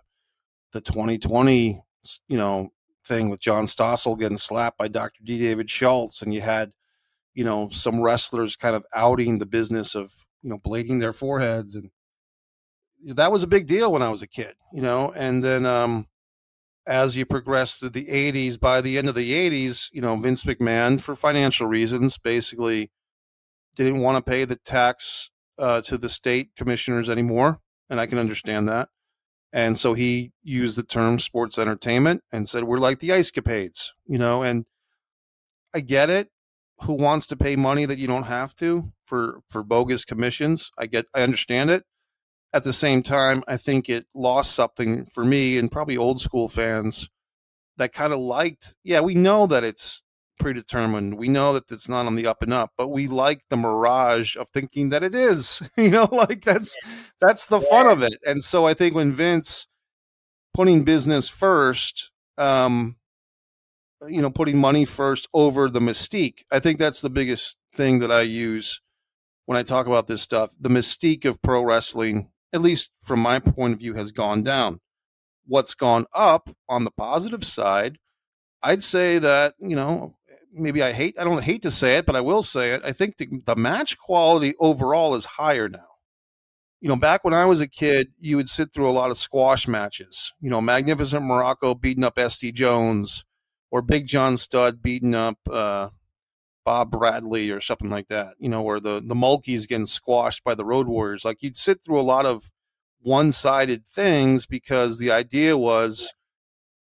the 0.73 0.81
2020, 0.81 1.83
you 2.29 2.37
know, 2.37 2.71
thing 3.05 3.29
with 3.29 3.41
John 3.41 3.67
Stossel 3.67 4.19
getting 4.19 4.39
slapped 4.39 4.79
by 4.79 4.89
Dr. 4.89 5.21
D. 5.23 5.39
David 5.39 5.69
Schultz, 5.69 6.23
and 6.23 6.33
you 6.33 6.41
had, 6.41 6.73
you 7.35 7.45
know, 7.45 7.69
some 7.71 8.01
wrestlers 8.01 8.57
kind 8.57 8.75
of 8.75 8.85
outing 8.95 9.39
the 9.39 9.47
business 9.47 9.95
of, 9.95 10.15
you 10.43 10.51
know, 10.51 10.59
blading 10.59 11.01
their 11.01 11.13
foreheads, 11.13 11.75
and 11.75 11.91
that 13.05 13.33
was 13.33 13.43
a 13.43 13.49
big 13.49 13.67
deal 13.67 13.93
when 13.93 14.03
I 14.03 14.09
was 14.09 14.23
a 14.23 14.27
kid, 14.27 14.55
you 14.73 14.81
know. 14.83 15.13
And 15.15 15.43
then 15.43 15.67
um, 15.67 16.07
as 16.87 17.17
you 17.17 17.25
progress 17.25 17.79
through 17.79 17.91
the 17.91 18.07
80s, 18.07 18.59
by 18.59 18.81
the 18.81 18.99
end 18.99 19.09
of 19.09 19.15
the 19.15 19.33
80s, 19.51 19.89
you 19.93 20.01
know, 20.01 20.17
Vince 20.17 20.45
McMahon, 20.45 21.01
for 21.01 21.15
financial 21.15 21.67
reasons, 21.67 22.19
basically 22.19 22.91
didn't 23.77 24.01
want 24.01 24.25
to 24.25 24.31
pay 24.31 24.45
the 24.45 24.57
tax 24.57 25.31
uh, 25.59 25.81
to 25.83 25.97
the 25.97 26.09
state 26.09 26.51
commissioners 26.57 27.09
anymore. 27.09 27.61
And 27.89 28.01
I 28.01 28.07
can 28.07 28.19
understand 28.19 28.69
that. 28.69 28.89
And 29.53 29.77
so 29.77 29.95
he 29.95 30.33
used 30.43 30.77
the 30.77 30.83
term 30.83 31.19
sports 31.19 31.59
entertainment 31.59 32.23
and 32.33 32.49
said, 32.49 32.65
we're 32.65 32.79
like 32.79 33.01
the 33.01 33.13
ice 33.13 33.31
capades, 33.31 33.89
you 34.07 34.19
know, 34.19 34.43
and 34.43 34.65
I 35.75 35.81
get 35.81 36.11
it. 36.11 36.29
Who 36.83 36.95
wants 36.95 37.27
to 37.29 37.37
pay 37.37 37.55
money 37.55 37.85
that 37.85 37.99
you 37.99 38.09
don't 38.09 38.25
have 38.25 38.57
to 38.57 38.93
for, 39.05 39.41
for 39.49 39.63
bogus 39.63 40.05
commissions? 40.05 40.71
I 40.77 40.87
get, 40.87 41.07
I 41.15 41.23
understand 41.23 41.71
it 41.71 41.85
at 42.53 42.65
the 42.65 42.73
same 42.73 43.03
time, 43.03 43.43
I 43.49 43.57
think 43.57 43.89
it 43.89 44.07
lost 44.15 44.53
something 44.53 45.07
for 45.07 45.25
me 45.25 45.59
and 45.59 45.71
probably 45.71 45.97
old 45.97 46.21
school 46.21 46.49
fans 46.49 47.09
that 47.79 47.93
kind 47.93 48.13
of 48.13 48.21
liked. 48.21 48.75
Yeah, 48.85 49.01
we 49.01 49.15
know 49.15 49.47
that 49.47 49.65
it's 49.65 50.03
predetermined. 50.39 51.15
We 51.15 51.29
know 51.29 51.53
that 51.55 51.71
it's 51.71 51.89
not 51.89 52.07
on 52.07 52.15
the 52.15 52.27
up 52.27 52.43
and 52.43 52.53
up, 52.53 52.73
but 52.77 52.89
we 52.89 53.09
like 53.09 53.43
the 53.49 53.57
mirage 53.57 54.37
of 54.37 54.49
thinking 54.51 54.91
that 54.91 55.03
it 55.03 55.15
is. 55.15 55.63
You 55.77 55.91
know, 55.91 56.09
like 56.13 56.43
that's 56.43 56.77
that's 57.21 57.47
the 57.47 57.61
fun 57.61 57.87
of 57.87 58.03
it. 58.03 58.19
And 58.27 58.45
so 58.45 58.67
I 58.67 58.75
think 58.75 58.95
when 58.95 59.13
Vince 59.13 59.67
putting 60.55 60.85
business 60.85 61.29
first, 61.29 62.11
um, 62.39 62.97
you 64.07 64.21
know, 64.21 64.31
putting 64.31 64.59
money 64.59 64.85
first 64.85 65.29
over 65.33 65.69
the 65.69 65.81
mystique, 65.81 66.43
I 66.53 66.61
think 66.61 66.79
that's 66.79 67.01
the 67.01 67.11
biggest 67.11 67.57
thing 67.75 68.01
that 68.01 68.13
I 68.13 68.23
use 68.23 68.81
when 69.47 69.57
I 69.59 69.63
talk 69.63 69.87
about 69.87 70.07
this 70.07 70.23
stuff. 70.23 70.55
The 70.61 70.69
mystique 70.69 71.25
of 71.25 71.41
pro 71.41 71.63
wrestling 71.65 72.29
at 72.53 72.61
least 72.61 72.91
from 73.01 73.21
my 73.21 73.39
point 73.39 73.75
of 73.75 73.81
view, 73.81 73.95
has 73.95 74.13
gone 74.13 74.43
down. 74.43 74.81
What's 75.47 75.75
gone 75.75 76.07
up 76.15 76.51
on 76.69 76.85
the 76.85 76.91
positive 76.91 77.45
side, 77.45 77.99
I'd 78.63 78.83
say 78.83 79.19
that, 79.19 79.55
you 79.59 79.75
know, 79.75 80.17
maybe 80.53 80.83
I 80.83 80.93
hate, 80.93 81.19
I 81.19 81.25
don't 81.25 81.43
hate 81.43 81.63
to 81.63 81.71
say 81.71 81.97
it, 81.97 82.07
but 82.07 82.17
I 82.17 82.21
will 82.21 82.43
say 82.43 82.73
it. 82.73 82.83
I 82.85 82.93
think 82.93 83.17
the, 83.17 83.29
the 83.45 83.57
match 83.57 83.99
quality 83.99 84.55
overall 84.61 85.15
is 85.15 85.25
higher 85.25 85.69
now. 85.69 85.87
You 86.81 86.89
know, 86.89 86.97
back 86.97 87.25
when 87.25 87.35
I 87.35 87.45
was 87.45 87.61
a 87.61 87.69
kid, 87.69 88.09
you 88.19 88.37
would 88.37 88.51
sit 88.51 88.73
through 88.73 88.89
a 88.89 88.93
lot 88.93 89.11
of 89.11 89.17
squash 89.17 89.69
matches. 89.69 90.33
You 90.41 90.51
know, 90.51 90.61
Magnificent 90.61 91.23
Muraco 91.23 91.81
beating 91.81 92.05
up 92.05 92.19
S.D. 92.19 92.53
Jones 92.53 93.25
or 93.71 93.83
Big 93.83 94.07
John 94.07 94.37
Studd 94.37 94.83
beating 94.83 95.15
up, 95.15 95.39
uh, 95.51 95.91
Bob 96.65 96.91
Bradley 96.91 97.51
or 97.51 97.61
something 97.61 97.91
like 97.91 98.09
that, 98.09 98.35
you 98.39 98.49
know, 98.49 98.63
or 98.63 98.81
the 98.81 99.03
the 99.05 99.15
Mulkeys 99.15 99.69
getting 99.69 99.87
squashed 99.87 100.45
by 100.45 100.55
the 100.55 100.65
Road 100.65 100.87
Warriors. 100.87 101.25
Like 101.25 101.43
you'd 101.43 101.57
sit 101.57 101.83
through 101.83 102.01
a 102.01 102.03
lot 102.03 102.27
of 102.27 102.51
one 103.01 103.33
sided 103.33 103.87
things 103.87 104.47
because 104.47 104.99
the 104.99 105.11
idea 105.11 105.57
was 105.59 106.13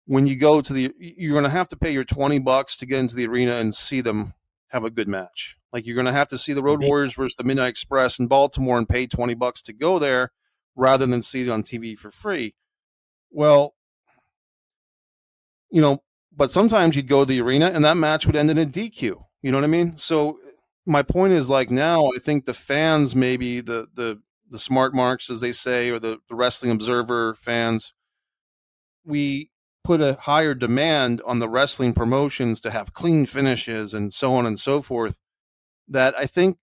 when 0.06 0.28
you 0.28 0.38
go 0.38 0.62
to 0.62 0.74
the, 0.74 0.92
you're 1.00 1.34
going 1.34 1.44
to 1.44 1.50
have 1.50 1.68
to 1.70 1.78
pay 1.78 1.92
your 1.92 2.04
20 2.04 2.40
bucks 2.40 2.78
to 2.78 2.86
get 2.86 3.00
into 3.00 3.16
the 3.16 3.28
arena 3.28 3.56
and 3.56 3.74
see 3.74 4.02
them 4.02 4.34
have 4.68 4.84
a 4.84 4.92
good 4.92 5.08
match. 5.08 5.58
Like 5.74 5.86
you're 5.86 5.96
going 5.96 6.06
to 6.06 6.12
have 6.12 6.28
to 6.30 6.38
see 6.38 6.54
the 6.54 6.64
Road 6.64 6.80
mm-hmm. 6.80 6.90
Warriors 6.90 7.16
versus 7.16 7.36
the 7.36 7.44
Midnight 7.44 7.70
Express 7.70 8.20
in 8.20 8.28
Baltimore 8.28 8.78
and 8.78 8.88
pay 8.88 9.08
20 9.08 9.34
bucks 9.34 9.62
to 9.64 9.74
go 9.74 10.00
there 10.00 10.32
rather 10.76 11.06
than 11.06 11.22
see 11.22 11.42
it 11.42 11.50
on 11.50 11.64
TV 11.64 11.98
for 11.98 12.12
free. 12.12 12.54
Well, 13.32 13.74
you 15.72 15.82
know, 15.82 16.04
but 16.36 16.52
sometimes 16.52 16.96
you'd 16.96 17.08
go 17.08 17.22
to 17.22 17.26
the 17.26 17.42
arena 17.42 17.68
and 17.68 17.84
that 17.84 17.98
match 17.98 18.26
would 18.26 18.36
end 18.36 18.52
in 18.52 18.58
a 18.58 18.66
DQ. 18.66 19.24
You 19.45 19.51
know 19.51 19.59
what 19.59 19.65
I 19.65 19.67
mean? 19.67 19.95
So 19.99 20.39
my 20.88 21.03
point 21.03 21.34
is 21.34 21.51
like 21.51 21.69
now 21.69 22.07
I 22.15 22.17
think 22.17 22.47
the 22.47 22.53
fans 22.55 23.15
maybe 23.15 23.61
the 23.61 23.88
the 23.93 24.19
the 24.49 24.57
smart 24.57 24.95
marks 24.95 25.30
as 25.30 25.39
they 25.39 25.51
say 25.51 25.91
or 25.91 25.99
the, 25.99 26.17
the 26.30 26.34
wrestling 26.34 26.72
observer 26.72 27.35
fans 27.35 27.93
we 29.05 29.51
put 29.84 30.01
a 30.01 30.15
higher 30.15 30.55
demand 30.55 31.22
on 31.27 31.38
the 31.38 31.47
wrestling 31.47 31.93
promotions 31.93 32.59
to 32.61 32.72
have 32.72 32.93
clean 32.93 33.27
finishes 33.27 33.93
and 33.93 34.15
so 34.15 34.34
on 34.34 34.47
and 34.47 34.59
so 34.59 34.81
forth 34.81 35.19
that 35.89 36.17
I 36.17 36.26
think 36.26 36.57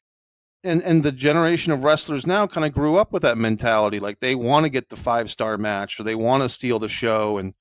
and 0.64 0.82
and 0.82 1.04
the 1.04 1.12
generation 1.12 1.72
of 1.72 1.84
wrestlers 1.84 2.26
now 2.26 2.48
kind 2.48 2.66
of 2.66 2.72
grew 2.72 2.96
up 2.96 3.12
with 3.12 3.22
that 3.22 3.38
mentality 3.38 4.00
like 4.00 4.18
they 4.18 4.34
want 4.34 4.66
to 4.66 4.70
get 4.70 4.88
the 4.88 4.96
five 4.96 5.30
star 5.30 5.56
match 5.56 6.00
or 6.00 6.02
they 6.02 6.16
want 6.16 6.42
to 6.42 6.48
steal 6.48 6.80
the 6.80 6.88
show 6.88 7.38
and 7.38 7.54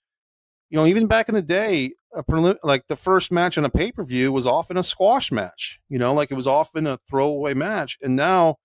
you 0.71 0.77
know 0.77 0.87
even 0.87 1.05
back 1.05 1.29
in 1.29 1.35
the 1.35 1.41
day 1.41 1.93
a 2.13 2.23
prelim- 2.23 2.57
like 2.63 2.87
the 2.87 2.95
first 2.95 3.31
match 3.31 3.57
on 3.57 3.65
a 3.65 3.69
pay-per-view 3.69 4.31
was 4.31 4.47
often 4.47 4.77
a 4.77 4.83
squash 4.83 5.31
match 5.31 5.79
you 5.89 5.99
know 5.99 6.13
like 6.13 6.31
it 6.31 6.35
was 6.35 6.47
often 6.47 6.87
a 6.87 6.97
throwaway 7.09 7.53
match 7.53 7.99
and 8.01 8.15
now 8.15 8.55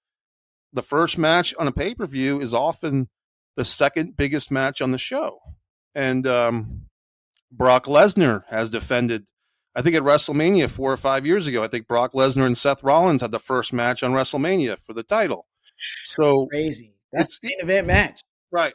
the 0.73 0.83
first 0.83 1.19
match 1.19 1.55
on 1.59 1.67
a 1.67 1.73
pay-per-view 1.73 2.41
is 2.41 2.55
often 2.55 3.09
the 3.57 3.65
second 3.65 4.17
biggest 4.17 4.51
match 4.51 4.81
on 4.81 4.93
the 4.93 4.99
show 4.99 5.39
and 5.95 6.27
um, 6.27 6.83
Brock 7.51 7.87
Lesnar 7.87 8.45
has 8.49 8.71
defended 8.71 9.27
I 9.75 9.83
think 9.83 9.95
at 9.95 10.03
WrestleMania 10.03 10.71
four 10.71 10.91
or 10.91 10.97
five 10.97 11.27
years 11.27 11.47
ago, 11.47 11.63
I 11.63 11.69
think 11.69 11.87
Brock 11.87 12.15
Lesnar 12.15 12.47
and 12.47 12.57
Seth 12.57 12.83
Rollins 12.83 13.21
had 13.21 13.31
the 13.31 13.39
first 13.39 13.75
match 13.75 14.03
on 14.03 14.13
WrestleMania 14.13 14.79
for 14.79 14.95
the 14.95 15.03
title. 15.03 15.47
So 16.05 16.47
crazy. 16.47 16.95
That's 17.13 17.39
an 17.43 17.51
event 17.59 17.87
match. 17.87 18.23
Right. 18.51 18.73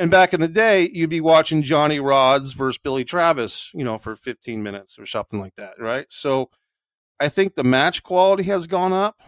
And 0.00 0.10
back 0.10 0.34
in 0.34 0.40
the 0.40 0.48
day, 0.48 0.88
you'd 0.92 1.10
be 1.10 1.20
watching 1.20 1.62
Johnny 1.62 1.98
Rodz 1.98 2.54
versus 2.54 2.78
Billy 2.78 3.04
Travis, 3.04 3.70
you 3.74 3.84
know, 3.84 3.98
for 3.98 4.16
15 4.16 4.62
minutes 4.62 4.98
or 4.98 5.06
something 5.06 5.38
like 5.38 5.54
that, 5.56 5.74
right? 5.78 6.06
So 6.08 6.50
I 7.20 7.28
think 7.28 7.54
the 7.54 7.64
match 7.64 8.02
quality 8.02 8.44
has 8.44 8.66
gone 8.66 8.94
up. 8.94 9.20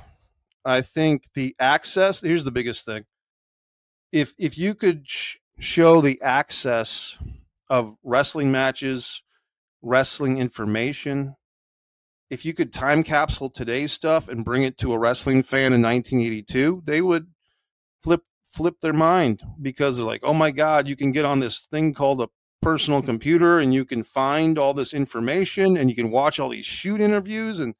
I 0.65 0.81
think 0.81 1.24
the 1.35 1.55
access, 1.61 2.23
here's 2.23 2.44
the 2.44 2.51
biggest 2.51 2.86
thing. 2.86 3.05
If 4.12 4.35
if 4.39 4.57
you 4.57 4.74
could 4.74 5.07
sh- 5.07 5.36
show 5.59 6.01
the 6.01 6.20
access 6.23 7.19
of 7.69 7.97
wrestling 8.03 8.51
matches 8.51 9.23
wrestling 9.82 10.39
information. 10.39 11.35
If 12.31 12.44
you 12.44 12.55
could 12.55 12.73
time 12.73 13.03
capsule 13.03 13.51
today's 13.51 13.93
stuff 13.93 14.28
and 14.28 14.44
bring 14.44 14.62
it 14.62 14.78
to 14.78 14.93
a 14.93 14.99
wrestling 14.99 15.43
fan 15.43 15.73
in 15.73 15.82
1982, 15.82 16.82
they 16.86 17.03
would 17.03 17.27
flip 18.03 18.23
flip 18.52 18.80
their 18.80 18.92
mind 18.92 19.42
because 19.60 19.96
they're 19.96 20.06
like, 20.06 20.22
"Oh 20.24 20.34
my 20.34 20.50
god, 20.50 20.88
you 20.88 20.96
can 20.96 21.12
get 21.12 21.24
on 21.24 21.40
this 21.40 21.66
thing 21.70 21.94
called 21.94 22.20
a 22.22 22.28
personal 22.60 23.02
computer 23.02 23.58
and 23.58 23.74
you 23.74 23.84
can 23.84 24.02
find 24.02 24.58
all 24.58 24.72
this 24.72 24.94
information 24.94 25.76
and 25.76 25.90
you 25.90 25.96
can 25.96 26.10
watch 26.10 26.38
all 26.38 26.48
these 26.48 26.64
shoot 26.64 27.00
interviews 27.00 27.58
and 27.58 27.74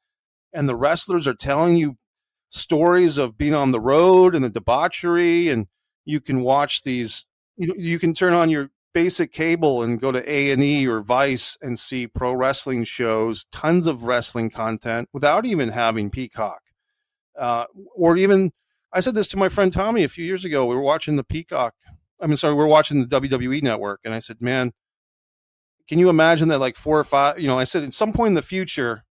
and 0.53 0.67
the 0.67 0.75
wrestlers 0.75 1.27
are 1.27 1.33
telling 1.33 1.77
you 1.77 1.97
stories 2.49 3.17
of 3.17 3.37
being 3.37 3.55
on 3.55 3.71
the 3.71 3.79
road 3.79 4.35
and 4.35 4.43
the 4.43 4.49
debauchery 4.49 5.49
and 5.49 5.67
you 6.05 6.19
can 6.19 6.41
watch 6.41 6.83
these 6.83 7.25
you 7.57 7.67
know, 7.67 7.75
you 7.77 7.97
can 7.97 8.13
turn 8.13 8.33
on 8.33 8.49
your 8.49 8.69
basic 8.93 9.31
cable 9.31 9.83
and 9.83 9.99
go 9.99 10.11
to 10.11 10.31
A&E 10.31 10.87
or 10.87 11.01
Vice 11.01 11.57
and 11.61 11.77
see 11.77 12.07
pro 12.07 12.33
wrestling 12.33 12.83
shows, 12.83 13.45
tons 13.51 13.87
of 13.87 14.03
wrestling 14.03 14.49
content 14.49 15.09
without 15.13 15.45
even 15.45 15.69
having 15.69 16.09
Peacock. 16.09 16.61
Uh, 17.37 17.65
or 17.95 18.15
even, 18.15 18.51
I 18.93 18.99
said 18.99 19.15
this 19.15 19.27
to 19.29 19.37
my 19.37 19.49
friend 19.49 19.73
Tommy 19.73 20.03
a 20.03 20.09
few 20.09 20.23
years 20.23 20.45
ago. 20.45 20.65
We 20.65 20.75
were 20.75 20.81
watching 20.81 21.15
the 21.15 21.23
Peacock. 21.23 21.73
I 22.21 22.27
mean, 22.27 22.37
sorry, 22.37 22.53
we 22.53 22.63
are 22.63 22.67
watching 22.67 23.01
the 23.01 23.19
WWE 23.21 23.63
network. 23.63 24.01
And 24.05 24.13
I 24.13 24.19
said, 24.19 24.39
man, 24.39 24.71
can 25.87 25.99
you 25.99 26.09
imagine 26.09 26.47
that 26.49 26.59
like 26.59 26.75
four 26.75 26.99
or 26.99 27.03
five, 27.03 27.39
you 27.39 27.47
know, 27.47 27.57
I 27.57 27.63
said 27.63 27.83
at 27.83 27.93
some 27.93 28.13
point 28.13 28.29
in 28.29 28.33
the 28.35 28.41
future, 28.41 29.03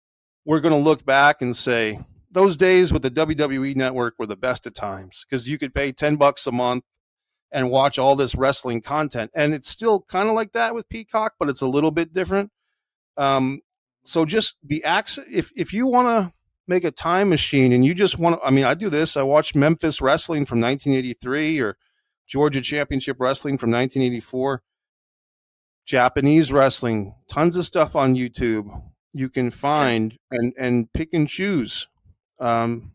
we're 0.45 0.61
going 0.61 0.75
to 0.75 0.81
look 0.81 1.05
back 1.05 1.43
and 1.43 1.57
say, 1.57 2.01
those 2.31 2.57
days 2.57 2.93
with 2.93 3.03
the 3.03 3.11
WWE 3.11 3.75
network 3.75 4.15
were 4.19 4.27
the 4.27 4.37
best 4.37 4.67
of 4.67 4.75
times 4.75 5.25
because 5.29 5.49
you 5.49 5.59
could 5.59 5.75
pay 5.75 5.91
10 5.93 6.17
bucks 6.17 6.47
a 6.47 6.53
month 6.53 6.85
and 7.51 7.71
watch 7.71 7.99
all 7.99 8.15
this 8.15 8.37
wrestling 8.37 8.81
content. 8.81 9.31
And 9.35 9.53
it's 9.53 9.69
still 9.69 10.03
kind 10.03 10.29
of 10.29 10.35
like 10.35 10.53
that 10.53 10.75
with 10.75 10.89
Peacock, 10.89 11.35
but 11.39 11.49
it's 11.49 11.61
a 11.61 11.67
little 11.67 11.91
bit 11.91 12.13
different. 12.13 12.53
Um, 13.17 13.63
so 14.05 14.25
just 14.25 14.57
the 14.63 14.85
access, 14.85 15.25
if, 15.31 15.51
if 15.57 15.73
you 15.73 15.89
want 15.89 16.07
to 16.07 16.33
make 16.71 16.85
a 16.85 16.91
time 16.91 17.29
machine 17.29 17.73
and 17.73 17.85
you 17.85 17.95
just 17.95 18.19
want 18.19 18.41
to, 18.41 18.47
I 18.47 18.51
mean, 18.51 18.65
I 18.65 18.75
do 18.75 18.89
this. 18.89 19.17
I 19.17 19.23
watch 19.23 19.55
Memphis 19.55 20.01
wrestling 20.01 20.47
from 20.47 20.61
1983 20.61 21.61
or 21.61 21.77
Georgia 22.27 22.63
championship 22.63 23.17
wrestling 23.19 23.59
from 23.59 23.71
1984, 23.71 24.63
Japanese 25.85 26.53
wrestling, 26.53 27.15
tons 27.29 27.57
of 27.57 27.67
stuff 27.67 27.95
on 27.97 28.15
YouTube 28.15 28.71
you 29.13 29.29
can 29.29 29.51
find 29.51 30.17
and, 30.31 30.53
and 30.59 30.93
pick 30.93 31.13
and 31.13 31.29
choose. 31.29 31.89
Um, 32.39 32.93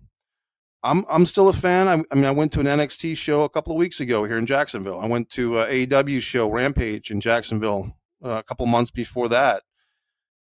I'm 0.84 1.03
I'm 1.10 1.26
still 1.26 1.49
a 1.49 1.53
fan. 1.53 1.88
I, 1.88 2.03
I, 2.11 2.15
mean, 2.15 2.26
I 2.26 2.31
went 2.31 2.52
to 2.53 2.60
an 2.60 2.68
NXT 2.68 3.18
show 3.18 3.43
a 3.43 3.49
couple 3.49 3.73
of 3.73 3.80
weeks 3.80 3.99
ago 3.99 4.23
here 4.23 4.38
in 4.38 4.45
Jacksonville. 4.45 4.99
I 4.99 5.07
went 5.07 5.30
to 5.31 5.60
a 5.60 5.65
AEW 5.65 6.22
show 6.22 6.47
Rampage 6.47 7.10
in 7.11 7.19
Jacksonville 7.19 7.95
uh, 8.23 8.30
a 8.30 8.43
couple 8.43 8.65
months 8.68 8.91
before 8.91 9.27
that, 9.30 9.64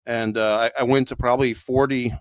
and 0.07 0.37
uh, 0.37 0.71
I, 0.77 0.81
I, 0.81 0.85
went 0.85 1.09
to 1.09 1.17
probably 1.17 1.55
40 1.55 2.15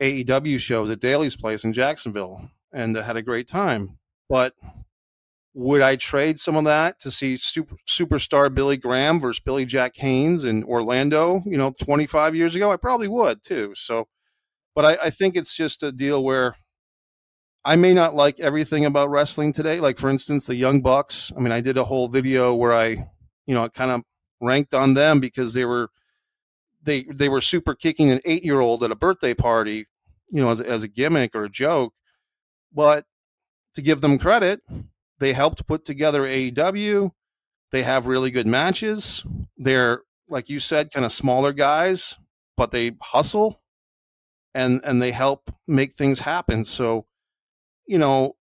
AEW 0.00 0.58
shows 0.58 0.90
at 0.90 1.00
Daly's 1.00 1.36
Place 1.36 1.64
in 1.64 1.72
Jacksonville, 1.72 2.50
and 2.72 2.96
had 2.96 3.16
a 3.16 3.22
great 3.22 3.48
time. 3.48 3.98
But 4.28 4.54
would 5.54 5.82
I 5.82 5.96
trade 5.96 6.38
some 6.38 6.56
of 6.56 6.64
that 6.64 7.00
to 7.00 7.10
see 7.10 7.36
super, 7.36 7.74
superstar 7.88 8.54
Billy 8.54 8.76
Graham 8.76 9.20
versus 9.20 9.40
Billy 9.40 9.64
Jack 9.64 9.96
Haynes 9.96 10.44
in 10.44 10.64
Orlando? 10.64 11.42
You 11.44 11.58
know, 11.58 11.74
25 11.82 12.36
years 12.36 12.54
ago, 12.54 12.70
I 12.70 12.76
probably 12.76 13.08
would 13.08 13.42
too. 13.42 13.74
So, 13.74 14.06
but 14.74 14.84
I, 14.84 15.06
I 15.06 15.10
think 15.10 15.36
it's 15.36 15.54
just 15.54 15.82
a 15.82 15.90
deal 15.90 16.22
where 16.22 16.56
I 17.64 17.76
may 17.76 17.92
not 17.92 18.14
like 18.14 18.40
everything 18.40 18.84
about 18.84 19.10
wrestling 19.10 19.52
today. 19.52 19.80
Like 19.80 19.98
for 19.98 20.08
instance, 20.08 20.46
the 20.46 20.54
Young 20.54 20.80
Bucks. 20.80 21.32
I 21.36 21.40
mean, 21.40 21.52
I 21.52 21.60
did 21.60 21.76
a 21.76 21.84
whole 21.84 22.08
video 22.08 22.54
where 22.54 22.72
I, 22.72 23.08
you 23.46 23.54
know, 23.54 23.68
kind 23.68 23.90
of 23.90 24.02
ranked 24.40 24.72
on 24.72 24.94
them 24.94 25.20
because 25.20 25.52
they 25.52 25.64
were 25.64 25.90
they 26.82 27.02
they 27.02 27.28
were 27.28 27.40
super 27.40 27.74
kicking 27.74 28.10
an 28.10 28.20
eight 28.24 28.44
year 28.44 28.60
old 28.60 28.82
at 28.82 28.90
a 28.90 28.96
birthday 28.96 29.34
party, 29.34 29.86
you 30.30 30.42
know, 30.42 30.50
as 30.50 30.60
as 30.60 30.82
a 30.82 30.88
gimmick 30.88 31.34
or 31.34 31.44
a 31.44 31.50
joke. 31.50 31.94
But 32.72 33.04
to 33.74 33.82
give 33.82 34.00
them 34.00 34.18
credit, 34.18 34.60
they 35.18 35.32
helped 35.32 35.66
put 35.66 35.84
together 35.84 36.22
AEW. 36.22 37.12
They 37.72 37.82
have 37.82 38.06
really 38.06 38.30
good 38.30 38.46
matches. 38.46 39.24
They're 39.56 40.02
like 40.28 40.48
you 40.48 40.60
said, 40.60 40.92
kind 40.92 41.04
of 41.04 41.12
smaller 41.12 41.52
guys, 41.52 42.16
but 42.56 42.70
they 42.70 42.92
hustle 43.02 43.60
and 44.54 44.80
and 44.84 45.00
they 45.00 45.12
help 45.12 45.52
make 45.66 45.94
things 45.94 46.20
happen. 46.20 46.64
So 46.64 47.06
you 47.86 47.98
know, 47.98 48.36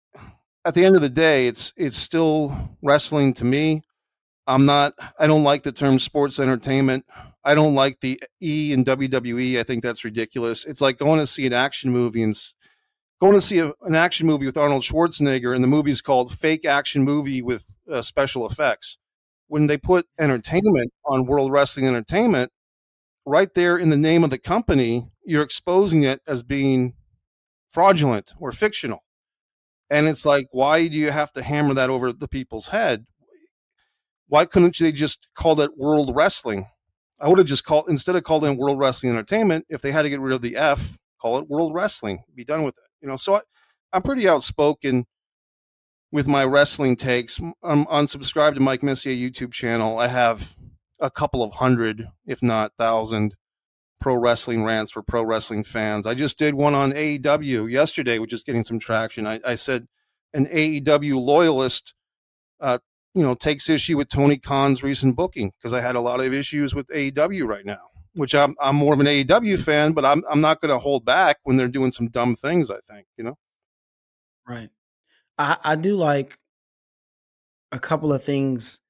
at 0.65 0.75
the 0.75 0.85
end 0.85 0.97
of 0.97 1.03
the 1.03 1.11
day, 1.11 1.47
it's 1.47 1.73
it's 1.77 1.97
still 1.97 2.77
wrestling 2.83 3.35
to 3.35 3.45
me. 3.45 3.83
I'm 4.47 4.67
not. 4.67 4.95
I 5.19 5.27
don't 5.27 5.45
like 5.45 5.63
the 5.63 5.73
term 5.73 5.99
sports 5.99 6.41
entertainment. 6.41 7.05
I 7.49 7.55
don't 7.55 7.75
like 7.75 8.01
the 8.01 8.23
E 8.43 8.75
in 8.75 8.85
WWE. 8.85 9.59
I 9.59 9.63
think 9.63 9.83
that's 9.83 10.05
ridiculous. 10.05 10.67
It's 10.67 10.83
like 10.83 10.99
going 10.99 11.19
to 11.19 11.27
see 11.27 11.47
an 11.47 11.55
action 11.55 11.91
movie 11.91 12.23
and 12.23 12.39
going 13.23 13.33
to 13.33 13.41
see 13.41 13.59
a, 13.61 13.73
an 13.85 13.95
action 13.95 14.27
movie 14.27 14.45
with 14.45 14.59
Arnold 14.59 14.83
Schwarzenegger, 14.83 15.55
and 15.55 15.65
the 15.65 15.69
movie's 15.69 16.03
called 16.03 16.31
Fake 16.31 16.67
Action 16.67 17.05
Movie 17.05 17.41
with 17.41 17.65
uh, 17.91 18.03
Special 18.03 18.47
Effects. 18.47 18.99
When 19.47 19.67
they 19.67 19.79
put 19.79 20.07
entertainment 20.21 20.93
on 21.07 21.25
World 21.25 21.51
Wrestling 21.51 21.87
Entertainment, 21.87 22.53
right 23.25 23.53
there 23.55 23.79
in 23.79 23.89
the 23.89 23.97
name 23.97 24.25
of 24.25 24.29
the 24.31 24.39
company, 24.39 25.09
you're 25.25 25.43
exposing 25.43 26.03
it 26.03 26.21
as 26.27 26.43
being 26.43 26.97
fraudulent 27.71 28.35
or 28.39 28.53
fictional. 28.53 29.05
And 29.89 30.07
it's 30.07 30.27
like, 30.27 30.49
why 30.51 30.87
do 30.87 30.99
you 30.99 31.13
have 31.13 31.33
to 31.33 31.43
hammer 31.43 31.73
that 31.73 31.89
over 31.89 32.13
the 32.13 32.29
people's 32.29 32.69
head? 32.69 33.07
Why 34.27 34.45
couldn't 34.45 34.77
they 34.77 34.93
just 34.93 35.29
call 35.35 35.59
it 35.63 35.79
World 35.79 36.15
Wrestling? 36.15 36.67
I 37.21 37.29
would 37.29 37.39
have 37.39 37.47
just 37.47 37.65
called 37.65 37.89
instead 37.89 38.17
of 38.17 38.25
calling 38.25 38.53
it 38.53 38.59
World 38.59 38.79
Wrestling 38.79 39.13
Entertainment. 39.13 39.67
If 39.69 39.83
they 39.83 39.93
had 39.93 40.03
to 40.03 40.11
get 40.11 40.21
rid 40.21 40.33
of 40.33 40.41
the 40.41 40.57
F, 40.57 40.97
call 41.21 41.39
it 41.39 41.49
World 41.49 41.75
Wrestling. 41.75 42.23
Be 42.35 42.45
done 42.45 42.63
with 42.63 42.77
it. 42.77 42.85
You 43.01 43.09
know, 43.09 43.17
so 43.17 43.37
I, 43.37 43.41
I'm 43.93 44.03
pretty 44.03 44.29
outspoken 44.29 45.07
with 46.13 46.27
my 46.27 46.45
wrestling 46.45 46.97
takes. 46.97 47.41
I'm 47.63 47.85
unsubscribed 47.87 48.55
to 48.55 48.61
Mike 48.61 48.83
Messier 48.83 49.13
YouTube 49.13 49.53
channel. 49.53 49.99
I 49.99 50.09
have 50.09 50.57
a 51.01 51.11
couple 51.11 51.43
of 51.43 51.55
hundred, 51.55 52.09
if 52.27 52.43
not 52.43 52.73
thousand, 52.79 53.35
pro 54.01 54.15
wrestling 54.15 54.65
rants 54.65 54.91
for 54.91 55.03
pro 55.03 55.23
wrestling 55.23 55.65
fans. 55.65 56.07
I 56.07 56.15
just 56.15 56.39
did 56.39 56.55
one 56.55 56.75
on 56.75 56.93
AEW 56.93 57.71
yesterday, 57.71 58.19
which 58.19 58.33
is 58.33 58.43
getting 58.43 58.65
some 58.65 58.79
traction. 58.79 59.27
I, 59.27 59.41
I 59.45 59.55
said 59.57 59.87
an 60.35 60.47
AEW 60.47 61.21
loyalist 61.21 61.95
uh, 62.61 62.79
you 63.15 63.23
know, 63.23 63.35
takes 63.35 63.69
issue 63.69 63.97
with 63.97 64.09
Tony 64.09 64.39
Khan's 64.39 64.83
recent 64.83 65.17
booking 65.17 65.53
because 65.59 65.73
I 65.73 65.81
had 65.81 65.97
a 65.97 66.01
lot 66.01 66.21
of 66.21 66.33
issues 66.33 66.75
with 66.75 66.87
AEW 66.89 67.47
right 67.47 67.65
now, 67.65 67.89
which 68.15 68.35
I'm 68.35 68.55
I'm 68.61 68.77
more 68.77 68.95
of 68.95 69.01
an 69.01 69.07
AEW 69.07 69.59
fan, 69.59 69.93
but 69.93 70.05
I'm 70.05 70.23
I'm 70.31 70.41
not 70.41 70.61
going 70.61 70.71
to 70.71 70.79
hold 70.79 71.05
back 71.05 71.39
when 71.45 71.57
they're 71.57 71.69
doing 71.69 71.91
some 71.91 72.09
dumb 72.09 72.37
things. 72.37 72.71
I 72.71 72.79
think 72.91 73.07
you 73.17 73.25
know. 73.25 73.37
Right. 74.47 74.71
I 75.39 75.57
I 75.63 75.77
do 75.77 75.97
like 75.97 76.39
a 77.73 77.79
couple 77.79 78.13
of 78.13 78.23
things. 78.23 78.81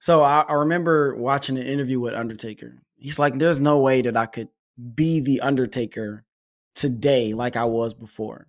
So 0.00 0.22
I, 0.22 0.40
I 0.40 0.54
remember 0.54 1.14
watching 1.14 1.58
an 1.58 1.66
interview 1.66 2.00
with 2.00 2.14
Undertaker. 2.14 2.82
He's 2.96 3.18
like, 3.18 3.38
"There's 3.38 3.60
no 3.60 3.78
way 3.80 4.02
that 4.02 4.16
I 4.16 4.26
could 4.26 4.48
be 4.94 5.20
the 5.20 5.42
Undertaker 5.42 6.24
today 6.74 7.34
like 7.34 7.56
I 7.56 7.64
was 7.64 7.94
before, 7.94 8.46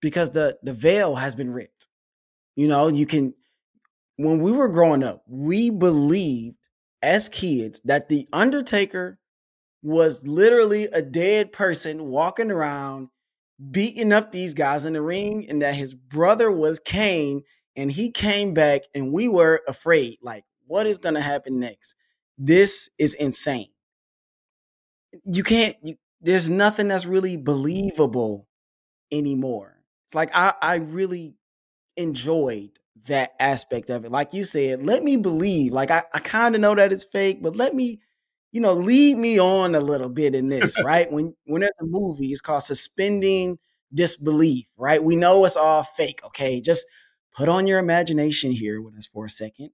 because 0.00 0.30
the 0.30 0.58
the 0.62 0.72
veil 0.72 1.14
has 1.16 1.34
been 1.34 1.52
ripped. 1.52 1.86
You 2.56 2.68
know, 2.68 2.88
you 2.88 3.06
can 3.06 3.34
when 4.16 4.40
we 4.42 4.52
were 4.52 4.68
growing 4.68 5.02
up, 5.02 5.22
we 5.28 5.70
believed 5.70 6.56
as 7.02 7.28
kids 7.28 7.80
that 7.84 8.08
the 8.08 8.28
Undertaker 8.32 9.18
was 9.82 10.26
literally 10.26 10.84
a 10.86 11.02
dead 11.02 11.52
person 11.52 12.06
walking 12.08 12.50
around 12.50 13.08
beating 13.70 14.12
up 14.12 14.32
these 14.32 14.54
guys 14.54 14.84
in 14.84 14.94
the 14.94 15.02
ring 15.02 15.48
and 15.48 15.62
that 15.62 15.74
his 15.74 15.94
brother 15.94 16.50
was 16.50 16.80
Kane 16.80 17.42
and 17.76 17.90
he 17.90 18.10
came 18.10 18.54
back 18.54 18.82
and 18.94 19.12
we 19.12 19.28
were 19.28 19.62
afraid 19.68 20.18
like 20.22 20.44
what 20.66 20.86
is 20.86 20.98
going 20.98 21.14
to 21.14 21.20
happen 21.20 21.60
next? 21.60 21.94
This 22.38 22.90
is 22.98 23.14
insane. 23.14 23.68
You 25.24 25.42
can't 25.42 25.76
you, 25.82 25.96
there's 26.20 26.48
nothing 26.50 26.88
that's 26.88 27.06
really 27.06 27.36
believable 27.36 28.48
anymore. 29.12 29.76
It's 30.06 30.14
like 30.14 30.30
i 30.34 30.54
i 30.62 30.76
really 30.76 31.34
enjoyed 31.96 32.70
that 33.04 33.32
aspect 33.38 33.90
of 33.90 34.04
it. 34.04 34.10
Like 34.10 34.32
you 34.34 34.44
said, 34.44 34.84
let 34.84 35.02
me 35.02 35.16
believe. 35.16 35.72
Like 35.72 35.90
I, 35.90 36.04
I 36.12 36.18
kind 36.20 36.54
of 36.54 36.60
know 36.60 36.74
that 36.74 36.92
it's 36.92 37.04
fake, 37.04 37.42
but 37.42 37.56
let 37.56 37.74
me, 37.74 38.00
you 38.52 38.60
know, 38.60 38.72
lead 38.72 39.18
me 39.18 39.38
on 39.38 39.74
a 39.74 39.80
little 39.80 40.08
bit 40.08 40.34
in 40.34 40.48
this, 40.48 40.76
right? 40.84 41.10
when 41.10 41.34
when 41.44 41.60
there's 41.60 41.72
a 41.80 41.84
movie, 41.86 42.28
it's 42.32 42.40
called 42.40 42.62
suspending 42.62 43.58
disbelief, 43.94 44.66
right? 44.76 45.02
We 45.02 45.16
know 45.16 45.44
it's 45.44 45.56
all 45.56 45.82
fake. 45.82 46.20
Okay. 46.26 46.60
Just 46.60 46.86
put 47.36 47.48
on 47.48 47.66
your 47.66 47.78
imagination 47.78 48.50
here 48.50 48.80
with 48.80 48.96
us 48.96 49.06
for 49.06 49.24
a 49.26 49.30
second. 49.30 49.70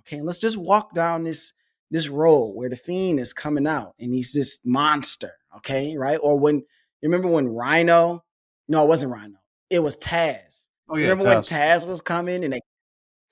Okay, 0.00 0.16
And 0.16 0.26
let's 0.26 0.38
just 0.40 0.56
walk 0.56 0.94
down 0.94 1.24
this 1.24 1.52
this 1.90 2.08
road 2.08 2.54
where 2.54 2.70
the 2.70 2.76
fiend 2.76 3.20
is 3.20 3.32
coming 3.34 3.66
out 3.66 3.94
and 4.00 4.12
he's 4.12 4.32
this 4.32 4.58
monster. 4.64 5.32
Okay, 5.58 5.96
right? 5.96 6.18
Or 6.22 6.38
when 6.38 6.56
you 6.56 6.64
remember 7.02 7.28
when 7.28 7.48
Rhino? 7.48 8.24
No, 8.68 8.82
it 8.82 8.88
wasn't 8.88 9.12
Rhino. 9.12 9.36
It 9.70 9.80
was 9.80 9.96
Taz. 9.98 10.61
Oh 10.92 10.98
yeah, 10.98 11.08
remember 11.08 11.24
Taz. 11.24 11.34
when 11.34 11.42
Taz 11.42 11.86
was 11.86 12.00
coming 12.02 12.44
and 12.44 12.52
they 12.52 12.60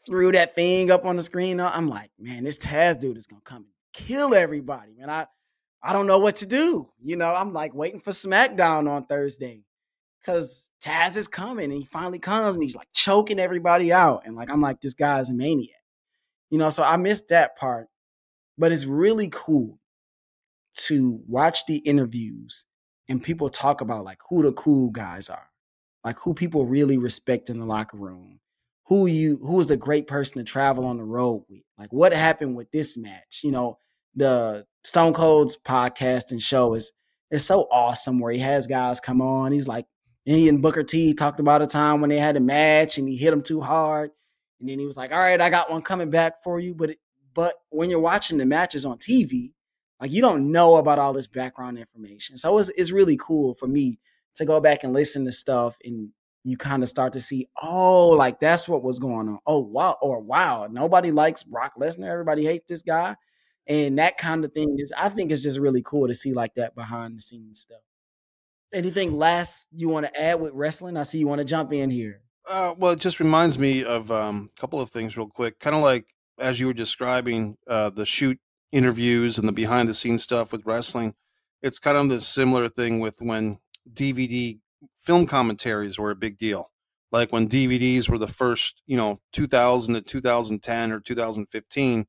threw 0.07 0.33
that 0.33 0.55
thing 0.55 0.91
up 0.91 1.05
on 1.05 1.17
the 1.17 1.23
screen. 1.23 1.61
I'm 1.61 1.89
like, 1.89 2.11
man, 2.19 2.43
this 2.43 2.57
Taz 2.57 2.99
dude 2.99 3.19
is 3.19 3.27
gonna 3.27 3.43
come 3.45 3.59
and 3.59 3.67
kill 3.93 4.35
everybody, 4.35 4.95
man. 4.99 5.11
I 5.11 5.27
I 5.83 5.93
don't 5.93 6.07
know 6.07 6.19
what 6.19 6.37
to 6.37 6.47
do. 6.47 6.89
You 7.03 7.17
know, 7.17 7.35
I'm 7.35 7.53
like 7.53 7.75
waiting 7.75 8.01
for 8.01 8.11
SmackDown 8.11 8.89
on 8.89 9.05
Thursday 9.05 9.63
because 10.21 10.71
Taz 10.83 11.17
is 11.17 11.29
coming 11.29 11.67
and 11.67 11.81
he 11.81 11.85
finally 11.85 12.19
comes 12.19 12.57
and 12.57 12.63
he's 12.63 12.75
like 12.75 12.89
choking 12.95 13.39
everybody 13.39 13.93
out. 13.93 14.23
And 14.25 14.37
like, 14.37 14.51
I'm 14.51 14.61
like, 14.63 14.81
this 14.81 14.95
guy's 14.95 15.29
a 15.29 15.35
maniac. 15.35 15.77
You 16.49 16.59
know, 16.59 16.71
so 16.71 16.83
I 16.83 16.97
missed 16.97 17.29
that 17.29 17.57
part. 17.57 17.89
But 18.59 18.73
it's 18.73 18.85
really 18.87 19.29
cool 19.31 19.79
to 20.87 21.21
watch 21.27 21.67
the 21.67 21.77
interviews 21.77 22.65
and 23.09 23.23
people 23.23 23.51
talk 23.51 23.81
about 23.81 24.05
like 24.05 24.21
who 24.29 24.43
the 24.43 24.53
cool 24.53 24.91
guys 24.91 25.29
are, 25.29 25.50
like 26.05 26.19
who 26.19 26.35
people 26.35 26.67
really 26.67 26.99
respect 26.99 27.51
in 27.51 27.59
the 27.59 27.67
locker 27.67 27.97
room 27.97 28.41
who 28.91 29.07
you 29.07 29.37
who 29.37 29.61
is 29.61 29.71
a 29.71 29.77
great 29.77 30.09
person 30.09 30.39
to 30.39 30.45
travel 30.45 30.85
on 30.85 30.97
the 30.97 31.05
road 31.05 31.45
with. 31.49 31.63
Like 31.79 31.93
what 31.93 32.13
happened 32.13 32.57
with 32.57 32.71
this 32.73 32.99
match? 32.99 33.41
You 33.45 33.53
know, 33.53 33.79
the 34.17 34.67
Stone 34.83 35.15
Cold's 35.15 35.57
podcast 35.57 36.33
and 36.33 36.43
show 36.43 36.75
is 36.75 36.91
is 37.31 37.47
so 37.47 37.69
awesome 37.71 38.19
where 38.19 38.33
he 38.33 38.41
has 38.41 38.67
guys 38.67 38.99
come 38.99 39.23
on. 39.23 39.53
He's 39.53 39.69
like 39.69 39.87
he 40.25 40.49
and 40.49 40.61
Booker 40.61 40.83
T 40.83 41.15
talked 41.15 41.39
about 41.39 41.63
a 41.63 41.67
time 41.67 42.01
when 42.01 42.11
they 42.11 42.19
had 42.19 42.37
a 42.37 42.41
match 42.41 42.99
and 42.99 43.09
he 43.09 43.17
hit 43.17 43.33
him 43.33 43.43
too 43.43 43.61
hard. 43.61 44.11
And 44.59 44.69
then 44.69 44.81
he 44.81 44.87
was 44.87 44.97
like, 44.97 45.13
All 45.13 45.19
right, 45.19 45.41
I 45.41 45.49
got 45.51 45.71
one 45.71 45.83
coming 45.83 46.11
back 46.11 46.43
for 46.43 46.59
you. 46.59 46.75
But 46.75 46.91
it, 46.91 46.99
but 47.33 47.55
when 47.71 47.91
you're 47.91 48.01
watching 48.01 48.39
the 48.39 48.45
matches 48.45 48.85
on 48.85 48.99
TV, 48.99 49.53
like 50.01 50.11
you 50.11 50.21
don't 50.21 50.51
know 50.51 50.79
about 50.79 50.99
all 50.99 51.13
this 51.13 51.29
background 51.29 51.79
information. 51.79 52.37
So 52.37 52.59
it's 52.59 52.71
it's 52.71 52.91
really 52.91 53.17
cool 53.19 53.55
for 53.55 53.69
me 53.69 54.01
to 54.35 54.45
go 54.45 54.61
back 54.61 54.85
and 54.85 54.93
listen 54.93 55.25
to 55.25 55.33
stuff 55.33 55.77
and 55.85 56.11
you 56.45 56.57
kind 56.57 56.83
of 56.83 56.89
start 56.89 57.13
to 57.13 57.21
see, 57.21 57.49
oh, 57.63 58.09
like 58.09 58.41
that's 58.41 58.69
what 58.69 58.83
was 58.83 58.99
going 58.99 59.29
on. 59.29 59.39
Oh, 59.47 59.59
wow. 59.59 59.99
Or 60.01 60.21
wow, 60.21 60.69
nobody 60.71 61.11
likes 61.11 61.43
Brock 61.43 61.73
Lesnar. 61.79 62.11
Everybody 62.11 62.45
hates 62.45 62.67
this 62.69 62.83
guy. 62.83 63.17
And 63.67 63.99
that 63.99 64.17
kind 64.17 64.45
of 64.45 64.53
thing 64.53 64.77
is, 64.79 64.93
I 64.97 65.11
think 65.11 65.31
it's 65.31 65.43
just 65.43 65.59
really 65.59 65.83
cool 65.83 66.09
to 66.09 66.15
see 66.15 66.33
like 66.33 66.55
that 66.55 66.75
behind 66.75 67.17
the 67.17 67.21
scenes 67.21 67.61
stuff. 67.61 67.83
Anything 68.73 69.19
last 69.19 69.69
you 69.73 69.89
want 69.89 70.07
to 70.07 70.21
add 70.21 70.41
with 70.41 70.53
wrestling? 70.55 70.97
I 70.97 71.03
see 71.03 71.19
you 71.19 71.27
want 71.27 71.41
to 71.41 71.45
jump 71.45 71.73
in 71.73 71.91
here. 71.91 72.23
Uh, 72.49 72.75
well, 72.79 72.93
it 72.93 73.01
just 73.01 73.21
reminds 73.21 73.59
me 73.59 73.85
of 73.85 74.11
um, 74.11 74.51
a 74.57 74.61
couple 74.61 74.81
of 74.81 74.91
things 74.91 75.17
real 75.17 75.29
quick. 75.29 75.59
Kind 75.59 75.77
of 75.77 75.83
like 75.83 76.07
as 76.39 76.59
you 76.59 76.67
were 76.67 76.73
describing 76.73 77.57
uh, 77.67 77.91
the 77.91 78.07
shoot 78.07 78.39
interviews 78.73 79.39
and 79.39 79.47
the 79.47 79.53
behind 79.53 79.89
the 79.89 79.95
scenes 79.95 80.23
stuff 80.23 80.53
with 80.53 80.65
wrestling. 80.65 81.15
It's 81.63 81.79
kind 81.79 81.99
of 81.99 82.09
the 82.09 82.21
similar 82.21 82.69
thing 82.69 83.01
with 83.01 83.21
when 83.21 83.59
DVD 83.93 84.59
film 84.99 85.27
commentaries 85.27 85.99
were 85.99 86.11
a 86.11 86.17
big 86.17 86.39
deal. 86.39 86.71
Like 87.13 87.33
when 87.33 87.49
DVDs 87.49 88.09
were 88.09 88.19
the 88.19 88.29
first, 88.29 88.83
you 88.87 88.97
know, 88.97 89.19
2000 89.33 89.95
to 89.95 90.01
2010 90.01 90.93
or 90.93 91.01
2015 91.01 92.07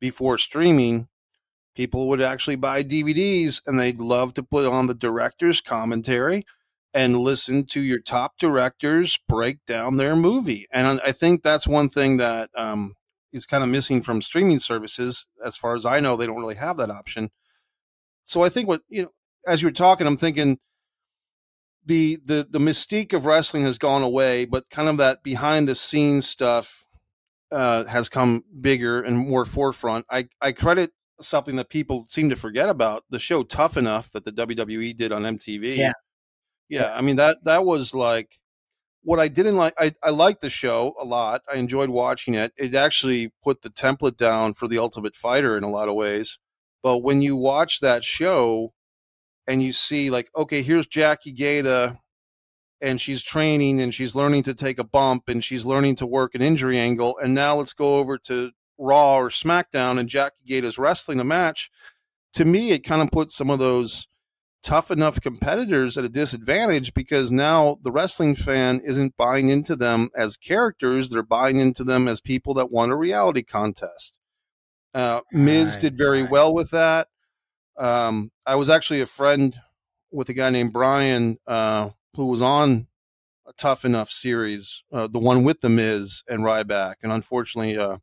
before 0.00 0.36
streaming, 0.38 1.08
people 1.74 2.08
would 2.08 2.20
actually 2.20 2.56
buy 2.56 2.82
DVDs 2.82 3.62
and 3.66 3.78
they'd 3.78 4.00
love 4.00 4.34
to 4.34 4.42
put 4.42 4.66
on 4.66 4.86
the 4.86 4.94
director's 4.94 5.60
commentary 5.60 6.44
and 6.92 7.18
listen 7.18 7.64
to 7.66 7.80
your 7.80 7.98
top 7.98 8.38
directors 8.38 9.18
break 9.28 9.64
down 9.66 9.96
their 9.96 10.14
movie. 10.14 10.66
And 10.70 11.00
I 11.04 11.12
think 11.12 11.42
that's 11.42 11.66
one 11.66 11.88
thing 11.88 12.18
that 12.18 12.50
um, 12.54 12.94
is 13.32 13.46
kind 13.46 13.64
of 13.64 13.70
missing 13.70 14.00
from 14.00 14.22
streaming 14.22 14.60
services. 14.60 15.26
As 15.44 15.56
far 15.56 15.74
as 15.74 15.84
I 15.84 16.00
know, 16.00 16.16
they 16.16 16.26
don't 16.26 16.38
really 16.38 16.54
have 16.54 16.76
that 16.76 16.90
option. 16.90 17.30
So 18.24 18.44
I 18.44 18.48
think 18.48 18.68
what, 18.68 18.82
you 18.88 19.02
know, 19.02 19.08
as 19.46 19.60
you 19.60 19.68
were 19.68 19.72
talking, 19.72 20.06
I'm 20.06 20.16
thinking, 20.16 20.58
the 21.86 22.18
the 22.24 22.46
the 22.48 22.58
mystique 22.58 23.12
of 23.12 23.26
wrestling 23.26 23.64
has 23.64 23.78
gone 23.78 24.02
away, 24.02 24.44
but 24.44 24.70
kind 24.70 24.88
of 24.88 24.96
that 24.98 25.22
behind 25.22 25.68
the 25.68 25.74
scenes 25.74 26.26
stuff 26.26 26.84
uh, 27.50 27.84
has 27.84 28.08
come 28.08 28.44
bigger 28.60 29.02
and 29.02 29.16
more 29.16 29.44
forefront. 29.44 30.06
I 30.10 30.28
I 30.40 30.52
credit 30.52 30.92
something 31.20 31.56
that 31.56 31.68
people 31.68 32.06
seem 32.08 32.30
to 32.30 32.36
forget 32.36 32.68
about 32.68 33.04
the 33.10 33.18
show 33.18 33.42
Tough 33.42 33.76
Enough 33.76 34.10
that 34.12 34.24
the 34.24 34.32
WWE 34.32 34.96
did 34.96 35.12
on 35.12 35.22
MTV. 35.22 35.76
Yeah, 35.76 35.92
yeah. 36.68 36.94
I 36.96 37.00
mean 37.00 37.16
that 37.16 37.44
that 37.44 37.64
was 37.64 37.94
like 37.94 38.38
what 39.02 39.20
I 39.20 39.28
didn't 39.28 39.56
like. 39.56 39.74
I 39.78 39.94
I 40.02 40.10
liked 40.10 40.40
the 40.40 40.50
show 40.50 40.94
a 40.98 41.04
lot. 41.04 41.42
I 41.50 41.56
enjoyed 41.56 41.90
watching 41.90 42.34
it. 42.34 42.52
It 42.56 42.74
actually 42.74 43.32
put 43.42 43.62
the 43.62 43.70
template 43.70 44.16
down 44.16 44.54
for 44.54 44.66
the 44.66 44.78
Ultimate 44.78 45.16
Fighter 45.16 45.56
in 45.56 45.64
a 45.64 45.70
lot 45.70 45.88
of 45.88 45.94
ways. 45.94 46.38
But 46.82 46.98
when 46.98 47.22
you 47.22 47.36
watch 47.36 47.80
that 47.80 48.04
show, 48.04 48.74
and 49.46 49.62
you 49.62 49.72
see 49.72 50.10
like 50.10 50.30
okay 50.36 50.62
here's 50.62 50.86
jackie 50.86 51.34
gayda 51.34 51.98
and 52.80 53.00
she's 53.00 53.22
training 53.22 53.80
and 53.80 53.94
she's 53.94 54.14
learning 54.14 54.42
to 54.42 54.54
take 54.54 54.78
a 54.78 54.84
bump 54.84 55.28
and 55.28 55.42
she's 55.42 55.66
learning 55.66 55.96
to 55.96 56.06
work 56.06 56.34
an 56.34 56.42
injury 56.42 56.78
angle 56.78 57.16
and 57.18 57.34
now 57.34 57.56
let's 57.56 57.72
go 57.72 57.96
over 57.96 58.18
to 58.18 58.50
raw 58.78 59.16
or 59.16 59.28
smackdown 59.28 59.98
and 59.98 60.08
jackie 60.08 60.36
gayda's 60.48 60.78
wrestling 60.78 61.20
a 61.20 61.24
match 61.24 61.70
to 62.32 62.44
me 62.44 62.70
it 62.70 62.84
kind 62.84 63.02
of 63.02 63.10
puts 63.10 63.34
some 63.34 63.50
of 63.50 63.58
those 63.58 64.06
tough 64.62 64.90
enough 64.90 65.20
competitors 65.20 65.98
at 65.98 66.04
a 66.04 66.08
disadvantage 66.08 66.94
because 66.94 67.30
now 67.30 67.76
the 67.82 67.92
wrestling 67.92 68.34
fan 68.34 68.80
isn't 68.80 69.14
buying 69.16 69.50
into 69.50 69.76
them 69.76 70.08
as 70.16 70.38
characters 70.38 71.10
they're 71.10 71.22
buying 71.22 71.58
into 71.58 71.84
them 71.84 72.08
as 72.08 72.20
people 72.20 72.54
that 72.54 72.70
want 72.70 72.90
a 72.90 72.96
reality 72.96 73.42
contest 73.42 74.16
uh, 74.94 75.20
Miz 75.32 75.74
right, 75.74 75.80
did 75.80 75.98
very 75.98 76.22
right. 76.22 76.30
well 76.30 76.54
with 76.54 76.70
that. 76.70 77.08
Um, 77.76 78.30
I 78.46 78.54
was 78.56 78.70
actually 78.70 79.00
a 79.00 79.06
friend 79.06 79.56
with 80.10 80.28
a 80.28 80.34
guy 80.34 80.50
named 80.50 80.72
Brian 80.72 81.38
uh, 81.46 81.90
who 82.14 82.26
was 82.26 82.42
on 82.42 82.86
a 83.46 83.52
Tough 83.54 83.84
Enough 83.84 84.10
series, 84.10 84.82
uh, 84.92 85.06
the 85.06 85.18
one 85.18 85.44
with 85.44 85.60
the 85.60 85.68
Miz 85.68 86.22
and 86.28 86.42
Ryback, 86.42 86.94
and 87.02 87.12
unfortunately, 87.12 87.76
uh, 87.76 87.98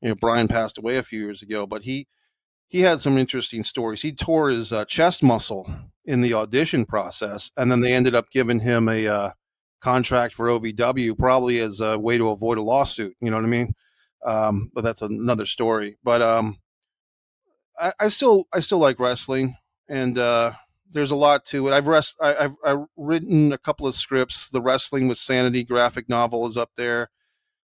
you 0.00 0.08
know, 0.08 0.14
Brian 0.14 0.48
passed 0.48 0.78
away 0.78 0.96
a 0.96 1.02
few 1.02 1.20
years 1.20 1.42
ago. 1.42 1.66
But 1.66 1.82
he 1.82 2.08
he 2.68 2.80
had 2.80 3.00
some 3.00 3.18
interesting 3.18 3.62
stories. 3.62 4.02
He 4.02 4.12
tore 4.12 4.50
his 4.50 4.72
uh, 4.72 4.84
chest 4.84 5.22
muscle 5.22 5.70
in 6.04 6.20
the 6.20 6.34
audition 6.34 6.84
process, 6.84 7.50
and 7.56 7.70
then 7.70 7.80
they 7.80 7.94
ended 7.94 8.14
up 8.14 8.30
giving 8.30 8.60
him 8.60 8.88
a 8.88 9.06
uh, 9.06 9.30
contract 9.80 10.34
for 10.34 10.46
OVW, 10.48 11.18
probably 11.18 11.60
as 11.60 11.80
a 11.80 11.98
way 11.98 12.18
to 12.18 12.30
avoid 12.30 12.58
a 12.58 12.62
lawsuit. 12.62 13.14
You 13.20 13.30
know 13.30 13.36
what 13.36 13.44
I 13.44 13.48
mean? 13.48 13.74
Um, 14.24 14.70
but 14.74 14.84
that's 14.84 15.02
another 15.02 15.46
story. 15.46 15.98
But 16.02 16.22
um, 16.22 16.58
I, 17.78 17.92
I 18.00 18.08
still 18.08 18.46
I 18.52 18.60
still 18.60 18.78
like 18.78 18.98
wrestling, 18.98 19.56
and 19.88 20.18
uh, 20.18 20.52
there's 20.90 21.10
a 21.10 21.16
lot 21.16 21.44
to 21.46 21.68
it. 21.68 21.72
I've 21.72 21.86
rest 21.86 22.16
I, 22.20 22.42
have 22.42 22.56
I've 22.64 22.86
written 22.96 23.52
a 23.52 23.58
couple 23.58 23.86
of 23.86 23.94
scripts. 23.94 24.48
The 24.48 24.60
Wrestling 24.60 25.08
with 25.08 25.18
Sanity 25.18 25.64
graphic 25.64 26.08
novel 26.08 26.46
is 26.46 26.56
up 26.56 26.70
there. 26.76 27.10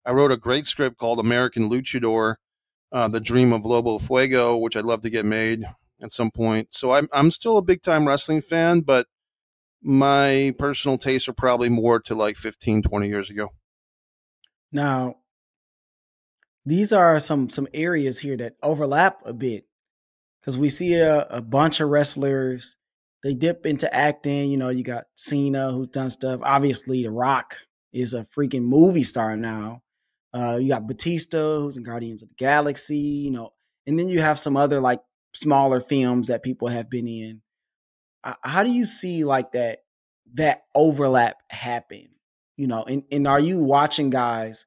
I 0.06 0.12
wrote 0.12 0.32
a 0.32 0.38
great 0.38 0.68
script 0.68 0.98
called 0.98 1.20
American 1.20 1.70
Luchador, 1.70 2.36
uh, 2.92 3.08
The 3.08 3.22
Dream 3.22 3.54
of 3.54 3.66
Lobo 3.66 3.98
Fuego, 3.98 4.58
which 4.58 4.76
I'd 4.76 4.84
love 4.84 5.02
to 5.02 5.10
get 5.10 5.26
made 5.26 5.64
at 6.02 6.12
some 6.12 6.32
point. 6.32 6.70
So 6.72 6.92
I'm 6.92 7.08
I'm 7.14 7.32
still 7.32 7.58
a 7.58 7.64
big 7.64 7.82
time 7.82 8.08
wrestling 8.08 8.42
fan, 8.42 8.82
but 8.82 9.08
my 9.82 10.54
personal 10.58 10.98
tastes 10.98 11.28
are 11.28 11.34
probably 11.34 11.70
more 11.70 12.00
to 12.02 12.16
like 12.16 12.38
15, 12.38 12.84
20 12.84 13.08
years 13.08 13.30
ago. 13.30 13.50
Now, 14.72 15.18
these 16.66 16.94
are 16.94 17.20
some 17.20 17.50
some 17.50 17.68
areas 17.74 18.20
here 18.20 18.38
that 18.38 18.56
overlap 18.64 19.22
a 19.26 19.34
bit 19.34 19.66
because 20.44 20.58
we 20.58 20.70
see 20.70 20.96
a, 20.96 21.26
a 21.30 21.42
bunch 21.42 21.80
of 21.80 21.90
wrestlers 21.90 22.76
they 23.24 23.34
dip 23.34 23.66
into 23.66 23.94
acting. 23.94 24.52
You 24.52 24.58
know, 24.58 24.70
you 24.70 24.84
got 24.84 25.06
Cena 25.16 25.72
who's 25.72 25.88
done 25.88 26.10
stuff. 26.10 26.42
Obviously, 26.44 27.04
The 27.04 27.10
Rock 27.12 27.56
is 27.94 28.14
a 28.14 28.26
freaking 28.38 28.64
movie 28.64 29.04
star 29.04 29.38
now. 29.38 29.82
Uh, 30.34 30.58
you 30.62 30.68
got 30.68 30.88
Batista 30.88 31.60
who's 31.60 31.78
in 31.78 31.84
Guardians 31.84 32.22
of 32.22 32.30
the 32.30 32.36
Galaxy. 32.36 32.98
You 32.98 33.32
know, 33.32 33.54
and 33.88 33.98
then 33.98 34.10
you 34.10 34.20
have 34.20 34.38
some 34.38 34.58
other 34.58 34.82
like 34.82 35.00
smaller 35.34 35.80
films 35.80 36.28
that 36.28 36.44
people 36.44 36.68
have 36.68 36.90
been 36.90 37.08
in. 37.08 37.42
How 38.42 38.64
do 38.64 38.72
you 38.72 38.86
see 38.86 39.24
like 39.24 39.54
that 39.54 39.80
that 40.34 40.64
overlap 40.76 41.38
happen? 41.50 42.10
You 42.58 42.68
know, 42.68 42.84
and, 42.84 43.04
and 43.12 43.28
are 43.28 43.40
you 43.40 43.60
watching 43.60 44.10
guys 44.10 44.66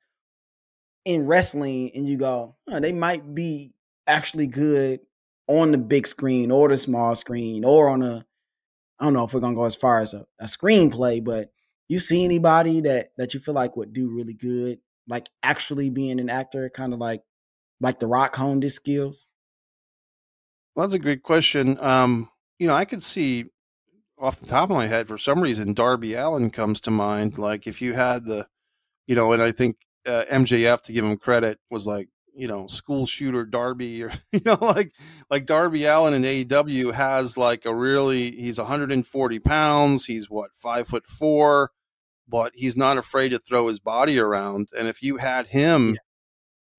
in 1.04 1.26
wrestling 1.26 1.92
and 1.94 2.06
you 2.06 2.16
go, 2.16 2.56
oh, 2.68 2.80
they 2.80 2.92
might 2.92 3.34
be 3.34 3.72
actually 4.06 4.46
good 4.46 5.00
on 5.48 5.73
the 5.73 5.78
big 5.78 6.06
screen 6.06 6.51
or 6.51 6.68
the 6.68 6.77
small 6.77 7.14
screen 7.14 7.64
or 7.64 7.89
on 7.89 8.02
a 8.02 8.24
I 8.98 9.05
don't 9.05 9.12
know 9.12 9.24
if 9.24 9.35
we're 9.35 9.40
gonna 9.40 9.55
go 9.55 9.64
as 9.64 9.77
far 9.77 10.01
as 10.01 10.14
a, 10.14 10.27
a 10.40 10.47
screenplay, 10.47 11.23
but 11.23 11.51
you 11.89 11.98
see 11.98 12.24
anybody 12.24 12.81
that 12.82 13.10
that 13.16 13.35
you 13.35 13.40
feel 13.40 13.55
like 13.55 13.77
would 13.77 13.93
do 13.93 14.09
really 14.09 14.35
good, 14.35 14.78
like 15.06 15.28
actually 15.43 15.90
being 15.90 16.18
an 16.18 16.31
actor, 16.31 16.70
kind 16.70 16.93
of 16.93 16.98
like 16.98 17.23
like 17.81 17.98
The 17.98 18.06
Rock 18.06 18.35
honed 18.36 18.62
his 18.62 18.74
skills? 18.74 19.27
Well, 20.74 20.86
that's 20.86 20.94
a 20.94 20.98
great 20.98 21.23
question. 21.23 21.78
Um, 21.81 22.31
you 22.59 22.66
know, 22.66 22.74
I 22.74 22.85
could 22.85 23.02
see 23.02 23.47
off 24.18 24.40
the 24.40 24.47
top 24.47 24.70
of 24.70 24.77
my 24.77 24.86
head 24.86 25.09
for 25.09 25.18
some 25.18 25.40
reason 25.40 25.74
Darby 25.74 26.14
Allin 26.14 26.51
comes 26.51 26.81
to 26.82 26.90
mind. 26.90 27.39
Like 27.39 27.66
if 27.66 27.82
you 27.82 27.93
had 27.93 28.24
the, 28.24 28.47
you 29.06 29.14
know, 29.14 29.32
and 29.32 29.43
I 29.43 29.52
think 29.52 29.77
uh, 30.06 30.24
MJF 30.31 30.82
to 30.82 30.93
give 30.93 31.05
him 31.05 31.16
credit 31.16 31.59
was 31.70 31.86
like 31.86 32.09
you 32.36 32.46
know 32.46 32.66
school 32.66 33.06
shooter 33.06 33.44
Darby 33.44 34.04
or 34.04 34.12
you 34.32 34.40
know 34.44 34.58
like 34.60 34.92
like 35.30 35.46
Darby 35.46 35.84
Allin 35.86 36.14
in 36.14 36.22
AEW 36.22 36.92
has 36.92 37.36
like 37.36 37.64
a 37.64 37.74
really 37.74 38.30
he's 38.30 38.58
140 38.58 39.38
pounds 39.40 40.04
he's 40.04 40.30
what 40.30 40.54
five 40.54 40.86
foot 40.86 41.06
four 41.06 41.70
but 42.28 42.52
he's 42.54 42.76
not 42.76 42.98
afraid 42.98 43.30
to 43.30 43.38
throw 43.38 43.68
his 43.68 43.80
body 43.80 44.18
around 44.18 44.68
and 44.76 44.86
if 44.86 45.02
you 45.02 45.16
had 45.16 45.46
him 45.48 45.96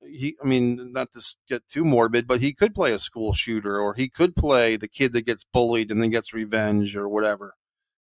yeah. 0.01 0.09
he 0.09 0.38
I 0.41 0.47
mean 0.47 0.91
not 0.93 1.11
to 1.13 1.21
get 1.49 1.67
too 1.67 1.84
morbid 1.84 2.27
but 2.27 2.39
he 2.39 2.53
could 2.53 2.75
play 2.75 2.93
a 2.93 2.99
school 2.99 3.34
shooter 3.34 3.79
or 3.79 3.95
he 3.95 4.07
could 4.07 4.35
play 4.35 4.77
the 4.77 4.88
kid 4.88 5.13
that 5.13 5.25
gets 5.25 5.43
bullied 5.43 5.91
and 5.91 6.01
then 6.01 6.11
gets 6.11 6.34
revenge 6.34 6.95
or 6.95 7.09
whatever 7.09 7.55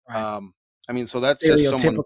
right. 0.08 0.16
um 0.16 0.54
I 0.88 0.92
mean 0.92 1.06
so 1.06 1.20
that's 1.20 1.44
just 1.44 1.80
someone 1.80 2.04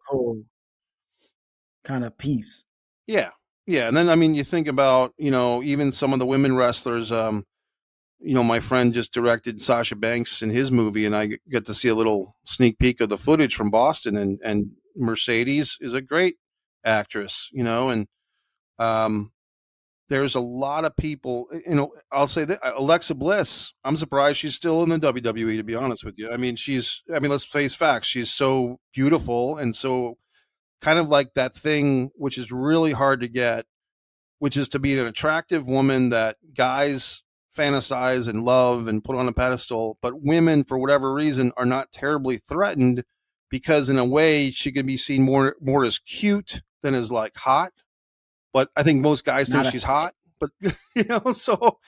kind 1.84 2.04
of 2.04 2.18
piece 2.18 2.64
yeah 3.06 3.30
yeah, 3.66 3.88
and 3.88 3.96
then 3.96 4.08
I 4.08 4.14
mean, 4.14 4.34
you 4.34 4.44
think 4.44 4.68
about 4.68 5.12
you 5.18 5.30
know 5.30 5.62
even 5.62 5.90
some 5.92 6.12
of 6.12 6.18
the 6.18 6.26
women 6.26 6.56
wrestlers. 6.56 7.10
Um, 7.10 7.44
you 8.18 8.34
know, 8.34 8.44
my 8.44 8.60
friend 8.60 8.94
just 8.94 9.12
directed 9.12 9.60
Sasha 9.60 9.96
Banks 9.96 10.40
in 10.40 10.50
his 10.50 10.70
movie, 10.70 11.04
and 11.04 11.14
I 11.14 11.38
get 11.50 11.66
to 11.66 11.74
see 11.74 11.88
a 11.88 11.94
little 11.94 12.36
sneak 12.44 12.78
peek 12.78 13.00
of 13.00 13.08
the 13.08 13.18
footage 13.18 13.54
from 13.54 13.70
Boston. 13.70 14.16
And 14.16 14.40
and 14.42 14.70
Mercedes 14.96 15.76
is 15.80 15.94
a 15.94 16.00
great 16.00 16.36
actress, 16.84 17.50
you 17.52 17.64
know, 17.64 17.90
and 17.90 18.06
um, 18.78 19.32
there's 20.08 20.36
a 20.36 20.40
lot 20.40 20.84
of 20.84 20.96
people. 20.96 21.48
You 21.66 21.74
know, 21.74 21.92
I'll 22.12 22.26
say 22.28 22.44
that 22.44 22.60
Alexa 22.62 23.16
Bliss. 23.16 23.72
I'm 23.84 23.96
surprised 23.96 24.38
she's 24.38 24.54
still 24.54 24.82
in 24.82 24.88
the 24.90 24.98
WWE. 24.98 25.56
To 25.56 25.64
be 25.64 25.74
honest 25.74 26.04
with 26.04 26.14
you, 26.18 26.30
I 26.30 26.36
mean, 26.36 26.56
she's. 26.56 27.02
I 27.12 27.18
mean, 27.18 27.30
let's 27.30 27.44
face 27.44 27.74
facts. 27.74 28.06
She's 28.06 28.32
so 28.32 28.78
beautiful 28.94 29.58
and 29.58 29.74
so 29.74 30.18
kind 30.80 30.98
of 30.98 31.08
like 31.08 31.34
that 31.34 31.54
thing 31.54 32.10
which 32.14 32.38
is 32.38 32.52
really 32.52 32.92
hard 32.92 33.20
to 33.20 33.28
get, 33.28 33.66
which 34.38 34.56
is 34.56 34.68
to 34.70 34.78
be 34.78 34.98
an 34.98 35.06
attractive 35.06 35.68
woman 35.68 36.10
that 36.10 36.36
guys 36.54 37.22
fantasize 37.56 38.28
and 38.28 38.44
love 38.44 38.86
and 38.86 39.02
put 39.02 39.16
on 39.16 39.28
a 39.28 39.32
pedestal, 39.32 39.98
but 40.02 40.20
women, 40.22 40.62
for 40.62 40.78
whatever 40.78 41.12
reason, 41.12 41.52
are 41.56 41.66
not 41.66 41.90
terribly 41.92 42.36
threatened 42.36 43.02
because, 43.50 43.88
in 43.88 43.98
a 43.98 44.04
way, 44.04 44.50
she 44.50 44.70
can 44.70 44.86
be 44.86 44.96
seen 44.96 45.22
more 45.22 45.56
more 45.60 45.84
as 45.84 45.98
cute 45.98 46.60
than 46.82 46.94
as 46.94 47.10
like 47.10 47.36
hot. 47.36 47.72
But 48.52 48.68
I 48.76 48.82
think 48.82 49.00
most 49.00 49.24
guys 49.24 49.48
think 49.48 49.64
she's 49.66 49.82
hot. 49.82 50.14
But 50.38 50.50
you 50.94 51.04
know, 51.04 51.32
so 51.32 51.78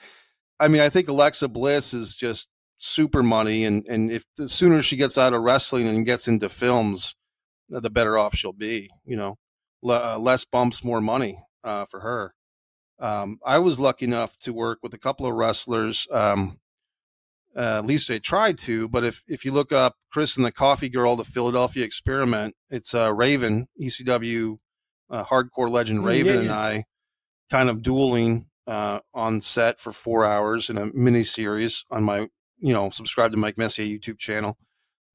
I 0.59 0.67
mean, 0.67 0.81
I 0.81 0.89
think 0.89 1.07
Alexa 1.07 1.47
Bliss 1.47 1.93
is 1.93 2.15
just 2.15 2.49
super 2.79 3.21
money, 3.23 3.63
and 3.65 3.85
and 3.87 4.11
if 4.11 4.25
the 4.37 4.49
sooner 4.49 4.81
she 4.81 4.97
gets 4.97 5.17
out 5.17 5.33
of 5.33 5.41
wrestling 5.41 5.87
and 5.87 6.05
gets 6.05 6.27
into 6.27 6.49
films, 6.49 7.15
the 7.69 7.89
better 7.89 8.17
off 8.17 8.35
she'll 8.35 8.53
be. 8.53 8.89
You 9.05 9.17
know, 9.17 9.37
uh, 9.87 10.17
less 10.19 10.45
bumps, 10.45 10.83
more 10.83 11.01
money 11.01 11.43
uh, 11.63 11.85
for 11.85 11.99
her. 12.01 12.33
Um, 12.99 13.39
I 13.45 13.59
was 13.59 13.79
lucky 13.79 14.05
enough 14.05 14.37
to 14.39 14.53
work 14.53 14.79
with 14.83 14.93
a 14.93 14.97
couple 14.97 15.25
of 15.25 15.33
wrestlers. 15.33 16.07
Um, 16.11 16.59
uh, 17.55 17.77
at 17.79 17.85
least 17.85 18.11
I 18.11 18.19
tried 18.19 18.57
to. 18.59 18.87
But 18.87 19.03
if 19.03 19.23
if 19.27 19.45
you 19.45 19.51
look 19.51 19.71
up 19.71 19.95
Chris 20.11 20.37
and 20.37 20.45
the 20.45 20.51
Coffee 20.51 20.89
Girl, 20.89 21.15
the 21.15 21.23
Philadelphia 21.23 21.83
Experiment, 21.83 22.55
it's 22.69 22.93
uh, 22.93 23.13
Raven, 23.13 23.67
ECW 23.81 24.57
uh, 25.09 25.23
hardcore 25.23 25.69
legend 25.69 26.01
mm, 26.01 26.05
Raven, 26.05 26.25
yeah, 26.27 26.41
yeah. 26.41 26.41
and 26.41 26.51
I 26.51 26.83
kind 27.49 27.69
of 27.69 27.81
dueling 27.81 28.47
uh, 28.67 28.99
on 29.13 29.41
set 29.41 29.79
for 29.79 29.91
four 29.91 30.25
hours 30.25 30.69
in 30.69 30.77
a 30.77 30.87
mini 30.93 31.23
series 31.23 31.83
on 31.89 32.03
my 32.03 32.27
you 32.59 32.73
know 32.73 32.89
subscribe 32.91 33.31
to 33.31 33.37
Mike 33.37 33.57
Messier 33.57 33.85
YouTube 33.85 34.19
channel 34.19 34.57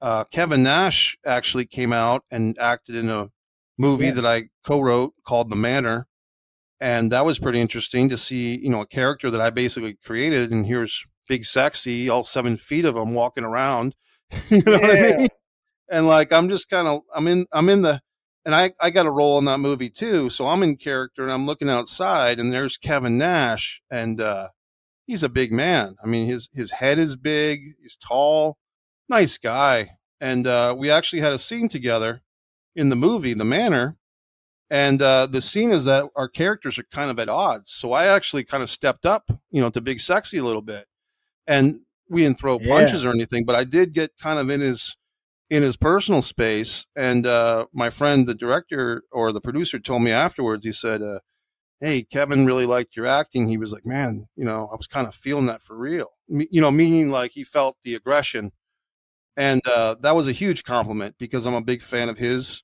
uh, 0.05 0.25
Kevin 0.25 0.63
Nash 0.63 1.17
actually 1.25 1.65
came 1.65 1.91
out 1.91 2.25
and 2.31 2.59
acted 2.59 2.95
in 2.95 3.09
a 3.09 3.31
movie 3.79 4.07
yeah. 4.07 4.13
that 4.13 4.27
I 4.27 4.43
co-wrote 4.67 5.15
called 5.25 5.49
The 5.49 5.57
Manor, 5.57 6.07
and 6.79 7.11
that 7.11 7.25
was 7.25 7.39
pretty 7.39 7.59
interesting 7.59 8.11
to 8.11 8.19
see. 8.19 8.59
You 8.59 8.69
know, 8.69 8.83
a 8.83 8.87
character 8.87 9.31
that 9.31 9.41
I 9.41 9.49
basically 9.49 9.97
created, 10.05 10.53
and 10.53 10.67
here's 10.67 11.07
big, 11.27 11.47
sexy, 11.47 12.11
all 12.11 12.23
seven 12.23 12.59
feet 12.59 12.85
of 12.85 12.97
him 12.97 13.15
walking 13.15 13.45
around. 13.45 13.95
you 14.51 14.61
know 14.67 14.73
yeah. 14.73 14.79
what 14.79 14.91
I 14.91 15.17
mean? 15.17 15.29
And 15.91 16.07
like, 16.07 16.35
I'm 16.35 16.51
just 16.51 16.69
kind 16.69 16.87
of, 16.87 17.01
I'm 17.15 17.27
in, 17.27 17.47
I'm 17.51 17.71
in 17.71 17.81
the, 17.81 18.03
and 18.45 18.55
I, 18.55 18.73
I 18.81 18.91
got 18.91 19.07
a 19.07 19.11
role 19.11 19.39
in 19.39 19.47
that 19.47 19.61
movie 19.61 19.89
too. 19.89 20.29
So 20.29 20.47
I'm 20.47 20.63
in 20.63 20.77
character 20.77 21.23
and 21.23 21.33
I'm 21.33 21.47
looking 21.47 21.71
outside 21.71 22.39
and 22.39 22.53
there's 22.53 22.77
Kevin 22.77 23.17
Nash 23.17 23.81
and, 23.91 24.21
uh, 24.21 24.49
he's 25.07 25.23
a 25.23 25.31
big 25.31 25.51
man. 25.51 25.97
I 26.03 26.07
mean, 26.07 26.27
his, 26.27 26.51
his 26.53 26.73
head 26.73 26.99
is 26.99 27.17
big. 27.17 27.61
He's 27.81 27.97
tall 27.97 28.59
nice 29.09 29.39
guy. 29.39 29.99
And 30.21 30.47
uh, 30.47 30.75
we 30.77 30.91
actually 30.91 31.21
had 31.21 31.33
a 31.33 31.39
scene 31.39 31.69
together 31.69 32.23
in 32.75 32.89
the 32.89 32.97
movie, 32.97 33.35
The 33.35 33.45
Manor. 33.45 33.97
And 34.71 35.01
uh, 35.03 35.27
the 35.27 35.43
scene 35.43 35.71
is 35.71 35.85
that 35.85 36.07
our 36.17 36.29
characters 36.29 36.79
are 36.79 36.85
kind 36.85 37.11
of 37.11 37.19
at 37.19 37.29
odds. 37.29 37.71
So 37.71 37.93
I 37.93 38.07
actually 38.07 38.45
kind 38.45 38.63
of 38.63 38.71
stepped 38.71 39.07
up, 39.07 39.31
you 39.51 39.61
know, 39.61 39.71
to 39.71 39.81
Big 39.81 40.01
Sexy 40.01 40.39
a 40.39 40.45
little 40.45 40.63
bit. 40.63 40.87
And 41.47 41.81
we 42.09 42.23
didn't 42.23 42.39
throw 42.39 42.59
yeah. 42.61 42.69
punches 42.69 43.05
or 43.05 43.11
anything, 43.11 43.45
but 43.45 43.55
I 43.55 43.65
did 43.65 43.93
get 43.93 44.17
kind 44.19 44.39
of 44.39 44.51
in 44.51 44.61
his 44.61 44.97
in 45.51 45.63
his 45.63 45.77
personal 45.77 46.23
space. 46.23 46.87
And 46.97 47.27
uh, 47.27 47.67
my 47.73 47.91
friend, 47.91 48.27
the 48.27 48.35
director 48.35 49.03
or 49.13 49.33
the 49.33 49.41
producer, 49.41 49.79
told 49.79 50.03
me 50.03 50.11
afterwards. 50.11 50.65
He 50.65 50.73
said, 50.73 51.03
uh, 51.03 51.21
"Hey, 51.81 52.03
Kevin 52.03 52.47
really 52.47 52.67
liked 52.67 52.97
your 52.97 53.07
acting." 53.07 53.49
He 53.49 53.57
was 53.57 53.73
like, 53.73 53.87
"Man, 53.87 54.27
you 54.37 54.45
know, 54.45 54.69
I 54.73 54.77
was 54.77 54.87
kind 54.87 55.07
of 55.07 55.15
feeling 55.15 55.47
that 55.47 55.63
for 55.63 55.77
real." 55.77 56.09
You 56.29 56.61
know, 56.61 56.71
meaning 56.71 57.11
like 57.11 57.33
he 57.33 57.45
felt 57.45 57.77
the 57.85 57.95
aggression 57.95 58.53
and 59.37 59.61
uh, 59.67 59.97
that 60.01 60.15
was 60.15 60.29
a 60.29 60.33
huge 60.33 60.65
compliment 60.65 61.17
because 61.19 61.47
I'm 61.47 61.55
a 61.55 61.63
big 61.63 61.83
fan 61.83 62.09
of 62.09 62.19
his 62.19 62.63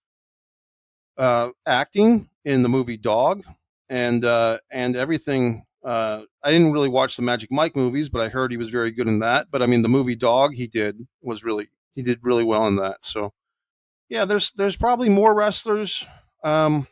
uh, 1.19 1.51
acting 1.67 2.29
in 2.45 2.63
the 2.63 2.69
movie 2.69 2.97
Dog, 2.97 3.43
and 3.89 4.25
uh, 4.25 4.59
and 4.71 4.97
everything. 4.97 5.65
Uh, 5.83 6.23
I 6.43 6.51
didn't 6.51 6.73
really 6.73 6.91
watch 6.91 7.17
the 7.17 7.23
Magic 7.23 7.51
Mike 7.51 7.75
movies, 7.75 8.11
but 8.11 8.21
I 8.21 8.29
heard 8.29 8.51
he 8.51 8.59
was 8.59 8.69
very 8.69 8.93
good 8.93 9.09
in 9.09 9.21
that. 9.21 9.47
But 9.51 9.63
I 9.63 9.67
mean, 9.67 9.83
the 9.83 9.89
movie 9.89 10.15
Dog 10.15 10.55
he 10.55 10.67
did 10.67 11.07
was 11.23 11.43
really 11.43 11.69
he 11.95 12.03
did 12.03 12.21
really 12.23 12.45
well 12.45 12.67
in 12.67 12.77
that. 12.77 13.05
So 13.05 13.33
yeah, 14.09 14.25
there's 14.25 14.53
there's 14.53 14.77
probably 14.77 15.09
more 15.09 15.35
wrestlers. 15.35 16.05
Um, 16.45 16.87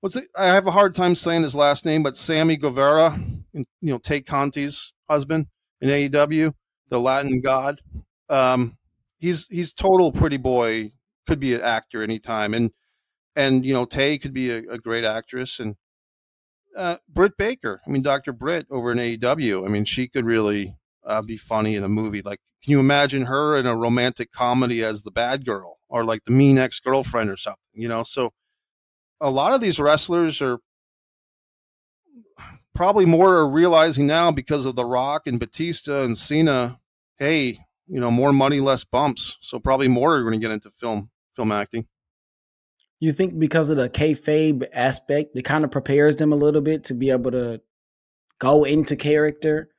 what's 0.00 0.16
it? 0.16 0.28
I 0.36 0.46
have 0.46 0.66
a 0.66 0.72
hard 0.72 0.94
time 0.94 1.14
saying 1.14 1.42
his 1.42 1.54
last 1.54 1.84
name, 1.84 2.02
but 2.02 2.16
Sammy 2.16 2.56
Guevara, 2.56 3.18
you 3.52 3.64
know, 3.80 3.98
Tay 3.98 4.20
Conti's 4.20 4.92
husband 5.08 5.46
in 5.80 5.88
AEW, 5.88 6.54
the 6.88 7.00
Latin 7.00 7.40
God 7.40 7.80
um, 8.28 8.76
he's 9.18 9.46
he's 9.50 9.72
total 9.72 10.12
pretty 10.12 10.36
boy. 10.36 10.92
Could 11.26 11.40
be 11.40 11.54
an 11.54 11.60
actor 11.60 12.02
anytime, 12.02 12.54
and 12.54 12.70
and 13.36 13.64
you 13.64 13.72
know 13.72 13.84
Tay 13.84 14.18
could 14.18 14.32
be 14.32 14.50
a, 14.50 14.58
a 14.70 14.78
great 14.78 15.04
actress, 15.04 15.60
and 15.60 15.76
uh, 16.76 16.96
Britt 17.08 17.36
Baker. 17.36 17.80
I 17.86 17.90
mean, 17.90 18.02
Doctor 18.02 18.32
Britt 18.32 18.66
over 18.70 18.92
in 18.92 18.98
AEW. 18.98 19.64
I 19.64 19.68
mean, 19.68 19.84
she 19.84 20.08
could 20.08 20.24
really 20.24 20.76
uh, 21.04 21.22
be 21.22 21.36
funny 21.36 21.76
in 21.76 21.84
a 21.84 21.88
movie. 21.88 22.22
Like, 22.22 22.40
can 22.62 22.72
you 22.72 22.80
imagine 22.80 23.26
her 23.26 23.56
in 23.56 23.66
a 23.66 23.76
romantic 23.76 24.32
comedy 24.32 24.82
as 24.82 25.02
the 25.02 25.10
bad 25.10 25.44
girl, 25.44 25.78
or 25.88 26.04
like 26.04 26.24
the 26.24 26.32
mean 26.32 26.58
ex 26.58 26.80
girlfriend 26.80 27.30
or 27.30 27.36
something? 27.36 27.60
You 27.74 27.88
know, 27.88 28.02
so 28.02 28.32
a 29.20 29.30
lot 29.30 29.52
of 29.52 29.60
these 29.60 29.80
wrestlers 29.80 30.40
are 30.40 30.58
probably 32.74 33.04
more 33.04 33.36
are 33.36 33.48
realizing 33.48 34.06
now 34.06 34.30
because 34.30 34.64
of 34.64 34.76
The 34.76 34.84
Rock 34.84 35.26
and 35.26 35.40
Batista 35.40 36.02
and 36.02 36.16
Cena. 36.16 36.78
Hey, 37.18 37.58
you 37.88 38.00
know, 38.00 38.10
more 38.10 38.32
money, 38.32 38.60
less 38.60 38.84
bumps. 38.84 39.36
So 39.40 39.58
probably 39.58 39.88
more 39.88 40.16
are 40.16 40.22
going 40.22 40.38
to 40.38 40.38
get 40.38 40.52
into 40.52 40.70
film 40.70 41.10
film 41.34 41.52
acting. 41.52 41.86
You 43.00 43.12
think 43.12 43.38
because 43.38 43.70
of 43.70 43.76
the 43.76 43.88
kayfabe 43.88 44.66
aspect, 44.72 45.36
it 45.36 45.42
kind 45.42 45.64
of 45.64 45.70
prepares 45.70 46.16
them 46.16 46.32
a 46.32 46.36
little 46.36 46.60
bit 46.60 46.84
to 46.84 46.94
be 46.94 47.10
able 47.10 47.30
to 47.30 47.60
go 48.40 48.64
into 48.64 48.96
character 48.96 49.70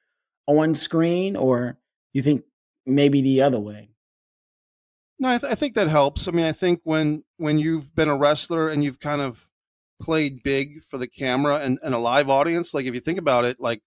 on 0.48 0.74
screen, 0.74 1.36
or 1.36 1.78
you 2.14 2.22
think 2.22 2.44
maybe 2.86 3.22
the 3.22 3.42
other 3.42 3.60
way? 3.60 3.90
No, 5.20 5.30
I, 5.30 5.38
th- 5.38 5.52
I 5.52 5.56
think 5.56 5.76
that 5.76 5.88
helps. 5.88 6.28
I 6.28 6.32
mean, 6.32 6.46
I 6.46 6.54
think 6.54 6.80
when 6.84 7.24
when 7.38 7.60
you've 7.60 7.94
been 7.94 8.10
a 8.10 8.18
wrestler 8.18 8.70
and 8.70 8.84
you've 8.84 9.00
kind 9.00 9.22
of 9.22 9.50
played 10.02 10.42
big 10.44 10.82
for 10.84 10.98
the 10.98 11.08
camera 11.08 11.58
and, 11.58 11.78
and 11.84 11.94
a 11.94 12.00
live 12.00 12.30
audience, 12.30 12.74
like 12.74 12.86
if 12.86 12.94
you 12.94 13.02
think 13.02 13.20
about 13.20 13.44
it, 13.44 13.60
like 13.60 13.82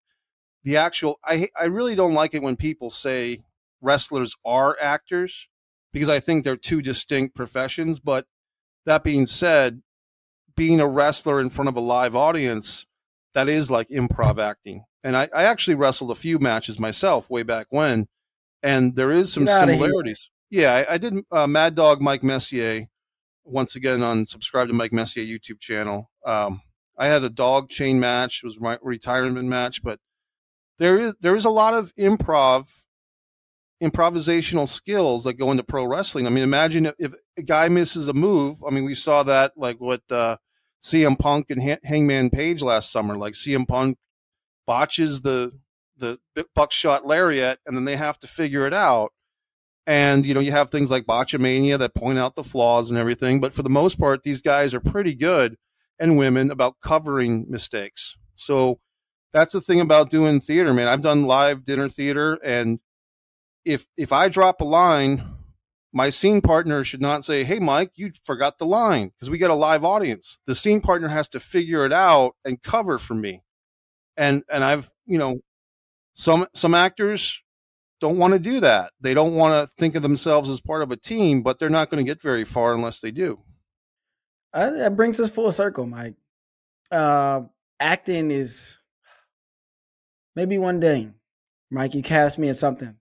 the 0.63 0.77
actual, 0.77 1.19
I 1.25 1.49
I 1.59 1.65
really 1.65 1.95
don't 1.95 2.13
like 2.13 2.35
it 2.35 2.43
when 2.43 2.57
people 2.57 2.91
say 2.91 3.43
wrestlers 3.83 4.35
are 4.45 4.77
actors 4.81 5.49
because 5.93 6.09
I 6.09 6.21
think 6.21 6.45
they're 6.45 6.57
two 6.57 6.81
distinct 6.81 7.35
professions. 7.35 8.01
But 8.01 8.27
that 8.87 9.05
being 9.05 9.27
said, 9.27 9.83
being 10.57 10.81
a 10.81 10.87
wrestler 10.87 11.41
in 11.41 11.51
front 11.51 11.69
of 11.69 11.77
a 11.77 11.81
live 11.81 12.17
audience, 12.17 12.87
that 13.35 13.49
is 13.49 13.71
like 13.71 13.89
improv 13.89 14.39
acting. 14.39 14.85
And 15.05 15.17
I, 15.17 15.29
I 15.35 15.45
actually 15.45 15.75
wrestled 15.75 16.11
a 16.11 16.17
few 16.17 16.39
matches 16.39 16.79
myself 16.79 17.29
way 17.29 17.43
back 17.43 17.67
when, 17.71 18.07
and 18.63 18.95
there 18.95 19.11
is 19.11 19.33
some 19.33 19.47
similarities. 19.47 20.31
Yeah, 20.51 20.85
I, 20.89 20.95
I 20.95 20.99
did 20.99 21.15
uh, 21.33 21.47
Mad 21.47 21.75
Dog 21.75 22.01
Mike 22.01 22.23
Messier 22.23 22.87
once 23.45 23.75
again 23.75 24.03
on 24.03 24.27
subscribe 24.27 24.69
to 24.69 24.75
Mike 24.75 24.93
Messier 24.93 25.25
YouTube 25.25 25.61
channel. 25.61 26.11
Um, 26.25 26.61
I 26.97 27.09
had 27.09 27.25
a 27.25 27.31
dog 27.31 27.69
chain 27.71 27.99
match. 27.99 28.43
It 28.43 28.47
was 28.47 28.61
my 28.61 28.79
retirement 28.83 29.49
match, 29.49 29.83
but 29.83 29.99
there 30.79 30.99
is 30.99 31.15
there 31.21 31.35
is 31.35 31.45
a 31.45 31.51
lot 31.51 31.75
of 31.75 31.95
improv 31.97 32.82
improvisational 33.83 34.69
skills 34.69 35.25
that 35.25 35.35
go 35.35 35.51
into 35.51 35.65
pro 35.65 35.85
wrestling. 35.85 36.27
I 36.27 36.31
mean, 36.31 36.45
imagine 36.45 36.93
if, 36.99 37.15
a 37.37 37.43
guy 37.43 37.69
misses 37.69 38.09
a 38.09 38.13
move. 38.13 38.63
I 38.67 38.71
mean, 38.71 38.85
we 38.85 38.95
saw 38.95 39.23
that 39.25 39.53
like 39.57 39.81
what 39.81 40.03
uh, 40.11 40.37
CM 40.83 41.19
Punk 41.19 41.51
and 41.51 41.79
Hangman 41.83 42.31
Page 42.31 42.63
last 42.63 42.93
summer. 42.93 43.17
Like 43.17 43.35
CM 43.35 43.67
Punk 43.67 43.99
botches 44.67 45.23
the 45.23 45.53
the 45.99 46.19
buckshot 46.55 47.07
lariat, 47.07 47.59
and 47.67 47.77
then 47.77 47.85
they 47.85 47.97
have 47.97 48.19
to 48.21 48.27
figure 48.27 48.67
it 48.67 48.75
out. 48.75 49.13
And 49.87 50.25
you 50.27 50.35
know, 50.35 50.41
you 50.41 50.53
have 50.53 50.71
things 50.71 50.91
like 50.91 51.05
Botchamania 51.05 51.79
that 51.79 51.95
point 51.95 52.19
out 52.19 52.35
the 52.35 52.45
flaws 52.45 52.91
and 52.91 52.99
everything. 52.99 53.41
But 53.41 53.53
for 53.53 53.63
the 53.63 53.71
most 53.71 53.99
part, 53.99 54.23
these 54.23 54.43
guys 54.43 54.75
are 54.75 54.81
pretty 54.81 55.15
good 55.15 55.57
and 55.99 56.19
women 56.19 56.51
about 56.51 56.81
covering 56.81 57.47
mistakes. 57.49 58.17
So 58.35 58.81
that's 59.33 59.53
the 59.53 59.61
thing 59.61 59.81
about 59.81 60.11
doing 60.11 60.41
theater, 60.41 60.75
man. 60.75 60.89
I've 60.89 61.03
done 61.03 61.27
live 61.27 61.65
dinner 61.65 61.89
theater, 61.89 62.35
and 62.45 62.81
if 63.65 63.87
if 63.97 64.13
I 64.13 64.29
drop 64.29 64.61
a 64.61 64.65
line, 64.65 65.37
my 65.93 66.11
scene 66.11 66.41
partner 66.41 66.85
should 66.85 67.01
not 67.01 67.25
say, 67.25 67.45
"Hey, 67.45 67.59
Mike, 67.59 67.93
you 67.95 68.13
forgot 68.25 68.59
the 68.59 68.67
line," 68.67 69.09
because 69.09 69.31
we 69.31 69.39
get 69.39 69.51
a 69.51 69.55
live 69.55 69.85
audience. 69.85 70.39
The 70.47 70.55
scene 70.55 70.81
partner 70.81 71.09
has 71.09 71.29
to 71.31 71.41
figure 71.41 71.85
it 71.85 71.93
out 71.93 72.37
and 72.45 72.63
cover 72.63 72.99
for 72.99 73.15
me. 73.15 73.43
And 74.17 74.43
and 74.53 74.65
I've 74.65 74.91
you 75.07 75.19
know 75.19 75.41
some 76.15 76.47
some 76.55 76.75
actors 76.75 77.43
don't 78.01 78.19
want 78.19 78.35
to 78.35 78.41
do 78.41 78.61
that. 78.61 78.93
They 79.01 79.15
don't 79.15 79.35
want 79.35 79.69
to 79.69 79.75
think 79.77 79.95
of 79.95 80.03
themselves 80.03 80.51
as 80.51 80.61
part 80.61 80.83
of 80.83 80.91
a 80.91 80.97
team, 80.97 81.43
but 81.43 81.59
they're 81.59 81.71
not 81.71 81.89
going 81.89 82.05
to 82.05 82.11
get 82.11 82.21
very 82.21 82.45
far 82.45 82.73
unless 82.73 83.01
they 83.01 83.13
do. 83.13 83.41
That 84.53 84.97
brings 84.97 85.21
us 85.21 85.31
full 85.31 85.53
circle, 85.53 85.87
Mike. 85.87 86.15
Uh, 86.91 87.43
acting 87.81 88.31
is 88.31 88.79
maybe 90.37 90.59
one 90.59 90.81
day, 90.81 91.11
Mike. 91.71 91.95
You 91.95 92.03
cast 92.03 92.39
me 92.39 92.49
in 92.49 92.55
something 92.55 92.97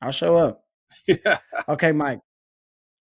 I'll 0.00 0.12
show 0.12 0.36
up. 0.36 0.64
Yeah. 1.06 1.38
Okay, 1.68 1.92
Mike. 1.92 2.20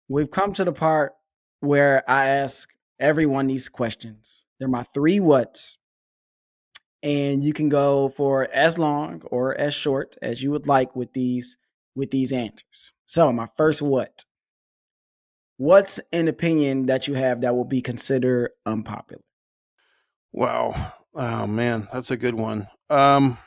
We've 0.08 0.30
come 0.30 0.52
to 0.54 0.64
the 0.64 0.72
part 0.72 1.12
where 1.60 2.02
I 2.08 2.28
ask 2.28 2.68
everyone 2.98 3.46
these 3.46 3.68
questions. 3.68 4.42
They're 4.58 4.68
my 4.68 4.82
three 4.94 5.18
whats. 5.18 5.78
And 7.02 7.44
you 7.44 7.52
can 7.52 7.68
go 7.68 8.08
for 8.08 8.48
as 8.52 8.78
long 8.78 9.22
or 9.26 9.54
as 9.54 9.72
short 9.72 10.16
as 10.20 10.42
you 10.42 10.50
would 10.50 10.66
like 10.66 10.96
with 10.96 11.12
these 11.12 11.56
with 11.94 12.10
these 12.10 12.32
answers. 12.32 12.92
So, 13.06 13.32
my 13.32 13.48
first 13.56 13.82
what? 13.82 14.24
What's 15.58 16.00
an 16.12 16.28
opinion 16.28 16.86
that 16.86 17.08
you 17.08 17.14
have 17.14 17.42
that 17.42 17.54
will 17.54 17.64
be 17.64 17.82
considered 17.82 18.50
unpopular? 18.66 19.22
Wow. 20.32 20.92
Oh 21.14 21.46
man, 21.46 21.88
that's 21.92 22.10
a 22.10 22.16
good 22.16 22.34
one. 22.34 22.68
Um 22.90 23.38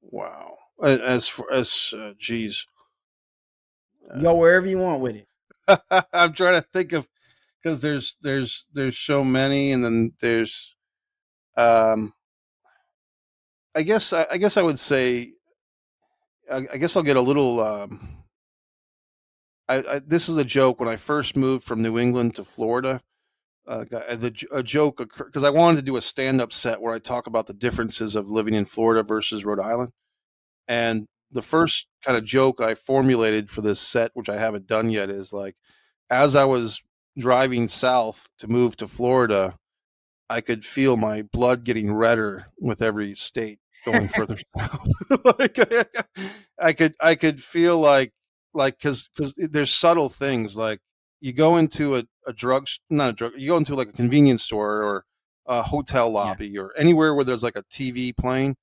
Wow 0.00 0.51
as 0.82 1.28
for 1.28 1.50
as 1.52 1.94
uh, 1.96 2.12
geez, 2.18 2.66
go 4.20 4.34
wherever 4.34 4.66
you 4.66 4.78
want 4.78 5.00
with 5.00 5.16
it. 5.16 5.28
I'm 6.12 6.32
trying 6.32 6.60
to 6.60 6.66
think 6.72 6.92
of 6.92 7.08
because 7.62 7.82
there's 7.82 8.16
there's 8.22 8.66
there's 8.72 8.98
so 8.98 9.24
many, 9.24 9.72
and 9.72 9.84
then 9.84 10.12
there's 10.20 10.74
um. 11.56 12.12
I 13.74 13.82
guess 13.82 14.12
I, 14.12 14.26
I 14.30 14.36
guess 14.38 14.56
I 14.56 14.62
would 14.62 14.78
say. 14.78 15.32
I, 16.50 16.66
I 16.72 16.76
guess 16.76 16.96
I'll 16.96 17.02
get 17.02 17.16
a 17.16 17.22
little. 17.22 17.60
Um, 17.60 18.18
I, 19.68 19.76
I, 19.76 19.98
this 20.00 20.28
is 20.28 20.36
a 20.36 20.44
joke. 20.44 20.80
When 20.80 20.88
I 20.88 20.96
first 20.96 21.36
moved 21.36 21.64
from 21.64 21.82
New 21.82 21.98
England 21.98 22.36
to 22.36 22.44
Florida, 22.44 23.00
uh, 23.66 23.84
the, 23.84 24.46
a 24.52 24.62
joke 24.62 25.00
occurred 25.00 25.26
because 25.26 25.44
I 25.44 25.50
wanted 25.50 25.76
to 25.76 25.82
do 25.82 25.96
a 25.96 26.02
stand-up 26.02 26.52
set 26.52 26.80
where 26.80 26.92
I 26.92 26.98
talk 26.98 27.26
about 27.26 27.46
the 27.46 27.54
differences 27.54 28.16
of 28.16 28.30
living 28.30 28.54
in 28.54 28.64
Florida 28.64 29.02
versus 29.02 29.44
Rhode 29.44 29.60
Island. 29.60 29.92
And 30.68 31.06
the 31.30 31.42
first 31.42 31.86
kind 32.04 32.16
of 32.16 32.24
joke 32.24 32.60
I 32.60 32.74
formulated 32.74 33.50
for 33.50 33.62
this 33.62 33.80
set, 33.80 34.10
which 34.14 34.28
I 34.28 34.36
haven't 34.36 34.66
done 34.66 34.90
yet, 34.90 35.10
is 35.10 35.32
like, 35.32 35.56
as 36.10 36.36
I 36.36 36.44
was 36.44 36.82
driving 37.18 37.68
south 37.68 38.28
to 38.38 38.48
move 38.48 38.76
to 38.76 38.86
Florida, 38.86 39.56
I 40.28 40.40
could 40.40 40.64
feel 40.64 40.96
my 40.96 41.22
blood 41.22 41.64
getting 41.64 41.92
redder 41.92 42.46
with 42.58 42.82
every 42.82 43.14
state 43.14 43.58
going 43.84 44.08
further 44.08 44.38
south. 44.56 44.88
like, 45.38 45.58
I 46.58 46.72
could, 46.72 46.94
I 47.00 47.14
could 47.14 47.42
feel 47.42 47.78
like, 47.78 48.12
like, 48.54 48.78
cause, 48.78 49.08
cause 49.16 49.34
there's 49.36 49.72
subtle 49.72 50.10
things 50.10 50.56
like 50.56 50.80
you 51.20 51.32
go 51.32 51.56
into 51.56 51.96
a, 51.96 52.04
a 52.26 52.32
drug, 52.32 52.66
not 52.90 53.10
a 53.10 53.12
drug, 53.12 53.32
you 53.36 53.48
go 53.48 53.56
into 53.56 53.74
like 53.74 53.88
a 53.88 53.92
convenience 53.92 54.42
store 54.42 54.82
or 54.82 55.04
a 55.46 55.62
hotel 55.62 56.10
lobby 56.10 56.48
yeah. 56.48 56.60
or 56.60 56.72
anywhere 56.76 57.14
where 57.14 57.24
there's 57.24 57.42
like 57.42 57.56
a 57.56 57.64
TV 57.64 58.14
playing 58.16 58.56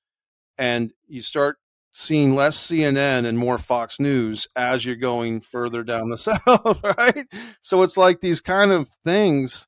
and 0.58 0.92
you 1.08 1.22
start 1.22 1.58
seeing 2.00 2.34
less 2.34 2.58
CNN 2.66 3.26
and 3.26 3.38
more 3.38 3.58
Fox 3.58 4.00
News 4.00 4.48
as 4.56 4.86
you're 4.86 4.96
going 4.96 5.42
further 5.42 5.84
down 5.84 6.08
the 6.08 6.18
south, 6.18 6.82
right? 6.82 7.28
So 7.60 7.84
it's 7.84 7.98
like 7.98 8.22
these 8.22 8.40
kind 8.40 8.72
of 8.72 8.90
things. 9.04 9.68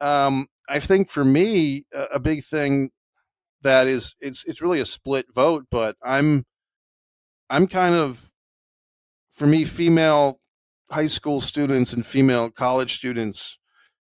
Um, 0.00 0.48
I 0.68 0.80
think 0.80 1.08
for 1.10 1.24
me, 1.24 1.86
a 1.94 2.20
big 2.20 2.44
thing 2.44 2.90
that 3.62 3.88
is 3.88 4.14
it's 4.20 4.44
it's 4.44 4.60
really 4.60 4.80
a 4.80 4.84
split 4.84 5.26
vote, 5.34 5.64
but 5.70 5.96
I'm 6.02 6.44
I'm 7.48 7.66
kind 7.66 7.94
of 7.94 8.30
for 9.32 9.46
me, 9.46 9.64
female 9.64 10.38
high 10.90 11.06
school 11.06 11.40
students 11.40 11.94
and 11.94 12.04
female 12.04 12.50
college 12.50 12.94
students 12.96 13.58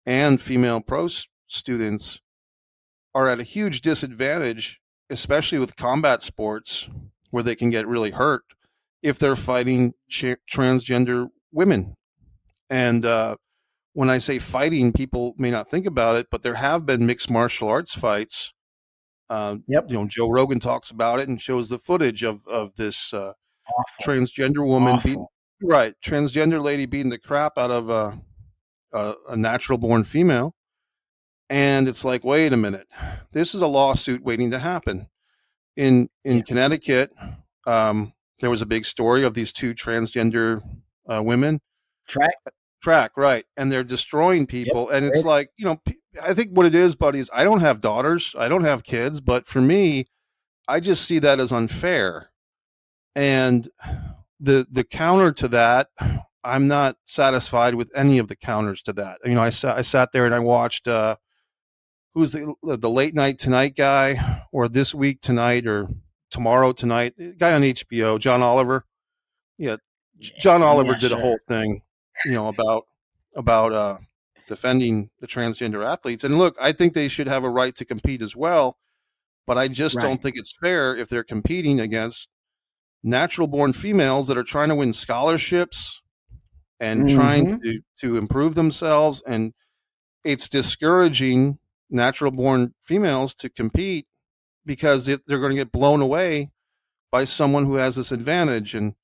and 0.05 0.39
female 0.39 0.79
pro 0.79 1.09
students 1.47 2.21
are 3.13 3.27
at 3.27 3.41
a 3.41 3.43
huge 3.43 3.81
disadvantage, 3.81 4.79
especially 5.09 5.59
with 5.59 5.75
combat 5.75 6.23
sports 6.23 6.87
where 7.33 7.41
they 7.41 7.55
can 7.55 7.71
get 7.71 7.87
really 7.87 8.11
hurt 8.11 8.43
if 9.01 9.17
they're 9.17 9.35
fighting 9.35 9.91
ch- 10.07 10.37
transgender 10.47 11.29
women. 11.51 11.95
And 12.69 13.03
uh, 13.03 13.37
when 13.93 14.07
I 14.07 14.19
say 14.19 14.37
fighting, 14.37 14.93
people 14.93 15.33
may 15.39 15.49
not 15.49 15.67
think 15.67 15.87
about 15.87 16.15
it, 16.15 16.27
but 16.29 16.43
there 16.43 16.53
have 16.53 16.85
been 16.85 17.07
mixed 17.07 17.31
martial 17.31 17.69
arts 17.69 17.95
fights. 17.95 18.53
Uh, 19.31 19.55
yep. 19.67 19.85
You 19.87 19.97
know, 19.97 20.07
Joe 20.07 20.29
Rogan 20.29 20.59
talks 20.59 20.91
about 20.91 21.19
it 21.19 21.27
and 21.27 21.41
shows 21.41 21.69
the 21.69 21.79
footage 21.79 22.21
of 22.21 22.47
of 22.47 22.75
this 22.75 23.11
uh, 23.15 23.33
transgender 24.03 24.63
woman 24.63 24.99
beating, 25.03 25.25
right, 25.63 25.95
transgender 26.05 26.61
lady 26.61 26.85
beating 26.85 27.09
the 27.09 27.17
crap 27.17 27.57
out 27.57 27.71
of 27.71 27.89
a, 27.89 28.21
a, 28.91 29.15
a 29.29 29.35
natural 29.35 29.79
born 29.79 30.03
female. 30.03 30.53
And 31.49 31.87
it's 31.87 32.05
like, 32.05 32.23
wait 32.23 32.53
a 32.53 32.57
minute, 32.57 32.87
this 33.31 33.55
is 33.55 33.61
a 33.61 33.67
lawsuit 33.67 34.23
waiting 34.23 34.51
to 34.51 34.59
happen 34.59 35.07
in 35.75 36.09
in 36.23 36.37
yeah. 36.37 36.43
Connecticut, 36.43 37.11
um, 37.65 38.13
there 38.39 38.49
was 38.49 38.61
a 38.61 38.65
big 38.65 38.85
story 38.85 39.23
of 39.23 39.33
these 39.33 39.51
two 39.51 39.73
transgender 39.73 40.61
uh, 41.07 41.21
women. 41.23 41.61
Track, 42.07 42.35
track, 42.81 43.11
right? 43.15 43.45
And 43.55 43.71
they're 43.71 43.83
destroying 43.83 44.45
people, 44.45 44.87
yep. 44.89 44.97
and 44.97 45.05
it's 45.05 45.23
like 45.23 45.49
you 45.57 45.65
know, 45.65 45.81
I 46.21 46.33
think 46.33 46.51
what 46.51 46.65
it 46.65 46.75
is, 46.75 46.95
buddy, 46.95 47.19
is 47.19 47.29
I 47.33 47.43
don't 47.43 47.61
have 47.61 47.81
daughters, 47.81 48.35
I 48.37 48.49
don't 48.49 48.65
have 48.65 48.83
kids, 48.83 49.21
but 49.21 49.47
for 49.47 49.61
me, 49.61 50.07
I 50.67 50.79
just 50.79 51.05
see 51.05 51.19
that 51.19 51.39
as 51.39 51.51
unfair, 51.51 52.31
and 53.15 53.69
the 54.39 54.67
the 54.69 54.83
counter 54.83 55.31
to 55.31 55.47
that. 55.49 55.89
I'm 56.45 56.67
not 56.67 56.97
satisfied 57.05 57.75
with 57.75 57.89
any 57.95 58.17
of 58.17 58.27
the 58.27 58.35
counters 58.35 58.81
to 58.83 58.93
that. 58.93 59.19
You 59.23 59.35
know, 59.35 59.41
I 59.41 59.49
sat 59.49 59.77
I 59.77 59.81
sat 59.81 60.11
there 60.11 60.25
and 60.25 60.35
I 60.35 60.39
watched 60.39 60.89
uh, 60.89 61.15
who's 62.13 62.31
the 62.31 62.53
the 62.63 62.89
late 62.89 63.13
night 63.13 63.39
tonight 63.39 63.75
guy, 63.75 64.43
or 64.51 64.67
this 64.67 64.93
week 64.93 65.21
tonight, 65.21 65.67
or 65.67 65.87
tomorrow 66.31 66.71
tonight? 66.71 67.13
Guy 67.37 67.53
on 67.53 67.61
HBO, 67.61 68.19
John 68.19 68.41
Oliver. 68.41 68.85
Yeah, 69.57 69.77
John 70.19 70.61
Oliver 70.61 70.93
did 70.93 71.09
sure. 71.09 71.17
a 71.17 71.21
whole 71.21 71.39
thing, 71.47 71.81
you 72.25 72.33
know, 72.33 72.47
about 72.47 72.85
about 73.35 73.73
uh, 73.73 73.97
defending 74.47 75.09
the 75.19 75.27
transgender 75.27 75.85
athletes. 75.85 76.23
And 76.23 76.37
look, 76.37 76.55
I 76.61 76.71
think 76.71 76.93
they 76.93 77.07
should 77.07 77.27
have 77.27 77.43
a 77.43 77.49
right 77.49 77.75
to 77.75 77.85
compete 77.85 78.21
as 78.21 78.35
well, 78.35 78.77
but 79.45 79.57
I 79.57 79.67
just 79.67 79.95
right. 79.95 80.03
don't 80.03 80.21
think 80.21 80.37
it's 80.37 80.55
fair 80.61 80.95
if 80.95 81.09
they're 81.09 81.23
competing 81.23 81.79
against 81.79 82.29
natural 83.03 83.47
born 83.47 83.73
females 83.73 84.27
that 84.27 84.37
are 84.37 84.43
trying 84.43 84.69
to 84.69 84.75
win 84.75 84.93
scholarships 84.93 86.01
and 86.79 87.03
mm-hmm. 87.03 87.15
trying 87.15 87.61
to, 87.61 87.79
to 87.99 88.17
improve 88.17 88.55
themselves. 88.55 89.21
And 89.25 89.53
it's 90.23 90.47
discouraging 90.47 91.59
natural 91.89 92.31
born 92.31 92.73
females 92.81 93.33
to 93.35 93.49
compete 93.49 94.07
because 94.65 95.05
they're 95.05 95.19
going 95.27 95.51
to 95.51 95.55
get 95.55 95.71
blown 95.71 96.01
away 96.01 96.51
by 97.11 97.23
someone 97.23 97.65
who 97.65 97.75
has 97.75 97.95
this 97.95 98.11
advantage. 98.11 98.73
And 98.75 98.95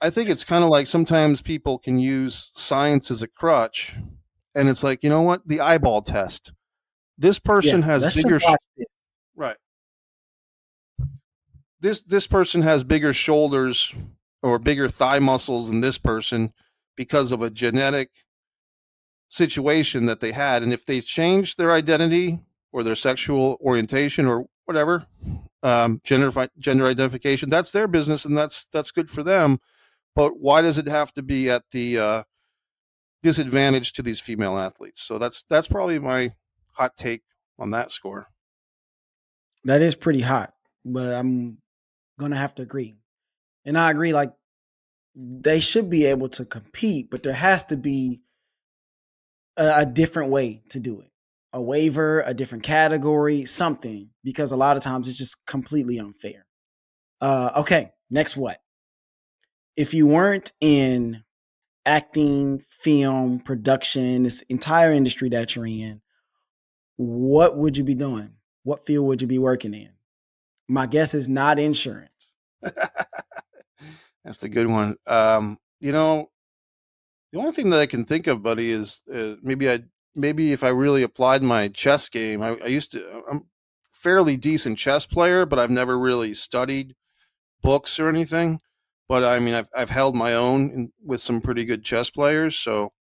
I 0.00 0.10
think 0.10 0.28
it's 0.28 0.44
kind 0.44 0.64
of 0.64 0.70
like 0.70 0.86
sometimes 0.86 1.42
people 1.42 1.78
can 1.78 1.98
use 1.98 2.50
science 2.54 3.10
as 3.10 3.22
a 3.22 3.28
crutch. 3.28 3.96
And 4.54 4.68
it's 4.68 4.82
like, 4.82 5.04
you 5.04 5.10
know 5.10 5.22
what? 5.22 5.46
The 5.46 5.60
eyeball 5.60 6.02
test. 6.02 6.52
This 7.16 7.38
person 7.38 7.80
yeah, 7.80 7.86
has 7.86 8.14
bigger. 8.14 8.40
Right 9.36 9.56
this 11.80 12.02
this 12.02 12.26
person 12.26 12.62
has 12.62 12.84
bigger 12.84 13.12
shoulders 13.12 13.94
or 14.42 14.58
bigger 14.58 14.88
thigh 14.88 15.18
muscles 15.18 15.68
than 15.68 15.80
this 15.80 15.98
person 15.98 16.52
because 16.96 17.32
of 17.32 17.42
a 17.42 17.50
genetic 17.50 18.10
situation 19.28 20.06
that 20.06 20.20
they 20.20 20.32
had 20.32 20.62
and 20.62 20.72
if 20.72 20.84
they 20.86 21.00
change 21.00 21.56
their 21.56 21.72
identity 21.72 22.40
or 22.72 22.82
their 22.82 22.94
sexual 22.94 23.58
orientation 23.60 24.26
or 24.26 24.46
whatever 24.64 25.06
um, 25.62 26.00
gender 26.04 26.30
gender 26.58 26.86
identification 26.86 27.50
that's 27.50 27.70
their 27.70 27.88
business 27.88 28.24
and 28.24 28.36
that's 28.36 28.66
that's 28.66 28.90
good 28.90 29.10
for 29.10 29.22
them. 29.22 29.58
But 30.14 30.40
why 30.40 30.62
does 30.62 30.78
it 30.78 30.88
have 30.88 31.12
to 31.14 31.22
be 31.22 31.48
at 31.48 31.64
the 31.70 31.98
uh, 31.98 32.22
disadvantage 33.22 33.92
to 33.92 34.02
these 34.02 34.18
female 34.18 34.58
athletes? 34.58 35.02
So 35.02 35.18
that's 35.18 35.44
that's 35.48 35.68
probably 35.68 35.98
my 35.98 36.32
hot 36.72 36.96
take 36.96 37.22
on 37.58 37.70
that 37.70 37.90
score. 37.90 38.28
That 39.64 39.82
is 39.82 39.94
pretty 39.94 40.20
hot 40.20 40.54
but 40.84 41.12
i'm 41.12 41.58
gonna 42.18 42.36
have 42.36 42.54
to 42.56 42.62
agree. 42.62 42.96
And 43.64 43.78
I 43.78 43.90
agree, 43.90 44.12
like 44.12 44.32
they 45.14 45.60
should 45.60 45.90
be 45.90 46.06
able 46.06 46.28
to 46.30 46.44
compete, 46.44 47.10
but 47.10 47.22
there 47.22 47.32
has 47.32 47.64
to 47.66 47.76
be 47.76 48.20
a, 49.58 49.80
a 49.80 49.86
different 49.86 50.30
way 50.30 50.62
to 50.70 50.80
do 50.80 51.00
it. 51.00 51.10
A 51.52 51.60
waiver, 51.60 52.22
a 52.26 52.34
different 52.34 52.64
category, 52.64 53.44
something, 53.44 54.08
because 54.22 54.52
a 54.52 54.56
lot 54.56 54.76
of 54.76 54.82
times 54.82 55.08
it's 55.08 55.18
just 55.18 55.44
completely 55.46 55.98
unfair. 55.98 56.46
Uh, 57.20 57.50
okay, 57.56 57.90
next 58.10 58.36
what? 58.36 58.60
If 59.76 59.94
you 59.94 60.06
weren't 60.06 60.52
in 60.60 61.24
acting, 61.86 62.62
film, 62.68 63.40
production, 63.40 64.24
this 64.24 64.42
entire 64.42 64.92
industry 64.92 65.30
that 65.30 65.56
you're 65.56 65.66
in, 65.66 66.00
what 66.96 67.56
would 67.56 67.76
you 67.76 67.84
be 67.84 67.94
doing? 67.94 68.30
What 68.64 68.84
field 68.84 69.06
would 69.06 69.22
you 69.22 69.28
be 69.28 69.38
working 69.38 69.72
in? 69.72 69.90
My 70.68 70.86
guess 70.86 71.14
is 71.14 71.28
not 71.28 71.58
insurance. 71.58 72.36
That's 74.24 74.42
a 74.42 74.48
good 74.48 74.66
one. 74.66 74.96
Um, 75.06 75.58
you 75.80 75.92
know, 75.92 76.28
the 77.32 77.38
only 77.38 77.52
thing 77.52 77.70
that 77.70 77.80
I 77.80 77.86
can 77.86 78.04
think 78.04 78.26
of, 78.26 78.42
buddy, 78.42 78.70
is 78.70 79.02
uh, 79.12 79.34
maybe 79.42 79.70
I 79.70 79.84
maybe 80.14 80.52
if 80.52 80.64
I 80.64 80.68
really 80.68 81.02
applied 81.02 81.42
my 81.42 81.68
chess 81.68 82.08
game. 82.08 82.42
I, 82.42 82.56
I 82.62 82.66
used 82.66 82.92
to. 82.92 83.22
I'm 83.30 83.46
fairly 83.92 84.36
decent 84.36 84.78
chess 84.78 85.06
player, 85.06 85.44
but 85.44 85.58
I've 85.58 85.70
never 85.70 85.98
really 85.98 86.34
studied 86.34 86.94
books 87.62 87.98
or 87.98 88.08
anything. 88.08 88.60
But 89.08 89.24
I 89.24 89.38
mean, 89.38 89.54
I've 89.54 89.68
I've 89.74 89.90
held 89.90 90.14
my 90.16 90.34
own 90.34 90.70
in, 90.70 90.92
with 91.04 91.22
some 91.22 91.40
pretty 91.40 91.64
good 91.64 91.84
chess 91.84 92.10
players, 92.10 92.58
so 92.58 92.92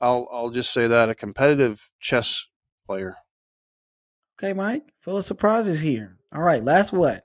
I'll 0.00 0.28
I'll 0.30 0.50
just 0.50 0.72
say 0.72 0.86
that 0.86 1.10
a 1.10 1.14
competitive 1.14 1.90
chess 2.00 2.46
player. 2.86 3.16
Okay, 4.38 4.52
Mike. 4.52 4.92
Full 5.00 5.16
of 5.16 5.24
surprises 5.24 5.80
here. 5.80 6.16
All 6.34 6.42
right, 6.42 6.64
last 6.64 6.92
what? 6.92 7.24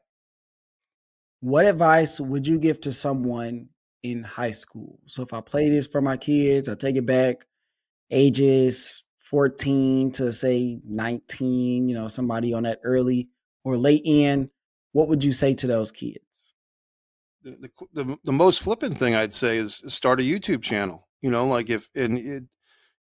What 1.41 1.65
advice 1.65 2.19
would 2.19 2.45
you 2.45 2.59
give 2.59 2.81
to 2.81 2.91
someone 2.91 3.69
in 4.03 4.23
high 4.23 4.51
school? 4.51 4.99
So 5.05 5.23
if 5.23 5.33
I 5.33 5.41
play 5.41 5.69
this 5.69 5.87
for 5.87 6.01
my 6.01 6.17
kids, 6.17 6.69
I 6.69 6.75
take 6.75 6.95
it 6.95 7.05
back 7.05 7.45
ages 8.11 9.03
14 9.29 10.11
to 10.13 10.33
say 10.33 10.79
19, 10.85 11.87
you 11.87 11.95
know, 11.95 12.07
somebody 12.07 12.53
on 12.53 12.63
that 12.63 12.79
early 12.83 13.29
or 13.63 13.77
late 13.77 14.01
end, 14.05 14.49
what 14.93 15.07
would 15.07 15.23
you 15.23 15.31
say 15.31 15.53
to 15.53 15.67
those 15.67 15.91
kids? 15.91 16.55
The, 17.43 17.69
the, 17.93 18.03
the, 18.03 18.17
the 18.23 18.31
most 18.31 18.61
flippant 18.61 18.97
thing 18.97 19.15
I'd 19.15 19.33
say 19.33 19.57
is 19.57 19.83
start 19.87 20.19
a 20.19 20.23
YouTube 20.23 20.61
channel. 20.61 21.07
You 21.21 21.31
know, 21.31 21.47
like 21.47 21.69
if 21.69 21.89
and 21.95 22.17
it, 22.17 22.43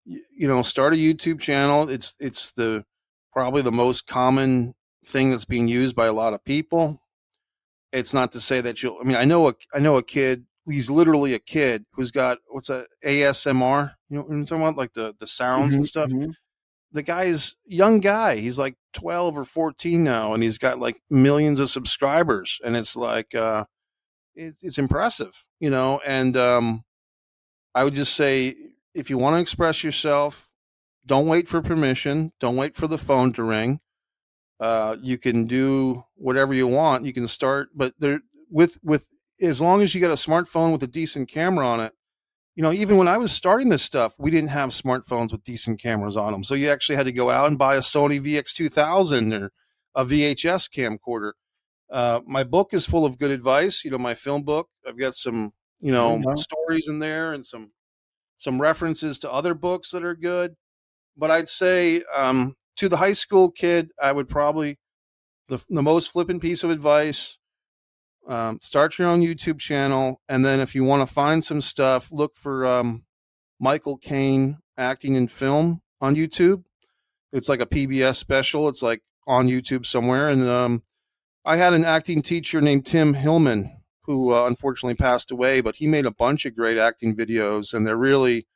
you 0.05 0.49
know, 0.49 0.63
start 0.63 0.93
a 0.93 0.97
YouTube 0.97 1.41
channel. 1.41 1.89
It's 1.89 2.15
it's 2.19 2.51
the 2.53 2.85
probably 3.33 3.63
the 3.63 3.73
most 3.73 4.07
common 4.07 4.75
thing 5.05 5.31
that's 5.31 5.45
being 5.45 5.69
used 5.69 5.95
by 5.95 6.07
a 6.07 6.13
lot 6.13 6.35
of 6.35 6.45
people. 6.45 7.01
It's 7.93 8.13
not 8.13 8.33
to 8.33 8.41
say 8.41 8.61
that 8.61 8.83
you'll. 8.83 8.99
I 9.01 9.05
mean, 9.05 9.17
I 9.17 9.25
know 9.25 9.49
a 9.49 9.55
I 9.75 9.79
know 9.79 9.97
a 9.97 10.03
kid. 10.03 10.47
He's 10.71 10.91
literally 10.91 11.35
a 11.35 11.39
kid 11.39 11.85
who's 11.93 12.11
got 12.11 12.39
what's 12.49 12.71
a 12.71 12.87
ASMR. 13.05 13.95
You 14.09 14.17
know 14.19 14.23
what 14.23 14.33
I'm 14.33 14.47
talking 14.47 14.63
about, 14.63 14.77
like 14.77 14.93
the 14.93 15.15
the 15.19 15.27
sounds 15.27 15.71
mm-hmm, 15.71 15.77
and 15.77 15.87
stuff. 15.87 16.11
Mm-hmm. 16.11 16.31
The 16.93 17.03
guy 17.03 17.25
is 17.25 17.55
young 17.67 18.01
guy. 18.01 18.37
He's 18.37 18.59
like 18.59 18.75
12 18.95 19.39
or 19.39 19.45
14 19.45 20.03
now, 20.03 20.33
and 20.33 20.43
he's 20.43 20.59
got 20.59 20.79
like 20.79 21.01
millions 21.11 21.61
of 21.61 21.69
subscribers. 21.69 22.59
And 22.65 22.77
it's 22.77 22.97
like, 22.97 23.35
uh, 23.35 23.67
it, 24.35 24.55
it's 24.63 24.79
impressive, 24.79 25.45
you 25.61 25.69
know. 25.69 26.01
And 26.07 26.35
um, 26.37 26.85
I 27.75 27.85
would 27.85 27.95
just 27.95 28.15
say, 28.15 28.57
if 28.95 29.11
you 29.11 29.19
want 29.19 29.37
to 29.37 29.41
express 29.41 29.85
yourself, 29.85 30.49
don't 31.05 31.27
wait 31.27 31.47
for 31.47 31.61
permission. 31.61 32.33
Don't 32.41 32.57
wait 32.57 32.75
for 32.75 32.87
the 32.87 32.99
phone 32.99 33.33
to 33.35 33.43
ring. 33.43 33.81
Uh, 34.61 34.97
you 35.01 35.19
can 35.19 35.45
do 35.47 36.05
whatever 36.17 36.53
you 36.55 36.67
want. 36.67 37.05
You 37.05 37.13
can 37.13 37.27
start, 37.27 37.69
but 37.75 37.95
there 37.99 38.21
with 38.51 38.79
with 38.83 39.09
as 39.41 39.61
long 39.61 39.83
as 39.83 39.95
you 39.95 40.01
get 40.01 40.11
a 40.11 40.15
smartphone 40.15 40.73
with 40.73 40.83
a 40.83 40.89
decent 40.89 41.29
camera 41.29 41.67
on 41.67 41.81
it. 41.81 41.93
You 42.55 42.63
know, 42.63 42.73
even 42.73 42.97
when 42.97 43.07
I 43.07 43.19
was 43.19 43.31
starting 43.31 43.69
this 43.69 43.85
stuff, 43.85 44.17
we 44.19 44.33
didn't 44.33 44.51
have 44.51 44.71
smartphones 44.71 45.31
with 45.31 45.45
decent 45.45 45.81
cameras 45.81 46.17
on 46.17 46.33
them. 46.33 46.43
So 46.43 46.55
you 46.55 46.69
actually 46.71 46.97
had 46.97 47.07
to 47.07 47.13
go 47.13 47.31
out 47.31 47.47
and 47.47 47.57
buy 47.57 47.77
a 47.77 47.81
Sony 47.81 48.21
VX2000 48.21 49.41
or 49.41 49.53
a 49.95 50.05
VHS 50.05 50.69
camcorder. 50.69 51.33
Uh, 51.91 52.21
my 52.27 52.45
book 52.45 52.75
is 52.75 52.85
full 52.85 53.07
of 53.07 53.17
good 53.17 53.31
advice. 53.31 53.85
You 53.85 53.93
know, 53.93 53.99
my 53.99 54.15
film 54.15 54.43
book. 54.43 54.69
I've 54.87 54.99
got 54.99 55.15
some, 55.15 55.53
you 55.81 55.93
know, 55.93 56.19
mm-hmm. 56.19 56.37
stories 56.37 56.89
in 56.89 56.99
there 56.99 57.33
and 57.33 57.47
some 57.47 57.71
some 58.39 58.61
references 58.61 59.19
to 59.21 59.33
other 59.33 59.55
books 59.55 59.91
that 59.91 60.05
are 60.05 60.15
good. 60.15 60.55
But 61.17 61.31
I'd 61.31 61.49
say 61.49 62.03
um, 62.17 62.55
to 62.77 62.89
the 62.89 62.97
high 62.97 63.13
school 63.13 63.51
kid, 63.51 63.91
I 64.03 64.13
would 64.13 64.29
probably 64.29 64.79
the 65.49 65.65
the 65.69 65.83
most 65.83 66.13
flippant 66.13 66.43
piece 66.43 66.63
of 66.65 66.71
advice: 66.71 67.38
um, 68.27 68.59
start 68.61 68.99
your 68.99 69.09
own 69.09 69.23
YouTube 69.23 69.59
channel, 69.59 70.21
and 70.29 70.45
then 70.45 70.61
if 70.61 70.75
you 70.75 70.85
want 70.85 71.07
to 71.07 71.13
find 71.13 71.45
some 71.45 71.61
stuff, 71.61 72.11
look 72.13 72.37
for 72.37 72.67
um, 72.67 73.05
Michael 73.59 73.97
Caine 73.97 74.59
acting 74.77 75.15
in 75.15 75.29
film 75.29 75.81
on 76.01 76.15
YouTube. 76.15 76.65
It's 77.33 77.49
like 77.49 77.61
a 77.61 77.67
PBS 77.67 78.17
special. 78.17 78.69
It's 78.69 78.83
like 78.83 79.03
on 79.27 79.49
YouTube 79.49 79.87
somewhere, 79.87 80.29
and 80.29 80.45
um, 80.49 80.83
I 81.45 81.57
had 81.57 81.73
an 81.73 81.85
acting 81.85 82.23
teacher 82.23 82.61
named 82.61 82.87
Tim 82.87 83.15
Hillman 83.15 83.79
who 84.09 84.33
uh, 84.33 84.47
unfortunately 84.47 84.95
passed 84.95 85.31
away, 85.31 85.61
but 85.61 85.77
he 85.77 85.87
made 85.87 86.07
a 86.07 86.11
bunch 86.11 86.47
of 86.47 86.57
great 86.57 86.79
acting 86.79 87.15
videos, 87.15 87.75
and 87.75 87.87
they're 87.87 87.95
really 87.95 88.47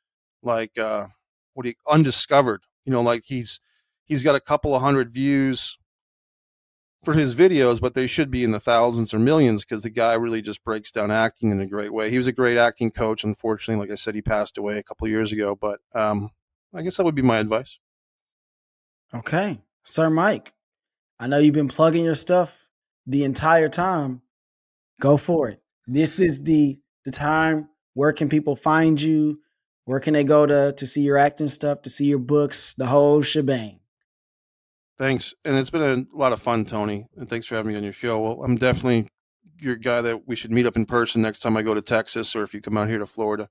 like 0.43 0.79
uh, 0.79 1.09
what 1.53 1.67
he 1.67 1.77
undiscovered. 1.87 2.63
You 2.87 2.93
know, 2.93 3.03
like 3.03 3.25
he's 3.27 3.61
he's 4.07 4.25
got 4.25 4.35
a 4.35 4.41
couple 4.41 4.75
of 4.75 4.81
hundred 4.81 5.13
views 5.13 5.77
for 7.03 7.15
his 7.15 7.35
videos, 7.35 7.81
but 7.81 7.95
they 7.95 8.07
should 8.07 8.31
be 8.31 8.45
in 8.45 8.53
the 8.53 8.61
thousands 8.61 9.13
or 9.13 9.19
millions 9.19 9.65
because 9.65 9.83
the 9.83 9.91
guy 9.91 10.15
really 10.15 10.41
just 10.41 10.63
breaks 10.63 10.91
down 10.91 11.11
acting 11.11 11.51
in 11.51 11.61
a 11.61 11.67
great 11.67 11.93
way. 11.93 12.11
He 12.11 12.17
was 12.17 12.27
a 12.27 12.33
great 12.33 12.57
acting 12.57 12.91
coach. 12.91 13.25
Unfortunately, 13.25 13.85
like 13.85 13.93
I 13.93 13.97
said, 13.97 14.15
he 14.15 14.23
passed 14.23 14.57
away 14.57 14.79
a 14.79 14.83
couple 14.83 15.09
years 15.09 15.33
ago. 15.33 15.57
But 15.57 15.81
um, 15.95 16.31
I 16.75 16.83
guess 16.83 16.97
that 16.97 17.05
would 17.05 17.15
be 17.15 17.23
my 17.23 17.39
advice. 17.39 17.79
Okay, 19.15 19.61
Sir 19.83 20.09
Mike, 20.09 20.55
I 21.19 21.27
know 21.27 21.39
you've 21.39 21.55
been 21.55 21.69
plugging 21.69 22.05
your 22.05 22.15
stuff 22.15 22.67
the 23.07 23.25
entire 23.25 23.69
time. 23.69 24.23
Go 25.01 25.17
for 25.17 25.49
it. 25.49 25.61
This 25.87 26.21
is 26.21 26.43
the 26.43 26.79
the 27.05 27.11
time. 27.11 27.69
Where 27.95 28.13
can 28.13 28.29
people 28.29 28.57
find 28.57 29.01
you? 29.01 29.41
Where 29.85 30.01
can 30.01 30.15
they 30.15 30.25
go 30.25 30.47
to 30.47 30.73
to 30.77 30.87
see 30.87 31.03
your 31.03 31.19
acting 31.19 31.49
stuff, 31.49 31.83
to 31.83 31.91
see 31.91 32.07
your 32.07 32.21
books, 32.21 32.75
the 32.75 32.87
whole 32.87 33.21
shebang? 33.21 33.81
Thanks. 34.99 35.35
And 35.45 35.57
it's 35.57 35.71
been 35.71 36.09
a 36.13 36.17
lot 36.17 36.33
of 36.33 36.41
fun, 36.41 36.65
Tony. 36.65 37.07
And 37.17 37.29
thanks 37.29 37.47
for 37.47 37.57
having 37.57 37.73
me 37.73 37.77
on 37.79 37.85
your 37.85 37.93
show. 37.93 38.21
Well, 38.21 38.45
I'm 38.45 38.57
definitely 38.57 39.09
your 39.59 39.77
guy 39.77 40.01
that 40.03 40.27
we 40.29 40.37
should 40.37 40.51
meet 40.51 40.67
up 40.67 40.77
in 40.77 40.87
person 40.87 41.23
next 41.23 41.41
time 41.41 41.57
I 41.57 41.63
go 41.63 41.75
to 41.75 41.83
Texas 41.83 42.35
or 42.37 42.43
if 42.43 42.53
you 42.55 42.61
come 42.61 42.77
out 42.77 42.89
here 42.89 42.99
to 42.99 43.07
Florida. 43.07 43.49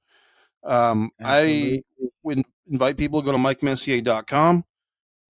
Um, 0.63 1.11
I 1.23 1.81
would 2.23 2.43
invite 2.69 2.97
people 2.97 3.21
to 3.21 3.25
go 3.25 3.31
to 3.31 3.37
mikemessier.com. 3.37 4.63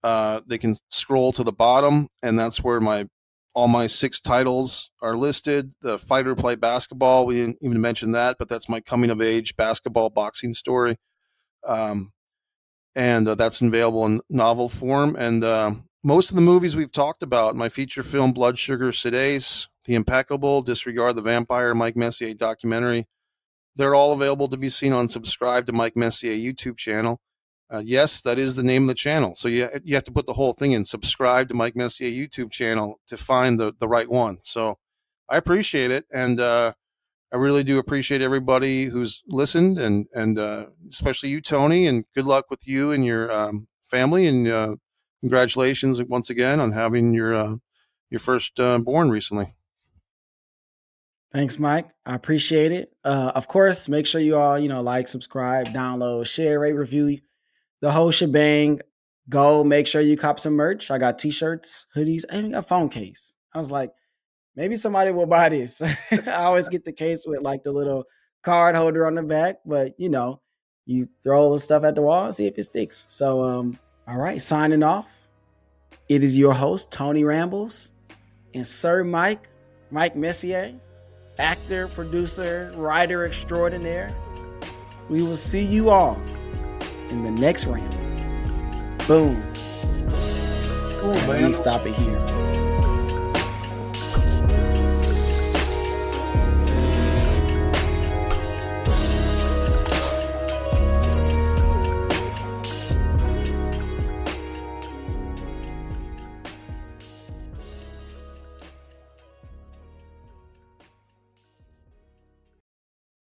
uh, 0.02 0.40
they 0.46 0.58
can 0.58 0.76
scroll 0.90 1.32
to 1.32 1.44
the 1.44 1.52
bottom, 1.52 2.08
and 2.22 2.38
that's 2.38 2.62
where 2.62 2.80
my 2.80 3.06
all 3.54 3.68
my 3.68 3.86
six 3.86 4.20
titles 4.20 4.90
are 5.02 5.16
listed. 5.16 5.72
The 5.82 5.98
fighter 5.98 6.34
play 6.34 6.54
basketball, 6.56 7.26
we 7.26 7.34
didn't 7.34 7.58
even 7.60 7.80
mention 7.80 8.12
that, 8.12 8.36
but 8.38 8.48
that's 8.48 8.68
my 8.68 8.80
coming 8.80 9.10
of 9.10 9.20
age 9.20 9.56
basketball 9.56 10.10
boxing 10.10 10.54
story. 10.54 10.96
Um, 11.66 12.12
and 12.94 13.28
uh, 13.28 13.34
that's 13.34 13.60
available 13.60 14.06
in 14.06 14.20
novel 14.30 14.68
form. 14.68 15.16
And 15.16 15.44
uh, 15.44 15.74
most 16.02 16.30
of 16.30 16.36
the 16.36 16.42
movies 16.42 16.76
we've 16.76 16.92
talked 16.92 17.22
about, 17.22 17.56
my 17.56 17.68
feature 17.68 18.02
film 18.02 18.32
Blood 18.32 18.58
Sugar 18.58 18.90
Sedace, 18.90 19.68
The 19.84 19.94
Impeccable, 19.94 20.62
Disregard 20.62 21.16
the 21.16 21.22
Vampire, 21.22 21.74
Mike 21.74 21.96
Messier 21.96 22.34
documentary, 22.34 23.06
they're 23.76 23.94
all 23.94 24.12
available 24.12 24.48
to 24.48 24.56
be 24.56 24.68
seen 24.68 24.92
on 24.92 25.08
Subscribe 25.08 25.66
to 25.66 25.72
Mike 25.72 25.96
Messier 25.96 26.34
YouTube 26.34 26.76
channel. 26.76 27.20
Uh, 27.72 27.82
yes, 27.84 28.20
that 28.20 28.38
is 28.38 28.54
the 28.54 28.62
name 28.62 28.82
of 28.82 28.88
the 28.88 28.94
channel. 28.94 29.34
So 29.34 29.48
you 29.48 29.68
you 29.82 29.94
have 29.94 30.04
to 30.04 30.12
put 30.12 30.26
the 30.26 30.34
whole 30.34 30.52
thing 30.52 30.72
in. 30.72 30.84
Subscribe 30.84 31.48
to 31.48 31.54
Mike 31.54 31.74
Messier 31.74 32.10
YouTube 32.10 32.50
channel 32.50 33.00
to 33.06 33.16
find 33.16 33.58
the 33.58 33.72
the 33.78 33.88
right 33.88 34.10
one. 34.10 34.38
So 34.42 34.76
I 35.26 35.38
appreciate 35.38 35.90
it, 35.90 36.04
and 36.12 36.38
uh, 36.38 36.74
I 37.32 37.36
really 37.36 37.64
do 37.64 37.78
appreciate 37.78 38.20
everybody 38.20 38.86
who's 38.86 39.22
listened, 39.26 39.78
and 39.78 40.06
and 40.12 40.38
uh, 40.38 40.66
especially 40.90 41.30
you, 41.30 41.40
Tony. 41.40 41.86
And 41.86 42.04
good 42.14 42.26
luck 42.26 42.50
with 42.50 42.68
you 42.68 42.92
and 42.92 43.06
your 43.06 43.32
um, 43.32 43.68
family, 43.84 44.26
and 44.26 44.48
uh, 44.48 44.76
congratulations 45.22 46.02
once 46.02 46.28
again 46.28 46.60
on 46.60 46.72
having 46.72 47.14
your 47.14 47.34
uh, 47.34 47.54
your 48.10 48.18
first 48.18 48.60
uh, 48.60 48.78
born 48.78 49.08
recently. 49.08 49.54
Thanks, 51.32 51.58
Mike. 51.58 51.88
I 52.04 52.14
appreciate 52.14 52.72
it. 52.72 52.92
Uh, 53.04 53.32
of 53.34 53.48
course, 53.48 53.88
make 53.88 54.06
sure 54.06 54.20
you 54.20 54.36
all, 54.36 54.58
you 54.58 54.68
know, 54.68 54.82
like, 54.82 55.08
subscribe, 55.08 55.68
download, 55.68 56.26
share, 56.26 56.60
rate, 56.60 56.74
review, 56.74 57.18
the 57.80 57.90
whole 57.90 58.10
shebang. 58.10 58.80
Go 59.30 59.64
make 59.64 59.86
sure 59.86 60.02
you 60.02 60.16
cop 60.18 60.38
some 60.38 60.52
merch. 60.54 60.90
I 60.90 60.98
got 60.98 61.18
t-shirts, 61.18 61.86
hoodies, 61.96 62.24
and 62.28 62.54
a 62.54 62.60
phone 62.60 62.90
case. 62.90 63.34
I 63.54 63.58
was 63.58 63.72
like, 63.72 63.92
maybe 64.56 64.76
somebody 64.76 65.10
will 65.10 65.26
buy 65.26 65.48
this. 65.48 65.80
I 66.10 66.44
always 66.44 66.68
get 66.68 66.84
the 66.84 66.92
case 66.92 67.24
with 67.26 67.40
like 67.40 67.62
the 67.62 67.72
little 67.72 68.04
card 68.42 68.76
holder 68.76 69.06
on 69.06 69.14
the 69.14 69.22
back, 69.22 69.60
but 69.64 69.94
you 69.98 70.10
know, 70.10 70.42
you 70.84 71.06
throw 71.22 71.56
stuff 71.56 71.84
at 71.84 71.94
the 71.94 72.02
wall 72.02 72.30
see 72.32 72.46
if 72.46 72.58
it 72.58 72.64
sticks. 72.64 73.06
So, 73.08 73.42
um, 73.44 73.78
all 74.06 74.18
right, 74.18 74.40
signing 74.40 74.82
off. 74.82 75.28
It 76.08 76.22
is 76.22 76.36
your 76.36 76.52
host, 76.52 76.92
Tony 76.92 77.24
Rambles, 77.24 77.92
and 78.54 78.66
Sir 78.66 79.04
Mike, 79.04 79.48
Mike 79.90 80.16
Messier 80.16 80.74
actor, 81.38 81.88
producer, 81.88 82.72
writer 82.76 83.24
extraordinaire. 83.24 84.14
We 85.08 85.22
will 85.22 85.36
see 85.36 85.64
you 85.64 85.90
all 85.90 86.20
in 87.10 87.24
the 87.24 87.30
next 87.30 87.66
round. 87.66 87.90
Boom. 89.06 89.34
Man. 91.02 91.28
Let 91.28 91.42
me 91.42 91.52
stop 91.52 91.84
it 91.86 91.94
here. 91.94 92.41